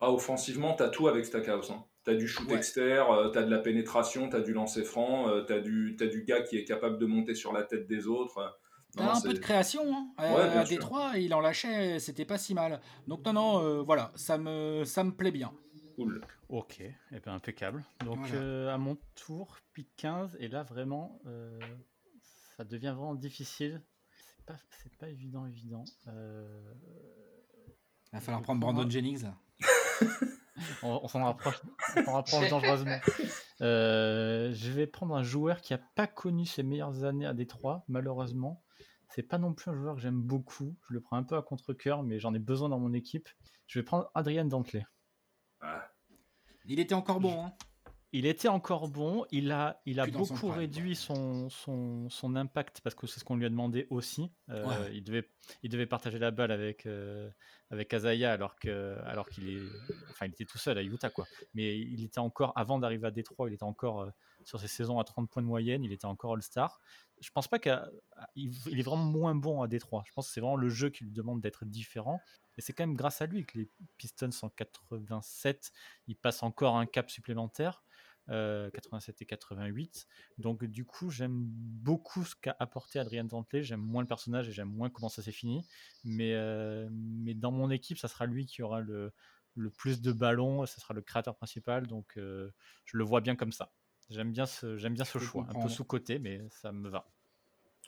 Ah, 0.00 0.10
offensivement, 0.12 0.74
tu 0.74 0.82
as 0.82 0.88
tout 0.88 1.06
avec 1.08 1.24
Stackhouse. 1.24 1.70
Hein. 1.70 1.84
Tu 2.06 2.12
as 2.12 2.14
du 2.14 2.28
shoot 2.28 2.48
Ouais. 2.48 2.56
externe, 2.56 3.32
tu 3.32 3.38
as 3.38 3.42
de 3.42 3.50
la 3.50 3.58
pénétration, 3.58 4.30
tu 4.30 4.36
as 4.36 4.40
du 4.40 4.52
lancer 4.52 4.84
franc, 4.84 5.44
tu 5.46 5.52
as, 5.52 5.60
du 5.60 5.96
t'as 5.98 6.06
du 6.06 6.22
gars 6.24 6.40
qui 6.42 6.56
est 6.56 6.64
capable 6.64 6.98
de 6.98 7.06
monter 7.06 7.34
sur 7.34 7.52
la 7.52 7.64
tête 7.64 7.86
des 7.88 8.06
autres. 8.06 8.38
euh. 8.38 8.48
Non, 8.96 9.10
un 9.10 9.20
peu 9.20 9.34
de 9.34 9.38
création 9.40 9.82
hein. 9.94 10.08
Euh, 10.20 10.34
Ouais, 10.36 10.56
à 10.56 10.64
sûr. 10.64 10.76
Détroit, 10.78 11.12
il 11.18 11.34
en 11.34 11.40
lâchait, 11.40 11.98
c'était 11.98 12.24
pas 12.24 12.38
si 12.38 12.54
mal. 12.54 12.80
Donc 13.08 13.24
non, 13.26 13.32
non, 13.34 13.62
euh, 13.62 13.82
voilà, 13.82 14.10
ça 14.14 14.38
me, 14.38 14.84
ça 14.84 15.04
me 15.04 15.10
plaît 15.12 15.32
bien. 15.32 15.52
Cool. 15.96 16.20
Ok, 16.48 16.80
et 16.80 16.94
ben 17.24 17.32
impeccable. 17.34 17.84
Donc 18.04 18.18
Voilà. 18.20 18.34
euh, 18.36 18.72
à 18.74 18.78
mon 18.78 18.96
tour, 19.16 19.58
pick 19.74 19.88
15, 19.96 20.36
et 20.40 20.48
là 20.48 20.62
vraiment, 20.62 21.20
euh, 21.26 21.58
ça 22.56 22.64
devient 22.64 22.94
vraiment 22.96 23.14
difficile. 23.16 23.82
C'est 24.38 24.46
pas, 24.46 24.56
c'est 24.70 24.96
pas 24.96 25.08
évident, 25.08 25.44
évident. 25.46 25.84
Euh, 26.06 26.72
Il 28.12 28.16
va 28.16 28.20
falloir 28.20 28.42
prendre 28.42 28.60
Brandon 28.60 28.88
Jennings. 28.88 29.24
on 30.82 31.00
on 31.02 31.08
s'en 31.08 31.24
rapproche, 31.24 31.60
on 31.96 32.04
s'en 32.04 32.12
rapproche 32.12 32.48
dangereusement. 32.50 32.98
Euh, 33.60 34.52
je 34.52 34.70
vais 34.70 34.86
prendre 34.86 35.14
un 35.14 35.22
joueur 35.22 35.60
qui 35.60 35.74
a 35.74 35.78
pas 35.78 36.06
connu 36.06 36.46
ses 36.46 36.62
meilleures 36.62 37.04
années 37.04 37.26
à 37.26 37.34
Détroit, 37.34 37.84
malheureusement. 37.88 38.62
C'est 39.08 39.22
pas 39.22 39.38
non 39.38 39.54
plus 39.54 39.70
un 39.70 39.74
joueur 39.74 39.94
que 39.94 40.00
j'aime 40.00 40.20
beaucoup. 40.20 40.76
Je 40.88 40.94
le 40.94 41.00
prends 41.00 41.16
un 41.16 41.22
peu 41.22 41.36
à 41.36 41.42
contre-cœur, 41.42 42.02
mais 42.02 42.18
j'en 42.18 42.34
ai 42.34 42.38
besoin 42.38 42.68
dans 42.68 42.78
mon 42.78 42.92
équipe. 42.92 43.28
Je 43.66 43.78
vais 43.78 43.84
prendre 43.84 44.10
Adrien 44.14 44.44
Dantley. 44.44 44.84
Ah, 45.60 45.88
Il 46.66 46.80
était 46.80 46.94
encore 46.94 47.20
bon. 47.20 47.44
Hein. 47.46 47.52
Il 48.12 48.24
était 48.24 48.48
encore 48.48 48.88
bon, 48.88 49.26
il 49.30 49.50
a, 49.50 49.80
il 49.84 50.00
a 50.00 50.04
Plus 50.04 50.12
dans 50.12 50.24
son 50.24 50.34
beaucoup 50.34 50.48
réduit 50.48 50.94
son, 50.94 51.48
son, 51.50 52.08
son 52.08 52.36
impact 52.36 52.80
parce 52.80 52.94
que 52.94 53.06
c'est 53.06 53.20
ce 53.20 53.24
qu'on 53.24 53.36
lui 53.36 53.44
a 53.46 53.48
demandé 53.50 53.86
aussi. 53.90 54.30
Euh, 54.48 54.64
Ouais. 54.64 54.96
il, 54.96 55.02
devait, 55.02 55.28
il 55.62 55.70
devait 55.70 55.86
partager 55.86 56.18
la 56.18 56.30
balle 56.30 56.50
avec, 56.52 56.86
euh, 56.86 57.28
avec 57.70 57.92
Azaya 57.92 58.32
alors 58.32 58.56
que 58.56 58.96
alors 59.04 59.28
qu'il 59.28 59.48
est 59.50 59.60
enfin 60.10 60.26
il 60.26 60.30
était 60.32 60.44
tout 60.44 60.58
seul 60.58 60.78
à 60.78 60.82
Utah 60.82 61.10
quoi. 61.10 61.26
Mais 61.54 61.78
il 61.78 62.04
était 62.04 62.20
encore 62.20 62.52
avant 62.56 62.78
d'arriver 62.78 63.06
à 63.08 63.10
Détroit, 63.10 63.48
il 63.50 63.54
était 63.54 63.64
encore 63.64 64.02
euh, 64.02 64.10
sur 64.44 64.60
ses 64.60 64.68
saisons 64.68 65.00
à 65.00 65.04
30 65.04 65.28
points 65.28 65.42
de 65.42 65.48
moyenne, 65.48 65.82
il 65.84 65.92
était 65.92 66.06
encore 66.06 66.34
All-Star. 66.34 66.80
Je 67.20 67.30
pense 67.30 67.48
pas 67.48 67.58
qu'il 67.58 67.82
il 68.36 68.78
est 68.78 68.82
vraiment 68.82 69.04
moins 69.04 69.34
bon 69.34 69.62
à 69.62 69.68
Détroit. 69.68 70.04
Je 70.06 70.12
pense 70.12 70.28
que 70.28 70.32
c'est 70.34 70.40
vraiment 70.40 70.56
le 70.56 70.68
jeu 70.68 70.90
qui 70.90 71.04
lui 71.04 71.12
demande 71.12 71.40
d'être 71.40 71.64
différent. 71.64 72.20
Et 72.56 72.62
c'est 72.62 72.72
quand 72.72 72.86
même 72.86 72.96
grâce 72.96 73.20
à 73.20 73.26
lui 73.26 73.44
que 73.44 73.58
les 73.58 73.68
Pistons 73.98 74.30
en 74.42 74.48
87, 74.48 75.72
ils 76.06 76.16
passent 76.16 76.42
encore 76.42 76.76
un 76.76 76.86
cap 76.86 77.10
supplémentaire. 77.10 77.82
Euh, 78.28 78.70
87 78.70 79.22
et 79.22 79.26
88. 79.26 80.06
Donc 80.38 80.64
du 80.64 80.84
coup, 80.84 81.10
j'aime 81.10 81.32
beaucoup 81.36 82.24
ce 82.24 82.34
qu'a 82.34 82.56
apporté 82.58 82.98
Adrien 82.98 83.24
Dantley. 83.24 83.62
J'aime 83.62 83.80
moins 83.80 84.02
le 84.02 84.08
personnage 84.08 84.48
et 84.48 84.52
j'aime 84.52 84.68
moins 84.70 84.90
comment 84.90 85.08
ça 85.08 85.22
s'est 85.22 85.32
fini. 85.32 85.66
Mais, 86.04 86.32
euh, 86.34 86.88
mais 86.90 87.34
dans 87.34 87.50
mon 87.52 87.70
équipe, 87.70 87.98
ça 87.98 88.08
sera 88.08 88.26
lui 88.26 88.46
qui 88.46 88.62
aura 88.62 88.80
le, 88.80 89.12
le 89.54 89.70
plus 89.70 90.00
de 90.02 90.12
ballons. 90.12 90.66
Ça 90.66 90.80
sera 90.80 90.94
le 90.94 91.02
créateur 91.02 91.36
principal. 91.36 91.86
Donc 91.86 92.14
euh, 92.16 92.50
je 92.84 92.96
le 92.96 93.04
vois 93.04 93.20
bien 93.20 93.36
comme 93.36 93.52
ça. 93.52 93.70
J'aime 94.10 94.32
bien 94.32 94.46
ce, 94.46 94.76
j'aime 94.76 94.94
bien 94.94 95.04
ce 95.04 95.18
choix. 95.18 95.46
Un 95.50 95.60
peu 95.62 95.68
sous-côté, 95.68 96.18
mais 96.18 96.40
ça 96.50 96.72
me 96.72 96.88
va. 96.88 97.08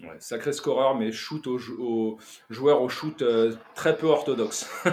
Ouais, 0.01 0.16
sacré 0.20 0.53
scoreur, 0.53 0.95
mais 0.95 1.11
shoot 1.11 1.45
au, 1.49 1.59
jou- 1.59 1.80
au 1.82 2.18
joueur 2.51 2.82
au 2.82 2.89
shoot 2.89 3.20
euh, 3.22 3.57
très 3.74 3.97
peu 3.97 4.07
orthodoxe. 4.07 4.68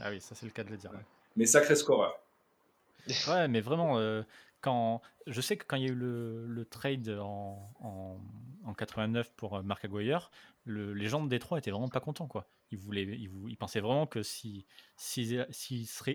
Ah 0.00 0.10
oui, 0.10 0.20
ça 0.20 0.34
c'est 0.36 0.46
le 0.46 0.52
cas 0.52 0.62
de 0.62 0.70
le 0.70 0.76
dire. 0.76 0.92
ouais. 0.92 1.04
mais 1.36 1.44
sacré 1.46 1.74
scoreur. 1.74 2.14
Ouais, 3.28 3.48
mais 3.48 3.60
vraiment, 3.60 3.98
euh, 3.98 4.22
quand 4.60 5.02
je 5.26 5.40
sais 5.40 5.56
que 5.56 5.64
quand 5.64 5.76
il 5.76 5.82
y 5.82 5.86
a 5.86 5.92
eu 5.92 5.94
le, 5.94 6.46
le 6.46 6.64
trade 6.64 7.08
en, 7.20 7.72
en, 7.80 8.20
en 8.64 8.74
89 8.74 9.32
pour 9.34 9.56
euh, 9.56 9.62
Marc 9.62 9.84
Aguirre, 9.84 10.30
le- 10.64 10.92
les 10.94 11.08
gens 11.08 11.22
de 11.22 11.28
Détroit 11.28 11.58
étaient 11.58 11.70
vraiment 11.70 11.88
pas 11.88 12.00
contents, 12.00 12.26
quoi. 12.28 12.50
Ils 12.70 12.78
voulaient, 12.78 13.04
ils, 13.04 13.56
pensaient 13.56 13.80
vraiment 13.80 14.06
que 14.06 14.22
si 14.22 14.66
s'ils 14.96 15.46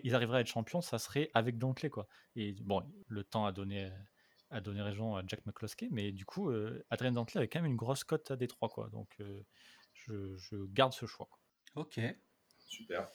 ils 0.03 0.15
arriveraient 0.15 0.37
à 0.37 0.41
être 0.41 0.47
champions, 0.47 0.81
ça 0.81 0.99
serait 0.99 1.31
avec 1.33 1.57
Dantley, 1.57 1.89
quoi. 1.89 2.07
Et 2.35 2.53
bon, 2.61 2.83
le 3.07 3.23
temps 3.23 3.45
a 3.45 3.51
donné 3.51 3.91
a 4.51 4.61
donné 4.61 4.81
raison 4.83 5.15
à 5.15 5.23
Jack 5.25 5.45
McCloskey, 5.47 5.87
mais 5.91 6.11
du 6.11 6.25
coup, 6.25 6.51
euh, 6.51 6.85
Adrien 6.91 7.11
Dantley 7.11 7.39
avait 7.39 7.47
quand 7.47 7.59
même 7.59 7.71
une 7.71 7.77
grosse 7.77 8.03
cote 8.03 8.29
à 8.29 8.35
Détroit, 8.35 8.69
quoi. 8.69 8.87
Donc, 8.89 9.09
euh, 9.19 9.41
je, 9.93 10.35
je 10.37 10.57
garde 10.67 10.93
ce 10.93 11.07
choix. 11.07 11.25
quoi. 11.27 11.39
Ok. 11.83 11.99
Super. 12.67 13.09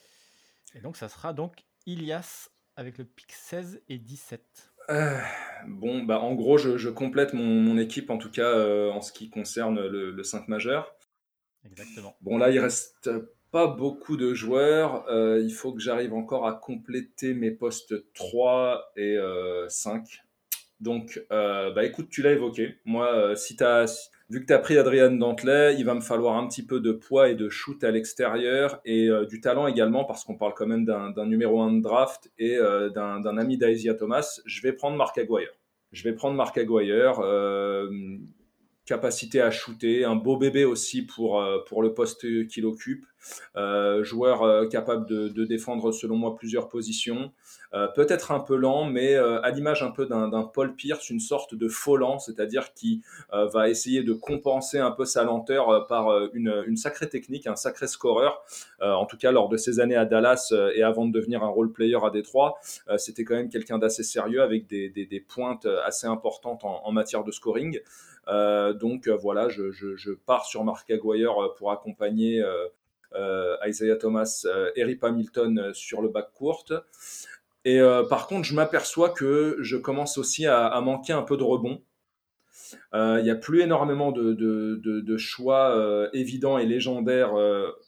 Et 0.74 0.80
donc, 0.80 0.96
ça 0.96 1.08
sera 1.08 1.32
donc 1.32 1.64
Ilias 1.86 2.50
avec 2.78 2.96
le 2.96 3.04
pic 3.04 3.32
16 3.32 3.82
et 3.88 3.98
17. 3.98 4.70
Euh, 4.88 5.18
bon, 5.66 6.04
bah, 6.04 6.20
en 6.20 6.34
gros, 6.34 6.58
je, 6.58 6.78
je 6.78 6.88
complète 6.88 7.34
mon, 7.34 7.44
mon 7.44 7.76
équipe, 7.76 8.08
en 8.08 8.18
tout 8.18 8.30
cas 8.30 8.48
euh, 8.48 8.90
en 8.90 9.00
ce 9.00 9.12
qui 9.12 9.30
concerne 9.30 9.84
le, 9.84 10.12
le 10.12 10.22
5 10.22 10.46
majeur. 10.46 10.94
Exactement. 11.66 12.16
Bon, 12.20 12.38
là, 12.38 12.50
il 12.50 12.60
reste 12.60 13.10
pas 13.50 13.66
beaucoup 13.66 14.16
de 14.16 14.32
joueurs. 14.32 15.06
Euh, 15.10 15.40
il 15.42 15.52
faut 15.52 15.72
que 15.72 15.80
j'arrive 15.80 16.14
encore 16.14 16.46
à 16.46 16.54
compléter 16.54 17.34
mes 17.34 17.50
postes 17.50 18.12
3 18.14 18.92
et 18.96 19.16
euh, 19.16 19.68
5. 19.68 20.22
Donc, 20.80 21.20
euh, 21.32 21.72
bah, 21.72 21.84
écoute, 21.84 22.08
tu 22.10 22.22
l'as 22.22 22.32
évoqué. 22.32 22.76
Moi, 22.84 23.12
euh, 23.12 23.34
si 23.34 23.56
t'as, 23.56 23.88
si- 23.88 24.08
vu 24.30 24.44
que 24.44 24.52
tu 24.52 24.60
pris 24.60 24.76
Adrian 24.78 25.12
Dantley, 25.12 25.76
il 25.78 25.84
va 25.84 25.94
me 25.94 26.00
falloir 26.00 26.36
un 26.36 26.46
petit 26.46 26.64
peu 26.64 26.80
de 26.80 26.92
poids 26.92 27.28
et 27.28 27.34
de 27.34 27.48
shoot 27.48 27.82
à 27.82 27.90
l'extérieur 27.90 28.80
et 28.84 29.08
euh, 29.08 29.24
du 29.24 29.40
talent 29.40 29.66
également, 29.66 30.04
parce 30.04 30.24
qu'on 30.24 30.36
parle 30.36 30.54
quand 30.54 30.66
même 30.66 30.84
d'un, 30.84 31.26
numéro 31.26 31.60
1 31.60 31.74
de 31.74 31.82
draft 31.82 32.30
et 32.38 32.56
euh, 32.56 32.90
d'un, 32.90 33.36
ami 33.36 33.56
d'Aisia 33.56 33.94
Thomas. 33.94 34.40
Je 34.44 34.62
vais 34.62 34.72
prendre 34.72 34.96
Mark 34.96 35.16
Aguirre. 35.18 35.52
Je 35.92 36.04
vais 36.04 36.12
prendre 36.12 36.36
Mark 36.36 36.56
Aguirre. 36.58 37.20
Capacité 38.88 39.42
à 39.42 39.50
shooter, 39.50 40.04
un 40.04 40.16
beau 40.16 40.38
bébé 40.38 40.64
aussi 40.64 41.02
pour, 41.02 41.40
euh, 41.40 41.58
pour 41.68 41.82
le 41.82 41.92
poste 41.92 42.26
qu'il 42.48 42.64
occupe, 42.64 43.04
euh, 43.56 44.02
joueur 44.02 44.42
euh, 44.42 44.66
capable 44.66 45.06
de, 45.06 45.44
défendre 45.44 45.92
selon 45.92 46.16
moi 46.16 46.34
plusieurs 46.36 46.68
positions, 46.68 47.32
peut-être 47.94 48.32
un 48.32 48.40
peu 48.40 48.56
lent, 48.56 48.84
mais 48.84 49.14
à 49.14 49.50
l'image 49.50 49.82
un 49.82 49.90
peu 49.90 50.06
d'un 50.06 50.42
Paul 50.42 50.74
Pierce, 50.74 51.10
une 51.10 51.20
sorte 51.20 51.54
de 51.54 51.68
faux 51.68 51.96
lent, 51.96 52.18
c'est-à-dire 52.18 52.72
qui 52.74 53.02
va 53.30 53.68
essayer 53.68 54.02
de 54.02 54.12
compenser 54.12 54.78
un 54.78 54.90
peu 54.90 55.04
sa 55.04 55.24
lenteur 55.24 55.86
par 55.86 56.10
une, 56.34 56.64
une 56.66 56.76
sacrée 56.76 57.08
technique, 57.08 57.46
un 57.46 57.56
sacré 57.56 57.86
scoreur. 57.86 58.42
En 58.80 59.06
tout 59.06 59.16
cas, 59.16 59.32
lors 59.32 59.48
de 59.48 59.56
ses 59.56 59.80
années 59.80 59.96
à 59.96 60.06
Dallas 60.06 60.52
et 60.74 60.82
avant 60.82 61.06
de 61.06 61.12
devenir 61.12 61.42
un 61.42 61.48
role 61.48 61.70
player 61.72 61.98
à 62.02 62.10
Détroit, 62.10 62.58
c'était 62.96 63.24
quand 63.24 63.36
même 63.36 63.50
quelqu'un 63.50 63.78
d'assez 63.78 64.02
sérieux 64.02 64.42
avec 64.42 64.66
des, 64.66 64.88
des, 64.90 65.20
pointes 65.20 65.66
assez 65.84 66.06
importantes 66.06 66.62
en 66.64 66.92
matière 66.92 67.22
de 67.22 67.30
scoring. 67.30 67.80
Euh, 68.28 68.72
donc 68.72 69.08
euh, 69.08 69.16
voilà, 69.16 69.48
je, 69.48 70.12
pars 70.26 70.44
sur 70.44 70.64
Mark 70.64 70.90
Aguirre 70.90 71.42
euh, 71.42 71.54
pour 71.56 71.72
accompagner 71.72 72.42
Isaiah 73.66 73.96
Thomas 73.96 74.46
Rip 74.76 75.02
Hamilton 75.02 75.72
sur 75.72 76.02
le 76.02 76.08
back 76.08 76.32
court. 76.34 76.66
Et 77.64 77.80
par 78.08 78.26
contre, 78.26 78.44
je 78.44 78.54
m'aperçois 78.54 79.10
que 79.10 79.56
je 79.60 79.76
commence 79.76 80.18
aussi 80.18 80.46
à, 80.46 80.80
manquer 80.82 81.12
un 81.14 81.22
peu 81.22 81.36
de 81.36 81.42
rebond. 81.42 81.82
Il 82.92 83.22
n'y 83.22 83.30
a 83.30 83.34
plus 83.34 83.62
énormément 83.62 84.12
de, 84.12 85.16
choix 85.16 86.10
évidents 86.12 86.58
et 86.58 86.66
légendaires 86.66 87.32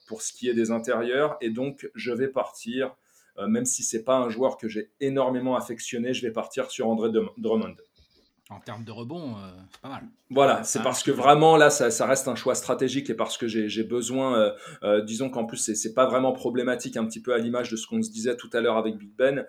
pour 0.09 0.23
ce 0.23 0.33
qui 0.33 0.49
est 0.49 0.55
des 0.55 0.71
intérieurs. 0.71 1.37
Et 1.43 1.51
donc, 1.51 1.91
je 1.95 2.13
vais 2.13 2.29
partir, 2.29 2.97
même 3.47 3.67
si 3.67 3.83
c'est 3.83 4.05
pas 4.05 4.17
un 4.17 4.31
joueur 4.31 4.57
que 4.57 4.69
j'ai 4.69 4.91
énormément 5.01 5.55
affectionné, 5.55 6.15
je 6.15 6.27
vais 6.27 6.33
partir 6.33 6.71
sur 6.71 6.89
André 6.89 7.11
Drum- 7.11 7.31
Drummond. 7.37 7.77
En 8.51 8.59
termes 8.59 8.85
de 8.85 8.91
rebond, 8.91 9.37
euh, 9.37 9.49
c'est 9.71 9.81
pas 9.81 9.89
mal. 9.89 10.03
Voilà, 10.29 10.65
c'est 10.65 10.81
Ah, 10.81 10.83
parce 10.83 11.03
que 11.03 11.11
vraiment 11.11 11.57
là, 11.57 11.71
ça, 11.71 11.91
ça 11.91 12.07
reste 12.07 12.27
un 12.27 12.35
choix 12.35 12.55
stratégique 12.55 13.09
et 13.09 13.15
parce 13.15 13.39
que 13.39 13.47
j'ai 13.47 13.85
besoin, 13.85 14.37
euh, 14.37 14.53
euh, 14.83 15.01
disons 15.03 15.31
qu'en 15.31 15.45
plus 15.45 15.73
c'est 15.75 15.95
pas 15.95 16.07
vraiment 16.07 16.33
problématique, 16.33 16.97
un 16.97 17.07
petit 17.07 17.23
peu 17.23 17.33
à 17.33 17.39
l'image 17.39 17.71
de 17.71 17.77
ce 17.77 17.87
qu'on 17.87 18.03
se 18.03 18.11
disait 18.11 18.37
tout 18.37 18.51
à 18.53 18.61
l'heure 18.61 18.77
avec 18.77 18.97
Big 18.97 19.15
Ben, 19.17 19.47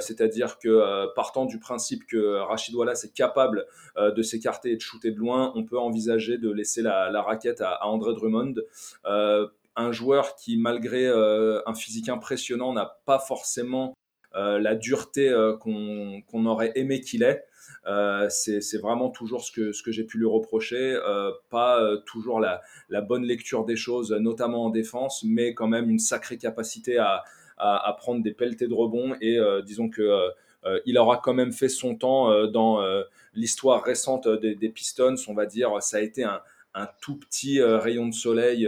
c'est-à-dire 0.00 0.58
que 0.58 1.06
partant 1.14 1.44
du 1.46 1.58
principe 1.58 2.06
que 2.06 2.40
Rachid 2.40 2.74
Wallace 2.74 3.04
est 3.04 3.14
capable 3.14 3.66
de 3.96 4.22
s'écarter 4.22 4.72
et 4.72 4.76
de 4.76 4.80
shooter 4.80 5.12
de 5.12 5.18
loin, 5.18 5.52
on 5.54 5.64
peut 5.64 5.78
envisager 5.78 6.36
de 6.36 6.50
laisser 6.50 6.82
la, 6.82 7.10
la 7.10 7.22
raquette 7.22 7.60
à, 7.60 7.70
à 7.70 7.86
André 7.86 8.14
Drummond. 8.14 8.54
Un 9.76 9.92
joueur 9.92 10.34
qui, 10.34 10.56
malgré 10.56 11.06
euh, 11.06 11.62
un 11.64 11.74
physique 11.74 12.08
impressionnant, 12.08 12.72
n'a 12.72 12.98
pas 13.06 13.18
forcément 13.18 13.94
euh, 14.34 14.58
la 14.58 14.74
dureté 14.74 15.28
euh, 15.28 15.56
qu'on 15.56 16.22
qu'on 16.26 16.44
aurait 16.46 16.72
aimé 16.74 17.00
qu'il 17.00 17.22
ait. 17.22 17.44
Euh, 17.86 18.28
c'est 18.28 18.78
vraiment 18.78 19.10
toujours 19.10 19.42
ce 19.42 19.52
que, 19.52 19.72
ce 19.72 19.82
que 19.82 19.92
j'ai 19.92 20.04
pu 20.04 20.18
lui 20.18 20.26
reprocher. 20.26 20.94
Euh, 20.94 21.32
pas 21.50 21.82
euh, 21.82 21.96
toujours 22.06 22.40
la, 22.40 22.60
la 22.88 23.00
bonne 23.00 23.24
lecture 23.24 23.64
des 23.64 23.76
choses, 23.76 24.12
notamment 24.12 24.66
en 24.66 24.70
défense, 24.70 25.24
mais 25.24 25.54
quand 25.54 25.68
même 25.68 25.90
une 25.90 25.98
sacrée 25.98 26.38
capacité 26.38 26.98
à, 26.98 27.24
à, 27.56 27.94
prendre 27.98 28.22
des 28.22 28.32
pelletés 28.32 28.68
de 28.68 28.74
rebond. 28.74 29.16
Et 29.20 29.38
disons 29.64 29.88
que 29.88 30.30
il 30.86 30.98
aura 30.98 31.20
quand 31.22 31.34
même 31.34 31.52
fait 31.52 31.68
son 31.68 31.94
temps 31.94 32.46
dans 32.46 32.82
l'histoire 33.34 33.82
récente 33.82 34.28
des, 34.28 34.68
Pistons. 34.70 35.16
On 35.28 35.34
va 35.34 35.46
dire, 35.46 35.82
ça 35.82 35.98
a 35.98 36.00
été 36.00 36.24
un, 36.24 36.40
un 36.74 36.88
tout 37.02 37.16
petit 37.16 37.60
rayon 37.60 38.08
de 38.08 38.14
soleil, 38.14 38.66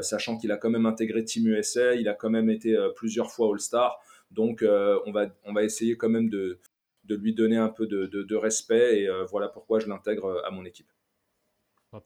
sachant 0.00 0.38
qu'il 0.38 0.50
a 0.50 0.56
quand 0.56 0.70
même 0.70 0.86
intégré 0.86 1.24
Team 1.24 1.46
USA, 1.48 1.94
il 1.94 2.08
a 2.08 2.14
quand 2.14 2.30
même 2.30 2.48
été 2.48 2.74
plusieurs 2.96 3.30
fois 3.30 3.48
All-Star. 3.52 4.00
Donc, 4.30 4.62
on, 4.62 5.12
va, 5.12 5.26
on 5.44 5.52
va 5.52 5.62
essayer 5.62 5.98
quand 5.98 6.08
même 6.08 6.30
de, 6.30 6.58
de 7.04 7.14
lui 7.16 7.34
donner 7.34 7.56
un 7.56 7.68
peu 7.68 7.86
de, 7.86 8.06
de, 8.06 8.22
de 8.22 8.36
respect 8.36 9.00
et 9.00 9.08
euh, 9.08 9.24
voilà 9.24 9.48
pourquoi 9.48 9.80
je 9.80 9.86
l'intègre 9.88 10.26
euh, 10.26 10.46
à 10.46 10.50
mon 10.50 10.64
équipe. 10.64 10.88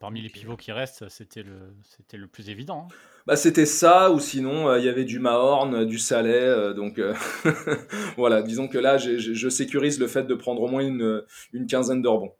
Parmi 0.00 0.20
les 0.20 0.28
pivots 0.30 0.56
qui 0.56 0.72
restent, 0.72 1.08
c'était 1.08 1.44
le, 1.44 1.72
c'était 1.84 2.16
le 2.16 2.26
plus 2.26 2.50
évident. 2.50 2.88
hein. 2.90 2.94
Bah, 3.24 3.36
c'était 3.36 3.66
ça, 3.66 4.10
ou 4.10 4.18
sinon 4.18 4.68
euh, 4.68 4.78
il 4.80 4.84
y 4.84 4.88
avait 4.88 5.04
du 5.04 5.20
Mahorn, 5.20 5.84
du 5.84 5.98
euh, 6.12 6.74
donc 6.74 6.98
euh, 6.98 7.14
voilà, 8.16 8.42
disons 8.42 8.66
que 8.66 8.78
là 8.78 8.98
j'ai- 8.98 9.18
j'ai- 9.20 9.34
je 9.34 9.48
sécurise 9.48 10.00
le 10.00 10.08
fait 10.08 10.24
de 10.24 10.34
prendre 10.34 10.62
au 10.62 10.68
moins 10.68 10.82
une, 10.82 11.22
une 11.52 11.66
quinzaine 11.66 12.02
de 12.02 12.08
rebonds. 12.08 12.32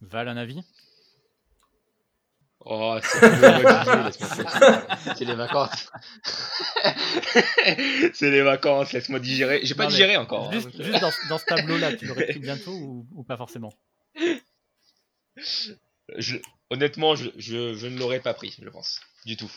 Val, 0.00 0.28
un 0.28 0.36
avis? 0.36 0.62
Oh, 2.68 2.98
c'est 3.00 3.20
le 3.20 3.30
mois 3.30 3.64
de 3.64 3.84
juillet, 3.84 4.04
laisse-moi 4.06 4.28
tranquille. 4.44 5.14
C'est 5.16 5.24
les 5.24 5.34
vacances. 5.34 5.90
c'est 8.12 8.30
les 8.30 8.42
vacances, 8.42 8.92
laisse-moi 8.92 9.20
digérer. 9.20 9.60
J'ai 9.62 9.74
pas 9.76 9.86
digéré 9.86 10.16
encore. 10.16 10.48
hein, 10.48 10.52
Juste, 10.52 10.74
euh, 10.80 10.82
juste 10.82 11.00
dans, 11.00 11.12
dans 11.28 11.38
ce 11.38 11.44
tableau-là, 11.46 11.92
tu 11.92 12.06
l'aurais 12.06 12.26
pris 12.26 12.40
bientôt 12.40 12.72
ou, 12.72 13.06
ou 13.14 13.22
pas 13.22 13.36
forcément? 13.36 13.72
Je- 16.16 16.36
honnêtement, 16.70 17.14
je, 17.14 17.30
je, 17.36 17.74
je 17.74 17.86
ne 17.86 17.98
l'aurais 17.98 18.20
pas 18.20 18.34
pris, 18.34 18.56
je 18.60 18.68
pense. 18.68 19.00
Du 19.24 19.36
tout. 19.36 19.50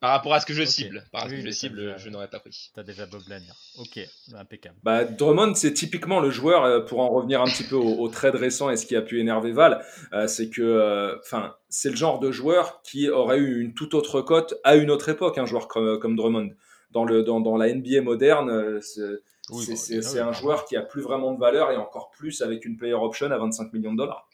Par 0.00 0.10
rapport 0.10 0.32
à 0.34 0.40
ce 0.40 0.46
que 0.46 0.52
je 0.54 0.64
cible. 0.64 1.04
Par 1.10 1.22
rapport 1.22 1.34
à 1.34 1.36
Oui, 1.36 1.40
ce 1.40 1.44
que 1.46 1.50
je 1.50 1.56
cible, 1.56 1.76
déjà- 1.76 1.96
je 1.96 2.08
n'aurais 2.08 2.28
pas 2.28 2.38
pris. 2.38 2.70
T'as 2.74 2.84
déjà 2.84 3.06
Bob 3.06 3.22
Lanier. 3.28 3.46
Ok, 3.78 3.98
impeccable. 4.36 4.76
Bah, 4.84 5.04
Drummond, 5.04 5.54
c'est 5.56 5.72
typiquement 5.72 6.20
le 6.20 6.30
joueur, 6.30 6.64
euh, 6.64 6.80
pour 6.80 7.00
en 7.00 7.08
revenir 7.08 7.42
un 7.42 7.46
petit 7.46 7.64
peu 7.64 7.74
au, 7.74 7.96
au 7.98 8.08
trade 8.08 8.36
récent 8.36 8.70
et 8.70 8.76
ce 8.76 8.86
qui 8.86 8.94
a 8.94 9.02
pu 9.02 9.18
énerver 9.18 9.50
Val, 9.52 9.84
euh, 10.12 10.28
c'est 10.28 10.50
que, 10.50 10.62
euh, 10.62 11.16
enfin, 11.20 11.56
c'est 11.68 11.90
le 11.90 11.96
genre 11.96 12.20
de 12.20 12.30
joueur 12.30 12.80
qui 12.82 13.08
aurait 13.08 13.38
eu 13.38 13.60
une 13.60 13.74
toute 13.74 13.94
autre 13.94 14.20
cote 14.20 14.54
à 14.62 14.76
une 14.76 14.90
autre 14.90 15.08
époque, 15.08 15.36
un 15.38 15.46
joueur 15.46 15.66
comme, 15.66 15.98
comme 15.98 16.14
Drummond. 16.16 16.50
Dans, 16.92 17.04
le, 17.04 17.22
dans, 17.22 17.40
dans 17.40 17.56
la 17.56 17.68
NBA 17.68 18.00
moderne, 18.00 18.80
c'est 18.80 19.02
Oui, 19.50 19.66
bah, 19.68 19.74
oui, 19.90 20.18
un 20.20 20.32
joueur 20.32 20.64
qui 20.64 20.76
a 20.76 20.82
plus 20.82 21.02
vraiment 21.02 21.34
de 21.34 21.40
valeur 21.40 21.70
et 21.72 21.76
encore 21.76 22.10
plus 22.10 22.40
avec 22.40 22.64
une 22.64 22.76
player 22.78 22.94
option 22.94 23.30
à 23.30 23.36
25 23.36 23.72
millions 23.72 23.92
de 23.92 23.98
dollars. 23.98 24.28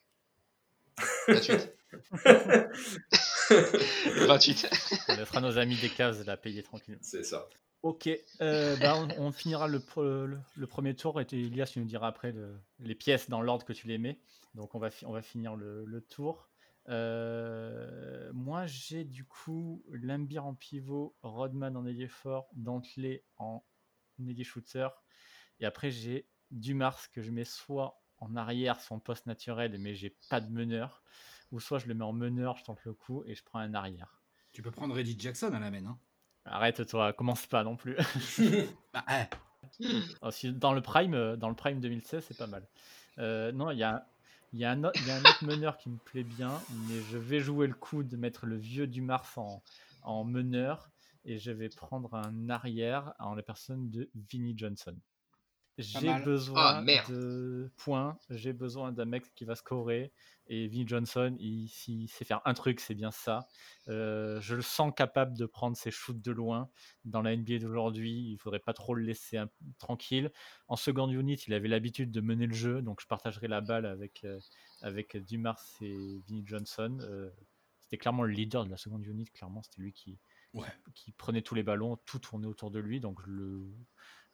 28. 3.50 4.26
28. 4.26 4.68
On 5.08 5.16
laissera 5.16 5.40
nos 5.40 5.58
amis 5.58 5.76
des 5.76 5.88
cases 5.90 6.24
la 6.26 6.36
payer 6.36 6.62
tranquillement. 6.62 7.00
C'est 7.02 7.24
ça. 7.24 7.48
Ok, 7.82 8.08
euh, 8.40 8.76
bah, 8.76 8.94
on, 8.96 9.08
on 9.26 9.32
finira 9.32 9.68
le, 9.68 9.78
pre- 9.78 10.24
le, 10.24 10.38
le 10.56 10.66
premier 10.66 10.94
tour 10.96 11.20
et 11.20 11.26
tu- 11.26 11.36
Elias, 11.38 11.66
tu 11.72 11.80
nous 11.80 11.84
diras 11.84 12.08
après 12.08 12.32
le- 12.32 12.58
les 12.78 12.94
pièces 12.94 13.28
dans 13.28 13.42
l'ordre 13.42 13.64
que 13.66 13.74
tu 13.74 13.86
les 13.88 13.98
mets. 13.98 14.18
Donc 14.54 14.74
on 14.74 14.78
va, 14.78 14.90
fi- 14.90 15.04
on 15.04 15.12
va 15.12 15.20
finir 15.20 15.54
le, 15.54 15.84
le 15.84 16.00
tour. 16.00 16.48
Euh, 16.88 18.30
moi 18.32 18.66
j'ai 18.66 19.04
du 19.04 19.24
coup 19.24 19.84
Lambir 19.90 20.46
en 20.46 20.54
pivot, 20.54 21.14
Rodman 21.22 21.76
en 21.76 21.86
ailier 21.86 22.08
fort, 22.08 22.48
Dantley 22.54 23.22
en 23.36 23.62
ailier 24.20 24.44
shooter. 24.44 24.88
Et 25.60 25.66
après 25.66 25.90
j'ai 25.90 26.26
Dumars 26.50 27.10
que 27.10 27.20
je 27.20 27.30
mets 27.30 27.44
soit 27.44 28.00
en 28.18 28.36
arrière, 28.36 28.80
son 28.80 29.00
poste 29.00 29.26
naturel, 29.26 29.76
mais 29.78 29.94
j'ai 29.94 30.16
pas 30.30 30.40
de 30.40 30.50
meneur, 30.50 31.02
ou 31.52 31.60
soit 31.60 31.78
je 31.78 31.86
le 31.86 31.94
mets 31.94 32.04
en 32.04 32.12
meneur, 32.12 32.56
je 32.56 32.64
tente 32.64 32.84
le 32.84 32.92
coup 32.92 33.22
et 33.26 33.34
je 33.34 33.42
prends 33.44 33.58
un 33.58 33.74
arrière. 33.74 34.22
Tu 34.52 34.62
peux 34.62 34.70
prendre 34.70 34.94
Reggie 34.94 35.16
Jackson 35.18 35.52
à 35.52 35.58
la 35.58 35.70
main. 35.70 35.86
Hein. 35.86 35.98
Arrête 36.44 36.86
toi, 36.86 37.12
commence 37.12 37.46
pas 37.46 37.64
non 37.64 37.76
plus. 37.76 37.96
bah, 38.92 39.04
eh. 39.10 39.24
Oh, 40.22 40.30
dans 40.54 40.72
le 40.72 40.82
prime, 40.82 41.14
euh, 41.14 41.36
dans 41.36 41.48
le 41.48 41.54
prime 41.54 41.80
2016, 41.80 42.24
c'est 42.28 42.38
pas 42.38 42.46
mal. 42.46 42.66
Euh, 43.18 43.52
non, 43.52 43.70
il 43.70 43.78
y 43.78 43.82
a, 43.82 44.06
y, 44.52 44.64
a 44.64 44.70
un 44.70 44.84
autre, 44.84 45.06
y 45.06 45.10
a 45.10 45.16
un 45.16 45.20
autre 45.20 45.44
meneur 45.46 45.76
qui 45.78 45.88
me 45.88 45.96
plaît 45.96 46.22
bien, 46.22 46.60
mais 46.88 47.00
je 47.10 47.18
vais 47.18 47.40
jouer 47.40 47.66
le 47.66 47.74
coup 47.74 48.02
de 48.02 48.16
mettre 48.16 48.46
le 48.46 48.56
vieux 48.56 48.86
Dumars 48.86 49.32
en, 49.36 49.62
en 50.02 50.24
meneur 50.24 50.90
et 51.24 51.38
je 51.38 51.50
vais 51.50 51.68
prendre 51.68 52.14
un 52.14 52.50
arrière 52.50 53.14
en 53.18 53.34
la 53.34 53.42
personne 53.42 53.90
de 53.90 54.10
Vinnie 54.14 54.54
Johnson. 54.56 54.96
J'ai 55.76 56.14
besoin 56.20 56.84
ah, 56.86 57.04
de 57.08 57.68
points, 57.76 58.16
j'ai 58.30 58.52
besoin 58.52 58.92
d'un 58.92 59.06
mec 59.06 59.34
qui 59.34 59.44
va 59.44 59.56
scorer. 59.56 60.12
Et 60.46 60.68
Vinnie 60.68 60.86
Johnson, 60.86 61.34
il, 61.40 61.68
s'il 61.68 62.08
sait 62.08 62.24
faire 62.24 62.42
un 62.44 62.54
truc, 62.54 62.78
c'est 62.78 62.94
bien 62.94 63.10
ça. 63.10 63.48
Euh, 63.88 64.40
je 64.40 64.54
le 64.54 64.62
sens 64.62 64.92
capable 64.94 65.36
de 65.36 65.46
prendre 65.46 65.76
ses 65.76 65.90
shoots 65.90 66.20
de 66.20 66.30
loin. 66.30 66.68
Dans 67.04 67.22
la 67.22 67.34
NBA 67.34 67.58
d'aujourd'hui, 67.58 68.30
il 68.30 68.36
faudrait 68.38 68.60
pas 68.60 68.74
trop 68.74 68.94
le 68.94 69.02
laisser 69.02 69.42
tranquille. 69.78 70.30
En 70.68 70.76
seconde 70.76 71.12
unit, 71.12 71.36
il 71.46 71.54
avait 71.54 71.68
l'habitude 71.68 72.12
de 72.12 72.20
mener 72.20 72.46
le 72.46 72.54
jeu, 72.54 72.82
donc 72.82 73.00
je 73.00 73.06
partagerai 73.06 73.48
la 73.48 73.60
balle 73.60 73.86
avec, 73.86 74.22
euh, 74.24 74.38
avec 74.82 75.16
Dumars 75.16 75.60
et 75.80 76.20
Vinnie 76.26 76.44
Johnson. 76.46 76.98
Euh, 77.00 77.30
c'était 77.80 77.98
clairement 77.98 78.22
le 78.22 78.32
leader 78.32 78.64
de 78.64 78.70
la 78.70 78.76
seconde 78.76 79.04
unit, 79.06 79.24
clairement, 79.26 79.62
c'était 79.62 79.82
lui 79.82 79.92
qui, 79.92 80.18
qui 80.94 81.12
prenait 81.12 81.42
tous 81.42 81.54
les 81.54 81.62
ballons, 81.62 81.96
tout 82.04 82.18
tournait 82.18 82.46
autour 82.46 82.70
de 82.70 82.78
lui. 82.78 83.00
Donc 83.00 83.20
je 83.22 83.30
le 83.30 83.74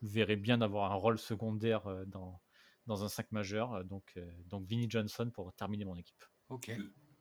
verrais 0.02 0.36
bien 0.36 0.58
d'avoir 0.58 0.92
un 0.92 0.94
rôle 0.94 1.18
secondaire 1.18 1.86
euh, 1.86 2.04
dans, 2.06 2.40
dans 2.86 3.04
un 3.04 3.08
5 3.08 3.32
majeur. 3.32 3.74
Euh, 3.74 3.82
donc, 3.82 4.12
euh, 4.16 4.30
donc 4.46 4.66
Vinnie 4.66 4.90
Johnson 4.90 5.30
pour 5.32 5.52
terminer 5.54 5.84
mon 5.84 5.96
équipe. 5.96 6.24
Ok. 6.48 6.70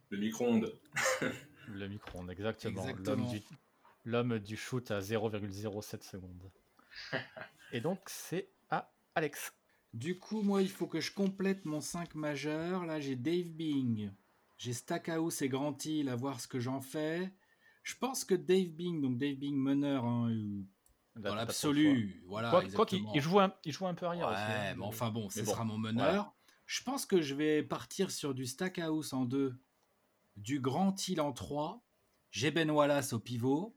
Le, 0.10 0.18
micro-ondes. 0.18 0.74
le 1.68 1.88
micro-ondes, 1.88 2.32
exactement. 2.32 2.86
L'homme 4.06 4.40
du, 4.40 4.46
du 4.46 4.58
shoot 4.58 4.90
à 4.92 5.00
0,07 5.00 6.04
secondes. 6.04 6.52
Et 7.72 7.82
donc 7.82 8.00
c'est 8.08 8.50
à 8.70 8.92
Alex. 9.16 9.54
Du 9.94 10.20
coup, 10.20 10.42
moi, 10.42 10.62
il 10.62 10.70
faut 10.70 10.88
que 10.88 11.00
je 11.00 11.12
complète 11.12 11.66
mon 11.66 11.82
5 11.82 12.16
majeur. 12.16 12.86
Là, 12.86 13.00
j'ai 13.00 13.16
Dave 13.16 13.50
Bing, 13.50 14.12
j'ai 14.58 14.74
Stackhouse 14.74 15.42
et 15.42 15.50
Grant 15.50 15.78
Hill 15.84 16.10
à 16.10 16.16
voir 16.16 16.40
ce 16.40 16.48
que 16.48 16.60
j'en 16.60 16.82
fais. 16.82 17.32
Je 17.84 17.96
pense 17.96 18.24
que 18.24 18.36
Dave 18.36 18.70
Bing, 18.70 19.02
donc 19.02 19.18
Dave 19.18 19.36
Bing 19.36 19.56
meneur, 19.56 20.06
hein, 20.06 20.32
dans 21.20 21.36
l'absolu, 21.36 22.24
voilà. 22.28 22.62
Quoi, 22.76 22.86
qu'il 22.86 23.04
il 23.14 23.22
joue, 23.22 23.40
un, 23.40 23.54
il 23.66 23.72
joue 23.72 23.88
un 23.88 23.94
peu 23.94 24.06
arrière 24.06 24.28
ouais, 24.28 24.34
aussi. 24.34 24.42
Hein, 24.42 24.76
mais 24.78 24.86
enfin 24.86 25.10
bon, 25.10 25.30
ce 25.30 25.44
sera 25.44 25.64
mon 25.64 25.78
meneur. 25.78 26.34
Je 26.66 26.84
pense 26.84 27.06
que 27.06 27.22
je 27.22 27.34
vais 27.34 27.64
partir 27.64 28.12
sur 28.12 28.34
du 28.34 28.46
Stackhouse 28.46 29.14
en 29.14 29.26
2, 29.26 29.56
du 30.38 30.60
Grand 30.60 30.96
Hill 31.08 31.20
en 31.20 31.34
3, 31.34 31.84
j'ai 32.32 32.52
Ben 32.52 32.70
Wallace 32.70 33.14
au 33.14 33.20
pivot. 33.20 33.76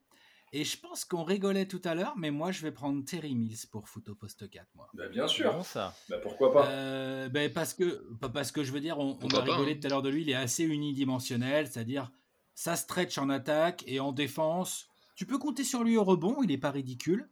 Et 0.54 0.64
je 0.64 0.78
pense 0.78 1.06
qu'on 1.06 1.24
rigolait 1.24 1.66
tout 1.66 1.80
à 1.82 1.94
l'heure, 1.94 2.12
mais 2.18 2.30
moi 2.30 2.52
je 2.52 2.60
vais 2.60 2.72
prendre 2.72 3.02
Terry 3.02 3.34
Mills 3.34 3.66
pour 3.70 3.88
foot 3.88 4.10
au 4.10 4.14
poste 4.14 4.50
4. 4.50 4.66
Moi. 4.74 4.86
Bah, 4.92 5.08
bien 5.08 5.26
sûr. 5.26 5.64
ça? 5.64 5.96
Bah, 6.10 6.18
pourquoi 6.18 6.52
pas? 6.52 6.66
Euh, 6.66 7.30
bah, 7.30 7.48
parce, 7.48 7.72
que, 7.72 8.06
parce 8.34 8.52
que 8.52 8.62
je 8.62 8.70
veux 8.70 8.80
dire, 8.80 8.98
on, 8.98 9.18
on 9.22 9.28
a 9.30 9.40
rigolé 9.40 9.72
hein. 9.72 9.78
tout 9.80 9.86
à 9.86 9.90
l'heure 9.90 10.02
de 10.02 10.10
lui, 10.10 10.20
il 10.20 10.28
est 10.28 10.34
assez 10.34 10.64
unidimensionnel, 10.64 11.68
c'est-à-dire 11.68 12.12
ça 12.54 12.76
stretch 12.76 13.16
en 13.16 13.30
attaque 13.30 13.82
et 13.86 13.98
en 13.98 14.12
défense. 14.12 14.91
Tu 15.14 15.26
peux 15.26 15.38
compter 15.38 15.64
sur 15.64 15.84
lui 15.84 15.96
au 15.96 16.04
rebond, 16.04 16.42
il 16.42 16.48
n'est 16.48 16.58
pas 16.58 16.70
ridicule. 16.70 17.28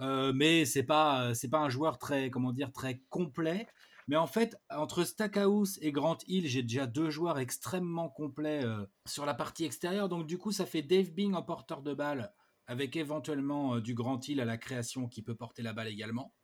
Euh, 0.00 0.32
mais 0.34 0.64
c'est 0.64 0.82
pas 0.82 1.32
pas 1.50 1.58
un 1.58 1.68
joueur 1.68 1.98
très 1.98 2.30
comment 2.30 2.52
dire 2.52 2.72
très 2.72 3.02
complet. 3.10 3.66
Mais 4.08 4.16
en 4.16 4.26
fait, 4.26 4.56
entre 4.70 5.04
Stackhouse 5.04 5.78
et 5.82 5.92
Grant 5.92 6.18
Hill, 6.26 6.48
j'ai 6.48 6.62
déjà 6.62 6.86
deux 6.86 7.10
joueurs 7.10 7.38
extrêmement 7.38 8.08
complets 8.08 8.64
euh, 8.64 8.84
sur 9.06 9.24
la 9.26 9.34
partie 9.34 9.64
extérieure. 9.64 10.08
Donc 10.08 10.26
du 10.26 10.38
coup, 10.38 10.52
ça 10.52 10.66
fait 10.66 10.82
Dave 10.82 11.10
Bing 11.10 11.34
en 11.34 11.42
porteur 11.42 11.82
de 11.82 11.94
balle, 11.94 12.32
avec 12.66 12.96
éventuellement 12.96 13.76
euh, 13.76 13.80
du 13.80 13.94
Grant 13.94 14.20
Hill 14.20 14.40
à 14.40 14.44
la 14.44 14.56
création 14.56 15.06
qui 15.06 15.22
peut 15.22 15.36
porter 15.36 15.62
la 15.62 15.72
balle 15.72 15.88
également. 15.88 16.34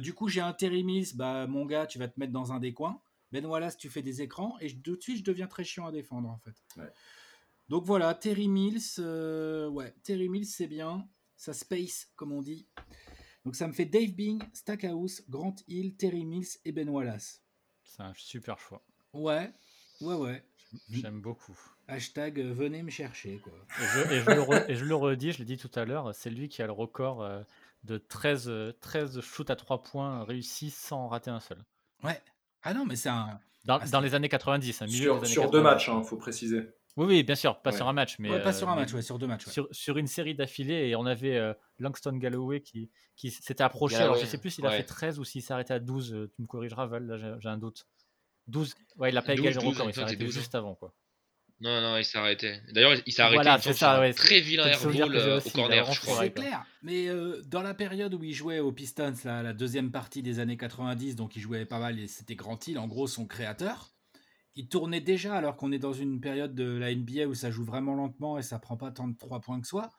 du 0.00 0.14
coup, 0.14 0.28
j'ai 0.28 0.40
un 0.40 0.52
Terry 0.52 0.84
bah 1.14 1.46
mon 1.46 1.66
gars, 1.66 1.86
tu 1.86 1.98
vas 1.98 2.08
te 2.08 2.18
mettre 2.18 2.32
dans 2.32 2.52
un 2.52 2.60
des 2.60 2.72
coins. 2.72 3.00
Ben 3.30 3.44
Wallace, 3.46 3.76
tu 3.76 3.90
fais 3.90 4.02
des 4.02 4.22
écrans 4.22 4.56
et 4.60 4.68
de 4.96 5.00
suite, 5.00 5.18
je 5.18 5.24
deviens 5.24 5.48
très 5.48 5.64
chiant 5.64 5.86
à 5.86 5.92
défendre 5.92 6.28
en 6.28 6.38
fait. 6.38 6.54
Donc 7.68 7.84
voilà, 7.84 8.14
Terry 8.14 8.48
Mills, 8.48 8.80
euh, 8.98 9.68
ouais, 9.68 9.94
Terry 10.02 10.28
Mills, 10.28 10.46
c'est 10.46 10.66
bien. 10.66 11.08
Ça 11.36 11.52
space, 11.52 12.08
comme 12.16 12.32
on 12.32 12.42
dit. 12.42 12.68
Donc 13.44 13.56
ça 13.56 13.66
me 13.66 13.72
fait 13.72 13.84
Dave 13.84 14.12
Bing, 14.12 14.42
Stackhouse, 14.52 15.22
Grant 15.28 15.56
Hill, 15.66 15.96
Terry 15.96 16.24
Mills 16.24 16.46
et 16.64 16.72
Ben 16.72 16.88
Wallace. 16.88 17.42
C'est 17.82 18.02
un 18.02 18.12
super 18.16 18.58
choix. 18.58 18.82
Ouais, 19.12 19.50
ouais, 20.00 20.14
ouais. 20.14 20.44
J'aime 20.90 21.20
beaucoup. 21.20 21.58
Hashtag 21.88 22.40
euh, 22.40 22.52
venez 22.52 22.82
me 22.82 22.90
chercher. 22.90 23.38
Quoi. 23.38 23.52
Et, 24.10 24.74
je, 24.74 24.84
le 24.84 24.94
redis, 24.94 25.32
je 25.32 25.38
l'ai 25.38 25.44
dit 25.44 25.56
tout 25.56 25.70
à 25.74 25.84
l'heure, 25.84 26.14
c'est 26.14 26.30
lui 26.30 26.48
qui 26.48 26.62
a 26.62 26.66
le 26.66 26.72
record 26.72 27.22
euh, 27.22 27.42
de 27.84 27.98
13, 27.98 28.50
13 28.80 29.20
shoots 29.20 29.50
à 29.50 29.56
3 29.56 29.82
points 29.82 30.24
réussis 30.24 30.70
sans 30.70 31.08
rater 31.08 31.30
un 31.30 31.40
seul. 31.40 31.62
Ouais, 32.02 32.20
ah 32.62 32.74
non, 32.74 32.86
mais 32.86 32.96
c'est 32.96 33.10
un. 33.10 33.38
Dans, 33.64 33.78
ah, 33.78 34.00
les 34.00 34.14
années 34.14 34.28
90, 34.28 34.82
un 34.82 34.88
sur, 34.88 35.26
sur 35.26 35.50
deux 35.50 35.62
matchs, 35.62 35.88
il 35.88 35.92
hein, 35.92 36.02
faut 36.02 36.16
préciser. 36.16 36.68
Oui, 36.96 37.06
oui, 37.06 37.22
bien 37.24 37.34
sûr, 37.34 37.60
pas 37.60 37.72
sur 37.72 37.88
un 37.88 37.92
match, 37.92 38.16
mais 38.20 38.40
pas 38.40 38.52
sur 38.52 38.68
un 38.68 38.74
euh, 38.74 38.76
match, 38.76 38.92
ouais, 38.92 39.02
sur 39.02 39.18
deux 39.18 39.26
matchs. 39.26 39.46
Sur, 39.46 39.66
sur, 39.72 39.98
une 39.98 40.06
série 40.06 40.34
d'affilée, 40.34 40.88
et 40.88 40.96
on 40.96 41.06
avait 41.06 41.36
euh, 41.36 41.52
Langston 41.78 42.16
Galloway 42.16 42.60
qui, 42.60 42.90
qui 43.16 43.30
s'était 43.30 43.64
approché. 43.64 43.96
alors, 43.96 44.16
je 44.16 44.26
sais 44.26 44.38
plus 44.38 44.50
s'il 44.50 44.66
a 44.66 44.70
fait 44.70 44.84
13 44.84 45.18
ou 45.18 45.24
s'il 45.24 45.42
s'est 45.42 45.52
arrêté 45.52 45.74
à 45.74 45.80
12. 45.80 46.14
Euh, 46.14 46.30
tu 46.34 46.42
me 46.42 46.46
corrigeras, 46.46 46.86
Val, 46.86 47.06
là, 47.06 47.38
j'ai 47.40 47.48
un 47.48 47.58
doute. 47.58 47.86
12, 48.46 48.74
ouais, 48.98 49.10
il 49.10 49.16
a 49.16 49.22
pas 49.22 49.32
égalé 49.32 49.54
le 49.54 49.60
record, 49.60 49.88
il 49.88 49.94
s'est 49.94 50.02
arrêté 50.02 50.26
juste 50.28 50.54
avant, 50.54 50.74
quoi. 50.74 50.94
Non, 51.60 51.80
non, 51.80 51.96
il 51.96 52.04
s'est 52.04 52.18
arrêté. 52.18 52.60
D'ailleurs, 52.72 52.94
il 53.06 53.12
s'est 53.12 53.22
arrêté 53.22 53.36
voilà, 53.36 53.58
c'est 53.58 53.72
ça, 53.72 54.00
ouais, 54.00 54.12
très 54.12 54.40
vilain 54.40 54.66
airball 54.66 55.16
euh, 55.16 55.40
au 55.40 55.50
corner, 55.50 55.92
je 55.92 56.00
crois. 56.00 56.22
C'est 56.22 56.32
clair. 56.32 56.64
Mais 56.82 57.08
euh, 57.08 57.40
dans 57.46 57.62
la 57.62 57.74
période 57.74 58.12
où 58.12 58.22
il 58.24 58.34
jouait 58.34 58.58
aux 58.58 58.72
Pistons, 58.72 59.14
là, 59.24 59.42
la 59.42 59.52
deuxième 59.52 59.90
partie 59.90 60.22
des 60.22 60.40
années 60.40 60.56
90, 60.56 61.16
donc 61.16 61.36
il 61.36 61.40
jouait 61.40 61.64
pas 61.64 61.78
mal 61.78 61.98
et 61.98 62.08
c'était 62.08 62.34
Grant 62.34 62.58
Hill, 62.66 62.78
en 62.78 62.88
gros 62.88 63.06
son 63.06 63.26
créateur. 63.26 63.93
Il 64.56 64.68
tournait 64.68 65.00
déjà 65.00 65.34
alors 65.34 65.56
qu'on 65.56 65.72
est 65.72 65.78
dans 65.78 65.92
une 65.92 66.20
période 66.20 66.54
de 66.54 66.76
la 66.76 66.94
NBA 66.94 67.26
où 67.26 67.34
ça 67.34 67.50
joue 67.50 67.64
vraiment 67.64 67.94
lentement 67.94 68.38
et 68.38 68.42
ça 68.42 68.58
prend 68.58 68.76
pas 68.76 68.90
tant 68.90 69.08
de 69.08 69.16
3 69.16 69.40
points 69.40 69.60
que 69.60 69.66
soi. 69.66 69.90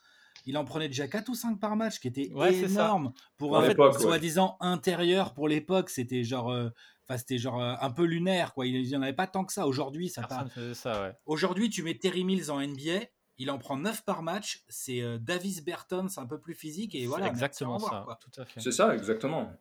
Il 0.45 0.57
en 0.57 0.65
prenait 0.65 0.87
déjà 0.87 1.07
4 1.07 1.29
ou 1.29 1.35
5 1.35 1.59
par 1.59 1.75
match, 1.75 1.99
qui 1.99 2.07
était 2.07 2.29
énorme 2.63 3.13
pour 3.37 3.57
un 3.57 3.73
soi-disant 3.93 4.57
intérieur 4.59 5.33
pour 5.33 5.47
l'époque. 5.47 5.89
C'était 5.89 6.23
genre 6.23 6.51
euh, 6.51 6.69
Enfin, 7.07 7.17
c'était 7.19 7.37
genre 7.37 7.61
euh, 7.61 7.75
un 7.81 7.91
peu 7.91 8.03
lunaire, 8.03 8.53
quoi. 8.53 8.65
Il 8.65 8.81
n'y 8.81 8.95
en 8.95 9.01
avait 9.01 9.13
pas 9.13 9.27
tant 9.27 9.45
que 9.45 9.53
ça. 9.53 9.67
Aujourd'hui, 9.67 10.09
ça, 10.09 10.27
ça 10.73 11.01
ouais. 11.03 11.13
Aujourd'hui, 11.25 11.69
tu 11.69 11.83
mets 11.83 11.93
Terry 11.95 12.23
Mills 12.23 12.49
en 12.49 12.59
NBA, 12.59 13.05
il 13.37 13.51
en 13.51 13.59
prend 13.59 13.77
9 13.77 14.03
par 14.03 14.23
match. 14.23 14.63
C'est 14.69 15.01
euh, 15.01 15.19
Davis 15.19 15.63
Burton, 15.63 16.09
c'est 16.09 16.19
un 16.19 16.25
peu 16.25 16.39
plus 16.39 16.55
physique 16.55 16.95
et 16.95 17.05
voilà. 17.05 17.27
Exactement 17.27 17.77
ça. 17.77 18.05
Tout 18.19 18.41
à 18.41 18.45
fait. 18.45 18.59
C'est 18.59 18.71
ça, 18.71 18.95
exactement. 18.95 19.51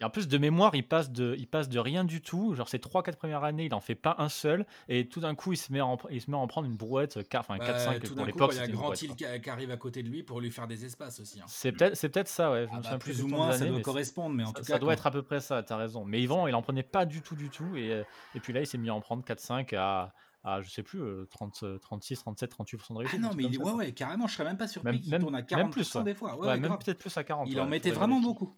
Et 0.00 0.04
en 0.04 0.10
plus 0.10 0.28
de 0.28 0.38
mémoire, 0.38 0.74
il 0.74 0.86
passe 0.86 1.10
de, 1.10 1.34
il 1.38 1.46
passe 1.46 1.68
de 1.68 1.78
rien 1.78 2.04
du 2.04 2.22
tout. 2.22 2.54
Genre 2.54 2.68
ces 2.68 2.78
3-4 2.78 3.16
premières 3.16 3.44
années, 3.44 3.66
il 3.66 3.74
en 3.74 3.80
fait 3.80 3.94
pas 3.94 4.16
un 4.18 4.28
seul. 4.28 4.66
Et 4.88 5.08
tout 5.08 5.20
d'un 5.20 5.34
coup, 5.34 5.52
il 5.52 5.56
se 5.56 5.72
met 5.72 5.80
à 5.80 5.96
il 6.10 6.20
se 6.20 6.30
met 6.30 6.36
à 6.36 6.40
en 6.40 6.46
prendre 6.46 6.66
une 6.66 6.76
brouette, 6.76 7.18
enfin 7.34 7.56
4-5 7.56 8.00
bah, 8.00 8.08
pour 8.14 8.26
l'époque. 8.26 8.52
Il 8.54 8.58
y 8.58 8.60
a 8.60 8.68
Grand 8.68 9.00
Hill 9.00 9.14
qui, 9.14 9.50
arrive 9.50 9.70
à 9.70 9.76
côté 9.76 10.02
de 10.02 10.08
lui 10.08 10.22
pour 10.22 10.40
lui 10.40 10.50
faire 10.50 10.66
des 10.66 10.84
espaces 10.84 11.20
aussi. 11.20 11.40
Hein. 11.40 11.44
C'est 11.48 11.72
peut-être 11.72 12.12
peut 12.12 12.24
ça, 12.26 12.50
ouais. 12.52 12.66
Ah 12.72 12.80
bah, 12.82 12.98
plus 12.98 13.22
ou 13.22 13.28
moins, 13.28 13.52
ça 13.52 13.66
doit 13.66 13.80
correspondre. 13.80 14.34
Mais 14.34 14.44
en 14.44 14.52
tout 14.52 14.64
ça, 14.64 14.74
cas, 14.74 14.78
doit 14.78 14.94
être 14.94 15.06
à 15.06 15.10
peu 15.10 15.22
près 15.22 15.40
ça, 15.40 15.62
tu 15.62 15.72
as 15.72 15.76
raison. 15.76 16.04
Mais 16.04 16.22
Yvan, 16.22 16.46
il 16.46 16.54
en 16.54 16.62
prenait 16.62 16.82
pas 16.82 17.04
du 17.04 17.20
tout, 17.20 17.36
du 17.36 17.50
tout. 17.50 17.76
Et, 17.76 17.92
euh, 17.92 18.04
et 18.34 18.40
puis 18.40 18.52
là, 18.52 18.60
il 18.60 18.66
s'est 18.66 18.78
mis 18.78 18.88
à 18.88 18.94
en 18.94 19.00
prendre 19.00 19.22
4-5 19.24 19.76
à 19.76 20.12
à 20.42 20.62
je 20.62 20.70
sais 20.70 20.82
plus 20.82 21.00
30, 21.30 21.80
36, 21.80 22.20
37, 22.20 22.54
38% 22.54 22.92
de 22.92 22.98
réussite. 22.98 23.20
Ah 23.22 23.28
non, 23.28 23.34
mais 23.36 23.44
il, 23.44 23.58
ouais, 23.58 23.72
ouais, 23.72 23.92
carrément, 23.92 24.26
je 24.26 24.34
serais 24.34 24.44
même 24.44 24.56
pas 24.56 24.68
surpris 24.68 25.00
qu'il 25.00 25.18
tourne 25.18 25.34
à 25.34 25.42
40% 25.42 25.56
même 25.56 25.70
plus, 25.70 25.96
des 26.02 26.14
fois. 26.14 26.38
Ouais, 26.38 26.58
même 26.58 26.78
peut-être 26.78 26.98
plus 26.98 27.14
à 27.16 27.24
40. 27.24 27.48
Il 27.50 27.60
en 27.60 27.66
mettait 27.66 27.90
vraiment 27.90 28.20
beaucoup. 28.20 28.54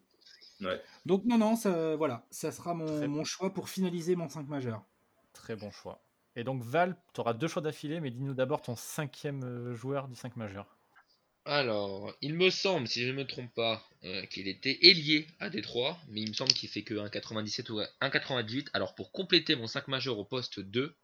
Donc 1.06 1.24
non, 1.24 1.38
non, 1.38 1.56
ça, 1.56 1.96
voilà, 1.96 2.26
ça 2.30 2.52
sera 2.52 2.74
mon, 2.74 3.24
choix 3.24 3.52
pour 3.52 3.68
finaliser 3.68 4.16
mon 4.16 4.28
5 4.28 4.48
majeur. 4.48 4.84
Très 5.32 5.56
bon 5.56 5.70
choix. 5.70 6.02
Et 6.36 6.44
donc 6.44 6.62
Val, 6.62 6.96
tu 7.14 7.20
auras 7.20 7.34
deux 7.34 7.48
choix 7.48 7.62
d'affilée, 7.62 8.00
mais 8.00 8.10
dis-nous 8.10 8.34
d'abord 8.34 8.62
ton 8.62 8.76
cinquième 8.76 9.42
euh, 9.44 9.74
joueur 9.74 10.08
du 10.08 10.14
5 10.14 10.36
majeur. 10.36 10.66
Alors, 11.44 12.14
il 12.20 12.34
me 12.34 12.50
semble, 12.50 12.86
si 12.86 13.02
je 13.02 13.08
ne 13.08 13.14
me 13.14 13.26
trompe 13.26 13.52
pas, 13.52 13.84
euh, 14.04 14.24
qu'il 14.26 14.46
était 14.46 14.78
ailier 14.82 15.26
à 15.40 15.50
Détroit, 15.50 15.98
mais 16.08 16.20
il 16.20 16.28
me 16.28 16.34
semble 16.34 16.52
qu'il 16.52 16.68
fait 16.68 16.82
que 16.82 16.94
1,97 16.94 17.70
ou 17.72 17.80
1,98. 18.00 18.68
Alors 18.72 18.94
pour 18.94 19.10
compléter 19.10 19.56
mon 19.56 19.66
5 19.66 19.88
majeur 19.88 20.18
au 20.18 20.24
poste 20.24 20.60
2, 20.60 20.94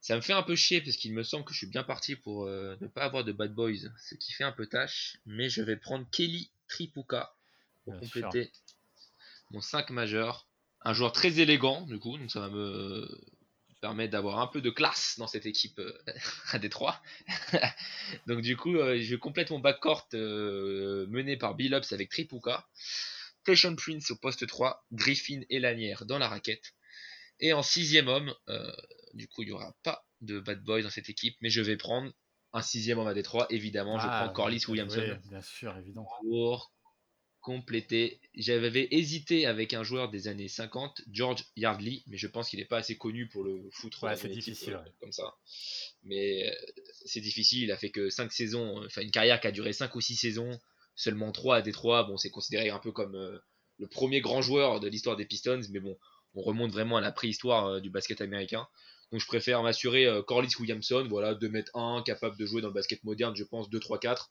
ça 0.00 0.16
me 0.16 0.20
fait 0.20 0.32
un 0.32 0.42
peu 0.42 0.56
chier 0.56 0.80
parce 0.80 0.96
qu'il 0.96 1.12
me 1.12 1.22
semble 1.22 1.44
que 1.44 1.52
je 1.52 1.58
suis 1.58 1.66
bien 1.66 1.82
parti 1.82 2.16
pour 2.16 2.44
euh, 2.44 2.76
ne 2.80 2.86
pas 2.86 3.02
avoir 3.02 3.24
de 3.24 3.32
bad 3.32 3.52
boys, 3.52 3.90
ce 3.98 4.14
qui 4.14 4.32
fait 4.32 4.44
un 4.44 4.52
peu 4.52 4.66
tâche, 4.66 5.18
mais 5.26 5.50
je 5.50 5.62
vais 5.62 5.76
prendre 5.76 6.08
Kelly 6.10 6.50
Tripuka 6.68 7.34
pour 7.84 7.98
compléter 7.98 8.52
mon 9.50 9.60
5 9.60 9.90
majeur. 9.90 10.48
Un 10.82 10.94
joueur 10.94 11.12
très 11.12 11.40
élégant, 11.40 11.82
du 11.82 11.98
coup, 11.98 12.16
donc 12.16 12.30
ça 12.30 12.40
va 12.40 12.48
me 12.48 13.06
permettre 13.80 14.12
d'avoir 14.12 14.38
un 14.38 14.46
peu 14.46 14.60
de 14.60 14.70
classe 14.70 15.16
dans 15.18 15.26
cette 15.26 15.46
équipe 15.46 15.78
euh, 15.78 15.92
à 16.52 16.58
Détroit. 16.58 17.00
donc 18.26 18.40
du 18.40 18.56
coup, 18.56 18.76
euh, 18.76 18.98
je 19.00 19.16
complète 19.16 19.50
mon 19.50 19.58
backcourt 19.58 20.08
euh, 20.14 21.06
mené 21.08 21.36
par 21.36 21.54
Billups 21.54 21.92
avec 21.92 22.10
Tripuka. 22.10 22.66
Fashion 23.44 23.74
Prince 23.74 24.10
au 24.10 24.16
poste 24.16 24.46
3, 24.46 24.84
Griffin 24.92 25.40
et 25.48 25.58
Lanière 25.58 26.04
dans 26.04 26.18
la 26.18 26.28
raquette. 26.28 26.74
Et 27.40 27.52
en 27.52 27.62
sixième 27.62 28.08
homme, 28.08 28.34
euh, 28.48 28.70
du 29.14 29.28
coup, 29.28 29.42
il 29.42 29.46
n'y 29.46 29.52
aura 29.52 29.74
pas 29.82 30.04
de 30.20 30.38
bad 30.40 30.62
boy 30.62 30.82
dans 30.82 30.90
cette 30.90 31.08
équipe, 31.08 31.36
mais 31.40 31.48
je 31.48 31.62
vais 31.62 31.76
prendre 31.76 32.12
un 32.52 32.62
sixième 32.62 32.98
homme 32.98 33.06
à 33.06 33.14
Détroit, 33.14 33.46
évidemment. 33.50 33.98
je 33.98 34.06
Ah, 34.06 34.24
prends 34.24 34.32
Corliss 34.34 34.68
Williamson 34.68 35.18
Bien 35.30 35.42
sûr, 35.42 35.74
pour 35.94 36.72
compléter. 37.40 38.20
J'avais 38.34 38.88
hésité 38.90 39.46
avec 39.46 39.74
un 39.74 39.82
joueur 39.82 40.10
des 40.10 40.28
années 40.28 40.48
50, 40.48 41.02
George 41.10 41.44
Yardley, 41.56 42.02
mais 42.06 42.16
je 42.16 42.26
pense 42.26 42.48
qu'il 42.48 42.58
n'est 42.58 42.64
pas 42.64 42.78
assez 42.78 42.96
connu 42.96 43.28
pour 43.28 43.44
le 43.44 43.68
foutre 43.72 44.04
Ouais, 44.04 44.16
c'est 44.16 44.28
difficile, 44.28 44.74
euh, 44.74 44.78
ouais. 44.78 44.92
comme 45.00 45.12
ça. 45.12 45.34
Mais 46.04 46.48
euh, 46.48 46.54
c'est 47.04 47.20
difficile, 47.20 47.62
il 47.62 47.72
a 47.72 47.76
fait 47.76 47.90
que 47.90 48.10
5 48.10 48.32
saisons, 48.32 48.80
euh, 48.80 48.86
enfin 48.86 49.02
une 49.02 49.10
carrière 49.10 49.40
qui 49.40 49.46
a 49.46 49.52
duré 49.52 49.72
5 49.72 49.94
ou 49.94 50.00
6 50.00 50.16
saisons, 50.16 50.58
seulement 50.94 51.32
3 51.32 51.56
à 51.56 51.62
Détroit. 51.62 52.04
Bon, 52.04 52.16
c'est 52.16 52.30
considéré 52.30 52.70
un 52.70 52.78
peu 52.78 52.92
comme 52.92 53.14
euh, 53.14 53.38
le 53.78 53.86
premier 53.88 54.20
grand 54.20 54.42
joueur 54.42 54.80
de 54.80 54.88
l'histoire 54.88 55.16
des 55.16 55.24
Pistons, 55.24 55.62
mais 55.70 55.80
bon, 55.80 55.96
on 56.34 56.42
remonte 56.42 56.70
vraiment 56.70 56.96
à 56.98 57.00
la 57.00 57.12
préhistoire 57.12 57.66
euh, 57.66 57.80
du 57.80 57.90
basket 57.90 58.20
américain. 58.20 58.66
Donc 59.10 59.20
je 59.20 59.26
préfère 59.26 59.62
m'assurer 59.62 60.06
euh, 60.06 60.22
Corliss 60.22 60.58
Williamson, 60.58 61.06
voilà, 61.08 61.34
2m1, 61.34 62.04
capable 62.04 62.36
de 62.36 62.46
jouer 62.46 62.60
dans 62.60 62.68
le 62.68 62.74
basket 62.74 63.02
moderne, 63.04 63.34
je 63.34 63.44
pense 63.44 63.68
2, 63.70 63.80
3, 63.80 63.98
4. 63.98 64.30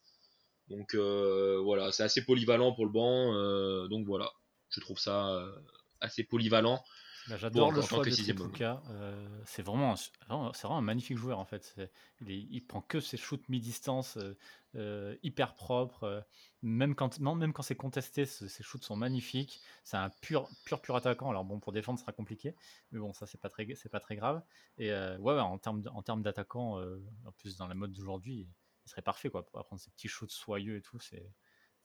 Donc 0.69 0.93
euh, 0.95 1.59
voilà, 1.63 1.91
c'est 1.91 2.03
assez 2.03 2.23
polyvalent 2.23 2.73
pour 2.73 2.85
le 2.85 2.91
banc. 2.91 3.33
euh, 3.33 3.87
donc 3.87 4.05
voilà, 4.05 4.31
je 4.69 4.79
trouve 4.79 4.99
ça 4.99 5.29
euh, 5.35 5.51
assez 5.99 6.23
polyvalent. 6.23 6.83
Bah, 7.27 7.37
J'adore 7.37 7.69
Bon, 7.71 7.75
le 7.75 7.81
choix 7.81 8.03
de 8.05 8.09
Tripucka. 8.09 8.81
Euh, 8.91 9.27
c'est 9.45 9.61
vraiment, 9.61 9.93
vraiment- 10.27 10.53
c'est 10.53 10.63
vraiment 10.63 10.79
un 10.79 10.81
magnifique 10.83 11.17
joueur 11.17 11.37
en 11.39 11.45
fait. 11.45 11.75
Il, 12.21 12.31
est- 12.31 12.47
il 12.49 12.61
prend 12.61 12.81
que 12.81 12.99
ses 12.99 13.17
shoots 13.17 13.47
mi-distance 13.49 14.17
euh, 14.17 14.35
euh, 14.75 15.15
hyper 15.23 15.53
propres. 15.55 16.03
euh, 16.03 16.21
même 16.61 16.93
quand, 16.95 17.19
non, 17.19 17.35
même 17.35 17.53
quand 17.53 17.61
c'est 17.63 17.75
contesté, 17.75 18.25
ce- 18.25 18.47
ses 18.47 18.63
shoots 18.63 18.83
sont 18.83 18.95
magnifiques. 18.95 19.61
C'est 19.83 19.97
un 19.97 20.09
pur, 20.21 20.49
pur, 20.65 20.81
pur 20.81 20.95
attaquant. 20.95 21.29
Alors 21.29 21.45
bon, 21.45 21.59
pour 21.59 21.71
défendre, 21.71 21.99
ce 21.99 22.03
sera 22.03 22.13
compliqué, 22.13 22.55
mais 22.91 22.99
bon, 22.99 23.13
ça 23.13 23.25
c'est 23.27 23.39
pas 23.41 23.49
très, 23.49 23.67
c'est 23.75 23.89
pas 23.89 23.99
très 23.99 24.15
grave. 24.15 24.41
Et 24.77 24.91
ouais, 24.91 25.39
en 25.39 25.57
termes, 25.57 25.83
en 25.93 26.01
termes 26.01 26.21
d'attaquant, 26.23 26.79
en 27.25 27.31
plus 27.37 27.57
dans 27.57 27.67
la 27.67 27.75
mode 27.75 27.91
d'aujourd'hui, 27.91 28.47
il 28.89 28.91
serait 28.91 29.01
parfait 29.03 29.29
quoi 29.29 29.45
pour 29.45 29.63
prendre 29.63 29.79
ces 29.79 29.91
petits 29.91 30.07
shoots 30.07 30.31
soyeux 30.31 30.77
et 30.77 30.81
tout. 30.81 30.99
C'est, 30.99 31.31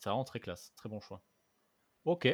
vraiment 0.03 0.25
très 0.25 0.41
classe, 0.41 0.73
très 0.75 0.89
bon 0.89 1.01
choix. 1.01 1.23
Ok. 2.07 2.27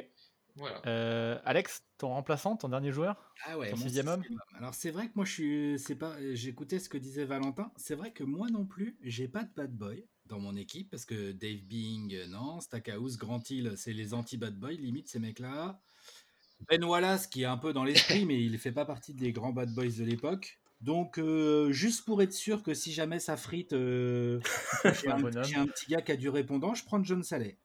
Voilà. 0.56 0.80
Euh, 0.86 1.40
Alex, 1.44 1.84
ton 1.98 2.08
remplaçant, 2.08 2.56
ton 2.56 2.68
dernier 2.68 2.92
joueur? 2.92 3.32
Ah 3.44 3.58
ouais, 3.58 3.70
Ton 3.70 3.76
sixième 3.76 4.08
homme? 4.08 4.24
Alors 4.54 4.74
c'est 4.74 4.90
vrai 4.90 5.08
que 5.08 5.12
moi 5.14 5.24
je 5.24 5.32
suis, 5.32 5.78
c'est 5.78 5.96
pas, 5.96 6.16
j'écoutais 6.34 6.78
ce 6.78 6.88
que 6.88 6.98
disait 6.98 7.24
Valentin. 7.24 7.72
C'est 7.76 7.94
vrai 7.94 8.12
que 8.12 8.24
moi 8.24 8.48
non 8.48 8.64
plus, 8.64 8.96
j'ai 9.02 9.28
pas 9.28 9.44
de 9.44 9.52
bad 9.54 9.76
boy 9.76 10.06
dans 10.26 10.38
mon 10.38 10.56
équipe 10.56 10.90
parce 10.90 11.04
que 11.04 11.32
Dave 11.32 11.62
Bing, 11.62 12.14
euh, 12.14 12.26
non, 12.28 12.60
Stackhouse, 12.60 13.16
Grant 13.16 13.42
Hill, 13.48 13.74
c'est 13.76 13.92
les 13.92 14.14
anti 14.14 14.36
bad 14.36 14.58
boy 14.58 14.76
limite 14.76 15.08
ces 15.08 15.18
mecs-là. 15.18 15.80
Ben 16.68 16.84
Wallace 16.84 17.26
qui 17.26 17.42
est 17.42 17.46
un 17.46 17.56
peu 17.56 17.72
dans 17.72 17.84
l'esprit, 17.84 18.24
mais 18.26 18.42
il 18.42 18.58
fait 18.58 18.72
pas 18.72 18.84
partie 18.84 19.14
des 19.14 19.32
grands 19.32 19.52
bad 19.52 19.72
boys 19.72 19.98
de 19.98 20.04
l'époque. 20.04 20.59
Donc 20.80 21.18
euh, 21.18 21.70
juste 21.72 22.06
pour 22.06 22.22
être 22.22 22.32
sûr 22.32 22.62
que 22.62 22.72
si 22.72 22.92
jamais 22.92 23.20
ça 23.20 23.36
frite, 23.36 23.72
euh, 23.74 24.40
j'ai 24.84 25.10
Un 25.10 25.66
petit 25.66 25.86
gars 25.88 26.00
qui 26.00 26.12
a 26.12 26.16
du 26.16 26.28
répondant, 26.28 26.74
je 26.74 26.84
prends 26.84 27.02
John 27.02 27.22
Saleh. 27.22 27.58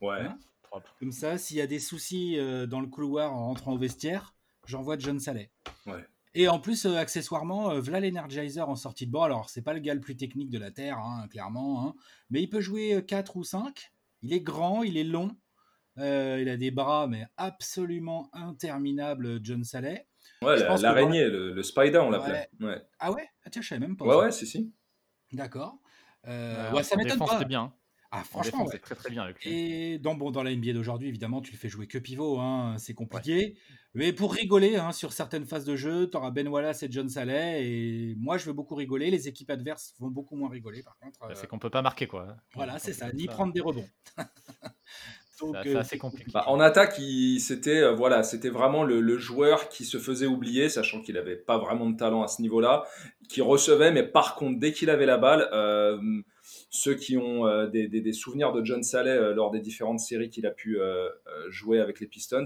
Ouais. 0.00 0.20
Hein 0.20 0.38
Propre. 0.62 0.94
Comme 1.00 1.12
ça, 1.12 1.36
s'il 1.36 1.56
y 1.56 1.60
a 1.60 1.66
des 1.66 1.80
soucis 1.80 2.38
euh, 2.38 2.66
dans 2.66 2.80
le 2.80 2.86
couloir 2.86 3.34
en 3.34 3.46
rentrant 3.46 3.72
au 3.72 3.78
vestiaire, 3.78 4.34
j'envoie 4.66 4.98
John 4.98 5.18
Saleh. 5.18 5.50
Ouais. 5.86 6.04
Et 6.36 6.48
en 6.48 6.58
plus, 6.58 6.86
accessoirement, 6.86 7.78
v'là 7.78 8.00
l'Energizer 8.00 8.68
en 8.68 8.74
sortie 8.74 9.06
de 9.06 9.12
banc. 9.12 9.22
Alors, 9.22 9.50
c'est 9.50 9.62
pas 9.62 9.72
le 9.72 9.78
gars 9.78 9.94
le 9.94 10.00
plus 10.00 10.16
technique 10.16 10.50
de 10.50 10.58
la 10.58 10.72
Terre, 10.72 10.98
hein, 10.98 11.28
clairement. 11.30 11.86
hein. 11.86 11.94
mais 12.28 12.42
il 12.42 12.48
peut 12.48 12.60
jouer 12.60 13.04
4 13.06 13.36
ou 13.36 13.44
5. 13.44 13.92
Il 14.22 14.32
est 14.32 14.40
grand, 14.40 14.82
il 14.82 14.96
est 14.96 15.04
long. 15.04 15.36
il 15.96 16.48
a 16.48 16.56
des 16.56 16.72
bras, 16.72 17.06
mais 17.06 17.24
absolument 17.36 18.30
interminables, 18.32 19.38
John 19.44 19.62
Saleh. 19.62 20.08
Ouais, 20.42 20.56
la- 20.58 20.76
l'araignée, 20.76 21.24
le, 21.28 21.52
le 21.52 21.62
spider, 21.62 21.98
on 21.98 22.10
l'appelait. 22.10 22.48
Ouais, 22.60 22.82
Ah 22.98 23.12
ouais? 23.12 23.28
Ah 23.44 23.50
tiens, 23.50 23.62
je 23.62 23.68
savais 23.68 23.80
même 23.80 23.96
pas. 23.96 24.04
ouais, 24.04 24.12
ça. 24.12 24.18
ouais, 24.20 24.32
si, 24.32 24.46
si. 24.46 24.72
D'accord. 25.32 25.78
Euh, 26.26 26.70
Euh, 26.70 26.72
ouais, 26.74 26.82
ça 26.82 26.96
m'étonne 26.96 27.12
défense, 27.12 27.30
pas. 27.30 27.44
bien. 27.44 27.60
hein. 27.62 27.72
Ah, 28.16 28.20
En 28.20 28.24
franchement, 28.24 28.44
défense, 28.58 28.66
ouais. 28.68 28.70
c'est 28.74 28.78
très 28.80 28.94
très 28.94 29.10
bien 29.10 29.22
avec 29.24 29.44
lui. 29.44 29.50
Et 29.52 29.98
dans, 29.98 30.14
bon, 30.14 30.30
dans 30.30 30.44
la 30.44 30.52
NBA 30.54 30.72
d'aujourd'hui, 30.72 31.08
évidemment, 31.08 31.40
tu 31.40 31.50
le 31.50 31.58
fais 31.58 31.68
jouer 31.68 31.88
que 31.88 31.98
pivot, 31.98 32.38
hein, 32.38 32.76
c'est 32.78 32.94
compliqué. 32.94 33.56
Mais 33.94 34.12
pour 34.12 34.32
rigoler, 34.32 34.76
hein, 34.76 34.92
sur 34.92 35.12
certaines 35.12 35.44
phases 35.46 35.64
de 35.64 35.74
jeu, 35.74 36.08
tu 36.08 36.16
auras 36.16 36.30
Ben 36.30 36.46
Wallace 36.46 36.84
et 36.84 36.88
John 36.90 37.08
Saleh. 37.08 37.64
Et 37.66 38.14
moi, 38.16 38.38
je 38.38 38.46
veux 38.46 38.52
beaucoup 38.52 38.76
rigoler. 38.76 39.10
Les 39.10 39.26
équipes 39.26 39.50
adverses 39.50 39.94
vont 39.98 40.10
beaucoup 40.10 40.36
moins 40.36 40.48
rigoler, 40.48 40.82
par 40.84 40.96
contre. 40.98 41.18
Bah, 41.20 41.28
euh, 41.30 41.34
c'est 41.34 41.48
qu'on 41.48 41.58
peut 41.58 41.70
pas 41.70 41.82
marquer 41.82 42.06
quoi. 42.06 42.36
voilà, 42.54 42.78
c'est 42.78 42.92
ça. 42.92 43.12
Ni 43.12 43.26
prendre 43.26 43.52
des 43.52 43.60
rebonds. 43.60 43.88
Donc, 45.40 45.56
C'est 45.62 45.74
euh, 45.74 45.78
assez 45.80 45.98
compliqué. 45.98 46.30
Bah, 46.32 46.44
en 46.46 46.60
attaque, 46.60 46.96
il- 46.98 47.40
c'était 47.40 47.80
euh, 47.82 47.92
voilà, 47.92 48.22
c'était 48.22 48.50
vraiment 48.50 48.84
le, 48.84 49.00
le 49.00 49.18
joueur 49.18 49.68
qui 49.68 49.84
se 49.84 49.98
faisait 49.98 50.26
oublier, 50.26 50.68
sachant 50.68 51.00
qu'il 51.02 51.14
n'avait 51.16 51.36
pas 51.36 51.58
vraiment 51.58 51.88
de 51.90 51.96
talent 51.96 52.22
à 52.22 52.28
ce 52.28 52.40
niveau-là, 52.42 52.84
qui 53.28 53.40
recevait, 53.42 53.90
mais 53.90 54.02
par 54.04 54.34
contre, 54.36 54.58
dès 54.60 54.72
qu'il 54.72 54.90
avait 54.90 55.06
la 55.06 55.18
balle, 55.18 55.48
euh, 55.52 55.98
ceux 56.70 56.94
qui 56.94 57.16
ont 57.16 57.46
euh, 57.46 57.66
des, 57.66 57.88
des- 57.88 58.00
des 58.00 58.12
souvenirs 58.12 58.52
de 58.52 58.64
John 58.64 58.82
Saleh 58.82 59.10
euh, 59.10 59.34
lors 59.34 59.50
des 59.50 59.60
différentes 59.60 60.00
séries 60.00 60.30
qu'il 60.30 60.46
a 60.46 60.50
pu 60.50 60.78
jouer 61.48 61.80
avec 61.80 62.00
les 62.00 62.06
Pistons, 62.06 62.44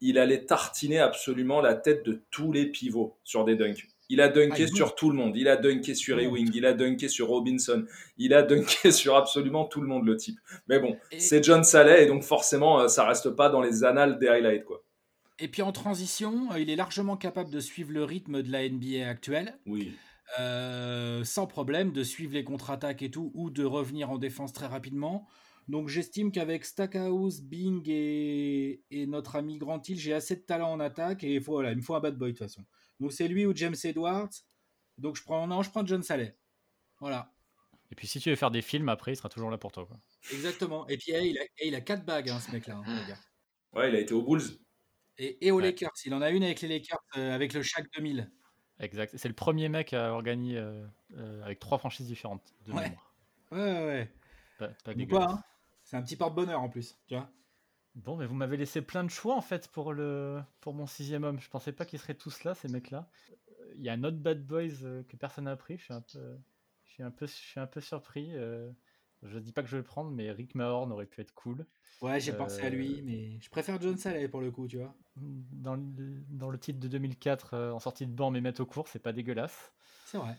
il 0.00 0.18
allait 0.18 0.44
tartiner 0.44 0.98
absolument 0.98 1.60
la 1.60 1.74
tête 1.74 2.04
de 2.04 2.22
tous 2.30 2.50
les 2.52 2.66
pivots 2.66 3.16
sur 3.24 3.44
des 3.44 3.54
dunks. 3.56 3.86
Il 4.12 4.20
a 4.20 4.28
dunké 4.28 4.64
Ah, 4.64 4.76
sur 4.76 4.94
tout 4.94 5.08
le 5.10 5.16
monde. 5.16 5.34
Il 5.36 5.48
a 5.48 5.56
dunké 5.56 5.94
sur 5.94 6.18
Ewing. 6.20 6.50
Il 6.54 6.66
a 6.66 6.74
dunké 6.74 7.08
sur 7.08 7.28
Robinson. 7.28 7.86
Il 8.18 8.34
a 8.34 8.42
dunké 8.42 8.92
sur 8.92 9.16
absolument 9.16 9.64
tout 9.64 9.80
le 9.80 9.86
monde, 9.86 10.04
le 10.06 10.16
type. 10.16 10.38
Mais 10.68 10.78
bon, 10.78 10.96
Et- 11.10 11.18
c'est 11.18 11.42
John 11.42 11.64
Saleh 11.64 12.02
et 12.02 12.06
donc 12.06 12.22
forcément, 12.22 12.80
euh, 12.80 12.88
ça 12.88 13.06
reste 13.06 13.30
pas 13.30 13.48
dans 13.48 13.62
les 13.62 13.84
annales 13.84 14.18
des 14.18 14.28
highlights, 14.28 14.64
quoi. 14.64 14.82
Et 15.38 15.48
puis 15.48 15.62
en 15.62 15.72
transition, 15.72 16.52
euh, 16.52 16.60
il 16.60 16.68
est 16.68 16.76
largement 16.76 17.16
capable 17.16 17.50
de 17.50 17.58
suivre 17.58 17.90
le 17.90 18.04
rythme 18.04 18.42
de 18.42 18.52
la 18.52 18.68
NBA 18.68 19.08
actuelle. 19.08 19.58
Oui. 19.66 19.92
euh, 20.40 21.24
sans 21.24 21.46
problème 21.46 21.92
de 21.92 22.02
suivre 22.02 22.34
les 22.34 22.44
contre-attaques 22.44 23.02
et 23.02 23.10
tout, 23.10 23.30
ou 23.34 23.50
de 23.50 23.64
revenir 23.64 24.10
en 24.10 24.18
défense 24.18 24.52
très 24.52 24.66
rapidement. 24.66 25.26
Donc 25.68 25.88
j'estime 25.88 26.32
qu'avec 26.32 26.64
Stackhouse, 26.64 27.40
Bing 27.42 27.82
et, 27.88 28.82
et 28.90 29.06
notre 29.06 29.36
ami 29.36 29.58
Grant 29.58 29.80
Hill, 29.86 29.98
j'ai 29.98 30.12
assez 30.12 30.36
de 30.36 30.40
talent 30.40 30.70
en 30.72 30.80
attaque 30.80 31.22
et 31.24 31.34
il 31.34 31.40
faut, 31.42 31.52
voilà, 31.52 31.70
il 31.72 31.76
me 31.76 31.82
faut 31.82 31.94
un 31.94 32.00
bad 32.00 32.16
boy 32.16 32.32
de 32.32 32.38
toute 32.38 32.46
façon. 32.46 32.62
Donc 33.02 33.12
c'est 33.12 33.28
lui 33.28 33.44
ou 33.46 33.54
James 33.54 33.74
Edwards. 33.84 34.30
Donc 34.98 35.16
je 35.16 35.22
prends, 35.22 35.46
non, 35.46 35.62
je 35.62 35.70
prends 35.70 35.84
John 35.84 36.02
Saleh. 36.02 36.36
Voilà, 37.00 37.32
Et 37.90 37.94
puis 37.96 38.06
si 38.06 38.20
tu 38.20 38.30
veux 38.30 38.36
faire 38.36 38.50
des 38.52 38.62
films 38.62 38.88
après, 38.88 39.12
il 39.12 39.16
sera 39.16 39.28
toujours 39.28 39.50
là 39.50 39.58
pour 39.58 39.72
toi. 39.72 39.84
quoi. 39.86 39.98
exactement. 40.32 40.86
Et 40.88 40.96
puis 40.96 41.12
eh, 41.12 41.26
il, 41.28 41.38
a, 41.38 41.42
eh, 41.58 41.68
il 41.68 41.74
a 41.74 41.80
quatre 41.80 42.04
bagues, 42.04 42.30
hein, 42.30 42.38
ce 42.40 42.52
mec-là, 42.52 42.76
hein. 42.86 43.14
Ouais, 43.72 43.88
il 43.90 43.96
a 43.96 44.00
été 44.00 44.14
aux 44.14 44.22
Bulls. 44.22 44.42
Et, 45.18 45.46
et 45.46 45.50
aux 45.50 45.56
Ouais. 45.56 45.62
Lakers. 45.64 45.90
Il 46.04 46.14
en 46.14 46.22
a 46.22 46.30
une 46.30 46.44
avec 46.44 46.60
les 46.60 46.68
Lakers, 46.68 47.00
euh, 47.16 47.34
avec 47.34 47.52
le 47.54 47.62
Shaq 47.62 47.86
2000. 47.94 48.30
Exact. 48.80 49.16
C'est 49.16 49.28
le 49.28 49.34
premier 49.34 49.68
mec 49.68 49.92
à 49.92 50.06
avoir 50.06 50.22
gagné 50.22 50.56
euh, 50.56 50.86
euh, 51.16 51.42
avec 51.42 51.58
trois 51.58 51.78
franchises 51.78 52.06
différentes 52.06 52.54
de 52.66 52.72
Ouais. 52.72 52.82
mémoire. 52.84 53.14
Ouais, 53.50 53.58
ouais, 53.58 53.84
ouais. 53.86 54.12
Pas, 54.58 54.68
pas 54.84 54.92
Ou 54.92 54.94
dégueulasse. 54.94 55.26
pas, 55.26 55.32
hein. 55.32 55.42
C'est 55.84 55.96
un 55.96 56.02
petit 56.02 56.16
porte-bonheur 56.16 56.60
en 56.60 56.68
plus, 56.68 56.96
tu 57.08 57.14
vois. 57.14 57.28
Bon, 57.94 58.16
mais 58.16 58.26
vous 58.26 58.34
m'avez 58.34 58.56
laissé 58.56 58.80
plein 58.80 59.04
de 59.04 59.10
choix 59.10 59.34
en 59.36 59.42
fait 59.42 59.68
pour 59.68 59.92
le 59.92 60.40
pour 60.60 60.72
mon 60.74 60.86
sixième 60.86 61.24
homme. 61.24 61.40
Je 61.40 61.48
pensais 61.50 61.72
pas 61.72 61.84
qu'ils 61.84 61.98
seraient 61.98 62.14
tous 62.14 62.42
là, 62.44 62.54
ces 62.54 62.68
mecs-là. 62.68 63.08
Euh, 63.60 63.72
Il 63.76 63.82
y 63.82 63.88
a 63.90 63.92
un 63.92 64.04
autre 64.04 64.16
bad 64.18 64.46
boys 64.46 64.82
euh, 64.82 65.02
que 65.04 65.16
personne 65.16 65.44
n'a 65.44 65.56
pris. 65.56 65.76
Je 65.78 65.84
suis 65.84 65.92
un 65.94 66.00
peu, 66.00 66.38
je 66.84 66.90
suis 66.90 67.02
un 67.02 67.10
peu, 67.10 67.26
je 67.26 67.32
suis 67.32 67.60
un 67.60 67.66
peu 67.66 67.80
surpris. 67.80 68.30
euh, 68.34 68.70
je 69.22 69.38
dis 69.38 69.52
pas 69.52 69.62
que 69.62 69.68
je 69.68 69.76
vais 69.76 69.82
le 69.82 69.84
prendre, 69.84 70.10
mais 70.10 70.32
Rick 70.32 70.54
Mahorn 70.54 70.90
aurait 70.90 71.06
pu 71.06 71.20
être 71.20 71.34
cool. 71.34 71.66
Ouais, 72.00 72.18
j'ai 72.18 72.32
pensé 72.32 72.62
à 72.66 72.70
lui, 72.70 73.02
mais 73.02 73.38
je 73.40 73.48
préfère 73.50 73.80
John 73.80 73.96
Saleh 73.96 74.28
pour 74.28 74.40
le 74.40 74.50
coup, 74.50 74.66
tu 74.66 74.78
vois. 74.78 74.94
Dans 75.16 75.74
le, 75.76 75.82
dans 76.30 76.50
le 76.50 76.58
titre 76.58 76.80
de 76.80 76.88
2004, 76.88 77.54
euh, 77.54 77.70
en 77.72 77.78
sortie 77.78 78.06
de 78.06 78.12
banc, 78.12 78.30
mais 78.30 78.40
mettre 78.40 78.62
au 78.62 78.66
cours, 78.66 78.88
c'est 78.88 78.98
pas 78.98 79.12
dégueulasse. 79.12 79.72
C'est 80.06 80.18
vrai. 80.18 80.36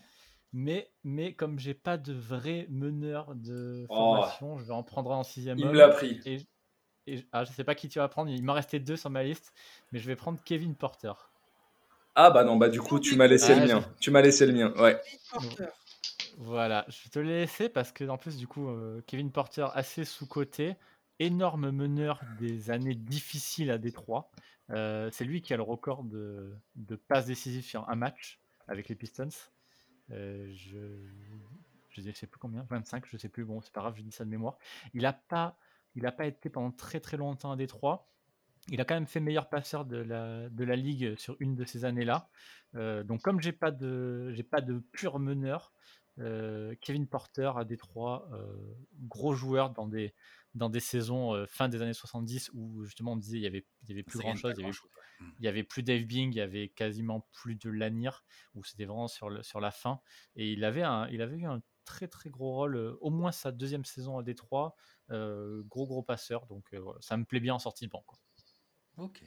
Mais, 0.52 0.92
mais 1.02 1.34
comme 1.34 1.58
j'ai 1.58 1.74
pas 1.74 1.96
de 1.98 2.12
vrai 2.12 2.66
meneur 2.70 3.34
de 3.34 3.86
Oh. 3.88 3.96
formation, 3.96 4.58
je 4.58 4.64
vais 4.64 4.72
en 4.72 4.82
prendre 4.82 5.12
un 5.12 5.16
en 5.18 5.24
sixième 5.24 5.58
Il 5.58 5.64
homme. 5.64 5.72
me 5.72 5.78
l'a 5.78 5.88
pris. 5.88 6.20
Et, 6.26 6.38
et- 7.06 7.24
ah, 7.32 7.44
je 7.44 7.52
sais 7.52 7.64
pas 7.64 7.74
qui 7.74 7.88
tu 7.88 7.98
vas 7.98 8.08
prendre, 8.08 8.30
il 8.30 8.42
m'en 8.42 8.54
restait 8.54 8.80
deux 8.80 8.96
sur 8.96 9.10
ma 9.10 9.22
liste, 9.22 9.52
mais 9.92 9.98
je 9.98 10.06
vais 10.06 10.16
prendre 10.16 10.38
Kevin 10.44 10.74
Porter. 10.74 11.12
Ah 12.14 12.30
bah 12.30 12.44
non, 12.44 12.56
bah 12.56 12.68
du 12.68 12.80
coup, 12.80 13.00
tu 13.00 13.16
m'as 13.16 13.26
laissé 13.26 13.54
Ah, 13.54 13.60
le 13.60 13.66
mien. 13.66 13.84
Tu 14.00 14.10
m'as 14.10 14.22
laissé 14.22 14.46
le 14.46 14.52
mien, 14.52 14.72
ouais. 14.78 15.00
Voilà, 16.38 16.84
je 16.88 17.08
te 17.08 17.18
l'ai 17.18 17.40
laissé 17.40 17.68
parce 17.68 17.92
que 17.92 18.08
en 18.08 18.18
plus 18.18 18.36
du 18.36 18.46
coup 18.46 18.68
euh, 18.68 19.00
Kevin 19.06 19.30
Porter 19.30 19.66
assez 19.74 20.04
sous 20.04 20.26
coté, 20.26 20.74
énorme 21.20 21.70
meneur 21.70 22.20
des 22.40 22.70
années 22.70 22.94
difficiles 22.94 23.70
à 23.70 23.78
Détroit. 23.78 24.30
Euh, 24.70 25.10
c'est 25.12 25.24
lui 25.24 25.42
qui 25.42 25.54
a 25.54 25.56
le 25.56 25.62
record 25.62 26.02
de, 26.04 26.52
de 26.76 26.96
passes 26.96 27.26
décisives 27.26 27.64
sur 27.64 27.88
un 27.88 27.94
match 27.94 28.40
avec 28.66 28.88
les 28.88 28.94
Pistons. 28.94 29.28
Euh, 30.10 30.50
je 30.54 30.78
je 31.90 32.10
sais 32.10 32.26
plus 32.26 32.40
combien, 32.40 32.66
25, 32.68 33.04
je 33.06 33.16
sais 33.16 33.28
plus. 33.28 33.44
Bon, 33.44 33.60
c'est 33.60 33.72
pas 33.72 33.80
grave, 33.80 33.94
je 33.96 34.02
dis 34.02 34.10
ça 34.10 34.24
de 34.24 34.30
mémoire. 34.30 34.58
Il 34.94 35.06
a 35.06 35.12
pas 35.12 35.56
il 35.94 36.06
a 36.06 36.12
pas 36.12 36.26
été 36.26 36.50
pendant 36.50 36.72
très 36.72 37.00
très 37.00 37.16
longtemps 37.16 37.52
à 37.52 37.56
Détroit. 37.56 38.08
Il 38.68 38.80
a 38.80 38.84
quand 38.84 38.94
même 38.94 39.06
fait 39.06 39.20
meilleur 39.20 39.50
passeur 39.50 39.84
de 39.84 39.98
la, 39.98 40.48
de 40.48 40.64
la 40.64 40.74
ligue 40.74 41.18
sur 41.18 41.36
une 41.38 41.54
de 41.54 41.64
ces 41.64 41.84
années-là. 41.84 42.28
Euh, 42.74 43.04
donc 43.04 43.20
comme 43.20 43.40
j'ai 43.40 43.52
pas 43.52 43.70
de 43.70 44.32
j'ai 44.32 44.42
pas 44.42 44.60
de 44.60 44.78
pur 44.92 45.18
meneur, 45.18 45.72
Euh, 46.20 46.76
Kevin 46.80 47.08
Porter 47.08 47.50
à 47.56 47.64
Détroit, 47.64 48.28
euh, 48.32 48.56
gros 49.08 49.34
joueur 49.34 49.70
dans 49.70 49.88
des, 49.88 50.14
dans 50.54 50.70
des 50.70 50.78
saisons 50.80 51.44
fin 51.48 51.68
des 51.68 51.82
années 51.82 51.92
70 51.92 52.52
où 52.54 52.84
justement 52.84 53.12
on 53.14 53.16
disait 53.16 53.38
il 53.38 53.42
y 53.42 53.48
avait, 53.48 53.66
il 53.82 53.88
y 53.88 53.92
avait 53.92 54.04
plus 54.04 54.20
grand 54.20 54.36
chose, 54.36 54.52
il 54.56 54.60
y 54.60 54.62
avait, 54.62 54.62
grand-chose, 54.62 54.90
ouais. 54.96 55.26
Il 55.40 55.44
y 55.44 55.48
avait 55.48 55.64
plus 55.64 55.82
Dave 55.82 56.04
Bing, 56.04 56.32
il 56.32 56.36
y 56.36 56.40
avait 56.40 56.68
quasiment 56.68 57.28
plus 57.32 57.56
de 57.56 57.68
Lanier 57.68 58.10
où 58.54 58.62
c'était 58.62 58.84
vraiment 58.84 59.08
sur, 59.08 59.28
le, 59.28 59.42
sur 59.42 59.60
la 59.60 59.72
fin 59.72 60.00
et 60.36 60.52
il 60.52 60.64
avait, 60.64 60.84
un, 60.84 61.08
il 61.08 61.20
avait 61.20 61.36
eu 61.36 61.46
un 61.46 61.60
très 61.84 62.08
très 62.08 62.30
gros 62.30 62.52
rôle, 62.54 62.76
euh, 62.76 62.96
au 63.00 63.10
moins 63.10 63.32
sa 63.32 63.52
deuxième 63.52 63.84
saison 63.84 64.16
à 64.18 64.22
Détroit, 64.22 64.76
gros 65.10 65.86
gros 65.86 66.02
passeur 66.02 66.46
donc 66.46 66.64
euh, 66.74 66.78
voilà, 66.80 66.98
ça 67.00 67.16
me 67.16 67.24
plaît 67.24 67.40
bien 67.40 67.54
en 67.54 67.58
sortie 67.58 67.86
de 67.86 67.90
banc. 67.90 68.04
quoi. 68.06 68.18
Ok. 68.98 69.22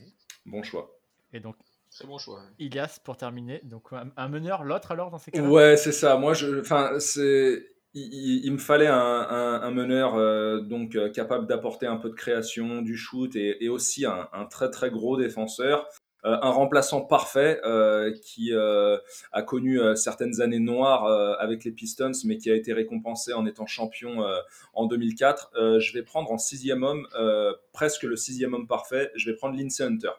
Bon 0.46 0.64
choix. 0.64 0.90
Et 1.34 1.40
donc 1.40 1.56
Très 1.90 2.06
bon 2.06 2.18
choix. 2.18 2.44
Ilias 2.60 3.00
pour 3.04 3.18
terminer, 3.18 3.62
donc 3.64 3.92
un, 3.92 4.12
un 4.18 4.28
meneur, 4.28 4.64
l'autre 4.64 4.92
alors 4.92 5.10
dans 5.10 5.18
ces 5.18 5.32
cas-là? 5.32 5.50
Ouais, 5.50 5.78
c'est 5.78 5.92
ça. 5.94 6.18
Moi, 6.18 6.34
je, 6.34 6.60
enfin, 6.60 7.00
c'est, 7.00 7.66
il, 7.94 8.14
il- 8.14 8.46
il 8.46 8.52
me 8.52 8.58
fallait 8.58 8.88
un, 8.88 8.96
un- 8.98 9.62
un 9.62 9.72
meneur 9.72 10.16
euh, 10.16 10.60
donc 10.62 10.96
euh, 10.96 11.10
capable 11.10 11.48
d'apporter 11.48 11.88
un 11.88 11.98
peu 11.98 12.10
de 12.10 12.14
création, 12.14 12.82
du 12.82 12.98
shoot 12.98 13.36
et, 13.36 13.64
et 13.64 13.70
aussi 13.70 14.06
un, 14.06 14.28
un 14.34 14.46
très 14.46 14.70
très 14.70 14.92
gros 14.92 15.18
défenseur, 15.18 15.88
Euh, 15.88 16.07
un 16.24 16.50
remplaçant 16.50 17.02
parfait 17.02 17.60
euh, 17.64 18.14
qui 18.24 18.54
euh, 18.54 18.98
a 19.32 19.42
connu 19.42 19.80
euh, 19.80 19.96
certaines 19.96 20.42
années 20.42 20.60
noires 20.60 21.06
euh, 21.06 21.36
avec 21.40 21.64
les 21.64 21.72
Pistons, 21.72 22.12
mais 22.26 22.38
qui 22.38 22.50
a 22.52 22.56
été 22.56 22.74
récompensé 22.74 23.34
en 23.34 23.46
étant 23.46 23.66
champion 23.66 24.24
euh, 24.24 24.38
en 24.74 24.86
2004. 24.88 25.52
Euh, 25.56 25.80
je 25.80 25.94
vais 25.94 26.04
prendre 26.04 26.32
en 26.32 26.38
sixième 26.38 26.84
homme, 26.84 27.08
euh, 27.20 27.54
presque 27.74 28.04
le 28.04 28.16
sixième 28.16 28.54
homme 28.54 28.68
parfait. 28.68 29.12
Je 29.16 29.30
vais 29.30 29.36
prendre 29.38 29.58
Lindsey 29.58 29.84
Hunter. 29.84 30.12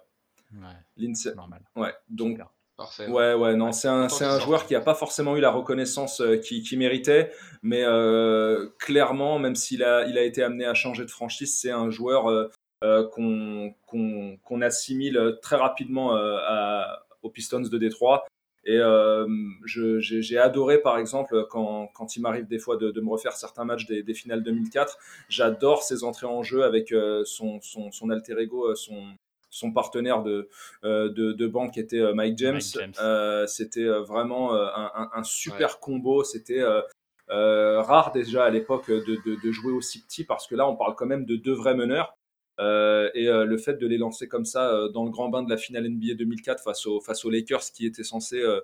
Ouais, 0.54 1.34
normal. 1.34 1.62
ouais. 1.76 1.94
Donc 2.08 2.30
Super. 2.32 2.48
Parfait. 2.78 3.08
Ouais, 3.08 3.34
ouais, 3.34 3.56
non, 3.56 3.66
Ouais, 3.66 3.72
c'est 3.72 3.88
un, 3.88 4.08
c'est 4.08 4.24
un 4.24 4.38
joueur 4.38 4.64
qui 4.64 4.74
n'a 4.74 4.80
pas 4.80 4.94
forcément 4.94 5.36
eu 5.36 5.40
la 5.40 5.50
reconnaissance 5.50 6.20
euh, 6.20 6.36
qu'il 6.36 6.62
qui 6.62 6.76
méritait, 6.76 7.32
mais 7.60 7.82
euh, 7.82 8.68
clairement, 8.78 9.40
même 9.40 9.56
s'il 9.56 9.82
a, 9.82 10.06
il 10.06 10.16
a 10.16 10.22
été 10.22 10.44
amené 10.44 10.64
à 10.64 10.74
changer 10.74 11.04
de 11.04 11.10
franchise, 11.10 11.58
c'est 11.58 11.72
un 11.72 11.90
joueur 11.90 12.30
euh, 12.30 12.44
euh, 12.44 12.50
qu'on 12.82 13.74
qu'on 13.86 14.38
qu'on 14.44 14.60
assimile 14.62 15.38
très 15.42 15.56
rapidement 15.56 16.16
euh, 16.16 16.38
à- 16.46 17.04
aux 17.22 17.30
Pistons 17.30 17.60
de 17.60 17.78
Détroit. 17.78 18.24
Et 18.64 18.76
euh, 18.76 19.26
j'ai 19.64 20.38
adoré, 20.38 20.78
par 20.78 20.98
exemple, 20.98 21.46
quand, 21.48 21.88
quand 21.94 22.16
il 22.16 22.20
m'arrive 22.20 22.46
des 22.46 22.58
fois 22.58 22.76
de, 22.76 22.90
de 22.90 23.00
me 23.00 23.08
refaire 23.08 23.32
certains 23.32 23.64
matchs 23.64 23.86
des, 23.86 24.02
des 24.02 24.14
finales 24.14 24.42
2004, 24.42 24.98
j'adore 25.28 25.82
ses 25.82 26.04
entrées 26.04 26.26
en 26.26 26.42
jeu 26.42 26.64
avec 26.64 26.92
euh, 26.92 27.22
son, 27.24 27.60
son, 27.62 27.90
son 27.92 28.10
alter 28.10 28.38
ego, 28.38 28.66
euh, 28.70 28.74
son, 28.74 29.02
son 29.48 29.72
partenaire 29.72 30.22
de, 30.22 30.48
euh, 30.84 31.08
de, 31.08 31.32
de 31.32 31.46
banque 31.46 31.72
qui 31.74 31.80
était 31.80 32.00
euh, 32.00 32.12
Mike 32.12 32.36
James. 32.36 32.60
Euh, 33.00 33.46
c'était 33.46 33.84
euh, 33.86 34.00
vraiment 34.02 34.54
euh, 34.54 34.66
un, 34.74 35.08
un- 35.14 35.22
super 35.24 35.78
combo. 35.80 36.22
C'était 36.22 36.60
euh, 36.60 36.82
euh, 37.30 37.80
rare 37.80 38.12
déjà 38.12 38.44
à 38.44 38.50
l'époque 38.50 38.90
de, 38.90 39.00
de- 39.24 39.40
de 39.42 39.50
jouer 39.50 39.72
aussi 39.72 40.02
petit 40.02 40.24
parce 40.24 40.46
que 40.46 40.54
là, 40.54 40.68
on 40.68 40.76
parle 40.76 40.94
quand 40.94 41.06
même 41.06 41.24
de 41.24 41.36
deux 41.36 41.54
vrais 41.54 41.74
meneurs. 41.74 42.17
Euh, 42.58 43.10
et 43.14 43.28
euh, 43.28 43.44
le 43.44 43.56
fait 43.56 43.74
de 43.74 43.86
les 43.86 43.98
lancer 43.98 44.26
comme 44.26 44.44
ça 44.44 44.74
euh, 44.74 44.88
dans 44.88 45.04
le 45.04 45.10
grand 45.10 45.28
bain 45.28 45.42
de 45.42 45.50
la 45.50 45.56
finale 45.56 45.88
NBA 45.88 46.14
2004 46.14 46.62
face, 46.62 46.86
aux 46.86 47.00
face 47.00 47.24
aux 47.24 47.30
Lakers 47.30 47.60
qui 47.72 47.86
étaient 47.86 48.02
censés 48.04 48.40
euh, 48.40 48.60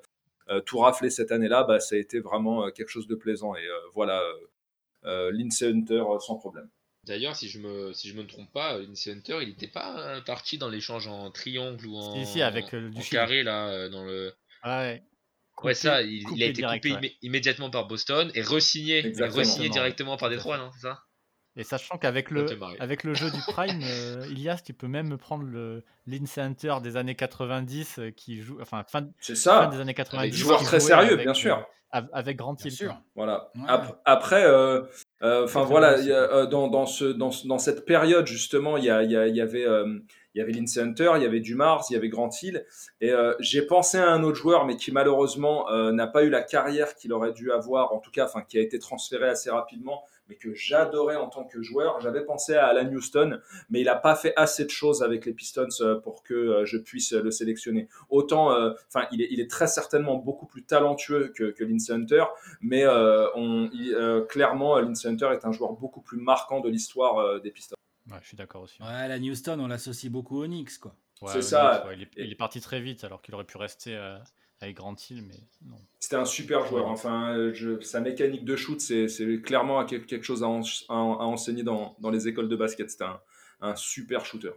euh, 0.51 0.61
tout 0.61 0.79
rafler 0.79 1.11
cette 1.11 1.31
année-là, 1.31 1.63
bah, 1.65 1.79
ça 1.81 1.95
a 1.95 1.99
été 1.99 2.19
vraiment 2.21 2.67
euh, 2.67 2.71
quelque 2.71 2.89
chose 2.89 3.07
de 3.07 3.15
plaisant. 3.15 3.55
Et 3.55 3.65
euh, 3.65 3.79
voilà, 3.93 4.23
Lindsey 5.05 5.67
Hunter 5.67 6.03
sans 6.21 6.37
problème. 6.37 6.69
D'ailleurs, 7.07 7.37
si 7.37 7.49
je 7.49 7.59
me 7.59 7.93
si 7.93 8.09
je 8.09 8.17
me 8.17 8.27
trompe 8.27 8.51
pas, 8.53 8.79
Lindsey 8.79 9.13
Hunter, 9.13 9.39
il 9.43 9.49
n'était 9.49 9.69
pas 9.69 10.17
euh, 10.17 10.21
parti 10.23 10.57
dans 10.57 10.71
l'échange 10.71 11.07
en 11.07 11.31
triangle 11.31 11.87
ou 11.87 11.97
en, 11.97 12.25
si, 12.25 12.41
avec, 12.41 12.75
du 12.75 12.99
en 12.99 13.03
carré 13.03 13.43
là 13.43 13.69
euh, 13.69 13.89
dans 13.91 14.05
le. 14.05 14.33
Ouais, 14.65 15.03
Ouais, 15.63 15.75
ça, 15.75 16.03
il, 16.03 16.25
a 16.43 16.47
été 16.47 16.53
direct, 16.63 16.83
coupé 16.83 16.95
ouais. 16.95 17.01
immé- 17.01 17.17
immédiatement 17.23 17.71
par 17.71 17.87
Boston 17.87 18.31
et 18.35 18.43
re-signé, 18.43 19.07
Exactement, 19.07 19.69
directement 19.69 20.17
par 20.17 20.29
Détroit, 20.29 20.59
non 20.59 20.71
C'est 20.75 20.81
ça? 20.89 21.05
Et 21.57 21.63
sachant 21.63 21.99
qu'avec 21.99 22.31
le, 22.31 22.43
me 22.43 22.83
avec 22.83 23.05
le 23.05 23.15
jeu 23.15 23.31
du 23.31 23.41
Prime, 23.47 23.81
euh, 23.83 24.27
Ilias, 24.31 24.61
tu 24.65 24.73
peux 24.75 24.89
même 24.89 25.17
prendre 25.19 25.45
le 25.45 25.85
Lindsay 26.07 26.41
Hunter 26.41 26.77
des 26.83 26.97
années 26.97 27.15
90 27.15 27.99
euh, 27.99 28.11
qui 28.11 28.43
joue, 28.43 28.59
enfin 28.61 28.85
fin, 28.89 29.07
C'est 29.21 29.35
fin 29.35 29.41
ça, 29.41 29.67
des 29.69 29.81
années 29.81 29.95
90. 29.95 30.37
joueur 30.37 30.59
qui 30.59 30.65
très 30.65 30.81
sérieux, 30.81 31.13
avec, 31.13 31.21
bien 31.25 31.31
euh, 31.31 31.35
sûr. 31.35 31.65
av- 31.93 32.09
avec 32.13 32.37
Grant 32.39 32.55
Bien 32.55 32.67
Hill. 32.67 32.73
sûr. 32.73 33.01
Voilà. 33.15 33.53
Ouais. 33.55 33.63
Ap- 33.69 34.01
après, 34.05 34.45
euh, 34.45 34.83
euh, 35.23 35.45
enfin 35.45 35.63
voilà, 35.63 36.01
y 36.01 36.11
a, 36.13 36.17
euh, 36.17 36.47
dans, 36.47 36.67
dans, 36.67 36.87
ce, 36.87 37.05
dans, 37.05 37.31
dans 37.45 37.59
cette 37.59 37.85
période 37.87 38.27
justement, 38.27 38.77
il 38.77 38.85
y, 38.85 38.91
a, 38.91 39.05
il 39.05 39.13
y, 39.13 39.17
a- 39.17 39.29
y 39.29 39.41
avait, 39.41 39.65
euh, 39.65 40.01
il 40.35 40.41
y 40.41 40.43
avait 40.43 40.53
Hunter, 40.59 41.13
il 41.15 41.23
y 41.23 41.27
avait 41.27 41.39
Dumars, 41.39 41.85
il 41.89 41.93
y 41.93 41.97
avait 41.97 42.09
Grant 42.09 42.31
Hill, 42.43 42.67
et 43.01 43.11
euh, 43.13 43.35
j'ai 43.39 43.63
pensé 43.63 43.99
à 43.99 44.11
un 44.11 44.25
autre 44.25 44.37
joueur, 44.39 44.67
mais 44.67 44.75
qui 44.75 44.91
malheureusement 44.91 45.71
euh, 45.71 45.93
n'a 45.93 46.09
pas 46.09 46.25
eu 46.25 46.31
la 46.31 46.43
carrière 46.43 46.97
qu'il 46.97 47.13
aurait 47.13 47.33
dû 47.33 47.53
avoir, 47.53 47.93
en 47.93 48.01
tout 48.01 48.11
cas, 48.11 48.25
enfin 48.25 48.43
qui 48.43 48.59
a 48.59 48.61
été 48.61 48.81
transféré 48.81 49.29
assez 49.29 49.49
rapidement, 49.51 50.03
mais 50.29 50.37
que 50.37 50.55
j'adorais 50.55 51.17
en 51.17 51.29
tant 51.29 51.45
que 51.45 51.63
joueur. 51.63 52.01
J'avais 52.01 52.25
pensé 52.25 52.55
à 52.55 52.67
Alan 52.67 52.91
Houston, 52.93 53.39
mais 53.71 53.81
il 53.81 53.85
n'a 53.85 53.97
pas 53.97 54.17
fait 54.17 54.33
assez 54.37 54.65
de 54.65 54.71
choses 54.71 55.03
avec 55.03 55.27
les 55.27 55.33
Pistons 55.33 55.69
euh, 55.81 56.01
pour 56.01 56.23
que 56.23 56.35
euh, 56.35 56.65
je 56.65 56.79
puisse 56.79 57.13
le 57.13 57.31
sélectionner. 57.31 57.89
Autant, 58.09 58.53
euh, 58.53 58.73
enfin, 58.89 59.07
il, 59.13 59.21
est, 59.23 59.29
il 59.31 59.41
est 59.41 59.51
très 59.51 59.67
certainement 59.67 60.17
beaucoup 60.17 60.47
plus 60.47 60.65
talentueux 60.65 61.33
que, 61.37 61.51
que 61.51 61.65
Lindsey 61.65 61.93
Hunter, 61.93 62.25
mais 62.61 62.85
euh, 62.85 63.29
on, 63.35 63.69
il- 63.73 63.95
euh, 63.95 64.23
clairement, 64.25 64.79
Lindsey 64.79 65.09
Hunter 65.09 65.31
est 65.33 65.45
un 65.45 65.53
joueur 65.53 65.73
beaucoup 65.73 66.01
plus 66.01 66.19
marquant 66.19 66.61
de 66.61 66.69
l'histoire 66.69 67.19
euh, 67.19 67.39
des 67.41 67.51
Pistons. 67.51 67.75
Ouais, 68.11 68.19
je 68.23 68.29
suis 68.29 68.37
d'accord 68.37 68.63
aussi. 68.63 68.83
Ouais, 68.83 69.09
la 69.09 69.17
Houston, 69.19 69.59
on 69.61 69.67
l'associe 69.67 70.11
beaucoup 70.13 70.43
au 70.43 70.47
Knicks, 70.47 70.79
quoi. 70.79 70.95
Ouais, 71.23 71.31
c'est 71.33 71.43
ça. 71.43 71.87
ouais, 71.87 71.95
il, 71.97 72.03
est, 72.03 72.11
il 72.17 72.33
est 72.33 72.37
parti 72.37 72.61
très 72.61 72.81
vite 72.81 73.03
alors 73.05 73.23
qu'il 73.23 73.35
aurait 73.35 73.45
pu 73.45 73.57
rester 73.57 73.97
euh, 73.97 74.19
avec 74.65 74.77
Grant 74.77 74.97
Hill, 75.09 75.23
mais 75.23 75.35
non. 75.67 75.77
C'était 76.01 76.17
un 76.17 76.25
super 76.25 76.67
joueur. 76.67 76.89
Enfin, 76.89 77.37
euh, 77.37 77.53
je- 77.55 77.81
sa 77.81 78.01
mécanique 78.01 78.45
de 78.45 78.57
shoot, 78.57 78.81
c'est 78.81 79.07
clairement 79.43 79.85
quelque 79.87 80.23
chose 80.23 80.43
à, 80.43 80.49
en- 80.49 80.61
à 80.89 80.95
en- 80.95 81.21
à 81.21 81.25
enseigner 81.25 81.63
dans, 81.63 81.95
dans 82.01 82.11
les 82.11 82.27
écoles 82.29 82.49
de 82.49 82.57
basket. 82.57 82.91
C'était 82.91 83.05
un, 83.05 83.21
un 83.61 83.77
super 83.77 84.27
shooter. 84.27 84.51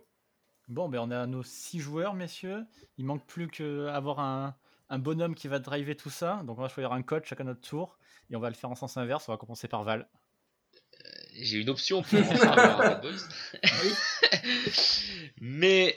Bon, 0.67 0.89
ben 0.89 0.99
on 0.99 1.11
a 1.11 1.25
nos 1.27 1.43
six 1.43 1.79
joueurs, 1.79 2.13
messieurs. 2.13 2.65
Il 2.97 3.05
manque 3.05 3.25
plus 3.25 3.47
qu'avoir 3.47 4.19
un, 4.19 4.53
un 4.89 4.99
bonhomme 4.99 5.33
qui 5.35 5.47
va 5.47 5.59
driver 5.59 5.95
tout 5.95 6.09
ça. 6.09 6.41
Donc 6.45 6.57
on 6.59 6.61
va 6.61 6.67
choisir 6.67 6.91
un 6.91 7.03
coach 7.03 7.29
chacun 7.29 7.45
notre 7.45 7.61
tour 7.61 7.97
et 8.29 8.35
on 8.35 8.39
va 8.41 8.49
le 8.49 8.55
faire 8.55 8.69
en 8.69 8.75
sens 8.75 8.97
inverse. 8.97 9.29
On 9.29 9.31
va 9.31 9.37
commencer 9.37 9.69
par 9.69 9.83
Val. 9.83 10.09
J'ai 11.39 11.59
une 11.59 11.69
option 11.69 12.01
pour. 12.01 12.19
Mais 15.39 15.95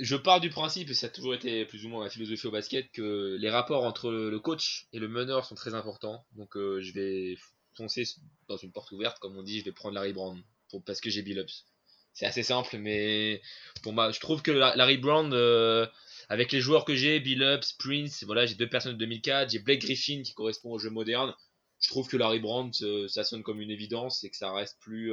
je 0.00 0.16
pars 0.16 0.40
du 0.40 0.50
principe, 0.50 0.90
et 0.90 0.94
ça 0.94 1.06
a 1.06 1.10
toujours 1.10 1.34
été 1.34 1.64
plus 1.66 1.84
ou 1.84 1.88
moins 1.88 2.04
ma 2.04 2.10
philosophie 2.10 2.46
au 2.46 2.50
basket, 2.50 2.90
que 2.92 3.36
les 3.40 3.50
rapports 3.50 3.84
entre 3.84 4.10
le 4.10 4.38
coach 4.40 4.86
et 4.92 4.98
le 4.98 5.08
meneur 5.08 5.44
sont 5.44 5.54
très 5.54 5.74
importants. 5.74 6.24
Donc 6.32 6.56
euh, 6.56 6.80
je 6.80 6.92
vais 6.92 7.36
foncer 7.76 8.04
dans 8.48 8.56
une 8.56 8.72
porte 8.72 8.90
ouverte, 8.92 9.18
comme 9.20 9.36
on 9.36 9.42
dit, 9.42 9.60
je 9.60 9.64
vais 9.64 9.72
prendre 9.72 9.94
Larry 9.94 10.12
Brown 10.12 10.42
pour, 10.70 10.82
parce 10.84 11.00
que 11.00 11.10
j'ai 11.10 11.22
Bill 11.22 11.38
Ups. 11.38 11.66
C'est 12.12 12.26
assez 12.26 12.42
simple, 12.42 12.76
mais 12.78 13.40
pour 13.82 13.92
moi, 13.92 14.10
je 14.10 14.18
trouve 14.20 14.42
que 14.42 14.50
La- 14.50 14.74
Larry 14.76 14.98
Brown, 14.98 15.30
euh, 15.32 15.86
avec 16.28 16.50
les 16.52 16.60
joueurs 16.60 16.84
que 16.84 16.94
j'ai, 16.94 17.20
Bill 17.20 17.42
Ups, 17.42 17.72
Prince, 17.74 18.24
voilà, 18.24 18.46
j'ai 18.46 18.56
deux 18.56 18.68
personnes 18.68 18.92
de 18.94 18.98
2004, 18.98 19.50
j'ai 19.50 19.58
Blake 19.60 19.80
Griffin 19.82 20.22
qui 20.24 20.34
correspond 20.34 20.72
au 20.72 20.78
jeu 20.78 20.90
moderne. 20.90 21.32
Je 21.80 21.88
trouve 21.88 22.08
que 22.08 22.16
Larry 22.16 22.40
Brown, 22.40 22.70
euh, 22.82 23.08
ça 23.08 23.24
sonne 23.24 23.42
comme 23.42 23.60
une 23.60 23.70
évidence 23.70 24.22
et 24.24 24.30
que 24.30 24.36
ça 24.36 24.52
reste 24.52 24.76
plus 24.80 25.12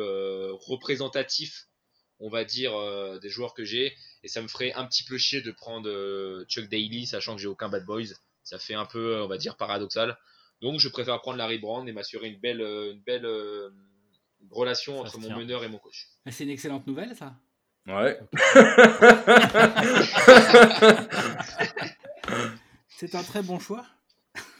représentatif, 0.68 1.68
on 2.19 2.30
va 2.30 2.44
dire, 2.44 2.73
euh, 2.76 3.19
des 3.19 3.30
joueurs 3.30 3.53
que 3.53 3.64
j'ai. 3.64 3.95
Et 4.23 4.27
ça 4.27 4.41
me 4.41 4.48
ferait 4.48 4.73
un 4.73 4.85
petit 4.85 5.03
peu 5.03 5.18
chier 5.18 5.41
de 5.41 5.52
prendre 5.52 5.88
euh, 5.89 6.45
Chuck 6.48 6.68
Daly, 6.69 7.06
sachant 7.06 7.35
que 7.35 7.41
j'ai 7.41 7.48
aucun 7.48 7.69
Bad 7.69 7.85
Boys. 7.85 8.14
Ça 8.44 8.57
fait 8.60 8.73
un 8.73 8.85
peu, 8.85 9.18
euh, 9.18 9.26
on 9.26 9.27
va 9.27 9.38
dire, 9.38 9.56
paradoxal. 9.57 10.18
Donc 10.61 10.80
je 10.80 10.89
préfère 10.89 11.22
prendre 11.22 11.38
Larry 11.38 11.60
Brown 11.60 11.88
et 11.88 11.91
m'assurer 11.91 12.30
une 12.30 12.39
belle, 12.39 12.61
une 12.61 13.02
belle 13.02 13.26
euh, 13.26 13.69
relation 14.49 15.03
Ça 15.03 15.10
entre 15.10 15.19
mon 15.19 15.27
tient. 15.27 15.38
meneur 15.38 15.64
et 15.64 15.68
mon 15.68 15.77
coach. 15.77 16.07
Mais 16.26 16.31
C'est 16.31 16.45
une 16.45 16.49
excellente 16.49 16.88
nouvelle, 16.88 17.15
ça? 17.15 17.35
Ouais. 17.85 18.19
C'est 22.89 23.14
un 23.15 23.23
très 23.23 23.44
bon 23.44 23.60
choix. 23.60 23.85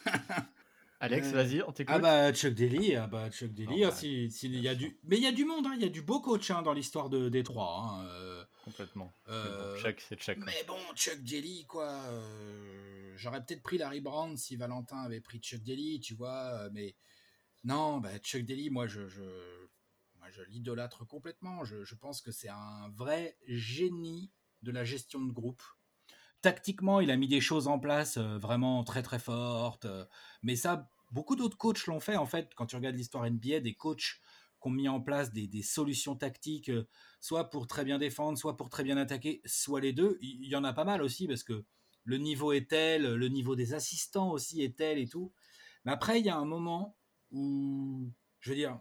Alex, 1.00 1.28
Euh, 1.28 1.32
vas-y, 1.34 1.62
on 1.62 1.72
t'écoute. 1.72 1.96
Ah 1.96 2.00
bah 2.00 2.34
Chuck 2.34 2.54
Daly, 2.56 2.96
ah 2.96 3.06
bah 3.08 3.30
Chuck 3.30 3.54
Daly, 3.54 3.84
Ah 3.84 3.88
ah, 3.88 3.90
bah, 3.92 3.96
si- 3.96 4.32
si- 4.32 4.48
il 4.48 4.60
y 4.60 4.68
a 4.68 4.74
du, 4.76 5.00
mais 5.04 5.18
il 5.18 5.24
y 5.24 5.28
a 5.28 5.32
du 5.32 5.46
monde, 5.46 5.66
hein, 5.68 5.74
il 5.76 5.82
y 5.82 5.86
a 5.86 5.90
du 5.90 6.02
beau 6.02 6.20
coach 6.22 6.50
hein, 6.50 6.64
dans 6.64 6.74
l'histoire 6.74 7.10
de 7.10 7.30
Détroit. 7.30 7.82
Hein, 7.84 8.06
euh, 8.08 8.44
Complètement. 8.66 9.14
Euh, 9.30 9.76
bon, 9.76 9.80
Chuck, 9.82 10.02
c'est 10.10 10.20
Chuck. 10.20 10.38
mais 10.40 10.64
bon, 10.68 10.80
Chuck 10.96 11.20
Daly, 11.24 11.66
quoi. 11.68 11.88
euh, 11.92 13.14
J'aurais 13.16 13.44
peut-être 13.46 13.62
pris 13.62 13.78
Larry 13.78 14.02
Brown 14.02 14.36
si 14.38 14.56
Valentin 14.56 14.98
avait 15.04 15.22
pris 15.22 15.40
Chuck 15.40 15.62
Daly, 15.64 16.00
tu 16.00 16.16
vois. 16.16 16.64
euh, 16.64 16.70
Mais 16.74 16.96
non, 17.64 18.00
bah, 18.00 18.18
Chuck 18.20 18.44
Daly, 18.44 18.70
moi, 18.70 18.88
je, 18.88 19.08
je, 19.08 19.22
moi, 20.20 20.30
je 20.32 20.42
l'idolâtre 20.50 21.06
complètement. 21.06 21.64
Je, 21.64 21.84
je 21.86 21.96
pense 21.96 22.22
que 22.22 22.32
c'est 22.32 22.50
un 22.50 22.90
vrai 22.96 23.38
génie 23.48 24.32
de 24.64 24.72
la 24.72 24.84
gestion 24.84 25.22
de 25.24 25.32
groupe. 25.32 25.62
Tactiquement, 26.42 27.02
il 27.02 27.10
a 27.12 27.18
mis 27.18 27.28
des 27.28 27.42
choses 27.42 27.68
en 27.68 27.80
place 27.80 28.18
euh, 28.18 28.38
vraiment 28.38 28.84
très 28.84 29.02
très 29.04 29.20
fortes. 29.20 29.86
euh, 29.86 30.06
mais 30.44 30.56
ça, 30.56 30.90
beaucoup 31.12 31.36
d'autres 31.36 31.58
coachs 31.58 31.86
l'ont 31.88 32.00
fait. 32.00 32.16
En 32.16 32.26
fait, 32.26 32.52
quand 32.56 32.68
tu 32.68 32.76
regardes 32.76 32.96
l'histoire 32.96 33.26
NBA, 33.26 33.60
des 33.60 33.74
coachs 33.74 34.20
qui 34.62 34.68
ont 34.68 34.70
mis 34.70 34.88
en 34.88 35.02
place 35.02 35.32
des, 35.34 35.48
des 35.48 35.64
solutions 35.64 36.16
tactiques, 36.16 36.70
euh, 36.70 36.88
soit 37.20 37.50
pour 37.50 37.68
très 37.68 37.84
bien 37.86 37.98
défendre, 37.98 38.38
soit 38.38 38.56
pour 38.56 38.70
très 38.70 38.84
bien 38.84 38.98
attaquer, 38.98 39.42
soit 39.46 39.82
les 39.82 39.94
deux. 39.94 40.18
Il 40.22 40.48
y 40.48 40.56
en 40.56 40.64
a 40.64 40.74
pas 40.74 40.86
mal 40.86 41.02
aussi 41.02 41.28
parce 41.28 41.44
que 41.44 41.66
le 42.04 42.18
niveau 42.18 42.54
est 42.54 42.70
tel, 42.70 43.16
le 43.16 43.28
niveau 43.30 43.56
des 43.56 43.74
assistants 43.74 44.32
aussi 44.32 44.62
est 44.62 44.78
tel 44.78 45.00
et 45.00 45.08
tout. 45.08 45.34
Mais 45.86 45.92
après, 45.92 46.20
il 46.20 46.26
y 46.26 46.30
a 46.30 46.38
un 46.38 46.46
moment 46.46 46.98
où, 47.32 48.12
je 48.42 48.52
veux 48.52 48.56
dire, 48.56 48.80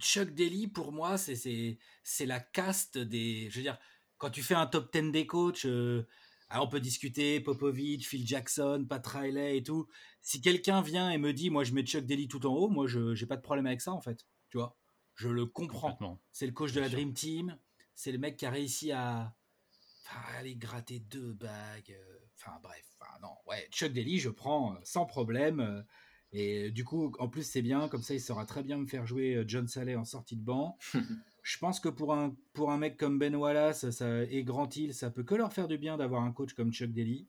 Chuck 0.00 0.34
Daly, 0.34 0.66
pour 0.68 0.92
moi, 0.92 1.16
c'est 1.18 1.78
la 2.26 2.40
caste 2.40 2.98
des. 2.98 3.48
Je 3.50 3.56
veux 3.56 3.62
dire, 3.62 3.78
quand 4.18 4.30
tu 4.30 4.42
fais 4.42 4.54
un 4.54 4.66
top 4.66 4.92
10 4.92 5.10
des 5.12 5.26
coachs, 5.26 5.64
euh, 5.64 6.06
on 6.50 6.68
peut 6.68 6.80
discuter 6.80 7.40
Popovich, 7.40 8.06
Phil 8.08 8.26
Jackson, 8.26 8.86
Pat 8.88 9.04
Riley 9.06 9.58
et 9.58 9.62
tout. 9.62 9.88
Si 10.22 10.40
quelqu'un 10.40 10.82
vient 10.82 11.10
et 11.10 11.18
me 11.18 11.32
dit, 11.32 11.50
moi, 11.50 11.64
je 11.64 11.72
mets 11.72 11.82
Chuck 11.84 12.04
Daly 12.06 12.28
tout 12.28 12.46
en 12.46 12.54
haut, 12.54 12.68
moi, 12.68 12.86
je 12.86 13.14
j'ai 13.14 13.26
pas 13.26 13.36
de 13.36 13.42
problème 13.42 13.66
avec 13.66 13.80
ça, 13.80 13.92
en 13.92 14.00
fait. 14.00 14.26
Tu 14.50 14.58
vois 14.58 14.78
Je 15.16 15.28
le 15.28 15.46
comprends. 15.46 16.20
C'est 16.32 16.46
le 16.46 16.52
coach 16.52 16.72
de 16.72 16.80
la 16.80 16.88
sûr. 16.88 16.96
Dream 16.98 17.12
Team. 17.12 17.58
C'est 17.94 18.12
le 18.12 18.18
mec 18.18 18.36
qui 18.36 18.46
a 18.46 18.50
réussi 18.50 18.92
à, 18.92 19.34
à 20.10 20.36
aller 20.38 20.56
gratter 20.56 21.00
deux 21.00 21.32
bagues. 21.32 21.90
euh, 21.92 22.18
Enfin 22.36 22.58
bref, 22.62 22.84
enfin, 23.00 23.12
non, 23.22 23.34
ouais, 23.46 23.68
Chuck 23.70 23.92
Daly, 23.92 24.18
je 24.18 24.28
prends 24.28 24.74
euh, 24.74 24.78
sans 24.82 25.06
problème. 25.06 25.84
Et 26.32 26.70
du 26.72 26.84
coup, 26.84 27.12
en 27.20 27.28
plus, 27.28 27.44
c'est 27.48 27.62
bien, 27.62 27.88
comme 27.88 28.02
ça, 28.02 28.12
il 28.14 28.20
saura 28.20 28.44
très 28.44 28.62
bien 28.64 28.76
me 28.76 28.86
faire 28.86 29.06
jouer 29.06 29.44
John 29.46 29.68
Saleh 29.68 29.94
en 29.96 30.04
sortie 30.04 30.36
de 30.36 30.42
banc. 30.42 30.76
je 31.44 31.58
pense 31.58 31.78
que 31.78 31.88
pour 31.88 32.12
un, 32.12 32.36
pour 32.54 32.72
un 32.72 32.78
mec 32.78 32.96
comme 32.96 33.20
Ben 33.20 33.36
Wallace 33.36 33.88
ça, 33.90 34.24
et 34.24 34.42
Grant 34.42 34.68
Hill, 34.74 34.92
ça 34.94 35.10
peut 35.12 35.22
que 35.22 35.36
leur 35.36 35.52
faire 35.52 35.68
du 35.68 35.78
bien 35.78 35.96
d'avoir 35.96 36.22
un 36.24 36.32
coach 36.32 36.54
comme 36.54 36.72
Chuck 36.72 36.90
Daly. 36.90 37.28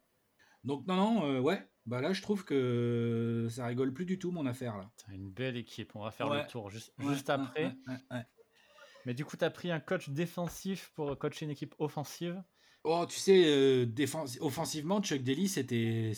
Donc, 0.64 0.88
non, 0.88 0.96
non, 0.96 1.26
euh, 1.28 1.40
ouais, 1.42 1.70
bah 1.86 2.02
là, 2.02 2.12
je 2.14 2.24
trouve 2.24 2.44
que 2.46 3.46
ça 3.52 3.68
rigole 3.68 3.94
plus 3.94 4.06
du 4.06 4.18
tout, 4.18 4.32
mon 4.32 4.48
affaire, 4.48 4.78
là. 4.78 4.90
T'as 4.98 5.14
une 5.14 5.30
belle 5.30 5.58
équipe. 5.58 5.96
On 5.96 6.04
va 6.04 6.10
faire 6.10 6.28
Ouais. 6.30 6.42
le 6.42 6.48
tour 6.48 6.72
juste, 6.72 6.92
Ouais, 6.98 7.14
juste 7.14 7.28
ouais, 7.30 7.36
après. 7.36 7.76
ouais. 8.12 8.24
Mais 9.06 9.14
du 9.14 9.24
coup, 9.26 9.38
tu 9.38 9.46
as 9.46 9.52
pris 9.52 9.70
un 9.70 9.80
coach 9.80 10.10
défensif 10.10 10.92
pour 10.96 11.16
coacher 11.20 11.46
une 11.46 11.52
équipe 11.52 11.76
offensive. 11.78 12.42
Oh, 12.88 13.06
tu 13.10 13.18
sais, 13.18 13.44
euh, 13.48 13.86
défense- 13.88 14.38
offensivement, 14.41 15.02
Chuck 15.02 15.24
Daly, 15.24 15.48
c'était, 15.48 16.12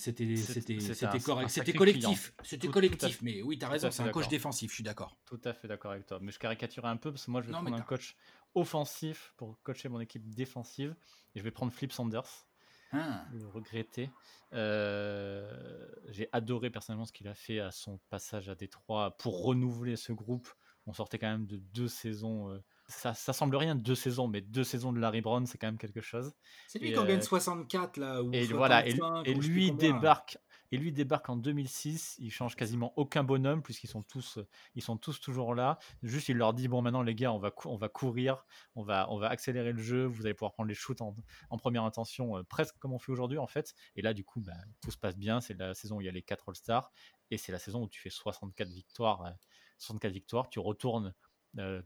correct, 1.21 1.49
c'était 1.49 1.71
collectif, 1.71 2.33
c'était 2.43 2.67
collectif. 2.67 3.19
tout 3.19 3.25
mais 3.25 3.41
oui, 3.41 3.57
t'as 3.57 3.67
tout 3.67 3.71
raison, 3.71 3.89
c'est 3.89 4.03
un 4.03 4.09
coach 4.09 4.27
défensif, 4.27 4.69
je 4.71 4.75
suis 4.75 4.83
d'accord. 4.83 5.17
Tout 5.25 5.39
à 5.45 5.53
fait 5.53 5.69
d'accord 5.69 5.91
avec 5.91 6.05
toi. 6.05 6.19
Mais 6.21 6.31
je 6.33 6.39
caricaturais 6.39 6.89
un 6.89 6.97
peu 6.97 7.11
parce 7.11 7.25
que 7.25 7.31
moi, 7.31 7.41
je 7.41 7.47
vais 7.47 7.53
Non, 7.53 7.61
prendre 7.61 7.77
un 7.77 7.81
coach 7.81 8.17
offensif 8.53 9.33
pour 9.37 9.57
coacher 9.63 9.87
mon 9.87 10.01
équipe 10.01 10.27
défensive. 10.33 10.93
Et 11.35 11.39
je 11.39 11.43
vais 11.43 11.51
prendre 11.51 11.71
Flip 11.71 11.91
Sanders. 11.93 12.45
Ah, 12.91 13.25
le 13.31 13.47
regretter. 13.47 14.09
Euh, 14.53 15.87
J'ai 16.09 16.27
adoré 16.31 16.69
personnellement 16.69 17.05
ce 17.05 17.11
qu'il 17.13 17.27
a 17.27 17.35
fait 17.35 17.59
à 17.59 17.71
son 17.71 17.99
passage 18.09 18.49
à 18.49 18.55
Détroit 18.55 19.15
pour 19.17 19.43
renouveler 19.43 19.95
ce 19.95 20.11
groupe. 20.11 20.49
On 20.85 20.93
sortait 20.93 21.17
quand 21.19 21.29
même 21.29 21.45
de 21.45 21.57
deux 21.57 21.87
saisons. 21.87 22.49
euh, 22.49 22.59
ça, 22.87 23.13
ça 23.13 23.33
semble 23.33 23.55
rien, 23.55 23.75
deux 23.75 23.95
saisons, 23.95 24.27
mais 24.27 24.41
deux 24.41 24.63
saisons 24.63 24.93
de 24.93 24.99
Larry 24.99 25.21
Brown, 25.21 25.45
c'est 25.45 25.57
quand 25.57 25.67
même 25.67 25.77
quelque 25.77 26.01
chose. 26.01 26.33
c'est 26.67 26.79
lui 26.79 26.93
qui 26.93 26.99
en 26.99 27.05
gagne 27.05 27.19
euh, 27.19 27.21
64 27.21 27.97
là. 27.97 28.23
Ou 28.23 28.31
Et 28.33 28.45
voilà, 28.45 28.85
et, 28.87 28.95
65, 28.95 29.27
et 29.27 29.35
ou 29.35 29.41
je 29.41 29.47
sais 29.47 29.51
plus 29.51 29.53
lui 29.53 29.71
débarque. 29.71 30.37
Et 30.71 30.77
lui 30.77 30.91
débarque 30.91 31.29
en 31.29 31.37
2006, 31.37 32.17
il 32.19 32.29
change 32.29 32.57
quasiment 32.57 32.91
aucun 32.97 33.23
bonhomme 33.23 33.63
puisqu'ils 33.63 33.87
sont 33.87 34.03
tous, 34.03 34.39
ils 34.75 34.81
sont 34.81 34.97
tous 34.97 35.21
toujours 35.21 35.55
là. 35.55 35.79
Juste, 36.03 36.27
il 36.27 36.35
leur 36.35 36.53
dit 36.53 36.67
bon 36.67 36.81
maintenant 36.81 37.03
les 37.03 37.15
gars, 37.15 37.31
on 37.31 37.39
va, 37.39 37.53
on 37.65 37.77
va 37.77 37.87
courir, 37.87 38.45
on 38.75 38.83
va, 38.83 39.09
on 39.09 39.17
va 39.17 39.29
accélérer 39.29 39.71
le 39.71 39.81
jeu, 39.81 40.05
vous 40.05 40.25
allez 40.25 40.33
pouvoir 40.33 40.51
prendre 40.51 40.67
les 40.67 40.75
shoots 40.75 41.01
en, 41.01 41.15
en 41.49 41.57
première 41.57 41.85
intention, 41.85 42.37
euh, 42.37 42.43
presque 42.43 42.77
comme 42.79 42.91
on 42.91 42.99
fait 42.99 43.13
aujourd'hui 43.13 43.37
en 43.37 43.47
fait. 43.47 43.73
Et 43.95 44.01
là 44.01 44.13
du 44.13 44.25
coup, 44.25 44.41
bah, 44.41 44.53
tout 44.81 44.91
se 44.91 44.97
passe 44.97 45.17
bien. 45.17 45.39
C'est 45.39 45.57
la 45.57 45.73
saison 45.73 45.97
où 45.97 46.01
il 46.01 46.05
y 46.05 46.09
a 46.09 46.11
les 46.11 46.21
4 46.21 46.49
All-Stars 46.49 46.91
et 47.31 47.37
c'est 47.37 47.53
la 47.53 47.59
saison 47.59 47.83
où 47.83 47.89
tu 47.89 48.01
fais 48.01 48.09
64 48.09 48.67
victoires, 48.69 49.25
euh, 49.25 49.31
64 49.77 50.11
victoires. 50.11 50.49
Tu 50.49 50.59
retournes 50.59 51.07
euh, 51.07 51.26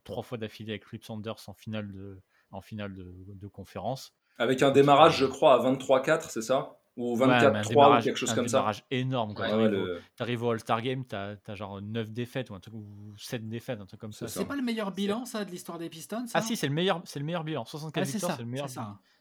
trois 0.03 0.23
fois 0.23 0.37
d'affilée 0.37 0.71
avec 0.73 0.85
Flip 0.85 1.03
Sanders 1.03 1.35
en 1.47 1.53
finale 1.53 1.91
de, 1.91 2.19
en 2.51 2.61
finale 2.61 2.93
de, 2.93 3.13
de 3.27 3.47
conférence. 3.47 4.13
Avec 4.37 4.61
un 4.63 4.71
démarrage, 4.71 5.17
je 5.17 5.25
crois, 5.25 5.53
à 5.55 5.71
23-4, 5.73 6.29
c'est 6.29 6.41
ça? 6.41 6.77
Ou 6.97 7.17
Ouais, 7.17 7.25
mais 7.25 7.33
un 7.35 7.51
24-3 7.51 7.65
ou 7.65 7.69
démarrage- 7.69 8.03
quelque 8.03 8.17
chose 8.17 8.31
un 8.31 8.35
comme 8.35 8.47
ça 8.49 8.57
démarrage 8.57 8.83
énorme. 8.91 9.33
Quoi. 9.33 9.45
Ouais, 9.45 9.51
T'arrives 9.51 9.71
ouais, 9.71 9.77
au- 9.77 9.85
le- 9.85 10.01
T'arrives 10.17 10.43
au 10.43 10.51
All-Star 10.51 10.81
Game, 10.81 11.05
t'as 11.05 11.35
as 11.47 11.55
genre 11.55 11.81
9 11.81 12.11
défaites 12.11 12.49
ou 12.49 12.55
un 12.55 12.59
truc 12.59 12.73
ou 12.73 13.13
7 13.17 13.47
défaites, 13.47 13.79
un 13.79 13.85
truc 13.85 14.01
comme 14.01 14.11
ça. 14.11 14.27
C'est 14.27 14.43
pas 14.45 14.57
le 14.57 14.61
meilleur 14.61 14.91
bilan, 14.91 15.23
ça, 15.25 15.45
de 15.45 15.51
l'histoire 15.51 15.77
des 15.79 15.89
Pistons 15.89 16.25
ça? 16.27 16.39
Ah 16.39 16.41
si, 16.41 16.57
c'est 16.57 16.67
le 16.67 16.73
meilleur, 16.73 17.01
c'est 17.05 17.19
le 17.19 17.25
meilleur 17.25 17.45
bilan. 17.45 17.63
64 17.63 18.01
Ah, 18.01 18.05
c'est 18.05 18.11
victoires, 18.13 18.35
c'est 18.35 18.43
le 18.43 18.47
meilleur. 18.49 18.67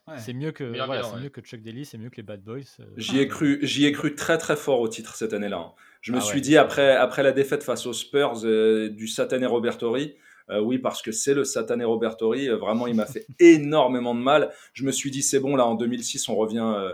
Ouais. 0.09 0.19
C'est 0.19 0.33
mieux 0.33 0.51
que 0.51 0.65
Meilleur 0.65 0.87
voilà, 0.87 1.03
bilan, 1.03 1.11
c'est 1.12 1.17
ouais. 1.19 1.23
mieux 1.25 1.29
que 1.29 1.41
Chuck 1.43 1.62
Daly, 1.62 1.85
c'est 1.85 1.99
mieux 1.99 2.11
que 2.11 2.17
les 2.17 2.23
Bad 2.25 2.43
Boys. 2.43 2.61
euh, 2.81 2.85
J'y 2.97 3.21
ai 3.21 3.29
cru, 3.29 3.61
j'y 3.62 3.85
ai 3.87 3.93
cru 3.93 4.17
très 4.17 4.39
très 4.39 4.57
fort 4.57 4.81
au 4.81 4.89
titre 4.89 5.15
cette 5.15 5.33
année-là. 5.33 5.73
Je 6.01 6.12
me 6.12 6.19
Ah 6.19 6.21
suis 6.23 6.37
ouais. 6.37 6.41
dit 6.41 6.57
après 6.57 6.97
après 6.97 7.23
la 7.23 7.31
défaite 7.31 7.62
face 7.62 7.87
aux 7.87 7.93
Spurs 7.93 8.41
euh, 8.45 8.89
du 8.89 9.07
Satané 9.07 9.47
Robertori, 9.47 10.17
euh, 10.51 10.60
oui 10.60 10.78
parce 10.78 11.02
que 11.02 11.12
c'est 11.12 11.35
le 11.35 11.44
Satané 11.44 11.85
Robertori, 11.85 12.48
euh, 12.48 12.56
vraiment 12.56 12.86
il 12.86 12.94
m'a 12.94 13.06
fait 13.06 13.27
énormément 13.39 14.14
de 14.14 14.20
mal. 14.20 14.52
Je 14.72 14.85
me 14.85 14.93
suis 14.93 15.10
dit 15.10 15.22
c'est 15.22 15.40
bon 15.40 15.56
là 15.56 15.66
en 15.66 15.74
2006 15.74 16.28
on 16.28 16.36
revient 16.36 16.59
euh, 16.64 16.93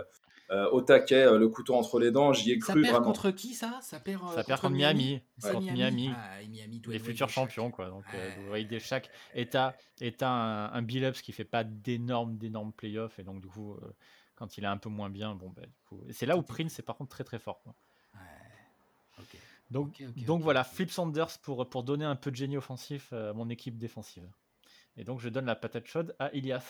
euh, 0.49 0.69
au 0.71 0.79
taquet, 0.81 1.23
euh, 1.25 1.37
le 1.37 1.49
couteau 1.49 1.75
entre 1.75 1.99
les 1.99 2.09
dents. 2.09 2.31
J'y 2.31 2.53
ai 2.53 2.59
Ça 2.61 2.71
cru 2.71 2.81
perd 2.81 2.93
vraiment. 2.93 3.07
contre 3.07 3.31
qui 3.31 3.53
ça? 3.53 3.79
Ça 3.81 3.99
perd, 3.99 4.21
euh, 4.23 4.33
Ça 4.35 4.43
perd 4.45 4.61
contre 4.61 4.75
Miami, 4.75 5.19
contre 5.41 5.59
Miami, 5.61 6.09
Ah, 6.15 6.41
et 6.41 6.47
Miami, 6.47 6.81
les 6.87 6.99
futurs 6.99 7.27
champions 7.29 7.69
quoi. 7.69 7.87
Donc 7.89 8.05
Ouais. 8.13 8.33
vous 8.37 8.47
voyez 8.47 8.63
des 8.65 8.79
Shaq. 8.79 9.09
Et 9.33 9.47
t'as 9.49 9.73
et 9.99 10.13
t'as 10.13 10.29
un, 10.29 10.71
un 10.73 10.81
Bill 10.81 11.03
Ups 11.03 11.21
qui 11.21 11.33
fait 11.33 11.43
pas 11.43 11.65
d'énormes 11.65 12.37
d'énormes 12.37 12.71
playoffs 12.71 13.19
et 13.19 13.23
donc 13.23 13.41
du 13.41 13.47
coup 13.47 13.73
euh, 13.73 13.93
quand 14.35 14.57
il 14.57 14.63
est 14.63 14.67
un 14.67 14.77
peu 14.77 14.87
moins 14.89 15.09
bien, 15.09 15.35
bon 15.35 15.49
bah 15.49 15.63
du 15.65 15.81
coup 15.89 16.01
et 16.07 16.13
c'est 16.13 16.25
là 16.27 16.37
où 16.37 16.43
Prince 16.43 16.79
est 16.79 16.83
par 16.83 16.95
contre 16.95 17.09
très 17.09 17.23
très 17.25 17.39
fort. 17.39 17.59
quoi. 17.63 17.73
Ouais. 19.71 20.23
Donc, 20.25 20.41
voilà. 20.41 20.63
Flip 20.63 20.89
Sanders 20.89 21.37
pour, 21.41 21.69
pour 21.69 21.83
donner 21.83 22.05
un 22.05 22.15
peu 22.15 22.31
de 22.31 22.35
génie 22.35 22.57
offensif 22.57 23.11
à 23.13 23.33
mon 23.33 23.49
équipe 23.49 23.77
défensive. 23.77 24.27
Et 24.95 25.03
donc 25.03 25.19
je 25.19 25.29
donne 25.29 25.45
la 25.45 25.55
patate 25.55 25.85
chaude 25.85 26.15
à 26.19 26.33
Ilias. 26.33 26.63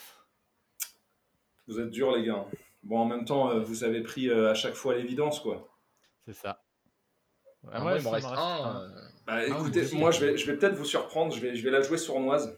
Vous 1.67 1.79
êtes 1.79 1.89
durs 1.91 2.11
les 2.15 2.25
gars. 2.25 2.45
Bon 2.83 2.99
en 2.99 3.05
même 3.05 3.25
temps 3.25 3.49
euh, 3.49 3.59
vous 3.61 3.83
avez 3.83 4.01
pris 4.01 4.29
euh, 4.29 4.51
à 4.51 4.53
chaque 4.53 4.73
fois 4.75 4.95
l'évidence 4.95 5.39
quoi. 5.39 5.67
C'est 6.25 6.33
ça. 6.33 6.63
Ouais, 7.63 7.71
Ah, 7.73 7.79
moi, 7.79 7.91
moi, 7.91 7.95
il 7.97 8.01
il 8.01 8.03
m'en 8.03 8.09
me 8.09 8.15
reste 8.15 8.27
reste 8.27 8.39
un. 8.39 8.65
un. 8.65 8.81
euh, 8.81 8.87
Bah, 9.25 9.33
Ah, 9.33 9.45
écoutez, 9.45 9.85
oui, 9.91 9.97
moi 9.97 10.09
aussi. 10.09 10.19
je 10.19 10.25
vais, 10.25 10.37
je 10.37 10.45
vais 10.51 10.57
peut-être 10.57 10.75
vous 10.75 10.85
surprendre, 10.85 11.33
je 11.33 11.39
vais, 11.39 11.55
je 11.55 11.63
vais 11.63 11.71
la 11.71 11.81
jouer 11.81 11.97
sournoise. 11.97 12.57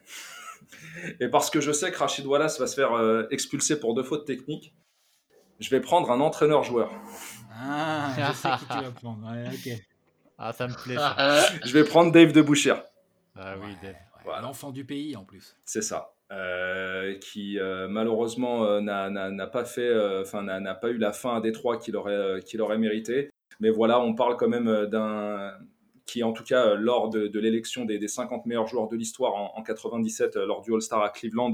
Et 1.20 1.28
parce 1.30 1.50
que 1.50 1.62
je 1.62 1.72
sais 1.72 1.92
que 1.92 1.98
Rachid 1.98 2.26
Wallace 2.26 2.60
va 2.60 2.68
se 2.68 2.76
faire 2.76 2.94
euh, 2.94 3.28
expulser 3.32 3.80
pour 3.80 3.94
deux 3.96 4.04
fautes 4.04 4.26
techniques, 4.26 4.76
je 5.60 5.70
vais 5.70 5.82
prendre 5.82 6.12
un 6.12 6.20
entraîneur-joueur. 6.20 6.92
Ah, 7.52 8.12
je 8.18 8.34
sais 8.34 8.50
qui 8.60 8.66
tu 8.66 8.74
vas 8.84 8.92
prendre. 8.92 9.32
Ouais, 9.32 9.48
ok. 9.50 9.82
Ah, 10.40 10.54
ça 10.54 10.68
me 10.68 10.74
plaît 10.74 10.96
ça. 10.96 11.16
Je 11.66 11.74
vais 11.74 11.84
prendre 11.84 12.12
Dave 12.12 12.32
de 12.32 12.42
Bouchir, 12.42 12.82
Ah 13.36 13.56
oui, 13.62 13.74
Dave. 13.82 13.92
ouais. 13.94 13.98
Voilà. 14.24 14.42
L'enfant 14.42 14.72
du 14.72 14.86
pays 14.86 15.16
en 15.16 15.24
plus. 15.26 15.56
c'est 15.66 15.82
ça. 15.82 16.14
Euh, 16.32 17.16
qui 17.18 17.58
euh, 17.60 17.88
malheureusement 17.90 18.64
euh, 18.64 18.82
n'a- 18.82 19.48
pas 19.48 19.66
fait, 19.66 19.92
enfin 20.22 20.44
n'a 20.44 20.60
n'a 20.60 20.76
pas 20.76 20.90
eu 20.90 20.98
la 21.00 21.12
fin 21.12 21.36
à 21.36 21.42
Détroit 21.42 21.78
qu'il 21.78 21.96
aurait, 21.98 22.14
euh, 22.14 22.40
qu'il 22.40 22.62
aurait 22.62 22.78
mérité. 22.78 23.32
Mais 23.60 23.72
voilà, 23.72 24.00
on 24.00 24.14
parle 24.14 24.38
quand 24.38 24.48
même 24.48 24.86
d'un 24.86 25.54
qui, 26.10 26.24
en 26.24 26.34
tout 26.34 26.44
cas, 26.44 26.70
euh, 26.70 26.76
lors 26.76 27.10
de, 27.10 27.40
l'élection 27.40 27.86
des, 27.86 28.00
des 28.00 28.08
50 28.08 28.46
meilleurs 28.48 28.68
joueurs 28.68 28.88
de 28.88 28.96
l'histoire 28.96 29.36
en, 29.36 29.54
en 29.56 29.64
97, 29.64 30.36
euh, 30.36 30.46
lors 30.48 30.62
du 30.62 30.74
All-Star 30.74 31.04
à 31.04 31.10
Cleveland, 31.10 31.52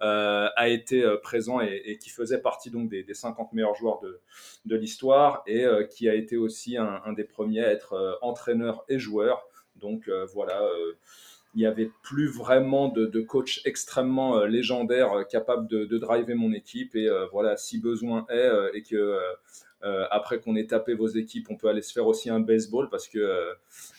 euh, 0.00 0.48
a 0.56 0.68
été 0.68 1.04
présent 1.22 1.60
et, 1.60 1.98
qui 1.98 2.08
faisait 2.08 2.40
partie 2.40 2.70
donc 2.70 2.88
des, 2.88 3.02
des 3.02 3.14
50 3.14 3.52
meilleurs 3.52 3.74
joueurs 3.74 4.00
de, 4.00 4.20
de 4.64 4.76
l'histoire 4.76 5.42
et 5.46 5.66
qui 5.90 6.08
a 6.08 6.14
été 6.14 6.38
aussi 6.38 6.78
un, 6.78 7.12
des 7.12 7.24
premiers 7.24 7.62
à 7.62 7.70
être 7.70 8.18
entraîneur 8.22 8.84
et 8.88 8.98
joueur. 8.98 9.46
Donc 9.76 10.10
voilà, 10.32 10.62
il 11.54 11.58
n'y 11.58 11.66
avait 11.66 11.90
plus 12.02 12.28
vraiment 12.28 12.88
de, 12.88 13.20
coach 13.20 13.60
extrêmement 13.66 14.44
légendaire 14.44 15.26
capable 15.28 15.68
de, 15.68 15.84
de 15.84 15.98
driver 15.98 16.34
mon 16.34 16.52
équipe. 16.52 16.96
Et 16.96 17.08
voilà, 17.30 17.58
si 17.58 17.78
besoin 17.78 18.24
est, 18.30 18.50
et 18.74 18.82
que 18.82 19.18
euh, 19.82 20.06
après 20.10 20.40
qu'on 20.40 20.56
ait 20.56 20.66
tapé 20.66 20.94
vos 20.94 21.06
équipes, 21.08 21.46
on 21.50 21.56
peut 21.56 21.68
aller 21.68 21.82
se 21.82 21.92
faire 21.92 22.06
aussi 22.06 22.28
un 22.30 22.40
baseball 22.40 22.88
parce 22.90 23.08
que 23.08 23.18
euh, 23.18 23.54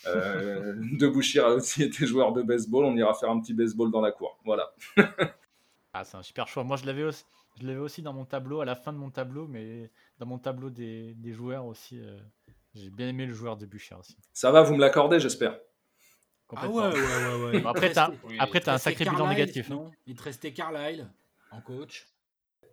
euh, 0.07 0.73
De 0.99 1.07
Bouchir 1.07 1.45
a 1.45 1.53
aussi 1.55 1.83
été 1.83 2.05
joueur 2.05 2.33
de 2.33 2.41
baseball. 2.41 2.85
On 2.85 2.95
ira 2.95 3.13
faire 3.13 3.29
un 3.31 3.39
petit 3.39 3.53
baseball 3.53 3.89
dans 3.91 4.01
la 4.01 4.11
cour. 4.11 4.39
Voilà. 4.45 4.73
Ah, 5.93 6.05
c'est 6.05 6.15
un 6.15 6.23
super 6.23 6.47
choix. 6.47 6.63
Moi, 6.63 6.77
je 6.77 6.85
l'avais 6.85 7.03
aussi, 7.03 7.25
je 7.59 7.67
l'avais 7.67 7.79
aussi 7.79 8.01
dans 8.01 8.13
mon 8.13 8.23
tableau, 8.23 8.61
à 8.61 8.65
la 8.65 8.75
fin 8.75 8.93
de 8.93 8.97
mon 8.97 9.09
tableau, 9.09 9.45
mais 9.47 9.91
dans 10.19 10.25
mon 10.25 10.37
tableau 10.37 10.69
des, 10.69 11.13
des 11.15 11.33
joueurs 11.33 11.65
aussi. 11.65 11.99
euh, 11.99 12.17
j'ai 12.73 12.89
bien 12.89 13.09
aimé 13.09 13.25
le 13.25 13.33
joueur 13.33 13.57
de 13.57 13.65
Boucher 13.65 13.95
aussi. 13.95 14.15
Ça 14.31 14.51
va, 14.51 14.61
vous 14.61 14.73
me 14.75 14.79
l'accordez, 14.79 15.19
j'espère. 15.19 15.59
Ah 16.53 16.65
Complètement. 16.67 16.75
ouais, 16.77 16.93
ouais, 16.93 16.99
ouais. 17.43 17.51
ouais. 17.55 17.59
Bon, 17.59 17.69
après, 17.69 17.91
Oui. 18.23 18.37
après, 18.39 18.61
t'as 18.61 18.73
un 18.75 18.77
sacré 18.77 19.03
bilan 19.03 19.17
Carlisle, 19.17 19.37
négatif. 19.39 19.69
hein. 19.71 19.75
Non, 19.75 19.91
il 20.07 20.15
te 20.15 20.23
restait 20.23 20.53
Carlisle 20.53 21.09
en 21.51 21.59
coach. 21.59 22.07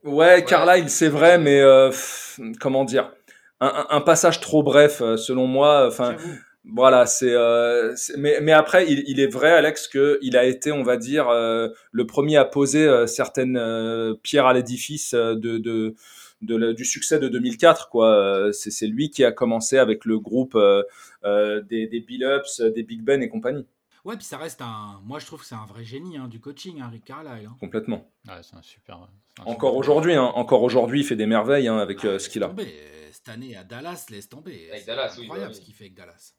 Ouais, 0.05 0.45
Carlisle, 0.45 0.89
c'est 0.89 1.09
vrai, 1.09 1.39
mais 1.39 1.61
euh, 1.61 1.89
pff, 1.91 2.41
comment 2.61 2.85
dire? 2.85 3.13
Un, 3.61 4.01
passage 4.03 4.41
trop 4.41 4.63
bref, 4.63 5.01
euh, 5.03 5.17
selon 5.17 5.47
moi. 5.49 5.87
Enfin, 5.89 6.13
J'avoue. 6.13 6.35
Voilà, 6.65 7.07
c'est. 7.07 7.33
euh, 7.33 7.95
mais, 8.17 8.41
mais 8.41 8.53
après, 8.53 8.87
il, 8.91 9.03
il 9.09 9.19
est 9.21 9.27
vrai, 9.27 9.51
Alex, 9.51 9.89
que 9.89 10.19
il 10.23 10.37
a 10.37 10.45
été, 10.45 10.71
on 10.71 10.83
va 10.85 10.97
dire, 10.97 11.29
euh, 11.29 11.69
le 11.91 12.07
premier 12.07 12.37
à 12.37 12.45
poser 12.45 12.87
euh, 12.87 13.07
certaines 13.07 13.57
euh, 13.57 14.15
pierres 14.23 14.47
à 14.47 14.53
l'édifice 14.53 15.15
euh, 15.15 15.35
de, 15.35 15.59
de, 15.59 15.95
de 16.43 16.57
la- 16.57 16.73
du 16.75 16.85
succès 16.85 17.19
de 17.19 17.27
2004. 17.29 17.89
Quoi. 17.89 18.11
Euh, 18.15 18.53
C'est, 18.53 18.71
c'est 18.71 18.87
lui 18.87 19.11
qui 19.11 19.25
a 19.25 19.33
commencé 19.33 19.79
avec 19.79 20.05
le 20.05 20.21
groupe 20.21 20.55
euh, 20.55 20.83
euh, 21.25 21.61
des, 21.63 21.87
des 21.89 22.01
Bill 22.01 22.23
Ups, 22.23 22.61
des 22.61 22.83
Big 22.85 23.03
Ben 23.03 23.23
et 23.23 23.29
compagnie. 23.29 23.67
Ouais, 24.05 24.17
puis 24.17 24.25
ça 24.27 24.37
reste 24.39 24.61
un. 24.63 25.01
Moi, 25.05 25.19
je 25.19 25.27
trouve 25.27 25.41
que 25.41 25.47
c'est 25.47 25.55
un 25.57 25.67
vrai 25.67 25.85
génie 25.85 26.17
hein, 26.17 26.29
du 26.29 26.39
coaching, 26.39 26.81
hein, 26.81 26.89
Rick 26.93 27.07
Carlisle. 27.07 27.47
hein. 27.49 27.57
Complètement. 27.61 28.09
Ouais, 28.29 28.35
c'est 28.43 28.57
un 28.57 28.63
super. 28.63 29.09
Un 29.41 29.45
Encore 29.45 29.77
aujourd'hui, 29.77 30.15
hein, 30.15 30.23
encore 30.35 30.63
aujourd'hui, 30.63 31.01
il 31.01 31.05
fait 31.05 31.17
des 31.17 31.27
merveilles 31.27 31.69
hein, 31.69 31.79
avec 31.79 32.05
euh, 32.05 32.17
Ah, 32.17 32.19
ce 32.19 32.29
qu'il 32.29 32.43
a. 32.43 32.49
tomber. 32.49 32.75
Cette 33.13 33.29
année 33.29 33.57
à 33.57 33.65
Dallas, 33.65 34.07
laisse 34.11 34.29
tomber. 34.29 34.69
Avec 34.71 34.81
C'est 34.81 34.87
Dallas, 34.87 35.15
oui, 35.19 35.25
incroyable 35.25 35.51
bah 35.51 35.55
oui. 35.57 35.61
ce 35.61 35.65
qu'il 35.65 35.75
fait 35.75 35.85
avec 35.85 35.95
Dallas. 35.95 36.33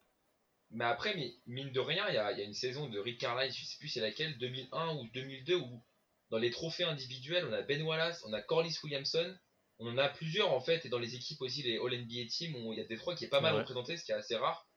Mais 0.71 0.85
après, 0.85 1.15
mi- 1.15 1.39
mine 1.47 1.71
de 1.71 1.79
rien, 1.79 2.05
il 2.09 2.15
y 2.15 2.17
a, 2.17 2.31
il 2.31 2.37
y 2.37 2.41
a 2.41 2.45
une 2.45 2.53
saison 2.53 2.87
de 2.87 2.99
Rick 2.99 3.19
Carlisle, 3.19 3.51
je 3.51 3.65
sais 3.65 3.77
plus 3.79 3.87
c'est 3.87 4.01
laquelle, 4.01 4.37
2001 4.37 4.95
ou 4.97 5.07
2002, 5.13 5.55
où 5.55 5.81
dans 6.29 6.37
les 6.37 6.51
trophées 6.51 6.83
individuels, 6.83 7.45
on 7.49 7.53
a 7.53 7.61
Ben 7.63 7.81
Wallace, 7.81 8.23
on 8.27 8.33
a 8.33 8.41
Corliss 8.41 8.81
Williamson, 8.83 9.35
on 9.79 9.87
en 9.87 9.97
a 9.97 10.09
plusieurs 10.09 10.53
en 10.53 10.59
fait, 10.59 10.85
et 10.85 10.89
dans 10.89 10.99
les 10.99 11.15
équipes 11.15 11.41
aussi, 11.41 11.63
les 11.63 11.77
All-NBA 11.79 12.27
Team, 12.29 12.55
où 12.55 12.71
il 12.73 12.77
y 12.77 12.81
a 12.81 12.85
Détroit 12.85 13.15
qui 13.15 13.25
est 13.25 13.29
pas 13.29 13.41
mal 13.41 13.53
vrai. 13.53 13.61
représenté, 13.61 13.97
ce 13.97 14.03
qui 14.05 14.11
est 14.11 14.15
assez 14.15 14.35
rare. 14.35 14.67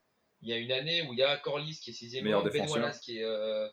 Il 0.41 0.49
y 0.49 0.53
a 0.55 0.57
une 0.57 0.73
année 0.73 1.03
où 1.03 1.13
il 1.13 1.19
y 1.19 1.23
a 1.23 1.37
Corliss 1.37 1.79
qui 1.81 1.91
est 1.91 1.93
sixième 1.93 2.25
Meilleur 2.25 2.41
homme, 2.41 2.47
Ben 2.47 2.53
défenseur. 2.53 2.77
Wallace 2.81 3.01
qui 3.01 3.19
est, 3.19 3.25
euh, 3.25 3.69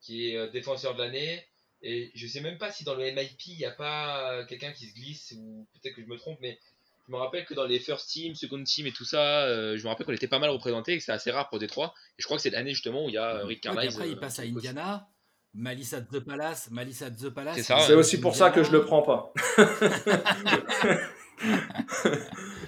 qui 0.00 0.28
est 0.30 0.36
euh, 0.36 0.50
défenseur 0.50 0.94
de 0.96 1.02
l'année, 1.02 1.46
et 1.82 2.10
je 2.14 2.26
sais 2.26 2.40
même 2.40 2.58
pas 2.58 2.70
si 2.70 2.84
dans 2.84 2.94
le 2.94 3.04
MIP, 3.04 3.46
il 3.46 3.56
n'y 3.58 3.64
a 3.64 3.70
pas 3.70 4.32
euh, 4.32 4.44
quelqu'un 4.46 4.72
qui 4.72 4.86
se 4.86 4.94
glisse, 4.94 5.34
ou 5.36 5.66
peut-être 5.74 5.94
que 5.94 6.02
je 6.02 6.06
me 6.06 6.16
trompe, 6.16 6.38
mais 6.40 6.58
je 7.06 7.12
me 7.12 7.16
rappelle 7.18 7.44
que 7.44 7.54
dans 7.54 7.64
les 7.64 7.78
first 7.80 8.08
team, 8.08 8.34
second 8.34 8.62
team 8.62 8.86
et 8.86 8.92
tout 8.92 9.04
ça, 9.04 9.44
euh, 9.44 9.76
je 9.76 9.82
me 9.82 9.88
rappelle 9.88 10.06
qu'on 10.06 10.12
était 10.12 10.28
pas 10.28 10.38
mal 10.38 10.50
représenté 10.50 10.92
et 10.92 10.98
que 10.98 11.02
c'est 11.02 11.12
assez 11.12 11.30
rare 11.30 11.48
pour 11.48 11.58
Détroit. 11.58 11.94
Et 12.18 12.22
je 12.22 12.26
crois 12.26 12.36
que 12.36 12.42
c'est 12.42 12.50
l'année 12.50 12.72
justement 12.72 13.06
où 13.06 13.08
il 13.08 13.14
y 13.14 13.18
a 13.18 13.36
euh, 13.36 13.44
Rick 13.44 13.64
Ouais, 13.64 13.74
Carlisle. 13.74 13.94
après, 13.94 14.10
il 14.10 14.16
passe 14.18 14.38
à. 14.38 14.42
Indiana. 14.42 15.08
Malissa 15.52 16.00
The 16.00 16.20
Palace, 16.20 16.70
Malissa 16.70 17.10
The 17.10 17.28
Palace. 17.30 17.56
C'est 17.56 17.62
ça, 17.64 17.78
ouais. 17.78 17.82
C'est 17.84 17.94
aussi 17.94 18.20
pour 18.20 18.36
ça 18.36 18.50
que 18.50 18.62
je 18.62 18.70
le 18.70 18.84
prends 18.84 19.02
pas. 19.02 19.32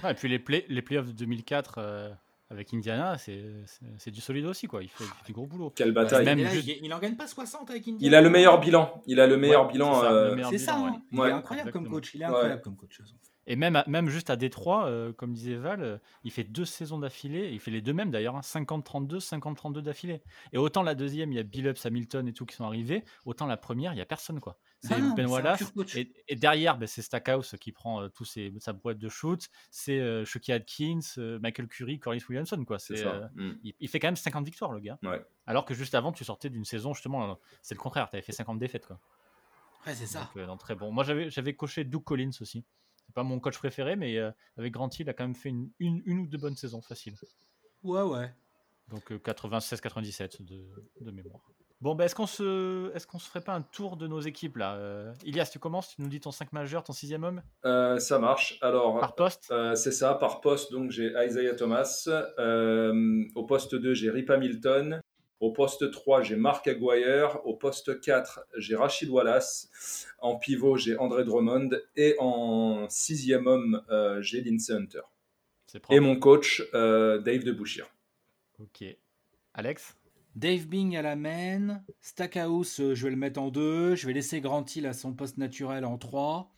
Ouais, 0.03 0.11
et 0.11 0.15
puis 0.15 0.29
les, 0.29 0.41
play, 0.41 0.67
les 0.69 0.83
playoffs 0.83 1.07
de 1.07 1.13
2004 1.13 1.75
euh, 1.79 2.11
avec 2.53 2.73
Indiana, 2.75 3.17
c'est 3.19 4.11
du 4.11 4.21
solide 4.21 4.45
aussi, 4.47 4.67
quoi. 4.67 4.83
Il 4.83 4.89
fait, 4.89 5.05
il 5.05 5.07
fait 5.09 5.27
du 5.27 5.33
gros 5.33 5.47
boulot. 5.47 5.73
Quelle 5.75 5.89
Ouais, 5.89 5.95
bataille. 5.95 6.25
même 6.25 6.43
là, 6.43 6.51
juste- 6.51 6.69
il, 6.69 6.85
il 6.87 6.95
en 6.95 6.99
gagne 6.99 7.17
pas 7.17 7.27
60 7.27 7.71
avec 7.71 7.83
Indiana. 7.89 7.99
Il 8.01 8.15
a 8.15 8.21
le 8.21 8.31
meilleur 8.31 8.61
bilan. 8.61 9.03
Il 9.07 9.19
a 9.21 9.27
le 9.27 9.37
meilleur 9.37 9.67
Ouais, 9.67 9.73
bilan. 9.73 9.95
c'est 9.95 10.01
ça, 10.01 10.13
euh, 10.13 10.59
ça, 10.59 10.81
ouais. 10.81 10.91
hein. 10.91 11.03
il 11.11 11.19
Ouais, 11.19 11.29
est 11.29 11.33
incroyable 11.33 11.73
comme 11.73 11.83
exactement. 11.83 11.91
coach. 12.01 12.15
Il 12.15 12.23
est 12.23 12.25
Ouais. 12.27 12.31
incroyable 12.31 12.63
comme 12.63 12.77
coach. 12.77 13.01
Et 13.49 13.57
même, 13.57 13.75
à- 13.75 13.85
même 13.89 14.09
juste 14.09 14.31
à 14.31 14.37
Détroit, 14.37 14.87
euh, 14.87 15.13
comme 15.13 15.33
disait 15.33 15.57
Val, 15.57 15.83
euh, 15.83 15.99
il 16.23 16.31
fait 16.31 16.45
deux 16.45 16.65
saisons 16.65 16.99
d'affilée. 17.01 17.51
Il 17.53 17.59
fait 17.59 17.73
les 17.73 17.81
deux 17.83 17.93
mêmes 17.93 18.11
d'ailleurs, 18.13 18.37
hein, 18.37 18.41
50-32, 18.43 19.19
50-32 19.19 19.83
d'affilée. 19.83 20.23
Et 20.53 20.59
autant 20.59 20.83
la 20.85 20.95
deuxième, 20.95 21.33
il 21.33 21.35
y 21.37 21.39
a 21.39 21.43
Billups, 21.43 21.85
Hamilton 21.85 22.29
et 22.29 22.33
tout 22.33 22.47
qui 22.47 22.55
sont 22.55 22.65
arrivés, 22.65 23.03
autant 23.25 23.47
la 23.47 23.57
première, 23.57 23.93
il 23.93 23.97
n'y 23.97 24.01
a 24.01 24.07
personne. 24.07 24.39
quoi. 24.39 24.59
C'est 24.81 24.95
Ah 24.95 25.13
Ben 25.17 25.27
Wallace. 25.27 25.73
Et, 25.97 26.13
et 26.29 26.37
derrière, 26.37 26.77
ben, 26.79 26.87
c'est 26.87 27.03
Stackhouse 27.03 27.57
qui 27.61 27.73
prend 27.73 28.03
euh, 28.03 28.09
tous 28.09 28.25
ses, 28.25 28.53
sa 28.59 28.73
boîte 28.73 28.99
de 28.99 29.09
shoot. 29.09 29.49
C'est 29.71 29.99
euh, 29.99 30.25
Chucky 30.25 30.53
Atkins, 30.53 31.01
euh, 31.19 31.39
Michael 31.41 31.67
Curry, 31.69 31.99
Corliss 31.99 32.29
Williamson. 32.29 32.65
Quoi. 32.65 32.79
C'est 32.79 32.97
C'est, 32.97 33.03
ça. 33.05 33.11
euh, 33.15 33.29
Mm. 33.35 33.53
il, 33.65 33.75
il 33.81 33.89
fait 33.89 33.99
quand 33.99 34.09
même 34.09 34.17
50 34.17 34.45
victoires, 34.45 34.73
le 34.73 34.81
gars. 34.81 34.99
Ouais. 35.03 35.21
Alors 35.47 35.65
que 35.65 35.75
juste 35.75 35.95
avant, 35.97 36.13
tu 36.13 36.25
sortais 36.25 36.49
d'une 36.51 36.65
saison, 36.65 36.95
justement, 36.95 37.31
euh, 37.31 37.35
c'est 37.61 37.75
le 37.75 37.81
contraire. 37.81 38.09
Tu 38.11 38.17
avais 38.17 38.23
fait 38.23 38.33
50 38.33 38.59
défaites. 38.59 38.87
Quoi. 38.87 39.01
Ouais, 39.87 39.95
c'est 39.95 40.07
ça. 40.07 40.21
Donc, 40.21 40.37
euh, 40.37 40.47
non, 40.47 40.57
très 40.57 40.75
bon. 40.77 40.93
Moi, 40.93 41.03
j'avais, 41.03 41.29
j'avais 41.31 41.55
coché 41.55 41.83
Doug 41.85 42.05
Collins 42.05 42.31
aussi. 42.41 42.65
C'est 43.13 43.17
pas 43.17 43.25
mon 43.25 43.41
coach 43.41 43.59
préféré, 43.59 43.95
mais 43.95 44.17
euh, 44.17 44.31
avec 44.57 44.73
Grant 44.73 44.89
Hill, 44.89 45.03
il 45.05 45.11
a 45.11 45.13
quand 45.13 45.25
même 45.25 45.35
fait 45.35 45.51
une, 45.51 45.69
une, 45.79 46.01
une 46.07 46.21
ou 46.21 46.27
deux 46.27 46.39
bonnes 46.39 46.57
saisons 46.57 46.81
faciles. 46.81 47.15
Ouais, 47.83 48.01
ouais. 48.01 48.33
Donc 48.89 49.13
euh, 49.13 49.19
96-97 49.19 50.43
de, 50.43 50.65
de 51.03 51.11
mémoire. 51.11 51.43
Bon, 51.83 51.95
ben, 51.95 52.05
est-ce 52.05 52.15
qu'on 52.15 52.27
se, 52.29 52.91
est-ce 52.95 53.07
qu'on 53.07 53.19
se 53.19 53.29
ferait 53.29 53.43
pas 53.43 53.53
un 53.55 53.61
tour 53.61 53.99
de 53.99 54.07
nos 54.07 54.21
équipes 54.21 54.57
là 54.57 54.77
Euh, 54.77 55.13
Ilias, 55.25 55.51
tu 55.53 55.59
commences, 55.59 55.89
tu 55.95 56.01
nous 56.01 56.09
dis 56.09 56.21
ton 56.21 56.31
5 56.31 56.55
majeur, 56.55 56.85
ton 56.85 56.95
6 56.95 57.13
homme? 57.15 57.43
Euh, 57.67 57.99
ça 57.99 58.19
marche. 58.19 58.57
Alors, 58.63 58.99
par 58.99 59.15
poste? 59.15 59.49
Euh, 59.51 59.75
c'est 59.75 59.93
ça, 59.93 60.15
par 60.15 60.41
poste, 60.41 60.73
donc 60.73 60.91
j'ai 60.91 61.13
Isaiah 61.27 61.55
Thomas. 61.55 62.05
Euh, 62.39 63.25
au 63.35 63.45
poste 63.45 63.75
2, 63.75 63.93
j'ai 63.93 64.09
Rip 64.11 64.31
Hamilton. 64.31 65.02
Au 65.43 65.51
poste 65.51 65.91
3, 65.91 66.23
j'ai 66.23 66.37
Mark 66.37 66.69
Aguirre. 66.69 67.45
Au 67.45 67.57
poste 67.57 68.01
4, 68.01 68.47
j'ai 68.59 68.77
Rachid 68.77 69.09
Wallace. 69.09 70.07
En 70.21 70.37
pivot, 70.37 70.77
j'ai 70.77 70.97
André 70.97 71.25
Drummond. 71.25 71.71
Et 71.97 72.15
en 72.21 72.89
sixième 72.89 73.49
homme, 73.49 73.83
euh, 73.91 74.23
j'ai 74.23 74.41
Lindsey 74.41 74.73
Hunter. 74.73 75.01
Et 75.91 75.99
mon 75.99 76.17
coach, 76.17 76.63
euh, 76.75 77.19
Dave 77.19 77.43
Debouchir. 77.43 77.93
Ok. 78.61 78.85
Alex? 79.53 79.97
Dave 80.37 80.69
Bing 80.69 80.97
à 80.97 81.03
la 81.03 81.17
main. 81.17 81.83
Stackhouse, 82.03 82.79
euh, 82.79 82.95
je 82.95 83.03
vais 83.03 83.11
le 83.11 83.17
mettre 83.17 83.43
en 83.43 83.51
2. 83.51 83.97
Je 83.97 84.07
vais 84.07 84.13
laisser 84.13 84.41
Grant 84.41 84.65
Hill 84.65 84.87
à 84.87 84.93
son 84.93 85.13
poste 85.13 85.39
naturel 85.39 85.85
en 85.85 85.99
3. 85.99 86.53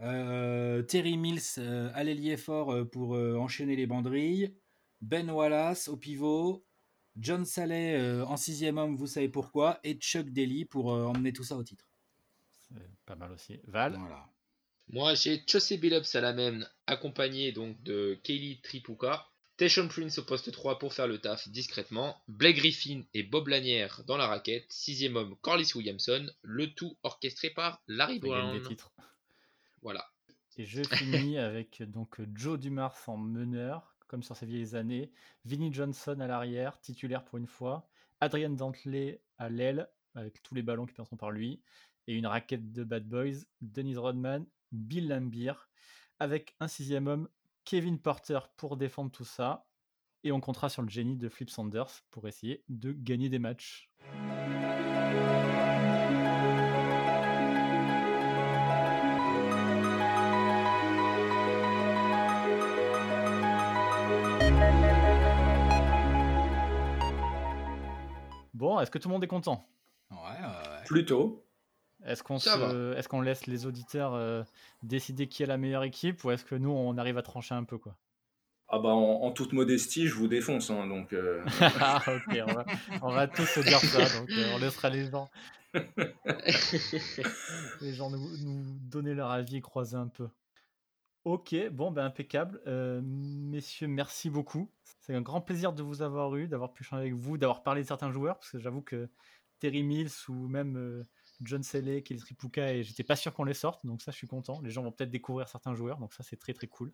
Euh, 0.00 0.82
Terry 0.82 1.16
Mills 1.16 1.40
euh, 1.58 1.88
à 1.94 2.02
l'ailier 2.02 2.36
fort 2.36 2.72
euh, 2.72 2.84
pour 2.84 3.14
euh, 3.14 3.36
enchaîner 3.36 3.76
les 3.76 3.86
banderilles. 3.86 4.56
Ben 5.02 5.30
Wallace 5.30 5.86
au 5.86 5.96
pivot. 5.96 6.64
John 7.16 7.44
Saleh 7.44 7.96
euh, 7.96 8.24
en 8.24 8.36
sixième 8.36 8.78
homme, 8.78 8.96
vous 8.96 9.06
savez 9.06 9.28
pourquoi. 9.28 9.78
Et 9.84 9.94
Chuck 9.94 10.30
Daly 10.30 10.64
pour 10.64 10.92
euh, 10.92 11.04
emmener 11.04 11.32
tout 11.32 11.44
ça 11.44 11.56
au 11.56 11.62
titre. 11.62 11.88
C'est 12.68 12.90
pas 13.06 13.14
mal 13.14 13.32
aussi. 13.32 13.60
Val 13.66 13.96
Voilà. 13.98 14.26
Moi, 14.88 15.14
j'ai 15.14 15.42
Chauncey 15.46 15.78
Billups 15.78 16.14
à 16.14 16.20
la 16.20 16.32
même, 16.32 16.68
accompagné 16.86 17.52
donc 17.52 17.82
de 17.82 18.18
Kaylee 18.22 18.60
Tripuka. 18.62 19.26
Tayshaun 19.56 19.86
Prince 19.86 20.18
au 20.18 20.24
poste 20.24 20.50
3 20.50 20.80
pour 20.80 20.92
faire 20.92 21.06
le 21.06 21.18
taf 21.18 21.48
discrètement. 21.48 22.20
Blake 22.26 22.56
Griffin 22.56 23.04
et 23.14 23.22
Bob 23.22 23.48
Lanière 23.48 24.02
dans 24.06 24.16
la 24.16 24.26
raquette. 24.26 24.66
Sixième 24.68 25.14
homme, 25.16 25.36
Corliss 25.40 25.74
Williamson. 25.76 26.28
Le 26.42 26.74
tout 26.74 26.98
orchestré 27.04 27.50
par 27.50 27.80
Larry 27.86 28.18
Brown. 28.18 28.60
titres. 28.66 28.92
Voilà. 29.80 30.04
Et 30.56 30.64
je 30.64 30.82
finis 30.82 31.38
avec 31.38 31.82
donc 31.82 32.20
Joe 32.34 32.58
Dumars 32.58 32.98
en 33.06 33.16
meneur, 33.16 33.93
comme 34.06 34.22
sur 34.22 34.36
ses 34.36 34.46
vieilles 34.46 34.74
années. 34.74 35.10
Vinnie 35.44 35.72
Johnson 35.72 36.18
à 36.20 36.26
l'arrière, 36.26 36.80
titulaire 36.80 37.24
pour 37.24 37.38
une 37.38 37.46
fois. 37.46 37.88
Adrian 38.20 38.50
Dantley 38.50 39.20
à 39.38 39.48
l'aile, 39.48 39.88
avec 40.14 40.42
tous 40.42 40.54
les 40.54 40.62
ballons 40.62 40.86
qui 40.86 40.94
passeront 40.94 41.16
par 41.16 41.30
lui. 41.30 41.62
Et 42.06 42.14
une 42.14 42.26
raquette 42.26 42.72
de 42.72 42.84
Bad 42.84 43.08
Boys, 43.08 43.44
Dennis 43.60 43.96
Rodman, 43.96 44.46
Bill 44.72 45.08
Lambier, 45.08 45.54
avec 46.18 46.54
un 46.60 46.68
sixième 46.68 47.06
homme, 47.06 47.28
Kevin 47.64 47.98
Porter 47.98 48.40
pour 48.56 48.76
défendre 48.76 49.10
tout 49.10 49.24
ça. 49.24 49.66
Et 50.22 50.32
on 50.32 50.40
comptera 50.40 50.68
sur 50.68 50.82
le 50.82 50.88
génie 50.88 51.16
de 51.16 51.28
Flip 51.28 51.50
Sanders 51.50 52.02
pour 52.10 52.28
essayer 52.28 52.64
de 52.68 52.92
gagner 52.92 53.28
des 53.28 53.38
matchs. 53.38 53.90
Bon, 68.54 68.80
est-ce 68.80 68.90
que 68.90 68.98
tout 68.98 69.08
le 69.08 69.12
monde 69.14 69.24
est 69.24 69.28
content? 69.28 69.68
Ouais, 70.10 70.16
ouais, 70.18 70.46
ouais. 70.46 70.84
Plutôt. 70.86 71.44
Est-ce 72.04 72.22
qu'on 72.22 72.38
se... 72.38 72.94
est 72.96 73.08
qu'on 73.08 73.20
laisse 73.20 73.46
les 73.46 73.66
auditeurs 73.66 74.14
euh, 74.14 74.42
décider 74.82 75.26
qui 75.28 75.42
est 75.42 75.46
la 75.46 75.56
meilleure 75.58 75.84
équipe 75.84 76.22
ou 76.24 76.30
est-ce 76.30 76.44
que 76.44 76.54
nous 76.54 76.70
on 76.70 76.96
arrive 76.98 77.18
à 77.18 77.22
trancher 77.22 77.54
un 77.54 77.64
peu 77.64 77.78
quoi? 77.78 77.96
Ah 78.68 78.78
bah 78.78 78.90
en, 78.90 79.22
en 79.22 79.30
toute 79.32 79.52
modestie, 79.52 80.06
je 80.06 80.14
vous 80.14 80.26
défonce. 80.28 80.70
hein, 80.70 80.86
donc, 80.86 81.12
euh, 81.12 81.44
Ah, 81.80 82.02
Ok, 82.06 82.38
on 82.46 82.52
va, 82.54 82.64
on 83.02 83.10
va 83.12 83.26
tous 83.28 83.46
se 83.46 83.60
dire 83.60 83.78
ça, 83.78 84.18
donc 84.20 84.30
euh, 84.30 84.52
on 84.54 84.58
laissera 84.58 84.88
les 84.90 85.10
gens, 85.10 85.30
les 87.80 87.92
gens 87.92 88.10
nous, 88.10 88.36
nous 88.38 88.64
donner 88.80 89.14
leur 89.14 89.30
avis 89.30 89.56
et 89.56 89.60
croiser 89.60 89.96
un 89.96 90.08
peu. 90.08 90.28
Ok, 91.24 91.54
bon 91.70 91.90
ben 91.90 92.04
impeccable. 92.04 92.60
Euh, 92.66 93.00
messieurs, 93.02 93.88
merci 93.88 94.28
beaucoup. 94.28 94.70
C'est 95.00 95.14
un 95.14 95.22
grand 95.22 95.40
plaisir 95.40 95.72
de 95.72 95.82
vous 95.82 96.02
avoir 96.02 96.36
eu, 96.36 96.48
d'avoir 96.48 96.74
pu 96.74 96.84
changer 96.84 97.04
avec 97.04 97.14
vous, 97.14 97.38
d'avoir 97.38 97.62
parlé 97.62 97.80
de 97.80 97.86
certains 97.86 98.10
joueurs, 98.12 98.38
parce 98.38 98.50
que 98.50 98.58
j'avoue 98.58 98.82
que 98.82 99.08
Terry 99.58 99.82
Mills 99.82 100.10
ou 100.28 100.48
même 100.48 100.76
euh, 100.76 101.02
John 101.40 101.62
Selle, 101.62 102.02
Kelly 102.02 102.20
Tripuka, 102.20 102.74
et 102.74 102.82
j'étais 102.82 103.04
pas 103.04 103.16
sûr 103.16 103.32
qu'on 103.32 103.44
les 103.44 103.54
sorte, 103.54 103.86
donc 103.86 104.02
ça 104.02 104.10
je 104.10 104.18
suis 104.18 104.26
content. 104.26 104.60
Les 104.60 104.68
gens 104.68 104.82
vont 104.82 104.92
peut-être 104.92 105.10
découvrir 105.10 105.48
certains 105.48 105.74
joueurs, 105.74 105.98
donc 105.98 106.12
ça 106.12 106.22
c'est 106.22 106.36
très 106.36 106.52
très 106.52 106.66
cool. 106.66 106.92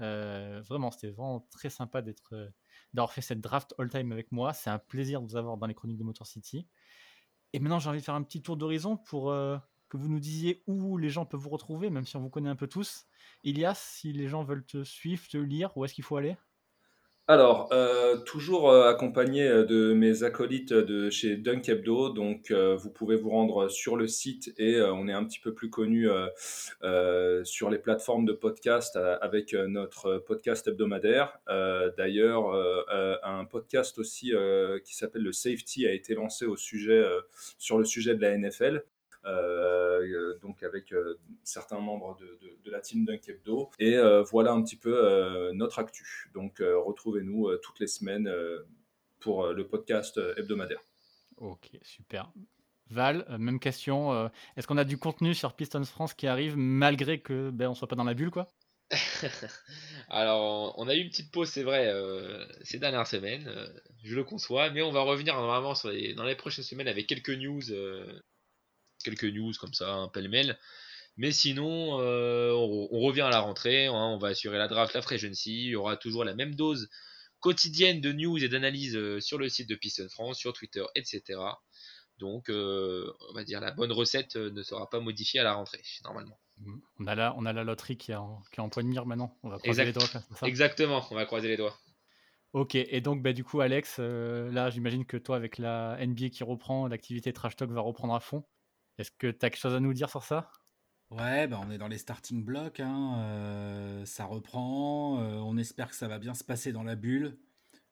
Euh, 0.00 0.62
vraiment, 0.66 0.90
c'était 0.90 1.10
vraiment 1.10 1.46
très 1.50 1.68
sympa 1.68 2.00
d'être, 2.00 2.50
d'avoir 2.94 3.12
fait 3.12 3.20
cette 3.20 3.42
draft 3.42 3.74
all-time 3.78 4.10
avec 4.10 4.32
moi. 4.32 4.54
C'est 4.54 4.70
un 4.70 4.78
plaisir 4.78 5.20
de 5.20 5.26
vous 5.26 5.36
avoir 5.36 5.58
dans 5.58 5.66
les 5.66 5.74
chroniques 5.74 5.98
de 5.98 6.04
Motor 6.04 6.26
City. 6.26 6.66
Et 7.52 7.58
maintenant, 7.58 7.78
j'ai 7.78 7.90
envie 7.90 8.00
de 8.00 8.04
faire 8.04 8.14
un 8.14 8.22
petit 8.22 8.40
tour 8.40 8.56
d'horizon 8.56 8.96
pour 8.96 9.34
que 9.88 9.96
vous 9.96 10.08
nous 10.08 10.20
disiez 10.20 10.62
où 10.66 10.96
les 10.96 11.08
gens 11.08 11.26
peuvent 11.26 11.40
vous 11.40 11.50
retrouver, 11.50 11.90
même 11.90 12.06
si 12.06 12.16
on 12.16 12.20
vous 12.20 12.30
connaît 12.30 12.50
un 12.50 12.56
peu 12.56 12.66
tous. 12.66 13.06
Ilias, 13.44 13.74
si 13.74 14.12
les 14.12 14.28
gens 14.28 14.44
veulent 14.44 14.66
te 14.66 14.84
suivre, 14.84 15.22
te 15.28 15.38
lire, 15.38 15.76
où 15.76 15.84
est-ce 15.84 15.94
qu'il 15.94 16.04
faut 16.04 16.16
aller? 16.16 16.36
Alors, 17.28 17.68
euh, 17.72 18.18
toujours 18.18 18.70
euh, 18.70 18.88
accompagné 18.88 19.48
euh, 19.48 19.64
de 19.64 19.92
mes 19.92 20.22
acolytes 20.22 20.72
de 20.72 21.10
chez 21.10 21.36
Dunk 21.36 21.68
Hebdo, 21.68 22.10
donc 22.10 22.52
vous 22.52 22.90
pouvez 22.90 23.16
vous 23.16 23.30
rendre 23.30 23.66
sur 23.68 23.96
le 23.96 24.06
site 24.06 24.54
et 24.58 24.80
on 24.80 25.08
est 25.08 25.12
un 25.12 25.24
petit 25.24 25.40
peu 25.40 25.52
plus 25.52 25.68
connu 25.68 26.08
sur 27.44 27.70
les 27.70 27.78
plateformes 27.78 28.24
de 28.24 28.32
podcast 28.32 28.96
avec 29.20 29.54
notre 29.54 30.18
podcast 30.18 30.68
hebdomadaire. 30.68 31.40
D'ailleurs, 31.96 32.54
un 33.24 33.44
podcast 33.44 33.98
aussi 33.98 34.32
qui 34.84 34.94
s'appelle 34.94 35.22
le 35.22 35.32
Safety 35.32 35.86
a 35.86 35.92
été 35.92 36.14
lancé 36.14 36.46
au 36.46 36.56
sujet 36.56 37.04
sur 37.58 37.78
le 37.78 37.84
sujet 37.84 38.14
de 38.14 38.22
la 38.22 38.36
NFL. 38.36 38.84
Euh, 39.26 40.38
donc 40.40 40.62
avec 40.62 40.92
euh, 40.92 41.18
certains 41.42 41.80
membres 41.80 42.16
de, 42.20 42.26
de- 42.40 42.56
de 42.64 42.70
la 42.70 42.80
team 42.80 43.04
Dunk 43.04 43.28
Hebdo. 43.28 43.70
Et 43.78 43.96
euh, 43.96 44.22
voilà 44.22 44.52
un 44.52 44.62
petit 44.62 44.76
peu 44.76 44.96
euh, 45.04 45.52
notre 45.52 45.78
actu. 45.78 46.30
Donc 46.34 46.60
euh, 46.60 46.78
retrouvez-nous 46.78 47.48
euh, 47.48 47.58
toutes 47.62 47.80
les 47.80 47.86
semaines 47.88 48.28
euh, 48.28 48.60
pour 49.20 49.44
euh, 49.44 49.52
le 49.52 49.66
podcast 49.66 50.18
euh, 50.18 50.34
hebdomadaire. 50.36 50.80
Ok, 51.38 51.70
super. 51.82 52.30
Val, 52.90 53.26
euh, 53.30 53.38
même 53.38 53.58
question. 53.58 54.12
euh, 54.12 54.28
Est-ce 54.56 54.66
qu'on 54.68 54.76
a 54.78 54.84
du 54.84 54.96
contenu 54.98 55.34
sur 55.34 55.54
Pistons 55.54 55.84
France 55.84 56.14
qui 56.14 56.28
arrive 56.28 56.56
malgré 56.56 57.20
que 57.20 57.50
ben, 57.50 57.68
on 57.68 57.74
soit 57.74 57.88
pas 57.88 57.96
dans 57.96 58.04
la 58.04 58.14
bulle, 58.14 58.30
quoi? 58.30 58.46
Alors, 60.08 60.74
on 60.78 60.88
a 60.88 60.94
eu 60.94 61.00
une 61.00 61.08
petite 61.10 61.32
pause, 61.32 61.48
c'est 61.48 61.64
vrai, 61.64 61.88
euh, 61.88 62.44
ces 62.62 62.78
dernières 62.78 63.06
semaines, 63.06 63.48
euh, 63.48 63.66
je 64.04 64.14
le 64.14 64.22
conçois, 64.24 64.70
mais 64.70 64.82
on 64.82 64.92
va 64.92 65.00
revenir 65.02 65.34
normalement 65.34 65.74
sur 65.74 65.88
les- 65.90 66.14
dans 66.14 66.24
les 66.24 66.36
prochaines 66.36 66.64
semaines 66.64 66.86
avec 66.88 67.06
quelques 67.08 67.30
news, 67.30 67.72
euh, 67.72 68.20
quelques 69.06 69.24
news 69.24 69.52
comme 69.60 69.72
ça, 69.72 69.92
un 69.94 70.08
pêle-mêle. 70.08 70.58
Mais 71.16 71.32
sinon, 71.32 71.98
euh, 72.00 72.52
on, 72.52 72.88
on 72.90 73.00
revient 73.00 73.22
à 73.22 73.30
la 73.30 73.40
rentrée, 73.40 73.86
hein, 73.86 73.94
on 73.94 74.18
va 74.18 74.28
assurer 74.28 74.58
la 74.58 74.68
draft, 74.68 74.92
la 74.92 75.00
free 75.00 75.14
agency, 75.14 75.64
il 75.64 75.70
y 75.70 75.76
aura 75.76 75.96
toujours 75.96 76.24
la 76.24 76.34
même 76.34 76.54
dose 76.54 76.90
quotidienne 77.40 78.00
de 78.00 78.12
news 78.12 78.42
et 78.42 78.48
d'analyse 78.48 78.96
euh, 78.96 79.20
sur 79.20 79.38
le 79.38 79.48
site 79.48 79.68
de 79.68 79.76
Piston 79.76 80.08
France, 80.10 80.38
sur 80.38 80.52
Twitter, 80.52 80.84
etc. 80.94 81.40
Donc, 82.18 82.50
euh, 82.50 83.10
on 83.30 83.34
va 83.34 83.44
dire 83.44 83.60
la 83.60 83.72
bonne 83.72 83.92
recette 83.92 84.36
ne 84.36 84.62
sera 84.62 84.90
pas 84.90 85.00
modifiée 85.00 85.40
à 85.40 85.44
la 85.44 85.54
rentrée, 85.54 85.82
normalement. 86.04 86.38
on 86.98 87.06
a, 87.06 87.14
la, 87.14 87.34
on 87.36 87.46
a 87.46 87.52
la 87.52 87.64
loterie 87.64 87.96
qui 87.96 88.12
est 88.12 88.16
en, 88.16 88.42
qui 88.52 88.60
est 88.60 88.62
en 88.62 88.68
point 88.68 88.82
de 88.82 88.88
mire 88.88 89.06
maintenant. 89.06 89.38
On 89.42 89.48
va 89.48 89.58
croiser 89.58 89.82
Exact. 89.82 89.86
les 89.86 89.92
doigts. 90.20 90.22
ça? 90.36 90.46
Exactement, 90.46 91.06
on 91.10 91.14
va 91.14 91.24
croiser 91.24 91.48
les 91.48 91.56
doigts. 91.56 91.78
Ok, 92.52 92.74
et 92.74 93.00
donc 93.02 93.22
bah, 93.22 93.34
du 93.34 93.44
coup, 93.44 93.60
Alex, 93.60 93.96
euh, 93.98 94.50
là, 94.50 94.70
j'imagine 94.70 95.04
que 95.04 95.18
toi, 95.18 95.36
avec 95.36 95.58
la 95.58 95.98
NBA 96.00 96.30
qui 96.30 96.42
reprend, 96.42 96.88
l'activité 96.88 97.32
Trash 97.32 97.56
Talk 97.56 97.70
va 97.70 97.82
reprendre 97.82 98.14
à 98.14 98.20
fond. 98.20 98.44
Est-ce 98.98 99.10
que 99.10 99.28
tu 99.28 99.46
as 99.46 99.50
quelque 99.50 99.58
chose 99.58 99.74
à 99.74 99.80
nous 99.80 99.94
dire 99.94 100.10
sur 100.10 100.22
ça? 100.22 100.50
Ouais, 101.10 101.46
bah 101.46 101.60
on 101.62 101.70
est 101.70 101.78
dans 101.78 101.86
les 101.88 101.98
starting 101.98 102.44
blocks, 102.44 102.80
hein, 102.80 103.18
euh, 103.20 104.04
ça 104.06 104.24
reprend, 104.24 105.20
euh, 105.20 105.36
on 105.38 105.56
espère 105.56 105.88
que 105.88 105.94
ça 105.94 106.08
va 106.08 106.18
bien 106.18 106.34
se 106.34 106.42
passer 106.42 106.72
dans 106.72 106.82
la 106.82 106.96
bulle. 106.96 107.38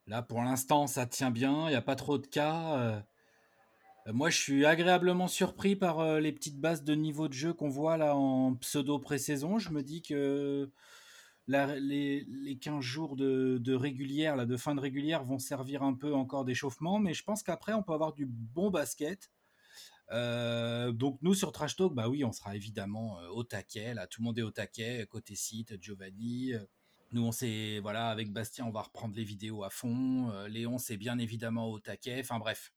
Là, 0.08 0.22
pour 0.22 0.42
l'instant, 0.42 0.86
ça 0.88 1.06
tient 1.06 1.30
bien, 1.30 1.66
il 1.68 1.70
n'y 1.70 1.76
a 1.76 1.82
pas 1.82 1.96
trop 1.96 2.18
de 2.18 2.26
cas. 2.26 2.78
euh. 2.78 3.02
Moi, 4.12 4.28
je 4.28 4.36
suis 4.38 4.66
agréablement 4.66 5.28
surpris 5.28 5.76
par 5.76 6.20
les 6.20 6.32
petites 6.32 6.60
bases 6.60 6.84
de 6.84 6.94
niveau 6.94 7.26
de 7.28 7.32
jeu 7.32 7.54
qu'on 7.54 7.70
voit 7.70 7.96
là 7.96 8.14
en 8.16 8.54
pseudo 8.56 8.98
pré-saison. 8.98 9.58
Je 9.58 9.70
me 9.70 9.82
dis 9.82 10.02
que 10.02 10.70
les, 11.48 12.24
les 12.28 12.58
15 12.58 12.82
jours 12.82 13.16
de, 13.16 13.58
de 13.58 13.74
régulière, 13.74 14.36
là, 14.36 14.46
de 14.46 14.56
fin 14.58 14.74
de 14.74 14.80
régulière, 14.80 15.24
vont 15.24 15.38
servir 15.38 15.82
un 15.82 15.94
peu 15.94 16.14
encore 16.14 16.44
d'échauffement, 16.44 16.98
mais 16.98 17.14
je 17.14 17.24
pense 17.24 17.42
qu'après, 17.42 17.72
on 17.72 17.82
peut 17.82 17.94
avoir 17.94 18.12
du 18.12 18.26
bon 18.26 18.70
basket. 18.70 19.30
Euh, 20.10 20.92
donc 20.92 21.18
nous 21.22 21.34
sur 21.34 21.50
Trash 21.52 21.76
Talk, 21.76 21.94
bah 21.94 22.08
oui, 22.08 22.24
on 22.24 22.32
sera 22.32 22.54
évidemment 22.56 23.18
euh, 23.20 23.28
au 23.28 23.42
taquet. 23.44 23.94
Là, 23.94 24.06
tout 24.06 24.20
le 24.20 24.26
monde 24.26 24.38
est 24.38 24.42
au 24.42 24.50
taquet. 24.50 25.06
Côté 25.08 25.34
site, 25.34 25.80
Giovanni. 25.82 26.52
euh, 26.54 26.58
Nous, 27.12 27.22
on 27.24 27.32
sait, 27.32 27.78
voilà, 27.80 28.10
avec 28.10 28.32
Bastien, 28.32 28.66
on 28.66 28.70
va 28.70 28.82
reprendre 28.82 29.14
les 29.16 29.24
vidéos 29.24 29.64
à 29.64 29.70
fond. 29.70 30.30
euh, 30.30 30.48
Léon, 30.48 30.78
c'est 30.78 30.96
bien 30.96 31.18
évidemment 31.18 31.68
au 31.70 31.78
taquet. 31.80 32.18
Enfin 32.20 32.38
bref, 32.38 32.72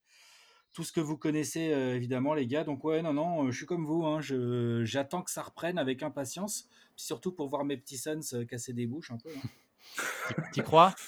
tout 0.74 0.84
ce 0.84 0.92
que 0.92 1.00
vous 1.02 1.18
connaissez 1.18 1.60
évidemment, 1.62 2.34
les 2.34 2.48
gars. 2.48 2.64
Donc 2.64 2.84
ouais, 2.84 3.02
non, 3.02 3.14
non, 3.14 3.52
je 3.52 3.58
suis 3.58 3.66
comme 3.66 3.86
vous. 3.86 4.06
Hein, 4.06 4.22
je, 4.22 4.84
j'attends 4.86 5.22
que 5.24 5.32
ça 5.32 5.42
reprenne 5.44 5.78
avec 5.78 6.04
impatience, 6.04 6.70
surtout 6.96 7.32
pour 7.32 7.50
voir 7.50 7.66
mes 7.66 7.78
petits 7.78 7.98
sons 7.98 8.20
casser 8.48 8.74
des 8.74 8.86
bouches 8.88 9.12
un 9.12 9.18
peu. 9.18 9.30
hein. 9.36 10.44
T'y- 10.54 10.62
crois? 10.62 10.94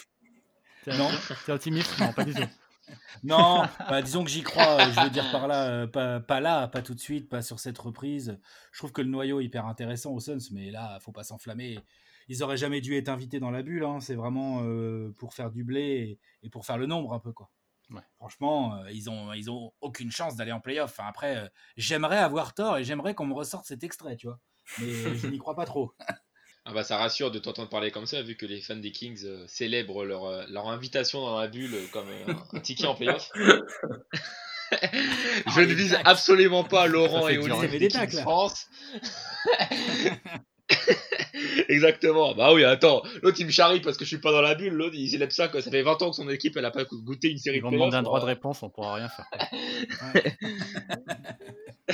Non. 0.88 1.10
T'es 1.46 1.52
optimiste 1.52 2.00
Non, 2.00 2.14
pas 2.14 2.24
du 2.24 2.34
tout. 2.34 2.42
Non, 3.24 3.64
bah, 3.90 4.02
disons 4.02 4.24
que 4.24 4.30
j'y 4.30 4.44
crois. 4.44 4.80
euh, 4.82 4.92
Je 4.92 5.02
veux 5.02 5.10
dire 5.10 5.30
par 5.32 5.48
là, 5.48 5.68
euh, 5.70 5.88
pas, 5.88 6.20
pas 6.20 6.40
là, 6.40 6.68
pas 6.68 6.82
tout 6.82 6.94
de 6.96 7.00
suite, 7.00 7.30
pas 7.30 7.42
sur 7.42 7.60
cette 7.60 7.78
reprise. 7.78 8.40
Je 8.72 8.78
trouve 8.80 8.92
que 8.92 9.02
le 9.02 9.10
noyau 9.10 9.40
est 9.42 9.46
hyper 9.46 9.66
intéressant 9.66 10.12
aux 10.12 10.20
Suns, 10.20 10.38
mais 10.52 10.72
là, 10.72 11.00
faut 11.02 11.12
pas 11.12 11.24
s'enflammer. 11.24 11.80
Ils 12.28 12.44
auraient 12.44 12.58
jamais 12.58 12.82
dû 12.82 12.96
être 12.96 13.10
invités 13.10 13.40
dans 13.40 13.52
la 13.52 13.64
bulle. 13.64 13.84
hein. 13.84 14.00
C'est 14.02 14.16
vraiment 14.16 14.62
euh, 14.64 15.14
pour 15.18 15.34
faire 15.34 15.50
du 15.52 15.64
blé 15.64 15.82
et, 15.82 16.48
et 16.48 16.50
pour 16.50 16.66
faire 16.66 16.78
le 16.78 16.86
nombre 16.86 17.14
un 17.14 17.20
peu 17.20 17.32
quoi. 17.34 17.50
Ouais. 17.92 18.02
Franchement, 18.18 18.76
euh, 18.76 18.92
ils 18.92 19.10
ont 19.10 19.34
ils 19.34 19.50
ont 19.50 19.74
aucune 19.82 20.12
chance 20.12 20.36
d'aller 20.36 20.52
en 20.52 20.60
playoff. 20.60 20.92
Enfin, 20.92 21.08
après, 21.10 21.38
euh, 21.38 21.48
j'aimerais 21.76 22.20
avoir 22.20 22.54
tort 22.54 22.78
et 22.78 22.84
j'aimerais 22.84 23.16
qu'on 23.16 23.26
me 23.26 23.34
ressorte 23.34 23.66
cet 23.66 23.84
extrait, 23.84 24.16
tu 24.16 24.28
vois. 24.28 24.40
Mais 24.80 25.16
je 25.16 25.26
n'y 25.28 25.40
crois 25.40 25.56
pas 25.56 25.66
trop. 25.66 25.94
Ah 26.66 26.74
bah 26.74 26.84
ça 26.84 26.98
rassure 26.98 27.32
de 27.32 27.40
t'entendre 27.40 27.70
parler 27.70 27.90
comme 27.90 28.06
ça, 28.06 28.22
vu 28.22 28.36
que 28.36 28.46
les 28.46 28.62
fans 28.62 28.76
des 28.76 28.92
Kings 28.92 29.24
euh, 29.26 29.44
célèbrent 29.48 30.04
leur, 30.06 30.26
euh, 30.26 30.44
leur 30.50 30.68
invitation 30.68 31.22
dans 31.22 31.40
la 31.40 31.48
bulle 31.48 31.74
euh, 31.74 31.86
comme 31.92 32.10
euh, 32.10 32.34
un 32.54 32.60
ticket 32.60 32.86
en 32.86 32.96
playoff. 32.96 33.32
Je 35.52 35.62
ne 35.62 35.74
vise 35.74 35.98
absolument 36.06 36.64
pas 36.64 36.86
Laurent 36.86 37.28
et 37.28 37.40
Olivier 37.40 37.80
des 37.80 37.88
Kings 37.88 38.14
là. 38.14 38.22
France. 38.22 38.68
Exactement. 41.70 42.36
Bah 42.36 42.54
oui, 42.54 42.64
attends. 42.64 43.02
L'autre 43.24 43.38
il 43.40 43.48
me 43.48 43.52
charrie 43.52 43.80
parce 43.80 43.98
que 43.98 44.06
je 44.06 44.10
suis 44.10 44.20
pas 44.20 44.32
dans 44.32 44.42
la 44.42 44.54
bulle. 44.54 44.74
L'autre 44.74 44.94
il 44.96 45.10
célèbre 45.10 45.32
ça 45.32 45.50
ça 45.52 45.72
fait 45.72 45.82
20 45.82 46.02
ans 46.04 46.10
que 46.12 46.16
son 46.16 46.30
équipe 46.30 46.56
elle 46.58 46.66
a 46.66 46.72
pas 46.72 46.84
goûté 46.84 47.30
une 47.30 47.40
série 47.40 47.58
Ils 47.58 47.62
de 47.62 47.66
vont 47.66 47.72
demander 47.72 47.96
un 47.98 48.04
droit 48.04 48.20
de 48.20 48.26
réponse, 48.26 48.62
on 48.62 48.70
pourra 48.70 48.96
rien 48.96 49.10
faire. 49.10 49.26
Ouais. 50.14 50.38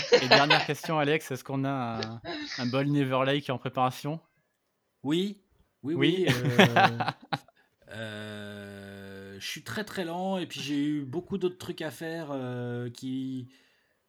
Et 0.22 0.28
dernière 0.28 0.66
question, 0.66 1.00
Alex, 1.00 1.32
est-ce 1.32 1.46
qu'on 1.46 1.64
a 1.64 1.70
un, 1.70 2.22
un 2.58 2.66
bol 2.66 2.88
Neverlay 2.88 3.40
qui 3.40 3.52
est 3.52 3.54
en 3.54 3.58
préparation? 3.58 4.20
Oui, 5.06 5.40
oui, 5.84 5.94
Oui. 5.94 6.26
oui. 6.28 6.34
euh, 6.34 6.98
euh, 7.94 9.38
je 9.40 9.46
suis 9.48 9.64
très 9.64 9.84
très 9.84 10.04
lent 10.04 10.40
et 10.40 10.48
puis 10.48 10.60
j'ai 10.62 10.84
eu 10.84 11.02
beaucoup 11.06 11.38
d'autres 11.38 11.58
trucs 11.60 11.82
à 11.82 11.92
faire 11.92 12.30
euh, 12.32 12.90
qui. 12.90 13.48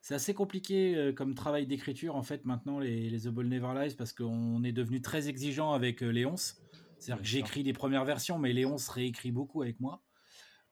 C'est 0.00 0.14
assez 0.14 0.32
compliqué 0.34 0.94
euh, 0.96 1.12
comme 1.12 1.34
travail 1.34 1.66
d'écriture 1.66 2.16
en 2.16 2.22
fait 2.22 2.44
maintenant 2.46 2.78
les, 2.78 3.10
les 3.10 3.20
The 3.22 3.28
Ball 3.28 3.46
Never 3.48 3.74
Lies 3.74 3.94
parce 3.94 4.12
qu'on 4.12 4.62
est 4.64 4.72
devenu 4.72 5.02
très 5.02 5.28
exigeant 5.28 5.72
avec 5.72 6.02
euh, 6.02 6.08
Léonce. 6.08 6.56
C'est-à-dire 6.98 7.22
que 7.22 7.28
j'écris 7.28 7.62
les 7.62 7.72
premières 7.74 8.04
versions 8.06 8.38
mais 8.38 8.52
Léonce 8.54 8.88
réécrit 8.88 9.32
beaucoup 9.32 9.60
avec 9.62 9.80
moi. 9.80 10.02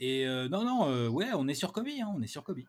Et 0.01 0.27
euh, 0.27 0.49
non, 0.49 0.65
non, 0.65 0.89
euh, 0.89 1.09
ouais, 1.09 1.29
on 1.35 1.47
est 1.49 1.55
sur 1.55 1.73
Kobe, 1.73 1.89
hein, 1.89 2.11
on 2.15 2.23
est 2.23 2.27
sur 2.29 2.45
Kobe. 2.45 2.61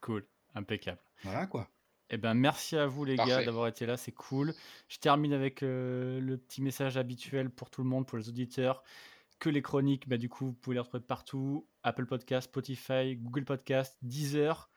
Cool, 0.00 0.24
impeccable. 0.54 1.00
Voilà 1.22 1.46
quoi. 1.46 1.68
Eh 2.14 2.18
ben, 2.18 2.34
merci 2.34 2.76
à 2.76 2.86
vous 2.86 3.06
les 3.06 3.16
gars 3.16 3.42
d'avoir 3.42 3.68
été 3.68 3.86
là, 3.86 3.96
c'est 3.96 4.12
cool. 4.12 4.52
Je 4.88 4.98
termine 4.98 5.32
avec 5.32 5.62
euh, 5.62 6.20
le 6.20 6.36
petit 6.36 6.60
message 6.60 6.98
habituel 6.98 7.48
pour 7.48 7.70
tout 7.70 7.82
le 7.82 7.88
monde, 7.88 8.06
pour 8.06 8.18
les 8.18 8.28
auditeurs, 8.28 8.82
que 9.38 9.48
les 9.48 9.62
chroniques, 9.62 10.06
bah, 10.06 10.18
du 10.18 10.28
coup, 10.28 10.48
vous 10.48 10.52
pouvez 10.52 10.74
les 10.74 10.80
retrouver 10.80 11.02
partout, 11.02 11.66
Apple 11.82 12.04
Podcast, 12.04 12.50
Spotify, 12.50 13.16
Google 13.16 13.46
Podcast, 13.46 13.96
Deezer. 14.02 14.70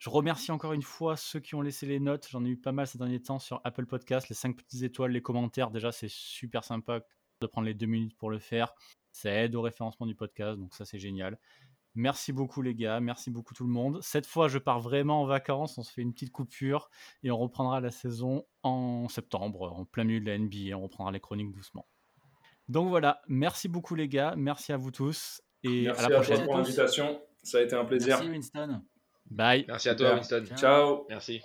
Je 0.00 0.10
remercie 0.10 0.50
encore 0.50 0.72
une 0.72 0.82
fois 0.82 1.16
ceux 1.16 1.38
qui 1.38 1.54
ont 1.54 1.62
laissé 1.62 1.86
les 1.86 2.00
notes, 2.00 2.26
j'en 2.28 2.44
ai 2.44 2.48
eu 2.48 2.56
pas 2.56 2.72
mal 2.72 2.88
ces 2.88 2.98
derniers 2.98 3.22
temps 3.22 3.38
sur 3.38 3.60
Apple 3.62 3.86
Podcast, 3.86 4.28
les 4.28 4.34
5 4.34 4.56
petites 4.56 4.82
étoiles, 4.82 5.12
les 5.12 5.22
commentaires, 5.22 5.70
déjà 5.70 5.92
c'est 5.92 6.10
super 6.10 6.64
sympa 6.64 7.02
de 7.40 7.46
prendre 7.46 7.66
les 7.66 7.74
deux 7.74 7.86
minutes 7.86 8.16
pour 8.16 8.30
le 8.30 8.38
faire, 8.38 8.74
ça 9.12 9.30
aide 9.30 9.54
au 9.54 9.62
référencement 9.62 10.06
du 10.06 10.14
podcast, 10.14 10.58
donc 10.58 10.74
ça 10.74 10.84
c'est 10.84 10.98
génial. 10.98 11.38
Merci 11.94 12.32
beaucoup 12.32 12.62
les 12.62 12.74
gars, 12.74 13.00
merci 13.00 13.30
beaucoup 13.30 13.52
tout 13.54 13.64
le 13.64 13.70
monde. 13.72 13.98
Cette 14.02 14.26
fois, 14.26 14.48
je 14.48 14.58
pars 14.58 14.80
vraiment 14.80 15.22
en 15.22 15.26
vacances, 15.26 15.76
on 15.76 15.82
se 15.82 15.92
fait 15.92 16.02
une 16.02 16.12
petite 16.12 16.30
coupure 16.30 16.88
et 17.22 17.30
on 17.30 17.38
reprendra 17.38 17.80
la 17.80 17.90
saison 17.90 18.44
en 18.62 19.08
septembre, 19.08 19.72
en 19.72 19.84
plein 19.84 20.04
milieu 20.04 20.20
de 20.20 20.26
la 20.26 20.38
NBA, 20.38 20.76
on 20.76 20.82
reprendra 20.82 21.10
les 21.10 21.20
chroniques 21.20 21.52
doucement. 21.52 21.86
Donc 22.68 22.88
voilà, 22.88 23.20
merci 23.26 23.68
beaucoup 23.68 23.96
les 23.96 24.08
gars, 24.08 24.34
merci 24.36 24.72
à 24.72 24.76
vous 24.76 24.92
tous 24.92 25.42
et 25.64 25.82
Merci 25.86 26.00
à 26.00 26.04
à, 26.04 26.08
la 26.08 26.14
toi 26.16 26.24
prochaine. 26.24 26.44
pour 26.44 26.56
l'invitation. 26.56 27.20
Ça 27.42 27.58
a 27.58 27.62
été 27.62 27.74
un 27.74 27.84
plaisir. 27.84 28.18
Merci 28.18 28.30
Winston. 28.30 28.82
Bye. 29.30 29.64
Merci 29.66 29.88
à 29.88 29.94
toi. 29.94 30.14
Winston. 30.14 30.44
Ciao. 30.46 30.56
Ciao. 30.56 31.06
Merci. 31.08 31.40